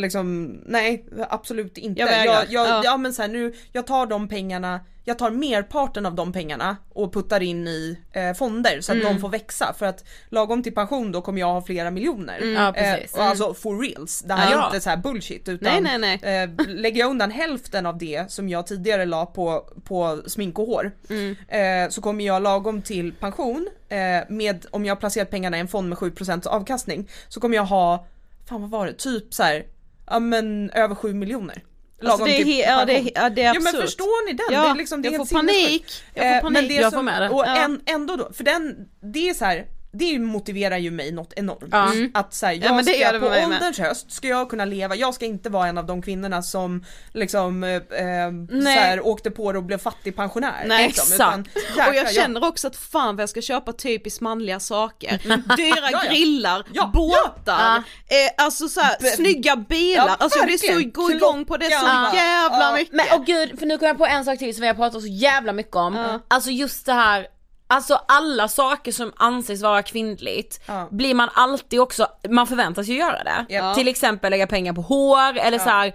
liksom 0.00 0.44
nej 0.66 1.04
absolut 1.30 1.78
inte. 1.78 2.00
Jag 2.00 2.06
vägrar. 2.06 2.34
jag, 2.34 2.44
jag, 2.48 2.68
Ja. 2.68 2.80
ja. 2.84 2.96
men 2.96 3.12
så 3.12 3.22
här, 3.22 3.28
nu, 3.28 3.54
jag 3.72 3.86
tar 3.86 4.06
de 4.06 4.28
pengarna 4.28 4.80
jag 5.08 5.18
tar 5.18 5.30
merparten 5.30 6.06
av 6.06 6.14
de 6.14 6.32
pengarna 6.32 6.76
och 6.92 7.12
puttar 7.12 7.40
in 7.42 7.68
i 7.68 7.98
eh, 8.12 8.32
fonder 8.34 8.80
så 8.80 8.92
att 8.92 8.98
Mm. 8.98 9.14
de 9.14 9.20
får 9.20 9.28
växa 9.28 9.74
för 9.78 9.86
att 9.86 10.04
lagom 10.28 10.62
till 10.62 10.74
pension 10.74 11.12
då 11.12 11.22
kommer 11.22 11.40
jag 11.40 11.46
ha 11.46 11.62
flera 11.62 11.90
miljoner. 11.90 12.40
Ja, 12.40 12.72
precis. 12.76 13.14
Eh, 13.14 13.20
och 13.20 13.26
alltså 13.26 13.54
for 13.54 13.80
reals, 13.82 14.22
det 14.22 14.34
här 14.34 14.52
Ja. 14.52 14.62
är 14.62 14.66
inte 14.66 14.80
så 14.80 14.90
här 14.90 14.96
bullshit 14.96 15.48
utan 15.48 15.82
Nej, 15.82 15.98
nej, 15.98 16.18
nej. 16.22 16.42
Eh, 16.42 16.66
lägger 16.68 17.00
jag 17.00 17.10
undan 17.10 17.30
hälften 17.30 17.86
av 17.86 17.98
det 17.98 18.30
som 18.30 18.48
jag 18.48 18.66
tidigare 18.66 19.04
la 19.06 19.26
på, 19.26 19.68
på 19.84 20.22
smink 20.26 20.58
och 20.58 20.66
hår 20.66 20.92
Mm. 21.10 21.36
eh, 21.48 21.90
så 21.90 22.00
kommer 22.02 22.24
jag 22.24 22.42
lagom 22.42 22.82
till 22.82 23.12
pension 23.12 23.68
eh, 23.88 23.98
med, 24.28 24.66
om 24.70 24.84
jag 24.84 25.00
placerat 25.00 25.30
pengarna 25.30 25.56
i 25.56 25.60
en 25.60 25.68
fond 25.68 25.88
med 25.88 25.98
7% 25.98 26.46
avkastning 26.46 27.08
så 27.28 27.40
kommer 27.40 27.56
jag 27.56 27.64
ha, 27.64 28.06
fan 28.48 28.60
vad 28.60 28.70
var 28.70 28.86
det, 28.86 28.92
typ 28.92 29.34
så 29.34 29.42
här, 29.42 29.64
ja 30.06 30.18
men 30.18 30.70
över 30.70 30.94
7 30.94 31.14
miljoner. 31.14 31.62
Alltså 32.04 32.24
det 32.24 32.40
är, 32.40 32.44
he- 32.44 32.64
ja, 32.66 32.84
det, 32.84 32.96
är, 32.98 33.10
ja, 33.14 33.30
det 33.30 33.42
är 33.42 33.44
Ja 33.44 33.50
absurt. 33.50 33.72
men 33.72 33.82
förstår 33.82 34.26
ni 34.26 34.32
den? 34.32 34.46
Ja, 34.50 34.62
det 34.62 34.68
är 34.70 34.74
liksom, 34.74 35.02
det 35.02 35.08
jag 35.08 35.28
får 35.28 35.36
panik. 35.36 35.56
sinnessjukt. 35.56 36.02
Jag 36.14 36.24
får 36.24 36.36
Eh, 36.36 36.40
panik. 36.40 36.52
Men 36.60 36.68
det 36.68 36.74
Jag 36.74 36.92
som, 36.92 36.98
får 36.98 37.02
med 37.02 37.22
det. 37.22 37.28
Och 37.30 37.44
Ja. 37.46 37.56
en, 37.56 37.80
ändå 37.86 38.16
då, 38.16 38.32
för 38.32 38.44
den, 38.44 38.76
det 39.12 39.28
är 39.28 39.34
så 39.34 39.44
här, 39.44 39.66
det 39.98 40.18
motiverar 40.18 40.76
ju 40.78 40.90
mig 40.90 41.12
något 41.12 41.32
enormt. 41.36 41.68
Ja. 41.70 41.92
Att 42.14 42.34
så 42.34 42.46
här, 42.46 42.52
jag 42.52 42.64
Ja, 42.64 42.74
men 42.74 42.84
det 42.84 42.92
ska 43.08 43.20
på 43.20 43.28
mig 43.28 43.46
med. 43.46 43.56
ålderns 43.56 43.78
höst 43.78 44.12
ska 44.12 44.28
jag 44.28 44.50
kunna 44.50 44.64
leva, 44.64 44.94
jag 44.96 45.14
ska 45.14 45.24
inte 45.26 45.50
vara 45.50 45.66
en 45.68 45.78
av 45.78 45.86
de 45.86 46.02
kvinnorna 46.02 46.42
som 46.42 46.84
liksom 47.12 47.64
eh, 47.64 47.70
eh, 47.74 48.30
så 48.62 48.68
här, 48.68 49.06
åkte 49.06 49.30
på 49.30 49.52
det 49.52 49.58
och 49.58 49.64
blev 49.64 49.78
fattigpensionär. 49.78 50.64
Nej, 50.66 50.86
liksom, 50.86 51.12
exakt. 51.12 51.66
jäklar, 51.66 51.88
och 51.88 51.94
jag 51.94 52.14
känner 52.14 52.44
också 52.48 52.66
att 52.66 52.76
fan 52.76 53.16
vad 53.16 53.22
jag 53.22 53.28
ska 53.30 53.40
köpa 53.42 53.72
typiskt 53.72 54.20
manliga 54.20 54.60
saker. 54.60 55.18
Dyra 55.56 55.90
ja. 55.92 56.02
grillar, 56.10 56.64
Ja, 56.72 56.90
båtar, 56.94 57.76
eh, 57.76 58.44
alltså 58.44 58.68
såhär 58.68 58.96
B- 59.00 59.06
snygga 59.08 59.56
bilar, 59.56 60.06
Ja, 60.08 60.16
alltså 60.18 60.38
jag 60.38 60.46
blir 60.46 60.58
så 60.92 61.00
gå 61.00 61.10
igång 61.10 61.44
på 61.44 61.56
det 61.56 61.64
så 61.64 61.70
jävla 61.70 62.60
Ja. 62.60 62.72
mycket. 62.76 62.94
Men 62.94 63.06
åh 63.12 63.24
gud, 63.24 63.58
för 63.58 63.66
nu 63.66 63.78
kom 63.78 63.88
jag 63.88 63.98
på 63.98 64.06
en 64.06 64.24
sak 64.24 64.38
till 64.38 64.54
som 64.54 64.60
vi 64.62 64.66
har 64.68 64.74
pratat 64.74 65.00
så 65.02 65.08
jävla 65.08 65.52
mycket 65.52 65.76
om. 65.76 65.94
Ja. 65.94 66.20
Alltså 66.28 66.50
just 66.50 66.86
det 66.86 66.92
här, 66.92 67.26
alltså 67.66 68.00
alla 68.08 68.48
saker 68.48 68.92
som 68.92 69.12
anses 69.16 69.62
vara 69.62 69.82
kvinnligt 69.82 70.60
Ja. 70.66 70.88
blir 70.90 71.14
man 71.14 71.28
alltid 71.34 71.80
också, 71.80 72.06
man 72.28 72.46
förväntas 72.46 72.86
ju 72.88 72.94
göra 72.96 73.24
det. 73.24 73.46
Ja. 73.48 73.74
Till 73.74 73.88
exempel 73.88 74.30
lägga 74.30 74.46
pengar 74.46 74.72
på 74.72 74.80
hår 74.82 75.38
eller 75.38 75.58
så 75.58 75.68
här. 75.68 75.94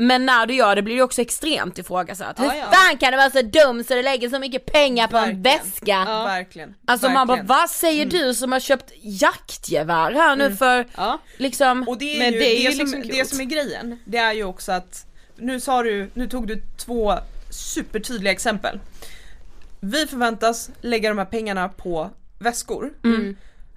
Men 0.00 0.26
när 0.26 0.46
du 0.46 0.54
gör 0.54 0.76
det 0.76 0.82
blir 0.82 0.96
det 0.96 1.02
också 1.02 1.22
extremt 1.22 1.78
ifrågasatt. 1.78 2.38
Hur 2.40 2.44
Ja, 2.44 2.54
ja. 2.56 2.64
fan 2.70 2.98
kan 2.98 3.10
du 3.12 3.16
vara 3.16 3.30
så 3.30 3.42
dum 3.42 3.84
så 3.84 3.94
du 3.94 4.02
lägger 4.02 4.28
så 4.28 4.38
mycket 4.38 4.66
pengar 4.66 5.06
på 5.08 5.16
en 5.16 5.22
Verkligen. 5.42 5.42
väska? 5.42 6.04
Verkligen. 6.04 6.74
Alltså 6.86 7.08
man 7.08 7.26
bara, 7.26 7.36
verkligen. 7.36 7.50
Mm. 7.52 7.60
vad 7.60 7.70
säger 7.70 8.06
du 8.06 8.34
som 8.34 8.52
har 8.52 8.60
köpt 8.60 8.92
jaktgevär 9.02 10.12
här 10.12 10.36
nu 10.36 10.56
för 10.56 10.86
Ja. 10.96 11.18
liksom 11.36 11.88
Och 11.88 11.98
det 11.98 12.14
är 12.16 12.18
Men 12.18 12.32
ju 12.32 12.38
det 12.38 12.46
är 12.46 12.56
det, 12.56 12.62
ju 12.62 12.72
som, 12.72 12.86
liksom 12.86 13.02
det 13.18 13.28
som 13.28 13.40
är 13.40 13.44
grejen, 13.44 13.98
det 14.04 14.18
är 14.18 14.32
ju 14.32 14.44
också 14.44 14.72
att 14.72 15.06
nu 15.36 15.60
sa 15.60 15.82
du, 15.82 16.10
nu 16.14 16.28
tog 16.28 16.46
du 16.48 16.62
två 16.84 17.14
supertydliga 17.50 18.32
exempel. 18.32 18.80
Vi 19.80 20.06
förväntas 20.06 20.70
lägga 20.80 21.08
de 21.08 21.18
här 21.18 21.24
pengarna 21.24 21.68
på 21.68 22.10
väskor. 22.38 22.92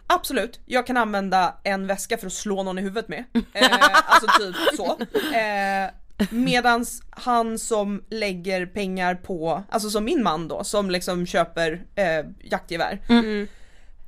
Absolut, 0.08 0.60
jag 0.66 0.88
kan 0.88 0.98
använda 0.98 1.56
en 1.64 1.88
väska 1.88 2.18
för 2.18 2.28
att 2.28 2.34
slå 2.34 2.64
någon 2.64 2.80
i 2.80 2.82
huvudet 2.82 3.08
med. 3.08 3.24
Eh, 3.54 3.70
alltså 4.06 4.28
typ 4.40 4.56
så. 4.78 4.98
Eh, 5.36 5.90
medans 6.30 7.04
han 7.10 7.60
som 7.60 8.04
lägger 8.10 8.66
pengar 8.66 9.16
på, 9.16 9.64
alltså 9.70 9.90
som 9.90 10.04
min 10.06 10.24
man 10.24 10.48
då, 10.48 10.64
som 10.64 10.92
liksom 10.92 11.26
köper 11.26 11.82
eh, 11.96 12.26
jaktgevär. 12.44 13.00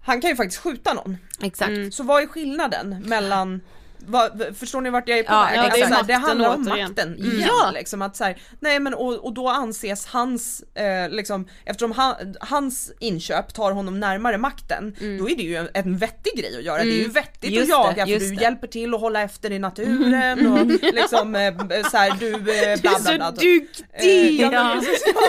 Han 0.05 0.21
kan 0.21 0.29
ju 0.29 0.35
faktiskt 0.35 0.61
skjuta 0.61 0.93
någon. 0.93 1.17
Exakt. 1.41 1.93
Så 1.93 2.03
vad 2.03 2.23
är 2.23 2.27
skillnaden 2.27 3.03
mellan 3.05 3.61
vad, 4.07 4.45
förstår 4.59 4.81
ni 4.81 4.89
vart 4.89 5.09
jag 5.09 5.19
är 5.19 5.23
på 5.23 5.33
Ja, 5.33 5.41
väg? 5.43 5.57
ja, 5.57 5.61
Alltså, 5.63 5.77
det 5.79 5.83
är 5.83 5.87
så 5.87 5.93
här, 5.93 6.01
makten 6.01 6.21
handlar 6.21 6.55
om 6.55 6.67
återigen. 6.67 6.87
makten 6.89 7.07
Mm. 7.13 7.31
igen. 7.31 7.47
Ja. 7.63 7.71
Liksom, 7.71 8.01
att, 8.01 8.15
så 8.15 8.23
här, 8.23 8.37
nej 8.59 8.79
men 8.79 8.93
och, 8.93 9.25
och 9.25 9.33
då 9.33 9.49
anses 9.49 10.05
hans, 10.05 10.63
eh, 10.75 11.09
liksom, 11.09 11.47
eftersom 11.65 11.91
han, 11.91 12.15
hans 12.41 12.91
inköp 12.99 13.53
tar 13.53 13.71
honom 13.71 13.99
närmare 13.99 14.37
makten, 14.37 14.95
då 15.19 15.29
är 15.29 15.35
det 15.35 15.43
ju 15.43 15.55
en, 15.55 15.69
en 15.73 15.97
vettig 15.97 16.33
grej 16.37 16.57
att 16.57 16.63
göra. 16.63 16.83
Det 16.83 16.89
är 16.89 17.03
ju 17.03 17.09
vettigt 17.09 17.43
Mm. 17.43 17.53
Just 17.59 17.73
att 17.73 17.83
det, 17.83 17.89
jaga 17.89 18.05
för 18.05 18.13
just 18.13 18.29
du 18.29 18.35
det. 18.35 18.41
hjälper 18.41 18.67
till 18.67 18.93
att 18.93 18.99
hålla 19.01 19.21
efter 19.21 19.51
i 19.51 19.59
naturen 19.59 20.47
och 20.51 20.65
liksom 20.93 21.35
eh, 21.35 21.53
så 21.91 21.97
här, 21.97 22.13
du 22.19 22.33
eh, 22.33 22.81
bla 22.81 22.91
bla 23.03 23.15
bla. 23.17 23.31
duktig! 23.31 23.85
Eh, 23.93 24.41
ja, 24.41 24.49
men, 24.51 24.83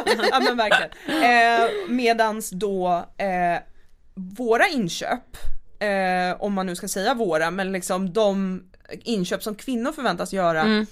ja, 0.07 0.25
ja 0.31 0.41
men 0.41 0.57
verkligen. 0.57 0.91
Eh, 1.63 1.69
medans 1.89 2.51
då 2.51 3.05
eh, 3.19 3.63
våra 4.15 4.69
inköp, 4.69 5.37
eh, 5.79 6.43
om 6.43 6.53
man 6.53 6.67
nu 6.67 6.77
ska 6.77 6.89
säga 6.89 7.15
våra, 7.15 7.51
men 7.51 7.73
liksom 7.73 8.13
de 8.13 8.63
inköp 9.05 9.43
som 9.43 9.55
kvinnor 9.55 9.93
förväntas 9.93 10.33
göra, 10.33 10.61
Mm. 10.63 10.87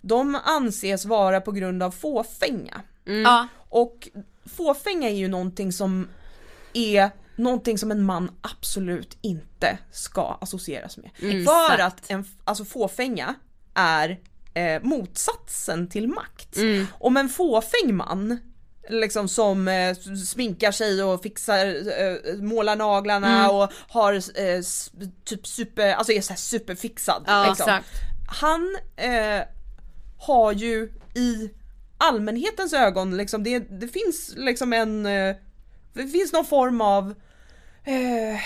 de 0.00 0.34
anses 0.44 1.04
vara 1.04 1.40
på 1.40 1.52
grund 1.52 1.82
av 1.82 1.90
fåfänga. 1.90 2.80
Ja. 3.04 3.48
Och 3.68 4.08
fåfänga 4.56 5.08
är 5.08 5.14
ju 5.14 5.28
någonting 5.28 5.72
som 5.72 6.08
är 6.72 7.10
någonting 7.36 7.78
som 7.78 7.90
en 7.90 8.02
man 8.04 8.30
absolut 8.40 9.16
inte 9.20 9.78
ska 9.92 10.38
associeras 10.40 10.96
med. 10.96 11.10
För 11.16 11.26
Exakt. 11.40 11.82
att 11.82 12.10
en, 12.10 12.24
alltså 12.44 12.64
fåfänga 12.64 13.34
är 13.74 14.20
eh, 14.54 14.82
motsatsen 14.82 15.88
till 15.88 16.08
makt. 16.08 16.56
Om 16.92 17.16
en 17.16 17.28
fåfäng 17.28 17.94
man 17.94 18.38
liksom 18.88 19.28
som 19.28 19.68
eh, 19.68 19.94
sminkar 20.26 20.72
sig 20.72 21.02
och 21.02 21.22
fixar, 21.22 21.66
eh, 22.00 22.34
målar 22.36 22.76
naglarna 22.76 23.50
och 23.50 23.72
har 23.88 24.12
eh, 24.14 24.60
typ 25.24 25.46
super, 25.46 25.92
alltså 25.92 26.12
är 26.12 26.20
så 26.20 26.32
här 26.32 26.38
superfixad. 26.38 27.24
Ja, 27.26 27.46
liksom. 27.48 27.80
Han 28.28 28.76
eh, 28.96 29.42
har 30.18 30.52
ju 30.52 30.92
i 31.14 31.50
allmänhetens 31.98 32.72
ögon 32.72 33.16
liksom, 33.16 33.44
det, 33.44 33.58
det 33.58 33.88
finns 33.88 34.32
liksom 34.36 34.72
en, 34.72 35.06
eh, 35.06 35.36
det 35.92 36.06
finns 36.06 36.32
någon 36.32 36.44
form 36.44 36.80
av 36.80 37.14
eh, 37.84 38.40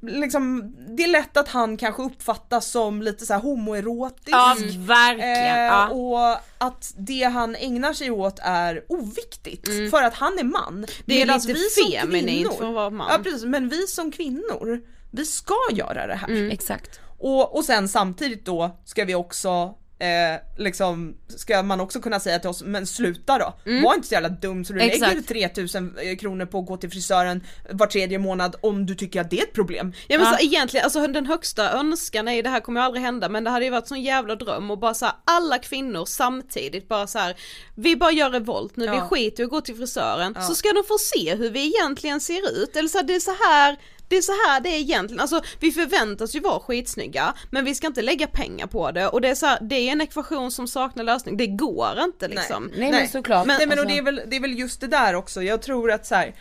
liksom, 0.00 0.74
det 0.96 1.02
är 1.04 1.08
lätt 1.08 1.36
att 1.36 1.48
han 1.48 1.76
kanske 1.76 2.02
uppfattas 2.02 2.70
som 2.70 3.02
lite 3.02 3.26
så 3.26 3.32
här 3.32 3.40
homoerotisk. 3.40 4.28
Ja, 4.30 4.56
verkligen. 4.78 5.56
Eh, 5.56 5.68
Ja. 5.68 5.88
Och 5.88 6.40
att 6.58 6.94
det 6.98 7.22
han 7.22 7.56
ägnar 7.56 7.92
sig 7.92 8.10
åt 8.10 8.38
är 8.42 8.84
oviktigt 8.88 9.90
för 9.90 10.02
att 10.02 10.14
han 10.14 10.38
är 10.38 10.44
man. 10.44 10.74
Mm. 10.74 10.86
Det 11.04 11.22
är 11.22 11.26
lite 11.26 11.52
vi 11.52 11.96
feminint 11.96 12.54
för 12.54 12.68
att 12.68 12.74
vara 12.74 12.90
man. 12.90 13.06
Ja 13.10 13.18
precis, 13.22 13.44
men 13.44 13.68
vi 13.68 13.86
som 13.86 14.12
kvinnor, 14.12 14.80
vi 15.10 15.26
ska 15.26 15.54
göra 15.72 16.06
det 16.06 16.14
här. 16.14 16.28
Mm. 16.28 16.50
Exakt. 16.50 17.00
Och, 17.18 17.56
och 17.56 17.64
sen 17.64 17.88
samtidigt 17.88 18.44
då 18.44 18.78
ska 18.84 19.04
vi 19.04 19.14
också 19.14 19.74
Eh, 20.00 20.40
liksom, 20.58 21.16
ska 21.28 21.62
man 21.62 21.80
också 21.80 22.00
kunna 22.00 22.20
säga 22.20 22.38
till 22.38 22.48
oss, 22.50 22.62
men 22.62 22.86
sluta 22.86 23.38
då. 23.38 23.54
Var 23.84 23.94
inte 23.94 24.08
så 24.08 24.14
jävla 24.14 24.28
dum 24.28 24.64
så 24.64 24.72
du 24.72 24.78
Mm. 24.80 24.90
Exakt. 24.92 25.14
lägger 25.14 25.22
3000 25.48 25.96
kronor 26.20 26.46
på 26.46 26.58
att 26.58 26.66
gå 26.66 26.76
till 26.76 26.90
frisören 26.90 27.46
var 27.70 27.86
tredje 27.86 28.18
månad 28.18 28.56
om 28.60 28.86
du 28.86 28.94
tycker 28.94 29.20
att 29.20 29.30
det 29.30 29.38
är 29.38 29.42
ett 29.42 29.52
problem. 29.52 29.92
Ja 30.08 30.18
men 30.18 30.26
Ja. 30.26 30.36
så 30.38 30.44
egentligen, 30.44 30.84
alltså 30.84 31.06
den 31.06 31.26
högsta 31.26 31.72
önskan 31.72 32.28
är 32.28 32.32
ju, 32.32 32.42
det 32.42 32.48
här 32.50 32.60
kommer 32.60 32.80
ju 32.80 32.84
aldrig 32.86 33.02
hända 33.04 33.28
men 33.28 33.44
det 33.44 33.50
hade 33.50 33.64
ju 33.64 33.70
varit 33.70 33.88
sån 33.88 34.02
jävla 34.02 34.34
dröm 34.36 34.70
och 34.70 34.78
bara 34.78 34.94
så 34.94 35.04
här, 35.06 35.14
alla 35.24 35.58
kvinnor 35.58 36.04
samtidigt 36.04 36.88
bara 36.88 37.06
så 37.06 37.18
här, 37.18 37.36
vi 37.74 37.96
bara 37.96 38.10
gör 38.12 38.30
revolt 38.30 38.76
nu, 38.76 38.90
vi 38.90 38.96
Ja. 38.96 39.08
skiter 39.08 39.42
i 39.42 39.44
att 39.44 39.50
gå 39.50 39.60
till 39.60 39.76
frisören 39.76 40.36
så 40.48 40.54
ska 40.54 40.72
de 40.72 40.84
få 40.88 40.98
se 40.98 41.34
hur 41.34 41.50
vi 41.50 41.66
egentligen 41.76 42.20
ser 42.20 42.62
ut 42.62 42.76
eller 42.76 42.88
så 42.88 42.98
här, 42.98 43.04
det 43.04 43.14
är 43.14 43.20
så 43.20 43.34
här 43.48 43.76
det 44.08 44.16
är 44.16 44.22
så 44.22 44.32
här 44.32 44.60
det 44.60 44.68
är 44.68 44.78
egentligen, 44.78 45.20
alltså 45.20 45.40
vi 45.60 45.72
förväntas 45.72 46.34
ju 46.34 46.40
vara 46.40 46.60
skitsnygga 46.60 47.34
men 47.50 47.64
vi 47.64 47.74
ska 47.74 47.86
inte 47.86 48.02
lägga 48.02 48.26
pengar 48.26 48.66
på 48.66 48.90
det. 48.90 49.08
Och 49.08 49.20
det 49.20 49.28
är 49.28 49.34
så 49.34 49.46
här, 49.46 49.58
det 49.60 49.74
är 49.76 49.92
en 49.92 50.00
ekvation 50.00 50.50
som 50.50 50.68
saknar 50.68 51.04
lösning, 51.04 51.36
det 51.36 51.46
går 51.46 51.98
inte 52.04 52.28
liksom. 52.28 52.70
Nej, 52.76 52.90
men 52.90 53.08
såklart. 53.08 53.46
Men, 53.46 53.56
Nej, 53.58 53.66
men 53.66 53.78
och 53.78 53.82
Alltså- 53.84 53.94
det, 53.94 53.98
är 53.98 54.02
väl, 54.02 54.22
det 54.26 54.36
är 54.36 54.40
väl 54.40 54.58
just 54.58 54.80
det 54.80 54.86
där 54.86 55.14
också, 55.14 55.42
jag 55.42 55.62
tror 55.62 55.92
att 55.92 56.06
så 56.06 56.14
här, 56.14 56.34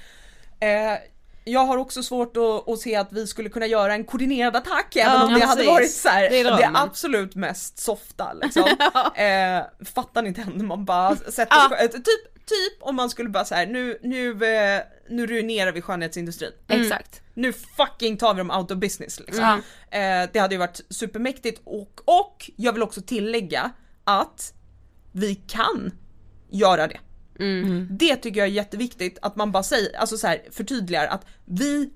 eh, 0.59 0.99
jag 1.45 1.65
har 1.65 1.77
också 1.77 2.03
svårt 2.03 2.37
att, 2.37 2.69
att 2.69 2.79
se 2.79 2.95
att 2.95 3.07
vi 3.13 3.27
skulle 3.27 3.49
kunna 3.49 3.65
göra 3.65 3.93
en 3.93 4.03
koordinerad 4.03 4.55
attack 4.55 4.95
även 4.95 5.13
Ja, 5.13 5.23
om 5.23 5.33
det 5.33 5.45
hade 5.45 5.65
varit 5.65 5.91
så 5.91 6.09
här, 6.09 6.29
Det 6.29 6.39
är 6.39 6.43
det, 6.57 6.71
absolut 6.73 7.35
mest 7.35 7.79
softa 7.79 8.33
liksom. 8.33 8.63
eh, 9.15 9.85
fattar 9.93 10.21
ni 10.21 10.27
inte 10.27 10.45
när 10.55 10.65
man 10.65 10.85
bara 10.85 11.15
sätter 11.15 11.47
Ja. 11.49 11.69
skö- 11.71 11.87
typ, 11.87 12.36
typ 12.47 12.77
om 12.81 12.95
man 12.95 13.09
skulle 13.09 13.29
bara 13.29 13.45
så 13.45 13.55
här, 13.55 13.65
nu, 13.67 13.99
nu, 14.03 14.45
eh, 14.45 14.81
nu 15.09 15.27
ruinerar 15.27 15.71
vi 15.71 15.81
skönhetsindustrin. 15.81 16.51
Exakt. 16.67 17.21
Nu 17.33 17.53
fucking 17.53 18.17
tar 18.17 18.33
vi 18.33 18.37
dem 18.37 18.51
out 18.51 18.71
of 18.71 18.77
business 18.77 19.19
liksom. 19.19 19.43
Eh, 19.91 20.29
det 20.33 20.39
hade 20.39 20.55
ju 20.55 20.59
varit 20.59 20.81
supermäktigt 20.89 21.61
och, 21.63 22.01
och 22.05 22.51
jag 22.55 22.73
vill 22.73 22.83
också 22.83 23.01
tillägga 23.01 23.71
att 24.03 24.53
vi 25.11 25.35
kan 25.35 25.91
göra 26.49 26.87
det. 26.87 26.99
Det 27.89 28.15
tycker 28.15 28.39
jag 28.39 28.47
är 28.47 28.51
jätteviktigt 28.51 29.17
att 29.21 29.35
man 29.35 29.51
bara 29.51 29.63
säger, 29.63 29.97
alltså 29.97 30.17
så 30.17 30.27
här, 30.27 30.41
förtydligar 30.51 31.07
att 31.07 31.25
vi 31.45 31.89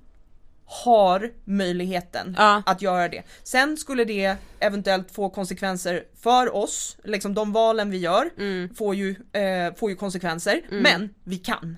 har 0.86 1.30
möjligheten 1.46 2.36
Ja. 2.38 2.64
att 2.66 2.82
göra 2.82 3.08
det. 3.08 3.24
Sen 3.44 3.78
skulle 3.78 4.04
det 4.04 4.36
eventuellt 4.60 5.12
få 5.12 5.30
konsekvenser 5.30 6.04
för 6.24 6.56
oss, 6.56 6.98
liksom 7.04 7.34
de 7.34 7.52
valen 7.52 7.90
vi 7.92 7.98
gör 7.98 8.30
får, 8.78 8.96
ju, 8.96 9.10
eh, 9.10 9.76
får 9.76 9.90
ju 9.90 9.96
konsekvenser, 9.96 10.62
men 10.70 11.10
vi 11.24 11.38
kan. 11.38 11.78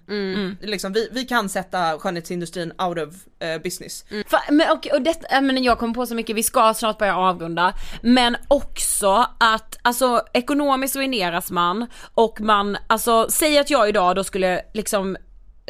Liksom, 0.62 0.94
vi, 0.94 1.10
vi 1.12 1.26
kan 1.26 1.50
sätta 1.50 2.00
skönhetsindustrin 2.00 2.72
out 2.82 2.98
of 2.98 3.16
eh, 3.48 3.62
business. 3.62 4.06
Fa- 4.10 4.52
men, 4.52 4.70
och, 4.72 4.88
och 4.94 5.02
det, 5.02 5.42
men 5.42 5.64
jag 5.64 5.80
kommer 5.80 5.94
på 5.94 6.06
så 6.06 6.16
mycket, 6.16 6.36
vi 6.36 6.44
ska 6.44 6.74
snart 6.74 6.98
börja 6.98 7.16
avrunda, 7.18 7.74
men 8.02 8.38
också 8.48 9.26
att 9.40 9.78
alltså 9.82 10.22
ekonomiskt 10.34 10.96
ruineras 10.96 11.52
man 11.52 11.88
och 12.14 12.42
man, 12.42 12.78
alltså 12.88 13.28
säg 13.30 13.58
att 13.58 13.70
jag 13.70 13.90
idag 13.90 14.16
då 14.16 14.24
skulle 14.24 14.62
liksom 14.74 15.18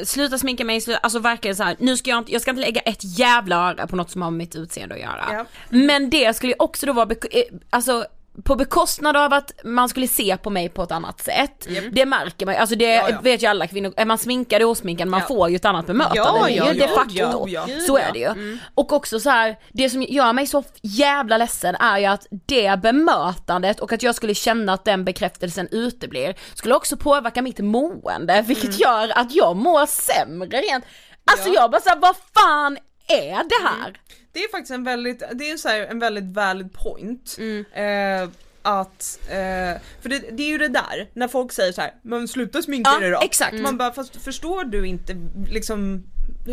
sluta 0.04 0.38
sminka 0.38 0.66
mig, 0.66 0.82
sluta, 0.82 1.00
alltså 1.00 1.20
verkligen 1.20 1.56
så 1.56 1.64
här, 1.64 1.76
nu 1.80 1.98
ska 1.98 2.10
jag 2.10 2.18
inte, 2.20 2.32
jag 2.32 2.42
ska 2.42 2.52
inte 2.52 2.62
lägga 2.62 2.82
ett 2.82 3.20
jävla 3.20 3.56
öra 3.56 3.88
på 3.88 3.96
något 3.96 4.12
som 4.12 4.22
har 4.22 4.32
med 4.32 4.38
mitt 4.38 4.56
utseende 4.56 4.96
att 4.96 5.02
göra. 5.02 5.26
Ja. 5.32 5.46
Men 5.70 6.10
det 6.10 6.36
skulle 6.36 6.52
ju 6.52 6.56
också 6.60 6.86
då 6.86 6.94
vara, 6.94 7.10
eh, 7.12 7.44
alltså 7.70 8.06
på 8.44 8.56
bekostnad 8.56 9.18
av 9.18 9.34
att 9.34 9.52
man 9.64 9.90
skulle 9.90 10.08
se 10.08 10.38
på 10.38 10.50
mig 10.50 10.70
på 10.70 10.84
ett 10.84 10.92
annat 10.92 11.22
sätt. 11.22 11.68
Det 11.92 12.06
märker 12.06 12.46
man 12.46 12.56
alltså 12.56 12.76
det 12.76 12.94
Ja, 12.94 13.10
ja. 13.10 13.20
vet 13.22 13.44
ju 13.44 13.48
alla 13.48 13.68
kvinnor, 13.68 13.94
är 13.98 14.06
man 14.06 14.18
sminkad 14.18 14.62
och 14.64 14.70
osminkad, 14.70 15.08
man 15.08 15.20
Ja. 15.20 15.26
får 15.28 15.50
ju 15.50 15.56
ett 15.56 15.66
annat 15.66 15.88
bemötande. 15.88 16.22
Ja, 16.22 16.46
det 16.46 16.54
är 16.54 16.58
ja, 16.58 16.74
ju 16.74 16.80
ja, 16.80 16.88
de 16.88 16.94
facto. 16.96 17.48
ja, 17.50 17.66
ja. 17.68 17.80
Så 17.88 17.98
är 17.98 18.12
det 18.14 18.20
ju. 18.20 18.58
Och 18.76 18.94
också 18.94 19.20
så 19.20 19.30
här, 19.30 19.60
det 19.72 19.90
som 19.90 20.02
gör 20.04 20.34
mig 20.34 20.48
så 20.48 20.64
jävla 20.82 21.38
ledsen 21.38 21.76
är 21.76 21.98
ju 21.98 22.06
att 22.06 22.28
det 22.46 22.80
bemötandet 22.82 23.80
och 23.80 23.94
att 23.94 24.04
jag 24.04 24.16
skulle 24.16 24.34
känna 24.36 24.74
att 24.74 24.86
den 24.86 25.06
bekräftelsen 25.06 25.68
uteblir 25.72 26.36
skulle 26.54 26.76
också 26.76 26.98
påverka 26.98 27.42
mitt 27.42 27.60
mående 27.60 28.42
vilket 28.48 28.80
gör 28.80 29.18
att 29.18 29.36
jag 29.36 29.56
mår 29.56 29.86
sämre 29.86 30.62
rent. 30.62 30.86
Alltså 31.32 31.50
jag 31.50 31.72
bara 31.72 31.82
såhär, 31.82 32.00
vad 32.00 32.16
fan 32.34 32.78
är 33.08 33.44
det 33.50 33.68
här? 33.68 34.00
Det 34.34 34.40
är 34.40 34.52
faktiskt 34.52 34.72
en 34.72 34.84
väldigt, 34.84 35.24
det 35.34 35.52
är 35.52 35.58
så 35.58 35.70
här, 35.70 35.80
en 35.82 36.00
väldigt 36.00 36.36
valid 36.36 36.74
point. 36.74 37.36
Mm. 37.40 37.66
Eh, 37.74 38.30
att, 38.66 39.20
eh, 39.30 39.82
för 40.02 40.10
det, 40.10 40.20
det 40.32 40.44
är 40.44 40.48
ju 40.50 40.58
det 40.58 40.68
där, 40.68 41.10
när 41.14 41.28
folk 41.28 41.52
säger 41.52 41.72
så 41.72 41.82
här, 41.82 41.94
men 42.02 42.28
sluta 42.28 42.62
sminka 42.62 42.90
Ja, 42.94 43.00
dig 43.00 43.10
då. 43.12 43.20
exakt. 43.24 43.54
Man 43.60 43.78
bara, 43.78 43.94
fast 43.94 44.16
förstår 44.16 44.64
du 44.64 44.88
inte 44.88 45.16
liksom 45.50 46.04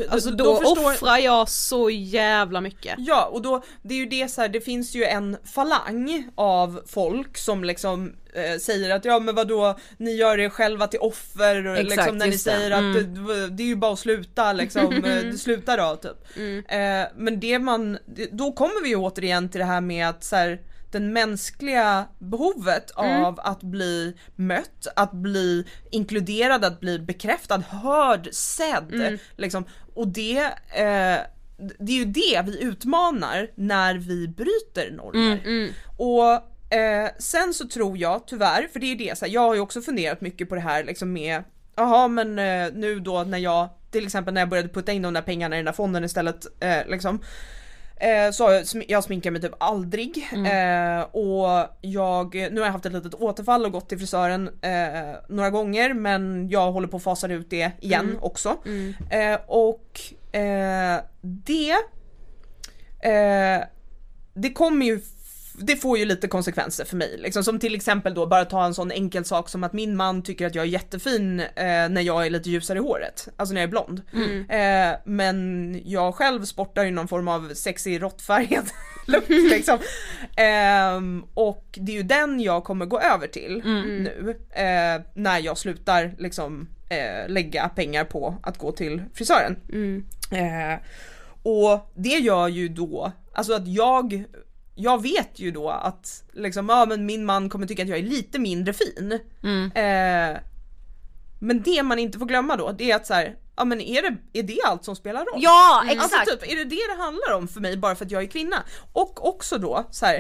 Alltså 0.09 0.31
då, 0.31 0.57
offrar 0.57 1.19
jag 1.19 1.49
så 1.49 1.91
jävla 1.91 2.61
mycket. 2.61 2.95
Ja 2.99 3.25
och 3.33 3.43
då, 3.43 3.63
det 3.83 3.95
är 3.95 3.99
ju 3.99 4.07
det 4.07 4.29
så 4.29 4.41
här, 4.41 4.49
det 4.49 4.61
finns 4.61 4.95
ju 4.95 5.05
en 5.05 5.37
falang 5.55 6.31
av 6.35 6.81
folk 6.87 7.39
som 7.39 7.65
liksom 7.65 8.13
eh, 8.35 8.59
säger 8.59 8.91
att 8.91 9.05
ja 9.05 9.19
men 9.19 9.35
vadå, 9.35 9.79
ni 9.97 10.17
gör 10.17 10.39
er 10.39 10.49
själva 10.49 10.87
till 10.87 11.01
offer 11.01 11.67
och 11.67 11.77
Exakt, 11.77 11.97
liksom 11.97 12.19
när 12.19 12.27
ni 12.27 12.33
just 12.33 12.45
det. 12.45 12.51
säger 12.51 12.71
att 12.71 12.95
det, 12.95 13.49
det 13.49 13.63
är 13.63 13.67
ju 13.67 13.77
bara 13.77 13.93
att 13.93 13.99
sluta 13.99 14.53
liksom, 14.53 15.05
eh, 15.05 15.33
sluta 15.37 15.77
då 15.77 15.97
typ. 15.97 16.39
Eh, 16.69 16.79
men 17.17 17.41
det 17.41 17.59
man, 17.59 17.99
då 18.33 18.53
kommer 18.53 18.83
vi 18.83 18.89
ju 18.89 18.97
återigen 18.97 19.49
till 19.49 19.59
det 19.59 19.65
här 19.65 19.81
med 19.81 20.09
att 20.09 20.25
så 20.25 20.37
här, 20.37 20.61
den 20.93 21.13
mänskliga 21.13 22.09
behovet 22.19 22.91
av 22.91 23.41
att 23.43 23.63
bli 23.63 24.17
mött, 24.37 24.87
att 24.97 25.13
bli 25.13 25.65
inkluderad, 25.91 26.65
att 26.65 26.81
bli 26.81 26.99
bekräftad, 26.99 27.59
hörd, 27.69 28.29
sedd. 28.33 28.91
Liksom. 29.37 29.65
Och 29.95 30.09
det, 30.09 30.39
eh, 30.69 31.19
det 31.79 31.93
är 31.93 31.99
ju 31.99 32.05
det 32.05 32.43
vi 32.47 32.63
utmanar 32.63 33.51
när 33.55 33.95
vi 33.95 34.29
bryter 34.29 34.91
normer. 34.91 35.41
Och 35.99 36.33
eh, 36.75 37.11
sen 37.19 37.55
så 37.55 37.69
tror 37.69 37.99
jag 37.99 38.27
tyvärr, 38.27 38.69
för 38.73 38.81
det 38.81 38.87
är 38.87 38.97
det 38.97 39.19
så 39.19 39.25
här, 39.25 39.33
jag 39.33 39.41
har 39.41 39.55
ju 39.55 39.61
också 39.61 39.81
funderat 39.81 40.21
mycket 40.21 40.49
på 40.49 40.55
det 40.55 40.61
här 40.61 40.85
liksom 40.85 41.13
med, 41.13 41.43
jaha 41.77 42.09
men 42.09 42.39
eh, 42.39 42.73
nu 42.75 43.01
då 43.01 43.23
när 43.23 43.39
jag, 43.39 43.69
till 43.91 44.05
exempel 44.07 44.35
när 44.35 44.41
jag 44.41 44.49
började 44.49 44.69
putta 44.69 44.93
in 44.93 45.03
de 45.03 45.15
där 45.15 45.23
pengarna 45.23 45.57
i 45.57 45.59
den 45.59 45.65
där 45.65 45.73
fonden 45.73 46.05
istället 46.05 46.47
eh, 46.61 46.87
liksom 46.87 47.21
Eh, 48.01 48.31
så 48.33 48.45
har 48.45 48.53
jag, 48.53 48.63
sm- 48.63 48.85
jag 48.89 49.05
sminkar 49.05 49.31
mig 49.31 49.41
typ 49.43 49.53
aldrig. 49.59 50.29
Eh, 50.47 51.01
och 51.03 51.69
jag, 51.81 52.35
nu 52.35 52.61
har 52.61 52.67
jag 52.67 52.73
haft 52.73 52.87
ett 52.87 52.93
litet 52.93 53.15
återfall 53.15 53.65
och 53.67 53.73
gått 53.73 53.89
till 53.89 53.99
frisören 53.99 54.49
eh, 54.63 55.15
några 55.29 55.51
gånger 55.51 55.95
men 55.95 56.49
jag 56.49 56.73
håller 56.73 56.89
på 56.89 56.97
att 56.97 57.03
fasa 57.03 57.29
ut 57.29 57.51
det 57.51 57.73
igen 57.81 58.19
också. 58.21 58.57
Eh, 59.11 59.39
och 59.47 60.01
det, 61.21 61.75
det 64.35 64.53
kommer 64.53 64.87
ju 64.87 65.01
det 65.61 65.77
får 65.77 65.99
ju 65.99 66.05
lite 66.05 66.29
konsekvenser 66.29 66.85
för 66.85 66.97
mig. 66.97 67.17
Liksom, 67.19 67.45
som 67.45 67.59
till 67.59 67.75
exempel 67.75 68.15
då 68.15 68.27
bara 68.27 68.45
ta 68.45 68.65
en 68.65 68.75
sån 68.75 68.91
enkel 68.91 69.25
sak 69.25 69.49
som 69.49 69.65
att 69.65 69.73
min 69.73 69.97
man 69.97 70.23
tycker 70.23 70.47
att 70.47 70.55
jag 70.55 70.63
är 70.63 70.69
jättefin 70.69 71.41
eh, 71.41 71.89
när 71.91 72.01
jag 72.01 72.27
är 72.27 72.31
lite 72.31 72.51
ljusare 72.51 72.79
i 72.79 72.83
håret. 72.83 73.29
Alltså 73.37 73.55
när 73.55 73.61
jag 73.61 73.69
är 73.69 73.71
blond. 73.71 74.03
Eh, 74.49 74.99
men 75.05 75.81
jag 75.85 76.15
själv 76.15 76.45
sportar 76.45 76.85
ju 76.85 76.91
någon 76.91 77.09
form 77.09 77.29
av 77.29 77.55
sexig 77.55 78.03
råttfärgad 78.03 78.65
look 79.07 79.29
liksom. 79.29 79.79
Ehm, 80.37 81.25
och 81.35 81.79
det 81.81 81.93
är 81.93 81.97
ju 81.97 82.03
den 82.03 82.41
jag 82.41 82.65
kommer 82.65 82.87
gå 82.87 83.01
över 83.01 83.27
till 83.27 83.63
nu. 83.65 84.37
Eh, 84.51 85.03
när 85.15 85.39
jag 85.39 85.59
slutar 85.59 86.15
liksom 86.19 86.69
eh, 86.91 87.29
lägga 87.29 87.69
pengar 87.69 88.05
på 88.05 88.37
att 88.43 88.59
gå 88.59 88.73
till 88.73 89.03
frisören. 89.15 89.57
Eh, 90.33 90.79
och 91.43 91.91
det 91.95 92.19
gör 92.19 92.49
ju 92.49 92.69
då, 92.69 93.13
alltså 93.35 93.53
att 93.53 93.69
jag 93.69 94.25
jag 94.81 95.03
vet 95.03 95.39
ju 95.39 95.51
då 95.51 95.71
att 95.71 96.25
liksom, 96.33 96.69
ja 96.69 96.87
men 96.89 97.07
min 97.07 97.25
man 97.25 97.49
kommer 97.51 97.67
tycka 97.67 97.83
att 97.83 97.89
jag 97.89 97.99
är 97.99 98.03
lite 98.03 98.39
mindre 98.39 98.73
fin. 98.73 99.13
Eh, 99.75 100.41
men 101.39 101.63
det 101.63 101.83
man 101.83 101.99
inte 101.99 102.19
får 102.19 102.27
glömma 102.27 102.57
då, 102.57 102.73
det 102.73 102.91
är 102.91 102.97
att 102.97 103.07
så 103.07 103.15
här, 103.15 103.37
ja 103.57 103.65
men 103.65 103.81
är 103.81 104.03
det, 104.03 104.17
är 104.33 104.43
det 104.43 104.59
allt 104.67 104.85
som 104.85 104.97
spelar 104.97 105.21
roll? 105.21 105.43
Ja 105.43 105.83
exakt! 105.91 106.15
Alltså 106.15 106.37
typ, 106.37 106.53
är 106.53 106.57
det 106.57 106.65
det 106.65 106.95
det 106.97 107.03
handlar 107.03 107.35
om 107.35 107.49
för 107.49 107.61
mig 107.61 107.77
bara 107.77 107.95
för 107.95 108.05
att 108.05 108.11
jag 108.11 108.23
är 108.23 108.27
kvinna? 108.27 108.63
Och 108.93 109.29
också 109.29 109.59
då 109.59 109.87
så 109.91 110.07
här, 110.07 110.17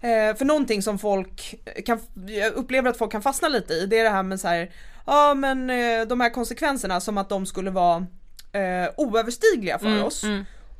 eh, 0.00 0.36
för 0.36 0.44
någonting 0.44 0.82
som 0.82 0.98
folk 0.98 1.54
kan, 1.86 2.00
jag 2.28 2.52
upplever 2.52 2.90
att 2.90 2.96
folk 2.98 3.12
kan 3.12 3.22
fastna 3.22 3.48
lite 3.48 3.72
i, 3.74 3.86
det 3.86 3.98
är 3.98 4.04
det 4.04 4.10
här 4.10 4.22
med 4.22 4.40
så 4.40 4.48
här, 4.48 4.70
ja 5.06 5.34
men 5.34 5.70
eh, 5.70 6.06
de 6.06 6.20
här 6.20 6.30
konsekvenserna 6.30 7.00
som 7.00 7.18
att 7.18 7.28
de 7.28 7.46
skulle 7.46 7.70
vara 7.70 8.06
eh, 8.52 8.90
oöverstigliga 8.96 9.78
för 9.78 10.04
oss. 10.04 10.24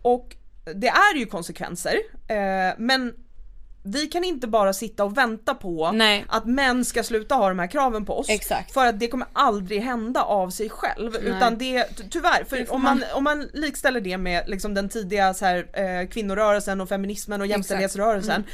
Och 0.02 0.36
det 0.74 0.88
är 0.88 1.16
ju 1.18 1.26
konsekvenser, 1.26 1.94
eh, 2.28 2.74
men 2.78 3.14
vi 3.82 4.06
kan 4.06 4.24
inte 4.24 4.46
bara 4.46 4.72
sitta 4.72 5.04
och 5.04 5.18
vänta 5.18 5.54
på 5.54 5.92
Nej. 5.92 6.24
att 6.28 6.46
män 6.46 6.84
ska 6.84 7.02
sluta 7.02 7.34
ha 7.34 7.48
de 7.48 7.58
här 7.58 7.66
kraven 7.66 8.04
på 8.06 8.18
oss. 8.18 8.28
Exakt. 8.28 8.72
För 8.72 8.86
att 8.86 9.00
det 9.00 9.08
kommer 9.08 9.26
aldrig 9.32 9.82
hända 9.82 10.22
av 10.22 10.50
sig 10.50 10.70
själv. 10.70 11.16
Utan 11.16 11.58
det, 11.58 11.84
ty- 11.84 12.08
tyvärr, 12.10 12.44
för 12.44 12.72
om 12.72 12.82
man, 12.82 13.04
om 13.14 13.24
man 13.24 13.48
likställer 13.52 14.00
det 14.00 14.18
med 14.18 14.44
liksom 14.46 14.74
den 14.74 14.88
tidiga 14.88 15.34
så 15.34 15.44
här, 15.44 15.66
eh, 15.72 16.08
kvinnorörelsen 16.08 16.80
och 16.80 16.88
feminismen 16.88 17.40
och 17.40 17.46
jämställdhetsrörelsen. 17.46 18.44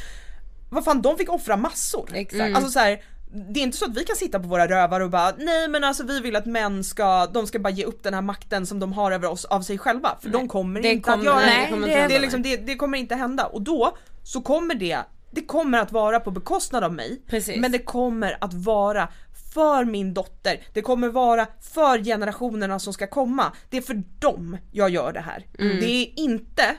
Vad 0.70 0.84
fan, 0.84 1.02
de 1.02 1.18
fick 1.18 1.30
offra 1.30 1.56
massor. 1.56 2.10
Exakt. 2.14 2.56
Alltså 2.56 2.70
så 2.70 2.78
här, 2.78 3.02
det 3.32 3.60
är 3.60 3.64
inte 3.64 3.76
så 3.76 3.84
att 3.84 3.96
vi 3.96 4.04
kan 4.04 4.16
sitta 4.16 4.40
på 4.40 4.48
våra 4.48 4.68
rövar 4.68 5.00
och 5.00 5.10
bara 5.10 5.32
nej 5.38 5.68
men 5.68 5.84
alltså 5.84 6.04
vi 6.04 6.20
vill 6.20 6.36
att 6.36 6.46
män 6.46 6.84
ska, 6.84 7.26
de 7.26 7.46
ska 7.46 7.58
bara 7.58 7.70
ge 7.70 7.84
upp 7.84 8.02
den 8.02 8.14
här 8.14 8.22
makten 8.22 8.66
som 8.66 8.80
de 8.80 8.92
har 8.92 9.12
över 9.12 9.30
oss 9.30 9.44
av 9.44 9.60
sig 9.60 9.78
själva. 9.78 10.18
För 10.22 10.28
de 10.28 10.48
kommer 10.48 10.82
det 10.82 10.92
inte 10.92 11.10
kommer- 11.10 11.18
att 11.18 11.24
göra 11.24 11.36
nej, 11.36 11.56
det. 11.56 11.62
det 11.62 11.70
kommer 11.70 11.86
det, 11.88 12.02
inte 12.02 12.14
det, 12.14 12.20
liksom, 12.20 12.42
det, 12.42 12.56
det 12.56 12.76
kommer 12.76 12.98
inte 12.98 13.14
hända 13.14 13.46
och 13.46 13.62
då 13.62 13.96
så 14.22 14.40
kommer 14.40 14.74
det, 14.74 14.98
det 15.30 15.44
kommer 15.44 15.78
att 15.78 15.92
vara 15.92 16.20
på 16.20 16.30
bekostnad 16.30 16.84
av 16.84 16.92
mig. 16.92 17.22
Precis. 17.26 17.60
Men 17.60 17.72
det 17.72 17.78
kommer 17.78 18.38
att 18.40 18.54
vara 18.54 19.08
för 19.54 19.84
min 19.84 20.14
dotter, 20.14 20.60
det 20.72 20.82
kommer 20.82 21.08
vara 21.08 21.46
för 21.60 22.04
generationerna 22.04 22.78
som 22.78 22.92
ska 22.92 23.06
komma. 23.06 23.52
Det 23.70 23.76
är 23.76 23.82
för 23.82 24.02
dem 24.18 24.56
jag 24.72 24.90
gör 24.90 25.12
det 25.12 25.20
här. 25.20 25.46
Mm. 25.58 25.80
Det 25.80 25.86
är 25.86 26.20
inte 26.20 26.76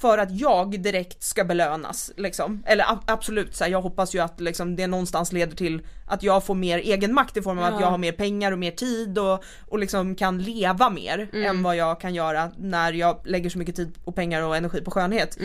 för 0.00 0.18
att 0.18 0.30
jag 0.30 0.80
direkt 0.80 1.22
ska 1.22 1.44
belönas 1.44 2.10
liksom. 2.16 2.62
Eller 2.66 2.86
absolut, 3.06 3.56
så 3.56 3.64
här, 3.64 3.70
jag 3.70 3.82
hoppas 3.82 4.14
ju 4.14 4.18
att 4.18 4.40
liksom, 4.40 4.76
det 4.76 4.86
någonstans 4.86 5.32
leder 5.32 5.56
till 5.56 5.86
att 6.06 6.22
jag 6.22 6.44
får 6.44 6.54
mer 6.54 6.78
egen 6.78 7.14
makt 7.14 7.36
i 7.36 7.42
form 7.42 7.58
av 7.58 7.64
att 7.64 7.80
jag 7.80 7.90
har 7.90 7.98
mer 7.98 8.12
pengar 8.12 8.52
och 8.52 8.58
mer 8.58 8.70
tid 8.70 9.18
och, 9.18 9.44
och 9.68 9.78
liksom 9.78 10.14
kan 10.14 10.38
leva 10.42 10.90
mer 10.90 11.28
än 11.46 11.62
vad 11.62 11.76
jag 11.76 12.00
kan 12.00 12.14
göra 12.14 12.50
när 12.58 12.92
jag 12.92 13.20
lägger 13.24 13.50
så 13.50 13.58
mycket 13.58 13.76
tid 13.76 13.92
och 14.04 14.14
pengar 14.14 14.42
och 14.42 14.56
energi 14.56 14.80
på 14.80 14.90
skönhet. 14.90 15.36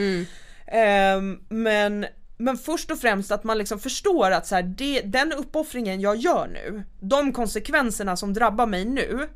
Ehm, 0.68 1.40
men, 1.50 2.06
men 2.38 2.58
först 2.58 2.92
och 2.92 3.00
främst 3.00 3.32
att 3.32 3.44
man 3.44 3.58
liksom 3.58 3.80
förstår 3.80 4.32
att 4.32 4.48
så 4.48 4.56
här, 4.56 4.64
det, 4.64 5.02
den 5.02 5.34
uppoffringen 5.34 6.02
jag 6.02 6.16
gör 6.16 6.48
nu, 6.48 6.84
de 7.00 7.34
konsekvenserna 7.34 8.18
som 8.18 8.34
drabbar 8.34 8.66
mig 8.66 8.86
nu, 8.86 9.30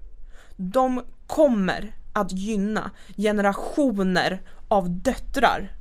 de 0.55 1.01
kommer 1.27 1.93
att 2.17 2.31
gynna 2.31 2.91
generationer 3.17 4.41
av 4.67 4.89
döttrar 4.89 5.71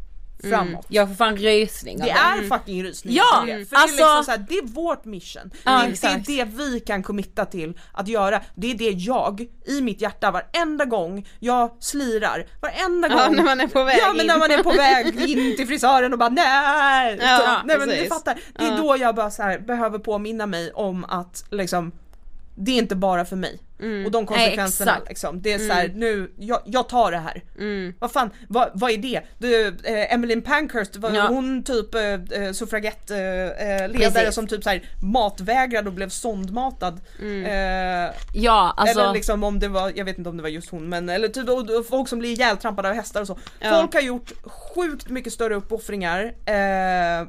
framåt. 0.50 0.86
Jag 0.88 1.08
får 1.08 1.14
fan 1.14 1.36
rysning 1.36 1.94
av 2.02 2.06
Det 2.08 2.12
det. 2.12 2.44
är 2.44 2.48
fucking 2.58 2.84
rysning 2.84 3.14
Ja, 3.14 3.42
det. 3.46 3.66
För 3.68 3.76
alltså- 3.76 3.96
det, 3.96 4.02
är 4.02 4.16
liksom 4.16 4.24
så 4.24 4.30
här, 4.30 4.46
det 4.48 4.54
är 4.54 4.62
vårt 4.66 5.04
mission. 5.04 5.50
Ja, 5.64 5.82
det, 6.00 6.04
är, 6.06 6.22
det 6.26 6.40
är 6.40 6.44
det 6.44 6.50
vi 6.56 6.80
kan 6.80 7.02
committa 7.02 7.44
till 7.44 7.78
att 7.92 8.08
göra. 8.08 8.42
Det 8.54 8.70
är 8.70 8.74
det 8.74 8.90
jag 8.90 9.46
i 9.66 9.80
mitt 9.80 10.00
hjärta 10.00 10.30
varenda 10.30 10.84
gång 10.84 11.28
jag 11.38 11.76
slirar, 11.80 12.46
varenda 12.62 13.08
Ja, 13.08 13.26
gång. 13.26 13.36
när 13.36 13.42
man 13.42 13.60
är 13.60 13.66
på 13.68 13.84
väg 13.84 13.98
Ja 14.00 14.12
men 14.16 14.26
när 14.26 14.38
man 14.38 14.50
är 14.50 14.62
på 14.62 14.70
väg 14.72 15.06
in 15.30 15.56
till 15.56 15.66
frisören 15.66 16.12
och 16.12 16.18
bara 16.18 16.28
nej! 16.28 17.18
Ja, 17.20 17.38
Så, 17.62 17.66
nej 17.66 17.78
men 17.78 17.88
du 17.88 18.06
fattar. 18.06 18.34
Det 18.58 18.64
är 18.64 18.70
Ja. 18.70 18.76
då 18.76 18.96
jag 18.96 19.14
bara 19.14 19.30
så 19.30 19.42
här, 19.42 19.58
behöver 19.58 19.98
påminna 19.98 20.46
mig 20.46 20.72
om 20.72 21.04
att 21.04 21.44
liksom 21.50 21.92
det 22.56 22.70
är 22.72 22.78
inte 22.78 22.96
bara 22.96 23.24
för 23.24 23.36
mig. 23.36 23.58
Och 24.06 24.10
de 24.10 24.26
konsekvenserna 24.26 24.92
exakt. 24.92 25.08
liksom. 25.08 25.42
Det 25.42 25.52
är 25.52 25.58
så 25.58 25.72
här, 25.72 25.88
nu, 25.94 26.32
jag, 26.38 26.62
jag 26.64 26.88
tar 26.88 27.10
det 27.10 27.18
här. 27.18 27.42
Vad 27.98 28.12
fan, 28.12 28.30
vad, 28.48 28.70
vad 28.74 28.90
är 28.90 28.96
det? 28.98 29.20
du 29.38 29.66
eh, 29.84 30.14
Emmeline 30.14 30.42
Pankhurst, 30.42 30.96
var 30.96 31.10
Ja. 31.10 31.26
hon 31.28 31.62
typ 31.64 31.94
eh, 31.94 32.02
eh, 32.02 32.52
suffragettledare 32.52 33.50
eh, 33.84 33.88
ledare 33.88 34.10
Precis. 34.12 34.34
som 34.34 34.46
typ 34.46 34.62
så 34.64 34.70
här 34.70 34.88
matvägrad 35.02 35.86
och 35.86 35.92
blev 35.92 36.08
sondmatad. 36.08 37.00
Eh, 37.22 38.14
Ja 38.34 38.74
alltså. 38.76 39.00
eller 39.00 39.12
liksom 39.12 39.44
om 39.44 39.58
det 39.60 39.68
var, 39.68 39.92
jag 39.96 40.04
vet 40.04 40.18
inte 40.18 40.30
om 40.30 40.36
det 40.36 40.42
var 40.42 40.50
just 40.50 40.70
hon 40.70 40.88
men 40.88 41.08
eller 41.08 41.28
typ 41.28 41.48
och- 41.48 41.70
och 41.78 41.86
folk 41.86 42.08
som 42.08 42.18
blir 42.18 42.30
ihjältrampade 42.30 42.88
av 42.88 42.94
hästar 42.94 43.20
och 43.20 43.26
så. 43.26 43.38
Folk 43.70 43.94
har 43.94 44.00
gjort 44.00 44.32
sjukt 44.74 45.08
mycket 45.08 45.32
större 45.32 45.54
uppoffringar, 45.54 46.24
eh, 46.46 47.28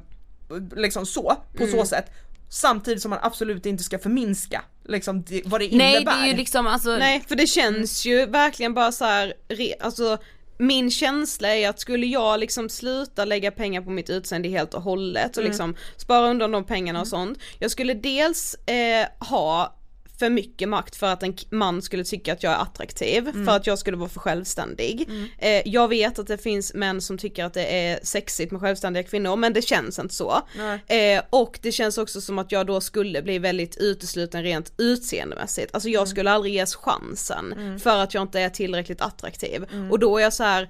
liksom 0.75 1.05
så, 1.05 1.35
på 1.57 1.67
så 1.67 1.85
sätt. 1.85 2.05
Samtidigt 2.49 3.01
som 3.01 3.09
man 3.09 3.19
absolut 3.21 3.65
inte 3.65 3.83
ska 3.83 3.99
förminska 3.99 4.61
liksom 4.87 5.25
vad 5.45 5.61
det 5.61 5.69
Nej 5.71 5.95
innebär. 5.95 6.17
det 6.17 6.23
är 6.23 6.27
ju 6.27 6.37
liksom 6.37 6.67
alltså. 6.67 6.97
Nej, 6.97 7.23
för 7.27 7.35
det 7.35 7.47
känns 7.47 8.05
ju 8.05 8.25
verkligen 8.25 8.73
bara 8.73 8.91
så 8.91 9.05
här, 9.05 9.33
re, 9.47 9.73
alltså 9.79 10.17
min 10.57 10.91
känsla 10.91 11.55
är 11.55 11.69
att 11.69 11.79
skulle 11.79 12.05
jag 12.05 12.39
liksom 12.39 12.69
sluta 12.69 13.25
lägga 13.25 13.51
pengar 13.51 13.81
på 13.81 13.89
mitt 13.89 14.09
utseende 14.09 14.49
helt 14.49 14.73
och 14.73 14.81
hållet 14.81 15.37
och 15.37 15.43
liksom 15.43 15.75
spara 15.97 16.29
undan 16.29 16.51
de 16.51 16.63
pengarna 16.63 17.01
och 17.01 17.07
sånt. 17.07 17.39
Jag 17.59 17.71
skulle 17.71 17.93
dels 17.93 18.53
eh, 18.53 19.07
ha 19.19 19.76
för 20.19 20.29
mycket 20.29 20.69
makt 20.69 20.95
för 20.95 21.07
att 21.07 21.23
en 21.23 21.37
man 21.49 21.81
skulle 21.81 22.03
tycka 22.03 22.33
att 22.33 22.43
jag 22.43 22.53
är 22.53 22.57
attraktiv, 22.57 23.31
för 23.45 23.51
att 23.55 23.67
jag 23.67 23.79
skulle 23.79 23.97
vara 23.97 24.09
för 24.09 24.19
självständig. 24.19 25.09
Eh, 25.37 25.61
jag 25.67 25.87
vet 25.87 26.19
att 26.19 26.27
det 26.27 26.37
finns 26.37 26.73
män 26.73 27.01
som 27.01 27.17
tycker 27.17 27.45
att 27.45 27.53
det 27.53 27.77
är 27.87 27.99
sexigt 28.03 28.51
med 28.51 28.61
självständiga 28.61 29.03
kvinnor 29.03 29.35
men 29.35 29.53
det 29.53 29.61
känns 29.61 29.99
inte 29.99 30.13
så. 30.15 30.41
Eh, 30.87 31.21
och 31.29 31.59
det 31.61 31.71
känns 31.71 31.97
också 31.97 32.21
som 32.21 32.39
att 32.39 32.51
jag 32.51 32.67
då 32.67 32.81
skulle 32.81 33.21
bli 33.21 33.39
väldigt 33.39 33.77
utesluten 33.77 34.43
rent 34.43 34.73
utseendemässigt. 34.77 35.73
Alltså 35.73 35.89
jag 35.89 36.07
skulle 36.07 36.31
aldrig 36.31 36.53
ges 36.53 36.75
chansen 36.75 37.79
för 37.83 37.97
att 37.97 38.13
jag 38.13 38.21
inte 38.21 38.39
är 38.39 38.49
tillräckligt 38.49 39.01
attraktiv. 39.01 39.65
Och 39.91 39.99
då 39.99 40.17
är 40.17 40.23
jag 40.23 40.33
så 40.33 40.43
här. 40.43 40.69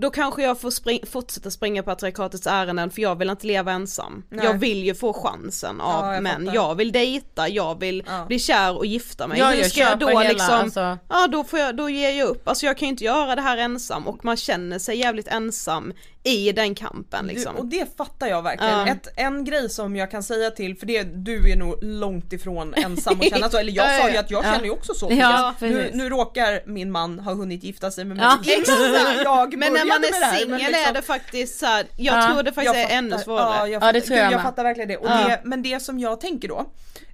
Då 0.00 0.10
kanske 0.10 0.42
jag 0.42 0.60
får 0.60 0.70
spring- 0.70 1.06
fortsätta 1.10 1.50
springa 1.50 1.82
patriarkatets 1.82 2.46
ärenden 2.46 2.90
för 2.90 3.02
jag 3.02 3.16
vill 3.16 3.30
inte 3.30 3.46
leva 3.46 3.72
ensam. 3.72 4.22
Jag 4.30 4.54
vill 4.58 4.84
ju 4.84 4.94
få 4.94 5.12
chansen 5.12 5.80
av 5.80 6.04
Ja, 6.06 6.14
jag 6.14 6.22
män, 6.22 6.40
fattar. 6.44 6.54
jag 6.54 6.74
vill 6.74 6.92
dejta, 6.92 7.48
jag 7.48 7.80
vill 7.80 8.04
bli 8.26 8.38
kär 8.38 8.76
och 8.76 8.86
gifta 8.86 9.26
mig. 9.26 9.38
Ja, 9.38 9.46
Hur 9.50 9.62
ska 9.62 9.80
jag 9.80 9.98
då 9.98 10.08
hela, 10.08 10.22
liksom, 10.22 10.54
alltså. 10.54 10.98
ja 11.08 11.26
då 11.32 11.44
får 11.44 11.58
jag, 11.58 11.76
då 11.76 11.90
ger 11.90 12.10
jag 12.10 12.28
upp. 12.28 12.48
Alltså 12.48 12.66
jag 12.66 12.78
kan 12.78 12.86
ju 12.86 12.90
inte 12.90 13.04
göra 13.04 13.34
det 13.34 13.42
här 13.42 13.58
ensam 13.58 14.06
och 14.08 14.24
man 14.24 14.36
känner 14.36 14.78
sig 14.78 14.98
jävligt 14.98 15.28
ensam 15.28 15.92
i 16.28 16.52
den 16.52 16.74
kampen 16.74 17.26
liksom. 17.26 17.54
Du, 17.54 17.60
och 17.60 17.66
det 17.66 17.96
fattar 17.96 18.26
jag 18.26 18.42
verkligen. 18.42 18.72
Ja. 18.78 18.86
Ett, 18.86 19.08
en 19.16 19.44
grej 19.44 19.70
som 19.70 19.96
jag 19.96 20.10
kan 20.10 20.22
säga 20.22 20.50
till, 20.50 20.76
för 20.78 20.86
det, 20.86 21.02
du 21.02 21.52
är 21.52 21.56
nog 21.56 21.78
långt 21.82 22.32
ifrån 22.32 22.74
ensam 22.74 23.18
och 23.18 23.24
känna 23.24 23.50
så, 23.50 23.58
eller 23.58 23.72
jag 23.72 23.86
Ja, 23.86 23.92
ja, 23.92 24.02
sa 24.02 24.08
ju 24.08 24.14
ja. 24.14 24.20
att 24.20 24.30
jag 24.30 24.44
Ja. 24.44 24.52
känner 24.52 24.64
ju 24.64 24.70
också 24.70 24.94
så. 24.94 25.08
Ja, 25.12 25.54
nu, 25.60 25.90
nu 25.94 26.08
råkar 26.08 26.62
min 26.66 26.90
man 26.90 27.18
ha 27.18 27.34
hunnit 27.34 27.62
gifta 27.64 27.90
sig 27.90 28.04
med 28.04 28.16
mig 28.16 28.26
Ja. 28.26 28.52
innan 28.54 29.14
jag 29.24 29.58
Men 29.58 29.72
när 29.72 29.84
man 29.86 30.04
är 30.04 30.24
här, 30.24 30.36
singel 30.36 30.58
liksom- 30.58 30.74
är 30.88 30.92
det 30.92 31.02
faktiskt 31.02 31.58
så 31.58 31.66
här, 31.66 31.86
jag 31.96 32.18
Ja, 32.18 32.26
tror 32.32 32.42
det 32.42 32.52
faktiskt 32.52 32.74
jag 32.76 32.92
är 32.92 32.98
ännu 32.98 33.10
fattar- 33.10 33.24
svårare. 33.24 33.54
Ja, 33.54 33.58
jag, 33.58 33.70
Ja, 33.70 33.80
fattar, 33.80 33.92
det 33.92 34.00
tror 34.00 34.16
gud, 34.16 34.18
jag 34.24 34.32
jag 34.32 34.36
med. 34.36 34.42
fattar 34.42 34.64
verkligen 34.64 34.88
det. 34.88 34.96
Och 34.96 35.06
Ja. 35.10 35.28
det. 35.28 35.40
Men 35.44 35.62
det 35.62 35.80
som 35.82 35.98
jag 35.98 36.20
tänker 36.20 36.48
då, 36.48 36.58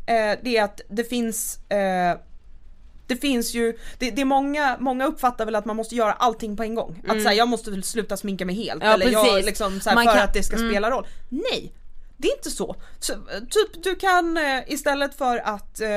eh, 0.06 0.38
det 0.42 0.56
är 0.56 0.62
att 0.64 0.80
det 0.88 1.04
finns 1.04 1.58
eh, 1.70 2.18
det 3.06 3.16
finns 3.16 3.54
ju, 3.54 3.78
det, 3.98 4.10
det 4.10 4.20
är 4.20 4.24
många, 4.24 4.76
många 4.80 5.06
uppfattar 5.06 5.44
väl 5.44 5.54
att 5.54 5.64
man 5.64 5.76
måste 5.76 5.94
göra 5.94 6.12
allting 6.12 6.56
på 6.56 6.62
en 6.62 6.74
gång. 6.74 7.02
Att 7.08 7.22
säga 7.22 7.34
jag 7.34 7.48
måste 7.48 7.82
sluta 7.82 8.16
sminka 8.16 8.44
mig 8.46 8.54
helt 8.54 8.82
Mm. 8.82 8.88
Ja, 8.88 8.94
eller 8.94 9.12
jag 9.12 9.24
precis. 9.24 9.46
liksom 9.46 9.80
så 9.80 9.90
här, 9.90 9.96
för 9.96 10.04
kan- 10.04 10.12
Mm. 10.12 10.24
att 10.24 10.32
det 10.34 10.42
ska 10.42 10.56
spela 10.56 10.90
roll. 10.90 11.06
Nej! 11.28 11.72
Det 12.16 12.28
är 12.28 12.36
inte 12.36 12.50
så. 12.50 12.76
så 13.00 13.12
typ 13.50 13.82
du 13.84 13.94
kan 13.94 14.36
eh, 14.36 14.62
istället 14.66 15.14
för 15.14 15.36
att 15.36 15.80
eh, 15.80 15.88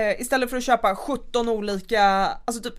eh, 0.00 0.20
istället 0.20 0.50
för 0.50 0.56
att 0.56 0.64
köpa 0.64 0.96
17 0.96 1.48
olika, 1.48 2.02
alltså 2.44 2.62
typ 2.62 2.74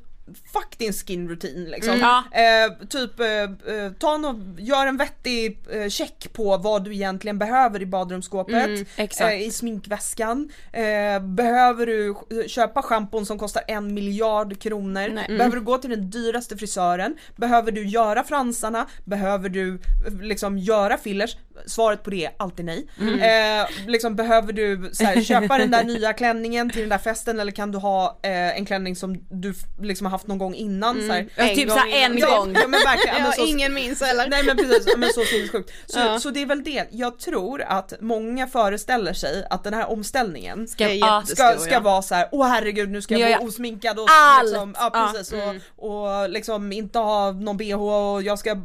fuck 0.54 0.78
din 0.78 0.94
skin 0.94 1.30
routine 1.30 1.70
liksom. 1.70 1.98
Ja. 2.00 2.24
Eh, 2.32 2.88
typ, 2.88 3.20
eh, 3.20 3.28
eh, 3.76 3.92
ta 4.00 4.18
no, 4.18 4.56
gör 4.58 4.88
en 4.88 4.98
vettig 4.98 5.60
eh, 5.72 5.90
check 5.90 6.34
på 6.34 6.58
vad 6.58 6.84
du 6.84 6.94
egentligen 6.94 7.38
behöver 7.38 7.82
i 7.82 7.86
badrumsskåpet, 7.86 8.54
Mm, 8.54 8.86
eh, 9.20 9.42
i 9.42 9.52
sminkväskan. 9.52 10.50
Eh, 10.72 11.20
behöver 11.20 11.86
du 11.86 12.16
köpa 12.48 12.82
schampon 12.82 13.26
som 13.26 13.38
kostar 13.40 13.64
en 13.68 13.94
miljard 13.94 14.60
kronor? 14.62 15.08
Nej. 15.08 15.26
Behöver 15.38 15.56
du 15.56 15.62
gå 15.62 15.78
till 15.78 15.90
den 15.90 16.10
dyraste 16.10 16.58
frisören? 16.58 17.18
Behöver 17.36 17.72
du 17.72 17.86
göra 17.88 18.24
fransarna? 18.24 18.88
Behöver 19.06 19.50
du 19.50 19.80
liksom 20.22 20.58
göra 20.58 20.98
fillers? 20.98 21.38
Svaret 21.66 22.04
på 22.04 22.10
det 22.10 22.26
är 22.26 22.32
alltid 22.38 22.66
nej. 22.66 22.88
Eh, 23.00 23.68
liksom, 23.88 24.16
behöver 24.16 24.54
du 24.54 24.90
så 24.94 25.04
här, 25.04 25.22
köpa 25.22 25.58
den 25.58 25.72
där 25.72 25.84
nya 25.84 26.14
klänningen 26.14 26.70
till 26.70 26.80
den 26.82 26.90
där 26.90 26.98
festen 26.98 27.40
eller 27.40 27.52
kan 27.52 27.72
du 27.72 27.78
ha 27.78 28.20
eh, 28.24 28.58
en 28.58 28.66
klänning 28.66 28.96
som 28.96 29.18
du 29.30 29.54
liksom 29.82 30.06
har 30.06 30.12
haft 30.12 30.28
någon 30.28 30.38
gång 30.38 30.54
innan? 30.56 30.96
Så 31.08 31.14
här, 31.14 31.28
Ja, 31.36 31.48
typ 31.48 31.70
så 31.70 31.76
här 31.78 32.06
en 32.06 32.18
Ja, 32.18 32.28
gång. 32.38 32.54
Ja, 32.54 32.68
men 32.68 32.72
verkligen. 32.72 33.16
Ja, 33.16 33.22
men 33.22 33.26
Ja, 33.26 33.32
så, 33.32 33.46
ingen 33.46 33.74
minns 33.74 34.02
heller. 34.02 34.28
Nej 34.30 34.44
men 34.44 34.58
precis, 34.58 34.98
men 34.98 35.10
så 35.10 35.22
sinnessjukt. 35.24 35.72
Så, 35.86 36.00
Ja. 36.00 36.20
så 36.20 36.30
det 36.30 36.42
är 36.42 36.46
väl 36.46 36.64
det, 36.64 36.88
jag 36.92 37.20
tror 37.20 37.62
att 37.62 37.94
många 38.02 38.48
föreställer 38.48 39.14
sig 39.14 39.46
att 39.50 39.64
den 39.64 39.74
här 39.74 39.90
omställningen 39.92 40.68
Ska, 40.68 40.86
ska, 41.26 41.58
ska 41.58 41.72
ja. 41.72 41.80
vara 41.80 42.02
så 42.02 42.16
här: 42.16 42.28
åh 42.32 42.48
herregud 42.48 42.90
nu 42.90 43.02
ska 43.02 43.18
jag 43.18 43.32
jag 43.32 43.44
osminkad 43.44 44.00
och 44.00 44.08
allt. 44.10 44.46
liksom, 44.50 44.76
ja 44.80 44.90
Ja, 44.94 45.12
precis 45.14 45.34
och, 45.78 45.90
och 46.22 46.30
liksom 46.30 46.72
inte 46.72 47.00
ha 47.00 47.32
någon 47.32 47.58
bh 47.58 47.74
och 47.82 48.24
jag 48.24 48.40
ska 48.40 48.56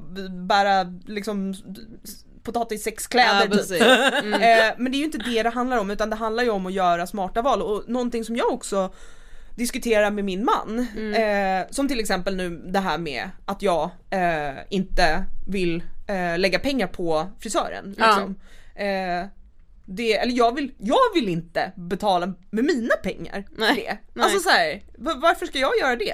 bära 0.48 0.94
liksom 1.06 1.54
potatissexkläder 2.42 3.34
Ja, 3.34 3.40
typ. 3.42 3.52
precis. 3.52 3.82
Eh, 3.82 4.74
men 4.78 4.92
det 4.92 4.96
är 4.96 4.98
ju 4.98 5.04
inte 5.04 5.18
det 5.18 5.42
det 5.42 5.50
handlar 5.50 5.76
om 5.78 5.90
utan 5.90 6.10
det 6.10 6.16
handlar 6.16 6.42
ju 6.44 6.50
om 6.50 6.66
att 6.66 6.72
göra 6.72 7.06
smarta 7.06 7.42
val 7.42 7.62
och 7.62 7.84
någonting 7.88 8.24
som 8.24 8.36
jag 8.36 8.52
också 8.52 8.90
diskuterar 9.54 10.10
med 10.10 10.24
min 10.24 10.44
man. 10.44 10.78
Eh, 11.14 11.66
som 11.70 11.88
till 11.88 12.00
exempel 12.00 12.36
nu 12.36 12.50
det 12.50 12.78
här 12.78 12.98
med 12.98 13.30
att 13.44 13.62
jag 13.62 13.90
eh, 14.10 14.54
inte 14.70 15.24
vill 15.48 15.82
eh, 16.08 16.38
lägga 16.38 16.58
pengar 16.58 16.86
på 16.86 17.26
frisören. 17.40 17.88
Liksom. 17.98 18.34
Eh, 18.74 19.26
det, 19.90 20.16
eller 20.18 20.32
jag 20.32 20.54
vill, 20.54 20.72
jag 20.78 21.14
vill 21.14 21.28
inte 21.28 21.72
betala 21.76 22.26
med 22.50 22.64
mina 22.64 22.94
pengar 23.02 23.44
Nej, 23.56 23.74
det. 23.76 23.98
nej. 24.12 24.24
Alltså 24.24 24.38
så 24.38 24.48
här, 24.50 24.82
varför 24.98 25.46
ska 25.46 25.58
jag 25.58 25.78
göra 25.80 25.96
det? 25.96 26.10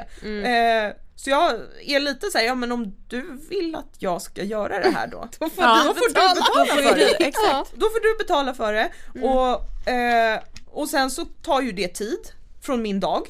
Eh, 0.46 0.92
så 1.16 1.31
jag 1.31 1.55
är 1.86 2.01
lite 2.01 2.31
såhär, 2.31 2.45
ja 2.45 2.55
men 2.55 2.73
om 2.73 2.95
du 3.09 3.39
vill 3.51 3.74
att 3.74 3.95
jag 3.99 4.23
ska 4.23 4.43
göra 4.43 4.78
det 4.81 4.91
här 4.91 5.07
då, 5.07 5.28
då 5.39 5.51
får, 5.51 5.65
Ja. 5.65 5.82
du, 5.82 5.89
då 5.89 5.95
får 5.95 6.09
du 6.09 6.15
betala 6.15 6.66
för 6.91 6.97
det. 6.97 7.24
exakt. 7.27 7.73
Då 7.74 7.86
får 7.91 8.01
du 8.12 8.24
betala 8.24 8.55
för 8.55 8.73
det 8.73 8.91
och, 9.28 9.89
eh, 9.93 10.41
och 10.70 10.89
sen 10.89 11.11
så 11.11 11.24
tar 11.24 11.61
ju 11.61 11.73
det 11.73 11.89
tid 11.89 12.19
från 12.62 12.82
min 12.82 13.01
dag. 13.01 13.28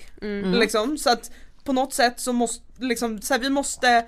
Liksom, 0.55 0.98
så 0.98 1.11
att 1.11 1.31
på 1.65 1.73
något 1.73 1.94
sätt 1.94 2.20
så 2.20 2.32
måste, 2.32 2.62
liksom, 2.78 3.20
så 3.23 3.35
här, 3.35 3.40
vi 3.40 3.51
måste 3.51 4.06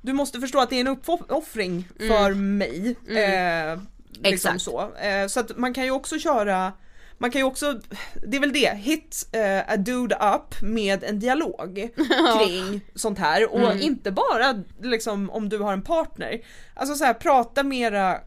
du 0.00 0.12
måste 0.12 0.40
förstå 0.40 0.58
att 0.60 0.70
det 0.70 0.76
är 0.76 0.80
en 0.80 0.88
uppoffring 0.88 1.88
för 1.98 2.34
mig. 2.34 2.96
Eh, 3.08 3.78
liksom 4.10 4.24
Exakt. 4.34 4.62
så. 4.62 4.94
Eh, 4.96 5.26
så 5.26 5.40
att 5.40 5.56
man 5.56 5.74
kan 5.74 5.84
ju 5.84 5.90
också 5.90 6.18
köra 6.18 6.72
man 7.18 7.30
kan 7.30 7.40
ju 7.40 7.44
också, 7.44 7.80
det 8.22 8.36
är 8.36 8.40
väl 8.40 8.52
det, 8.52 8.76
hit 8.76 9.28
eh, 9.32 9.72
a 9.72 9.76
dude 9.76 10.14
up 10.14 10.62
med 10.62 11.04
en 11.04 11.18
dialog 11.18 11.90
kring 12.38 12.80
sånt 12.94 13.18
här 13.18 13.54
och 13.54 13.76
inte 13.76 14.10
bara 14.12 14.62
liksom 14.82 15.30
om 15.30 15.48
du 15.48 15.58
har 15.58 15.72
en 15.72 15.82
partner. 15.82 16.40
Alltså 16.74 16.94
så 16.94 17.04
här, 17.04 17.14
prata 17.14 17.62
med 17.62 17.78
era 17.78 18.20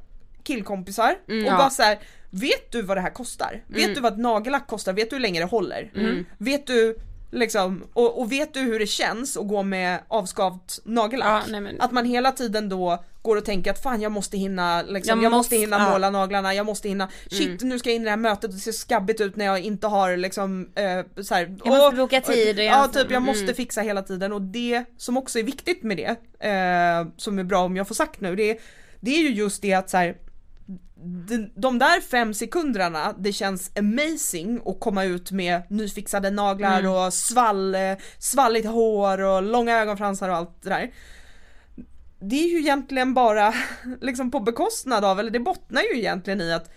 killkompisar 0.44 1.16
och 1.28 1.34
ja. 1.34 1.58
bara 1.58 1.70
så 1.70 1.84
här, 1.84 2.00
vet 2.30 2.72
du 2.72 2.82
vad 2.82 2.98
det 2.98 3.02
här 3.02 3.14
kostar? 3.14 3.64
Vet 3.68 3.96
du 3.96 4.02
vad 4.02 4.14
ett 4.14 4.20
nagellack 4.20 4.68
kostar? 4.68 4.94
Vet 4.94 5.10
du 5.10 5.16
hur 5.16 5.22
länge 5.22 5.40
det 5.40 5.46
håller? 5.46 5.92
Vet 6.38 6.68
du 6.68 6.98
liksom, 7.32 7.84
och, 7.94 8.22
och 8.22 8.32
vet 8.32 8.54
du 8.54 8.60
hur 8.60 8.80
det 8.80 8.88
känns 8.88 9.38
att 9.38 9.48
gå 9.48 9.64
med 9.64 10.00
avskavt 10.08 10.80
nagellack? 10.86 11.44
Ja, 11.50 11.60
Att 11.80 11.92
man 11.92 12.06
hela 12.06 12.32
tiden 12.32 12.70
då 12.70 13.04
går 13.22 13.36
och 13.36 13.46
tänker 13.46 13.72
att 13.72 13.84
fan 13.84 14.02
jag 14.02 14.12
måste 14.12 14.38
hinna 14.38 14.82
liksom, 14.82 15.18
Jag 15.20 15.26
jag, 15.26 15.32
måste 15.32 15.56
måste- 15.56 15.56
hinna 15.56 15.78
ja. 15.78 15.90
måla 15.92 16.10
naglarna, 16.10 16.54
jag 16.54 16.66
måste 16.66 16.88
hinna, 16.90 17.10
shit 17.32 17.62
nu 17.62 17.80
ska 17.80 17.90
jag 17.90 17.96
in 17.96 18.02
i 18.02 18.04
det 18.06 18.10
här 18.10 18.18
mötet 18.18 18.44
och 18.44 18.50
det 18.50 18.60
ser 18.60 18.72
skabbigt 18.72 19.22
ut 19.22 19.36
när 19.36 19.46
jag 19.46 19.60
inte 19.60 19.88
har 19.88 20.18
liksom 20.18 20.70
eh, 20.76 21.24
så 21.24 21.34
här, 21.36 21.58
Jag 21.66 21.78
måste 21.78 21.96
boka 21.98 22.22
tid 22.22 22.58
och 22.60 22.64
Ja 22.66 22.72
jag- 22.72 22.94
typ 22.94 23.12
jag 23.12 23.22
måste 23.22 23.54
fixa 23.54 23.82
hela 23.82 24.02
tiden 24.02 24.34
och 24.34 24.42
det 24.42 24.84
som 24.98 25.18
också 25.18 25.40
är 25.40 25.44
viktigt 25.44 25.84
med 25.84 25.98
det, 25.98 26.16
eh, 26.48 27.08
som 27.18 27.40
är 27.40 27.44
bra 27.44 27.60
om 27.66 27.76
jag 27.76 27.88
får 27.88 27.96
sagt 27.96 28.22
nu, 28.22 28.36
det, 28.36 28.58
det 29.00 29.12
är 29.16 29.20
ju 29.22 29.30
just 29.30 29.62
det 29.62 29.74
att 29.74 29.90
så 29.90 29.98
här, 29.98 30.16
de, 31.56 31.80
där 31.80 32.02
fem 32.02 32.34
sekunderna, 32.34 33.14
det 33.18 33.34
känns 33.34 33.72
amazing 33.78 34.62
att 34.66 34.80
komma 34.80 35.04
ut 35.04 35.32
med 35.32 35.62
nyfixade 35.70 36.32
naglar 36.32 36.88
och 36.88 37.14
svall, 37.14 37.76
eh, 37.76 37.98
svalligt 38.18 38.68
hår 38.68 39.22
och 39.22 39.44
långa 39.44 39.78
ögonfransar 39.78 40.30
och 40.30 40.36
allt 40.36 40.62
det 40.62 40.70
där. 40.70 40.92
Det 42.20 42.36
är 42.36 42.50
ju 42.50 42.60
egentligen 42.60 43.14
bara 43.14 43.54
liksom 44.02 44.32
på 44.32 44.40
bekostnad 44.40 45.06
av, 45.06 45.20
eller 45.20 45.32
det 45.32 45.40
bottnar 45.40 45.82
ju 45.82 46.00
egentligen 46.00 46.42
i 46.42 46.54
att 46.54 46.72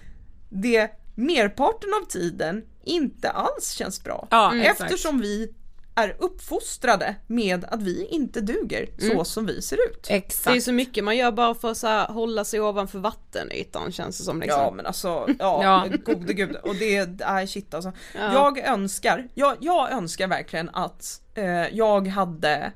det 0.49 0.91
merparten 1.15 1.91
av 2.03 2.07
tiden 2.07 2.65
inte 2.85 3.31
alls 3.31 3.71
känns 3.71 4.05
bra. 4.05 4.29
Ja, 4.31 4.57
exakt. 4.57 4.81
Eftersom 4.81 5.21
vi 5.21 5.55
är 5.95 6.17
uppfostrade 6.19 7.15
med 7.27 7.65
att 7.65 7.83
vi 7.83 8.07
inte 8.07 8.41
duger 8.41 8.89
så 8.99 9.25
som 9.25 9.47
vi 9.47 9.63
ser 9.63 9.77
ut. 9.77 10.05
Det 10.09 10.13
är 10.13 10.17
Exakt. 10.19 10.63
så 10.63 10.73
mycket 10.73 11.05
man 11.05 11.17
gör 11.17 11.33
bara 11.33 11.55
för 11.55 11.71
att 11.71 11.77
så 11.77 11.87
här, 11.87 12.09
hålla 12.09 12.45
sig 12.45 12.61
ovanför 12.61 12.99
vattenytan 12.99 13.93
känns 13.93 14.19
det 14.19 14.25
som 14.25 14.41
liksom. 14.41 14.61
Ja 14.63 14.71
men 14.71 14.87
alltså, 14.87 15.09
ja, 15.39 15.63
Ja. 15.93 15.97
gode 16.05 16.33
gud. 16.35 16.57
Och 16.57 16.75
det 16.75 16.97
är 16.97 17.47
shit 17.47 17.75
alltså. 17.75 17.93
Ja. 18.15 18.33
Jag 18.33 18.59
önskar, 18.59 19.29
jag, 19.35 19.57
jag 19.61 19.93
önskar 19.93 20.27
verkligen 20.29 20.69
att 20.69 21.21
eh, 21.35 21.45
jag 21.77 22.09
hade 22.09 22.73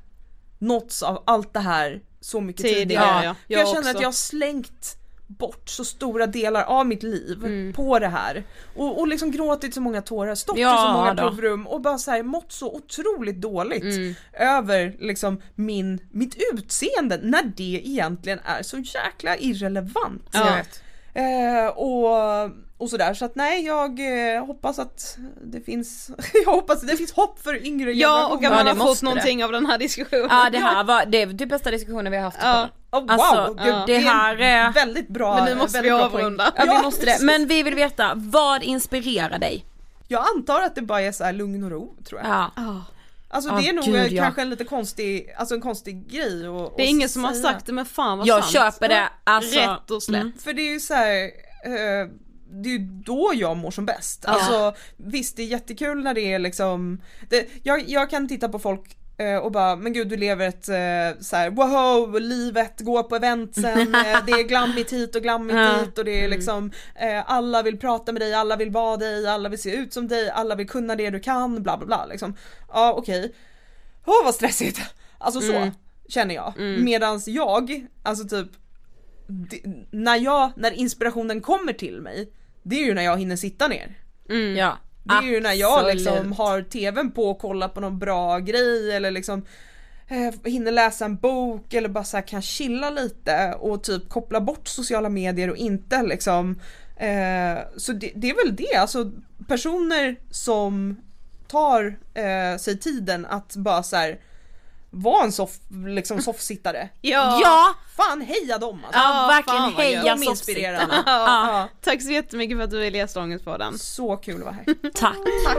nåtts 0.58 1.02
av 1.02 1.22
allt 1.26 1.52
det 1.54 1.60
här 1.60 2.02
så 2.20 2.40
mycket 2.40 2.62
Tidigare, 2.62 2.82
tidigare. 2.82 3.24
ja. 3.24 3.34
Jag, 3.46 3.60
Jag 3.60 3.68
känner 3.68 3.80
också. 3.80 3.90
att 3.90 4.00
jag 4.00 4.08
har 4.08 4.12
slängt 4.12 4.96
bort 5.26 5.68
så 5.68 5.84
stora 5.84 6.26
delar 6.26 6.62
av 6.64 6.86
mitt 6.86 7.02
liv 7.02 7.38
Mm. 7.44 7.72
på 7.72 7.98
det 7.98 8.08
här. 8.08 8.44
Och, 8.76 8.98
och 9.00 9.08
liksom 9.08 9.30
gråtit 9.30 9.74
så 9.74 9.80
många 9.80 10.02
tårar, 10.02 10.34
stått 10.34 10.58
Ja, 10.58 10.74
i 10.74 10.86
så 10.88 10.92
många 10.98 11.14
då. 11.14 11.22
provrum 11.28 11.66
och 11.66 11.80
bara 11.80 11.98
så 11.98 12.10
här, 12.10 12.22
mått 12.22 12.52
så 12.52 12.74
otroligt 12.74 13.40
dåligt 13.40 13.82
Mm. 13.82 14.14
över 14.32 14.96
liksom 14.98 15.42
min, 15.54 15.98
mitt 16.10 16.36
utseende 16.52 17.18
när 17.22 17.42
det 17.56 17.62
egentligen 17.88 18.38
är 18.44 18.62
så 18.62 18.78
jäkla 18.78 19.36
irrelevant. 19.36 20.28
Vet. 20.32 20.82
Eh, 21.14 21.66
och, 21.66 22.50
och 22.78 22.90
sådär 22.90 23.14
så 23.14 23.24
att 23.24 23.34
nej 23.34 23.64
jag 23.64 24.00
eh, 24.36 24.46
hoppas 24.46 24.78
att 24.78 25.18
det 25.44 25.60
finns, 25.60 26.10
jag 26.44 26.52
hoppas 26.52 26.82
att 26.82 26.88
det 26.88 26.96
finns 26.96 27.12
hopp 27.12 27.42
för 27.42 27.66
yngre 27.66 27.92
Ja 27.92 28.26
och 28.28 28.34
att 28.36 28.42
Ja, 28.42 28.50
man 28.50 28.66
har 28.66 28.74
fått 28.74 28.84
måste 28.84 29.04
det. 29.06 29.08
någonting 29.10 29.44
av 29.44 29.52
den 29.52 29.66
här 29.66 29.78
diskussionen. 29.78 30.26
Ja 30.30 30.48
det 30.52 30.58
här 30.58 30.84
var, 30.84 31.06
det 31.06 31.22
är 31.22 31.26
typ 31.38 31.48
bästa 31.48 31.70
diskussionen 31.70 32.12
vi 32.12 32.18
har 32.18 32.24
haft. 32.24 32.38
Ja. 32.42 32.68
Oh, 32.90 33.00
wow, 33.00 33.10
Alltså, 33.10 33.54
gud, 33.64 33.66
ja. 33.74 33.84
det 33.86 33.98
här 33.98 34.36
är 34.36 34.72
väldigt 34.72 35.08
bra 35.08 35.34
Men 35.34 35.44
nu 35.44 35.54
måste 35.54 35.80
vi 35.82 35.90
avrunda. 35.90 36.52
Ja 36.56 36.76
vi 36.78 36.84
måste 36.84 37.06
det, 37.06 37.18
men 37.20 37.46
vi 37.46 37.62
vill 37.62 37.74
veta, 37.74 38.12
vad 38.14 38.62
inspirerar 38.62 39.38
dig? 39.38 39.64
Jag 40.08 40.24
antar 40.36 40.62
att 40.62 40.74
det 40.74 40.82
bara 40.82 41.00
är 41.00 41.12
så 41.12 41.24
här 41.24 41.32
lugn 41.32 41.64
och 41.64 41.70
ro 41.70 41.94
tror 42.08 42.20
jag. 42.20 42.50
Ja. 42.56 42.82
Alltså 43.28 43.50
Ja, 43.50 43.56
det 43.60 43.68
är 43.68 43.72
nog 43.72 43.84
gud, 43.84 44.12
ja. 44.12 44.22
kanske 44.22 44.42
en 44.42 44.50
lite 44.50 44.64
konstig, 44.64 45.34
alltså 45.38 45.54
en 45.54 45.60
konstig 45.60 46.10
grej 46.10 46.46
att 46.46 46.76
Det 46.76 46.82
är 46.82 46.86
ingen 46.88 47.08
som 47.08 47.24
har 47.24 47.32
sagt 47.32 47.66
det 47.66 47.72
men 47.72 47.86
fan 47.86 48.18
vad 48.18 48.26
Jag 48.26 48.44
sant. 48.44 48.52
köper 48.52 48.88
det, 48.88 49.08
alltså. 49.24 49.58
Rätt 49.60 49.90
och 49.90 50.02
slätt. 50.02 50.20
Mm. 50.22 50.32
För 50.38 50.52
det 50.52 50.62
är 50.62 50.72
ju 50.72 50.80
så 50.80 50.94
här, 50.94 51.24
eh, 51.64 52.08
det 52.50 52.68
är 52.68 52.72
ju 52.72 52.78
då 53.04 53.32
jag 53.34 53.56
mår 53.56 53.70
som 53.70 53.86
bäst. 53.86 54.24
Alltså 54.26 54.74
visst 54.96 55.36
det 55.36 55.42
är 55.42 55.46
jättekul 55.46 56.02
när 56.02 56.14
det 56.14 56.32
är 56.32 56.38
liksom, 56.38 57.02
det, 57.28 57.46
jag, 57.62 57.88
jag 57.88 58.10
kan 58.10 58.28
titta 58.28 58.48
på 58.48 58.58
folk 58.58 58.96
eh, 59.18 59.36
och 59.36 59.52
bara, 59.52 59.76
men 59.76 59.92
gud 59.92 60.08
du 60.08 60.16
lever 60.16 60.48
ett 60.48 60.68
eh, 60.68 61.20
så 61.20 61.36
här, 61.36 61.50
wow, 61.50 62.20
livet 62.20 62.80
går 62.80 63.02
på 63.02 63.16
eventsen, 63.16 63.78
eh, 63.94 64.24
det 64.26 64.32
är 64.32 64.48
glammigt 64.48 64.92
hit 64.92 65.16
och 65.16 65.22
glammigt 65.22 65.56
Ja. 65.58 65.78
dit 65.84 65.98
och 65.98 66.04
det 66.04 66.24
är 66.24 66.28
liksom 66.28 66.70
eh, 66.94 67.30
alla 67.30 67.62
vill 67.62 67.78
prata 67.78 68.12
med 68.12 68.22
dig, 68.22 68.34
alla 68.34 68.56
vill 68.56 68.70
vara 68.70 68.96
dig, 68.96 69.26
alla 69.28 69.48
vill 69.48 69.62
se 69.62 69.74
ut 69.76 69.92
som 69.92 70.08
dig, 70.08 70.30
alla 70.30 70.54
vill 70.54 70.68
kunna 70.68 70.94
det 70.96 71.10
du 71.10 71.20
kan, 71.20 71.62
bla 71.62 71.76
bla 71.76 71.86
bla 71.86 72.06
liksom. 72.06 72.36
Ja 72.72 72.92
okej, 72.92 73.34
åh 74.06 74.24
vad 74.24 74.34
stressigt. 74.34 74.80
Alltså 75.18 75.40
så 75.40 75.70
känner 76.08 76.34
jag. 76.34 76.52
Medans 76.84 77.28
jag, 77.28 77.86
alltså 78.02 78.28
typ 78.28 78.48
det, 79.26 79.60
när 79.90 80.16
jag, 80.16 80.52
när 80.56 80.70
inspirationen 80.70 81.40
kommer 81.40 81.72
till 81.72 82.00
mig, 82.00 82.30
det 82.62 82.76
är 82.76 82.84
ju 82.84 82.94
när 82.94 83.02
jag 83.02 83.18
hinner 83.18 83.36
sitta 83.36 83.68
ner. 83.68 83.98
Ja. 84.56 84.78
Det 85.02 85.14
är 85.14 85.22
ju 85.22 85.40
när 85.40 85.52
jag 85.52 85.78
Absolut. 85.78 85.94
liksom 85.94 86.32
har 86.32 86.62
tvn 86.62 87.10
på 87.10 87.30
och 87.30 87.38
kollar 87.38 87.68
på 87.68 87.80
någon 87.80 87.98
bra 87.98 88.38
grej 88.38 88.92
eller 88.92 89.10
liksom 89.10 89.46
eh, 90.08 90.50
hinner 90.50 90.72
läsa 90.72 91.04
en 91.04 91.16
bok 91.16 91.74
eller 91.74 91.88
bara 91.88 92.04
så 92.04 92.16
här 92.16 92.26
kan 92.26 92.42
chilla 92.42 92.90
lite 92.90 93.54
och 93.60 93.82
typ 93.82 94.08
koppla 94.08 94.40
bort 94.40 94.68
sociala 94.68 95.08
medier 95.08 95.50
och 95.50 95.56
inte 95.56 96.02
liksom 96.02 96.60
eh, 96.96 97.58
Så 97.76 97.92
det, 97.92 98.12
det 98.14 98.30
är 98.30 98.46
väl 98.46 98.56
det, 98.56 98.74
alltså 98.74 99.12
personer 99.48 100.16
som 100.30 100.96
tar 101.48 101.98
eh, 102.14 102.58
sig 102.58 102.78
tiden 102.78 103.26
att 103.26 103.56
bara 103.56 103.82
så 103.82 103.96
här 103.96 104.20
vara 104.90 105.24
en 105.24 105.32
soff, 105.32 105.50
liksom 105.86 106.22
soffsittare. 106.22 106.88
Ja. 107.00 107.40
Ja! 107.42 107.74
Fan 107.96 108.20
heja 108.20 108.58
dem 108.58 108.84
alltså! 108.84 109.00
Ja, 109.00 109.26
verkligen 109.28 109.62
fan 109.62 109.74
heja 109.76 110.16
soffsittarna. 110.16 111.02
Ja. 111.06 111.68
Tack 111.80 112.02
så 112.02 112.10
jättemycket 112.10 112.56
för 112.56 112.64
att 112.64 112.70
du 112.70 112.78
ville 112.78 112.98
gästa 112.98 113.20
Ångestpodden. 113.20 113.78
Så 113.78 114.16
kul 114.16 114.34
att 114.34 114.44
vara 114.44 114.54
här. 114.54 114.64
Tack. 114.94 115.16
Tack! 115.46 115.56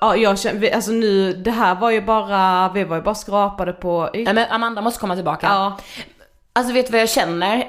Ja 0.00 0.16
jag 0.16 0.38
känner, 0.38 0.74
alltså 0.74 0.90
nu, 0.90 1.32
det 1.32 1.50
här 1.50 1.74
var 1.74 1.90
ju 1.90 2.02
bara, 2.02 2.68
vi 2.74 2.84
var 2.84 2.96
ju 2.96 3.02
bara 3.02 3.14
skrapade 3.14 3.72
på 3.72 4.10
Nej 4.14 4.34
men 4.34 4.50
Amanda 4.50 4.82
måste 4.82 5.00
komma 5.00 5.14
tillbaka. 5.14 5.46
Ja. 5.46 5.78
Alltså 6.52 6.72
vet 6.72 6.86
du 6.86 6.92
vad 6.92 7.00
jag 7.00 7.10
känner? 7.10 7.68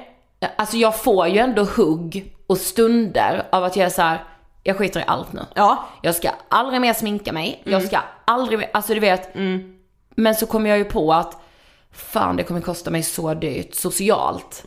Alltså 0.56 0.76
jag 0.76 1.00
får 1.00 1.28
ju 1.28 1.38
ändå 1.38 1.64
hugg 1.64 2.34
och 2.46 2.58
stunder 2.58 3.46
av 3.52 3.64
att 3.64 3.76
jag 3.76 3.86
är 3.86 3.90
så 3.90 4.02
här. 4.02 4.24
Jag 4.68 4.76
skiter 4.76 5.00
i 5.00 5.04
allt 5.06 5.32
nu. 5.32 5.40
Ja. 5.54 5.88
Jag 6.02 6.14
ska 6.14 6.30
aldrig 6.48 6.80
mer 6.80 6.94
sminka 6.94 7.32
mig, 7.32 7.62
jag 7.64 7.82
ska 7.82 7.98
aldrig 8.24 8.58
mer, 8.58 8.70
alltså 8.72 8.94
du 8.94 9.00
vet. 9.00 9.34
Men 10.16 10.34
så 10.34 10.46
kommer 10.46 10.70
jag 10.70 10.78
ju 10.78 10.84
på 10.84 11.12
att 11.12 11.42
fan 11.92 12.36
det 12.36 12.42
kommer 12.42 12.60
kosta 12.60 12.90
mig 12.90 13.02
så 13.02 13.34
dyrt 13.34 13.74
socialt. 13.74 14.64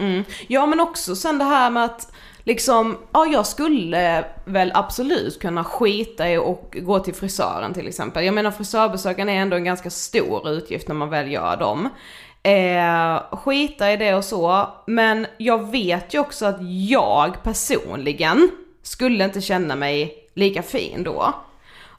Ja 0.47 0.65
men 0.65 0.79
också 0.79 1.15
sen 1.15 1.37
det 1.37 1.43
här 1.43 1.69
med 1.69 1.83
att 1.83 2.11
liksom, 2.43 2.97
ja 3.11 3.25
jag 3.25 3.45
skulle 3.45 4.25
väl 4.45 4.71
absolut 4.73 5.41
kunna 5.41 5.63
skita 5.63 6.29
i 6.29 6.37
och 6.37 6.77
gå 6.81 6.99
till 6.99 7.15
frisören 7.15 7.73
till 7.73 7.87
exempel. 7.87 8.25
Jag 8.25 8.33
menar 8.33 8.51
frisörbesöken 8.51 9.29
är 9.29 9.41
ändå 9.41 9.55
en 9.55 9.63
ganska 9.63 9.89
stor 9.89 10.49
utgift 10.49 10.87
när 10.87 10.95
man 10.95 11.09
väl 11.09 11.31
gör 11.31 11.57
dem. 11.57 11.89
Eh, 12.43 13.37
skita 13.37 13.91
i 13.91 13.97
det 13.97 14.15
och 14.15 14.25
så, 14.25 14.69
men 14.87 15.27
jag 15.37 15.71
vet 15.71 16.13
ju 16.13 16.19
också 16.19 16.45
att 16.45 16.57
jag 16.89 17.43
personligen 17.43 18.49
skulle 18.91 19.23
inte 19.25 19.41
känna 19.41 19.75
mig 19.75 20.15
lika 20.33 20.63
fin 20.63 21.03
då. 21.03 21.33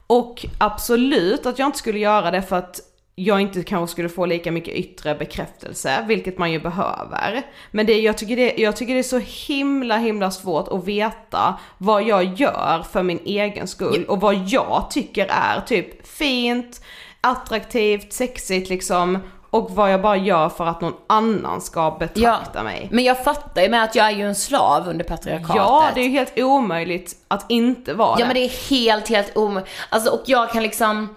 Och 0.07 0.45
absolut 0.57 1.45
att 1.45 1.59
jag 1.59 1.67
inte 1.67 1.77
skulle 1.77 1.99
göra 1.99 2.31
det 2.31 2.41
för 2.41 2.55
att 2.55 2.79
jag 3.15 3.41
inte 3.41 3.63
kanske 3.63 3.91
skulle 3.91 4.09
få 4.09 4.25
lika 4.25 4.51
mycket 4.51 4.73
yttre 4.73 5.15
bekräftelse, 5.15 6.05
vilket 6.07 6.37
man 6.37 6.51
ju 6.51 6.59
behöver. 6.59 7.43
Men 7.71 7.85
det, 7.85 8.01
jag, 8.01 8.17
tycker 8.17 8.35
det, 8.35 8.53
jag 8.57 8.75
tycker 8.75 8.93
det 8.93 8.99
är 8.99 9.03
så 9.03 9.21
himla 9.47 9.97
himla 9.97 10.31
svårt 10.31 10.67
att 10.67 10.87
veta 10.87 11.59
vad 11.77 12.03
jag 12.03 12.23
gör 12.23 12.85
för 12.91 13.03
min 13.03 13.19
egen 13.25 13.67
skull 13.67 14.05
och 14.07 14.21
vad 14.21 14.35
jag 14.35 14.87
tycker 14.89 15.27
är 15.29 15.61
typ 15.61 16.07
fint, 16.07 16.81
attraktivt, 17.21 18.13
sexigt 18.13 18.69
liksom 18.69 19.19
och 19.53 19.71
vad 19.71 19.91
jag 19.91 20.01
bara 20.01 20.17
gör 20.17 20.49
för 20.49 20.65
att 20.65 20.81
någon 20.81 20.93
annan 21.07 21.61
ska 21.61 21.91
betrakta 21.99 22.63
mig. 22.63 22.87
Men 22.91 23.03
jag 23.03 23.23
fattar 23.23 23.61
ju 23.61 23.69
med 23.69 23.83
att 23.83 23.95
jag 23.95 24.05
är 24.05 24.11
ju 24.11 24.27
en 24.27 24.35
slav 24.35 24.89
under 24.89 25.05
patriarkatet. 25.05 25.55
Ja, 25.55 25.89
det 25.95 26.01
är 26.01 26.03
ju 26.03 26.09
helt 26.09 26.39
omöjligt 26.39 27.15
att 27.27 27.45
inte 27.49 27.93
vara 27.93 28.19
Ja 28.19 28.25
men 28.25 28.35
det 28.35 28.45
är 28.45 28.69
helt, 28.69 29.09
helt 29.09 29.37
omöjligt. 29.37 29.71
Alltså 29.89 30.11
och 30.11 30.21
jag 30.25 30.51
kan 30.51 30.63
liksom, 30.63 31.15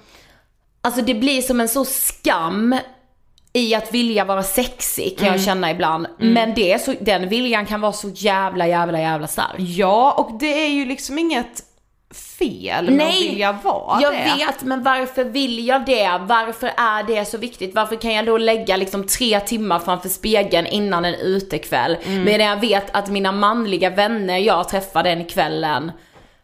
alltså 0.80 1.02
det 1.02 1.14
blir 1.14 1.42
som 1.42 1.60
en 1.60 1.68
så 1.68 1.84
skam 1.84 2.76
i 3.52 3.74
att 3.74 3.94
vilja 3.94 4.24
vara 4.24 4.42
sexig 4.42 5.18
kan 5.18 5.28
jag 5.28 5.40
känna 5.40 5.70
ibland. 5.70 6.06
Men 6.18 6.54
det 6.54 6.72
är 6.72 6.78
så, 6.78 6.94
den 7.00 7.28
viljan 7.28 7.66
kan 7.66 7.80
vara 7.80 7.92
så 7.92 8.08
jävla, 8.08 8.66
jävla, 8.66 9.00
jävla 9.00 9.26
stark. 9.26 9.54
Ja, 9.58 10.12
och 10.12 10.38
det 10.38 10.64
är 10.64 10.68
ju 10.68 10.84
liksom 10.84 11.18
inget 11.18 11.62
fel 12.38 12.90
med 12.90 13.06
att 13.09 13.14
vilja 13.14 13.52
vara 13.52 14.01
jag 14.02 14.12
det. 14.12 14.34
vet 14.36 14.62
men 14.62 14.82
varför 14.82 15.24
vill 15.24 15.66
jag 15.66 15.86
det? 15.86 16.20
Varför 16.20 16.66
är 16.76 17.02
det 17.02 17.24
så 17.24 17.38
viktigt? 17.38 17.74
Varför 17.74 17.97
kan 17.97 18.12
jag 18.14 18.26
då 18.26 18.38
lägga 18.38 18.76
liksom 18.76 19.06
tre 19.06 19.40
timmar 19.40 19.78
framför 19.78 20.09
spegeln 20.09 20.66
innan 20.66 21.05
en 21.05 21.14
utekväll? 21.14 21.97
Mm. 22.05 22.24
Medan 22.24 22.47
jag 22.47 22.60
vet 22.60 22.97
att 22.97 23.09
mina 23.09 23.32
manliga 23.32 23.90
vänner 23.90 24.38
jag 24.38 24.68
träffar 24.68 25.02
den 25.02 25.24
kvällen 25.24 25.93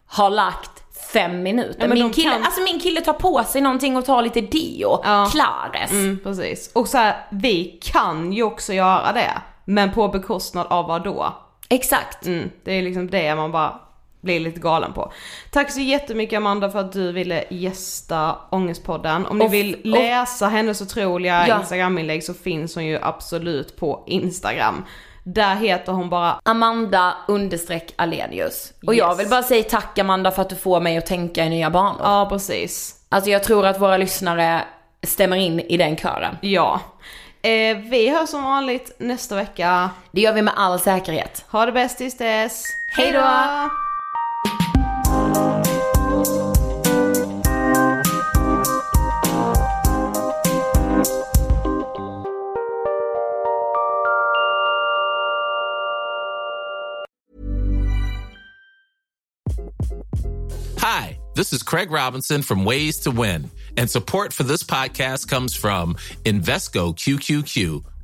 har 0.07 0.31
lagt 0.31 0.71
fem 1.13 1.43
minuter. 1.43 1.77
Ja, 1.89 1.95
min, 1.95 2.11
kille, 2.13 2.31
kan- 2.31 2.43
alltså 2.45 2.61
min 2.61 2.81
kille 2.81 3.01
tar 3.01 3.13
på 3.13 3.45
sig 3.45 3.61
någonting 3.61 3.97
och 3.97 4.05
tar 4.05 4.23
lite 4.23 4.41
deo. 4.41 5.01
Ja. 5.05 5.29
Klares. 5.33 5.91
Mm, 5.91 6.19
precis. 6.23 6.71
Och 6.75 6.89
så 6.89 6.99
här, 6.99 7.17
vi 7.31 7.65
kan 7.83 8.33
ju 8.33 8.43
också 8.43 8.73
göra 8.73 9.13
det. 9.13 9.31
Men 9.65 9.93
på 9.93 10.09
bekostnad 10.09 10.67
av 10.71 10.89
vad 10.89 11.05
då? 11.05 11.35
Exakt. 11.69 12.27
Mm, 12.27 12.51
det 12.65 12.73
är 12.73 12.83
liksom 12.83 13.11
det 13.11 13.35
man 13.35 13.53
bara 13.53 13.81
blir 14.23 14.41
lite 14.41 14.61
galen 14.61 14.93
på. 14.93 15.13
Tack 15.51 15.71
så 15.73 15.81
jättemycket 15.81 16.37
Amanda 16.37 16.71
för 16.71 16.79
att 16.79 16.93
du 16.93 17.13
ville 17.13 17.45
gästa 17.51 18.37
Ångestpodden. 18.51 19.27
Om 19.27 19.39
ni 19.39 19.49
vill 19.49 19.81
läsa 19.85 20.49
hennes 20.49 20.81
otroliga 20.83 21.49
Ja. 21.49 21.61
Instagram-inlägg 21.61 22.25
så 22.25 22.35
finns 22.35 22.75
hon 22.75 22.85
ju 22.87 22.99
absolut 23.03 23.77
på 23.77 24.03
Instagram. 24.07 24.85
Där 25.25 25.55
heter 25.57 25.93
hon 25.93 26.11
bara 26.11 26.41
Amanda 26.43 27.15
understreck 27.29 27.95
Alenius. 27.97 28.73
Och 28.87 28.95
jag 28.95 29.11
Yes. 29.11 29.21
vill 29.21 29.29
bara 29.31 29.43
säga 29.43 29.63
tack 29.63 29.99
Amanda 29.99 30.31
för 30.31 30.43
att 30.43 30.49
du 30.49 30.57
får 30.57 30.81
mig 30.81 30.97
att 30.97 31.07
tänka 31.07 31.45
i 31.45 31.49
nya 31.51 31.71
banor. 31.71 32.01
Ja 32.05 32.27
precis. 32.31 32.95
Alltså 33.09 33.31
jag 33.31 33.43
tror 33.45 33.67
att 33.67 33.81
våra 33.81 33.97
lyssnare 33.97 34.63
stämmer 35.03 35.37
in 35.37 35.61
i 35.61 35.77
den 35.77 35.97
kören. 35.97 36.37
Ja. 36.41 36.81
Eh, 37.43 37.77
vi 37.77 38.09
hörs 38.09 38.29
som 38.29 38.43
vanligt 38.43 38.97
nästa 38.99 39.37
vecka. 39.37 39.91
Det 40.11 40.21
gör 40.21 40.33
vi 40.33 40.43
med 40.43 40.55
all 40.57 40.79
säkerhet. 40.81 41.45
Ha 41.51 41.67
det 41.67 41.73
bäst 41.73 41.99
tills 41.99 42.17
dess. 42.19 42.65
Hej 42.97 43.13
då! 43.13 43.21
Hi, 60.79 61.21
this 61.37 61.53
is 61.53 61.63
Craig 61.63 61.93
Robinson 61.93 62.43
from 62.43 62.65
Ways 62.65 62.99
to 63.01 63.13
Win, 63.13 63.51
and 63.77 63.89
support 63.89 64.33
for 64.33 64.43
this 64.43 64.65
podcast 64.65 65.29
comes 65.29 65.55
from 65.55 65.95
Invesco 66.25 66.93
QQQ, 66.97 67.85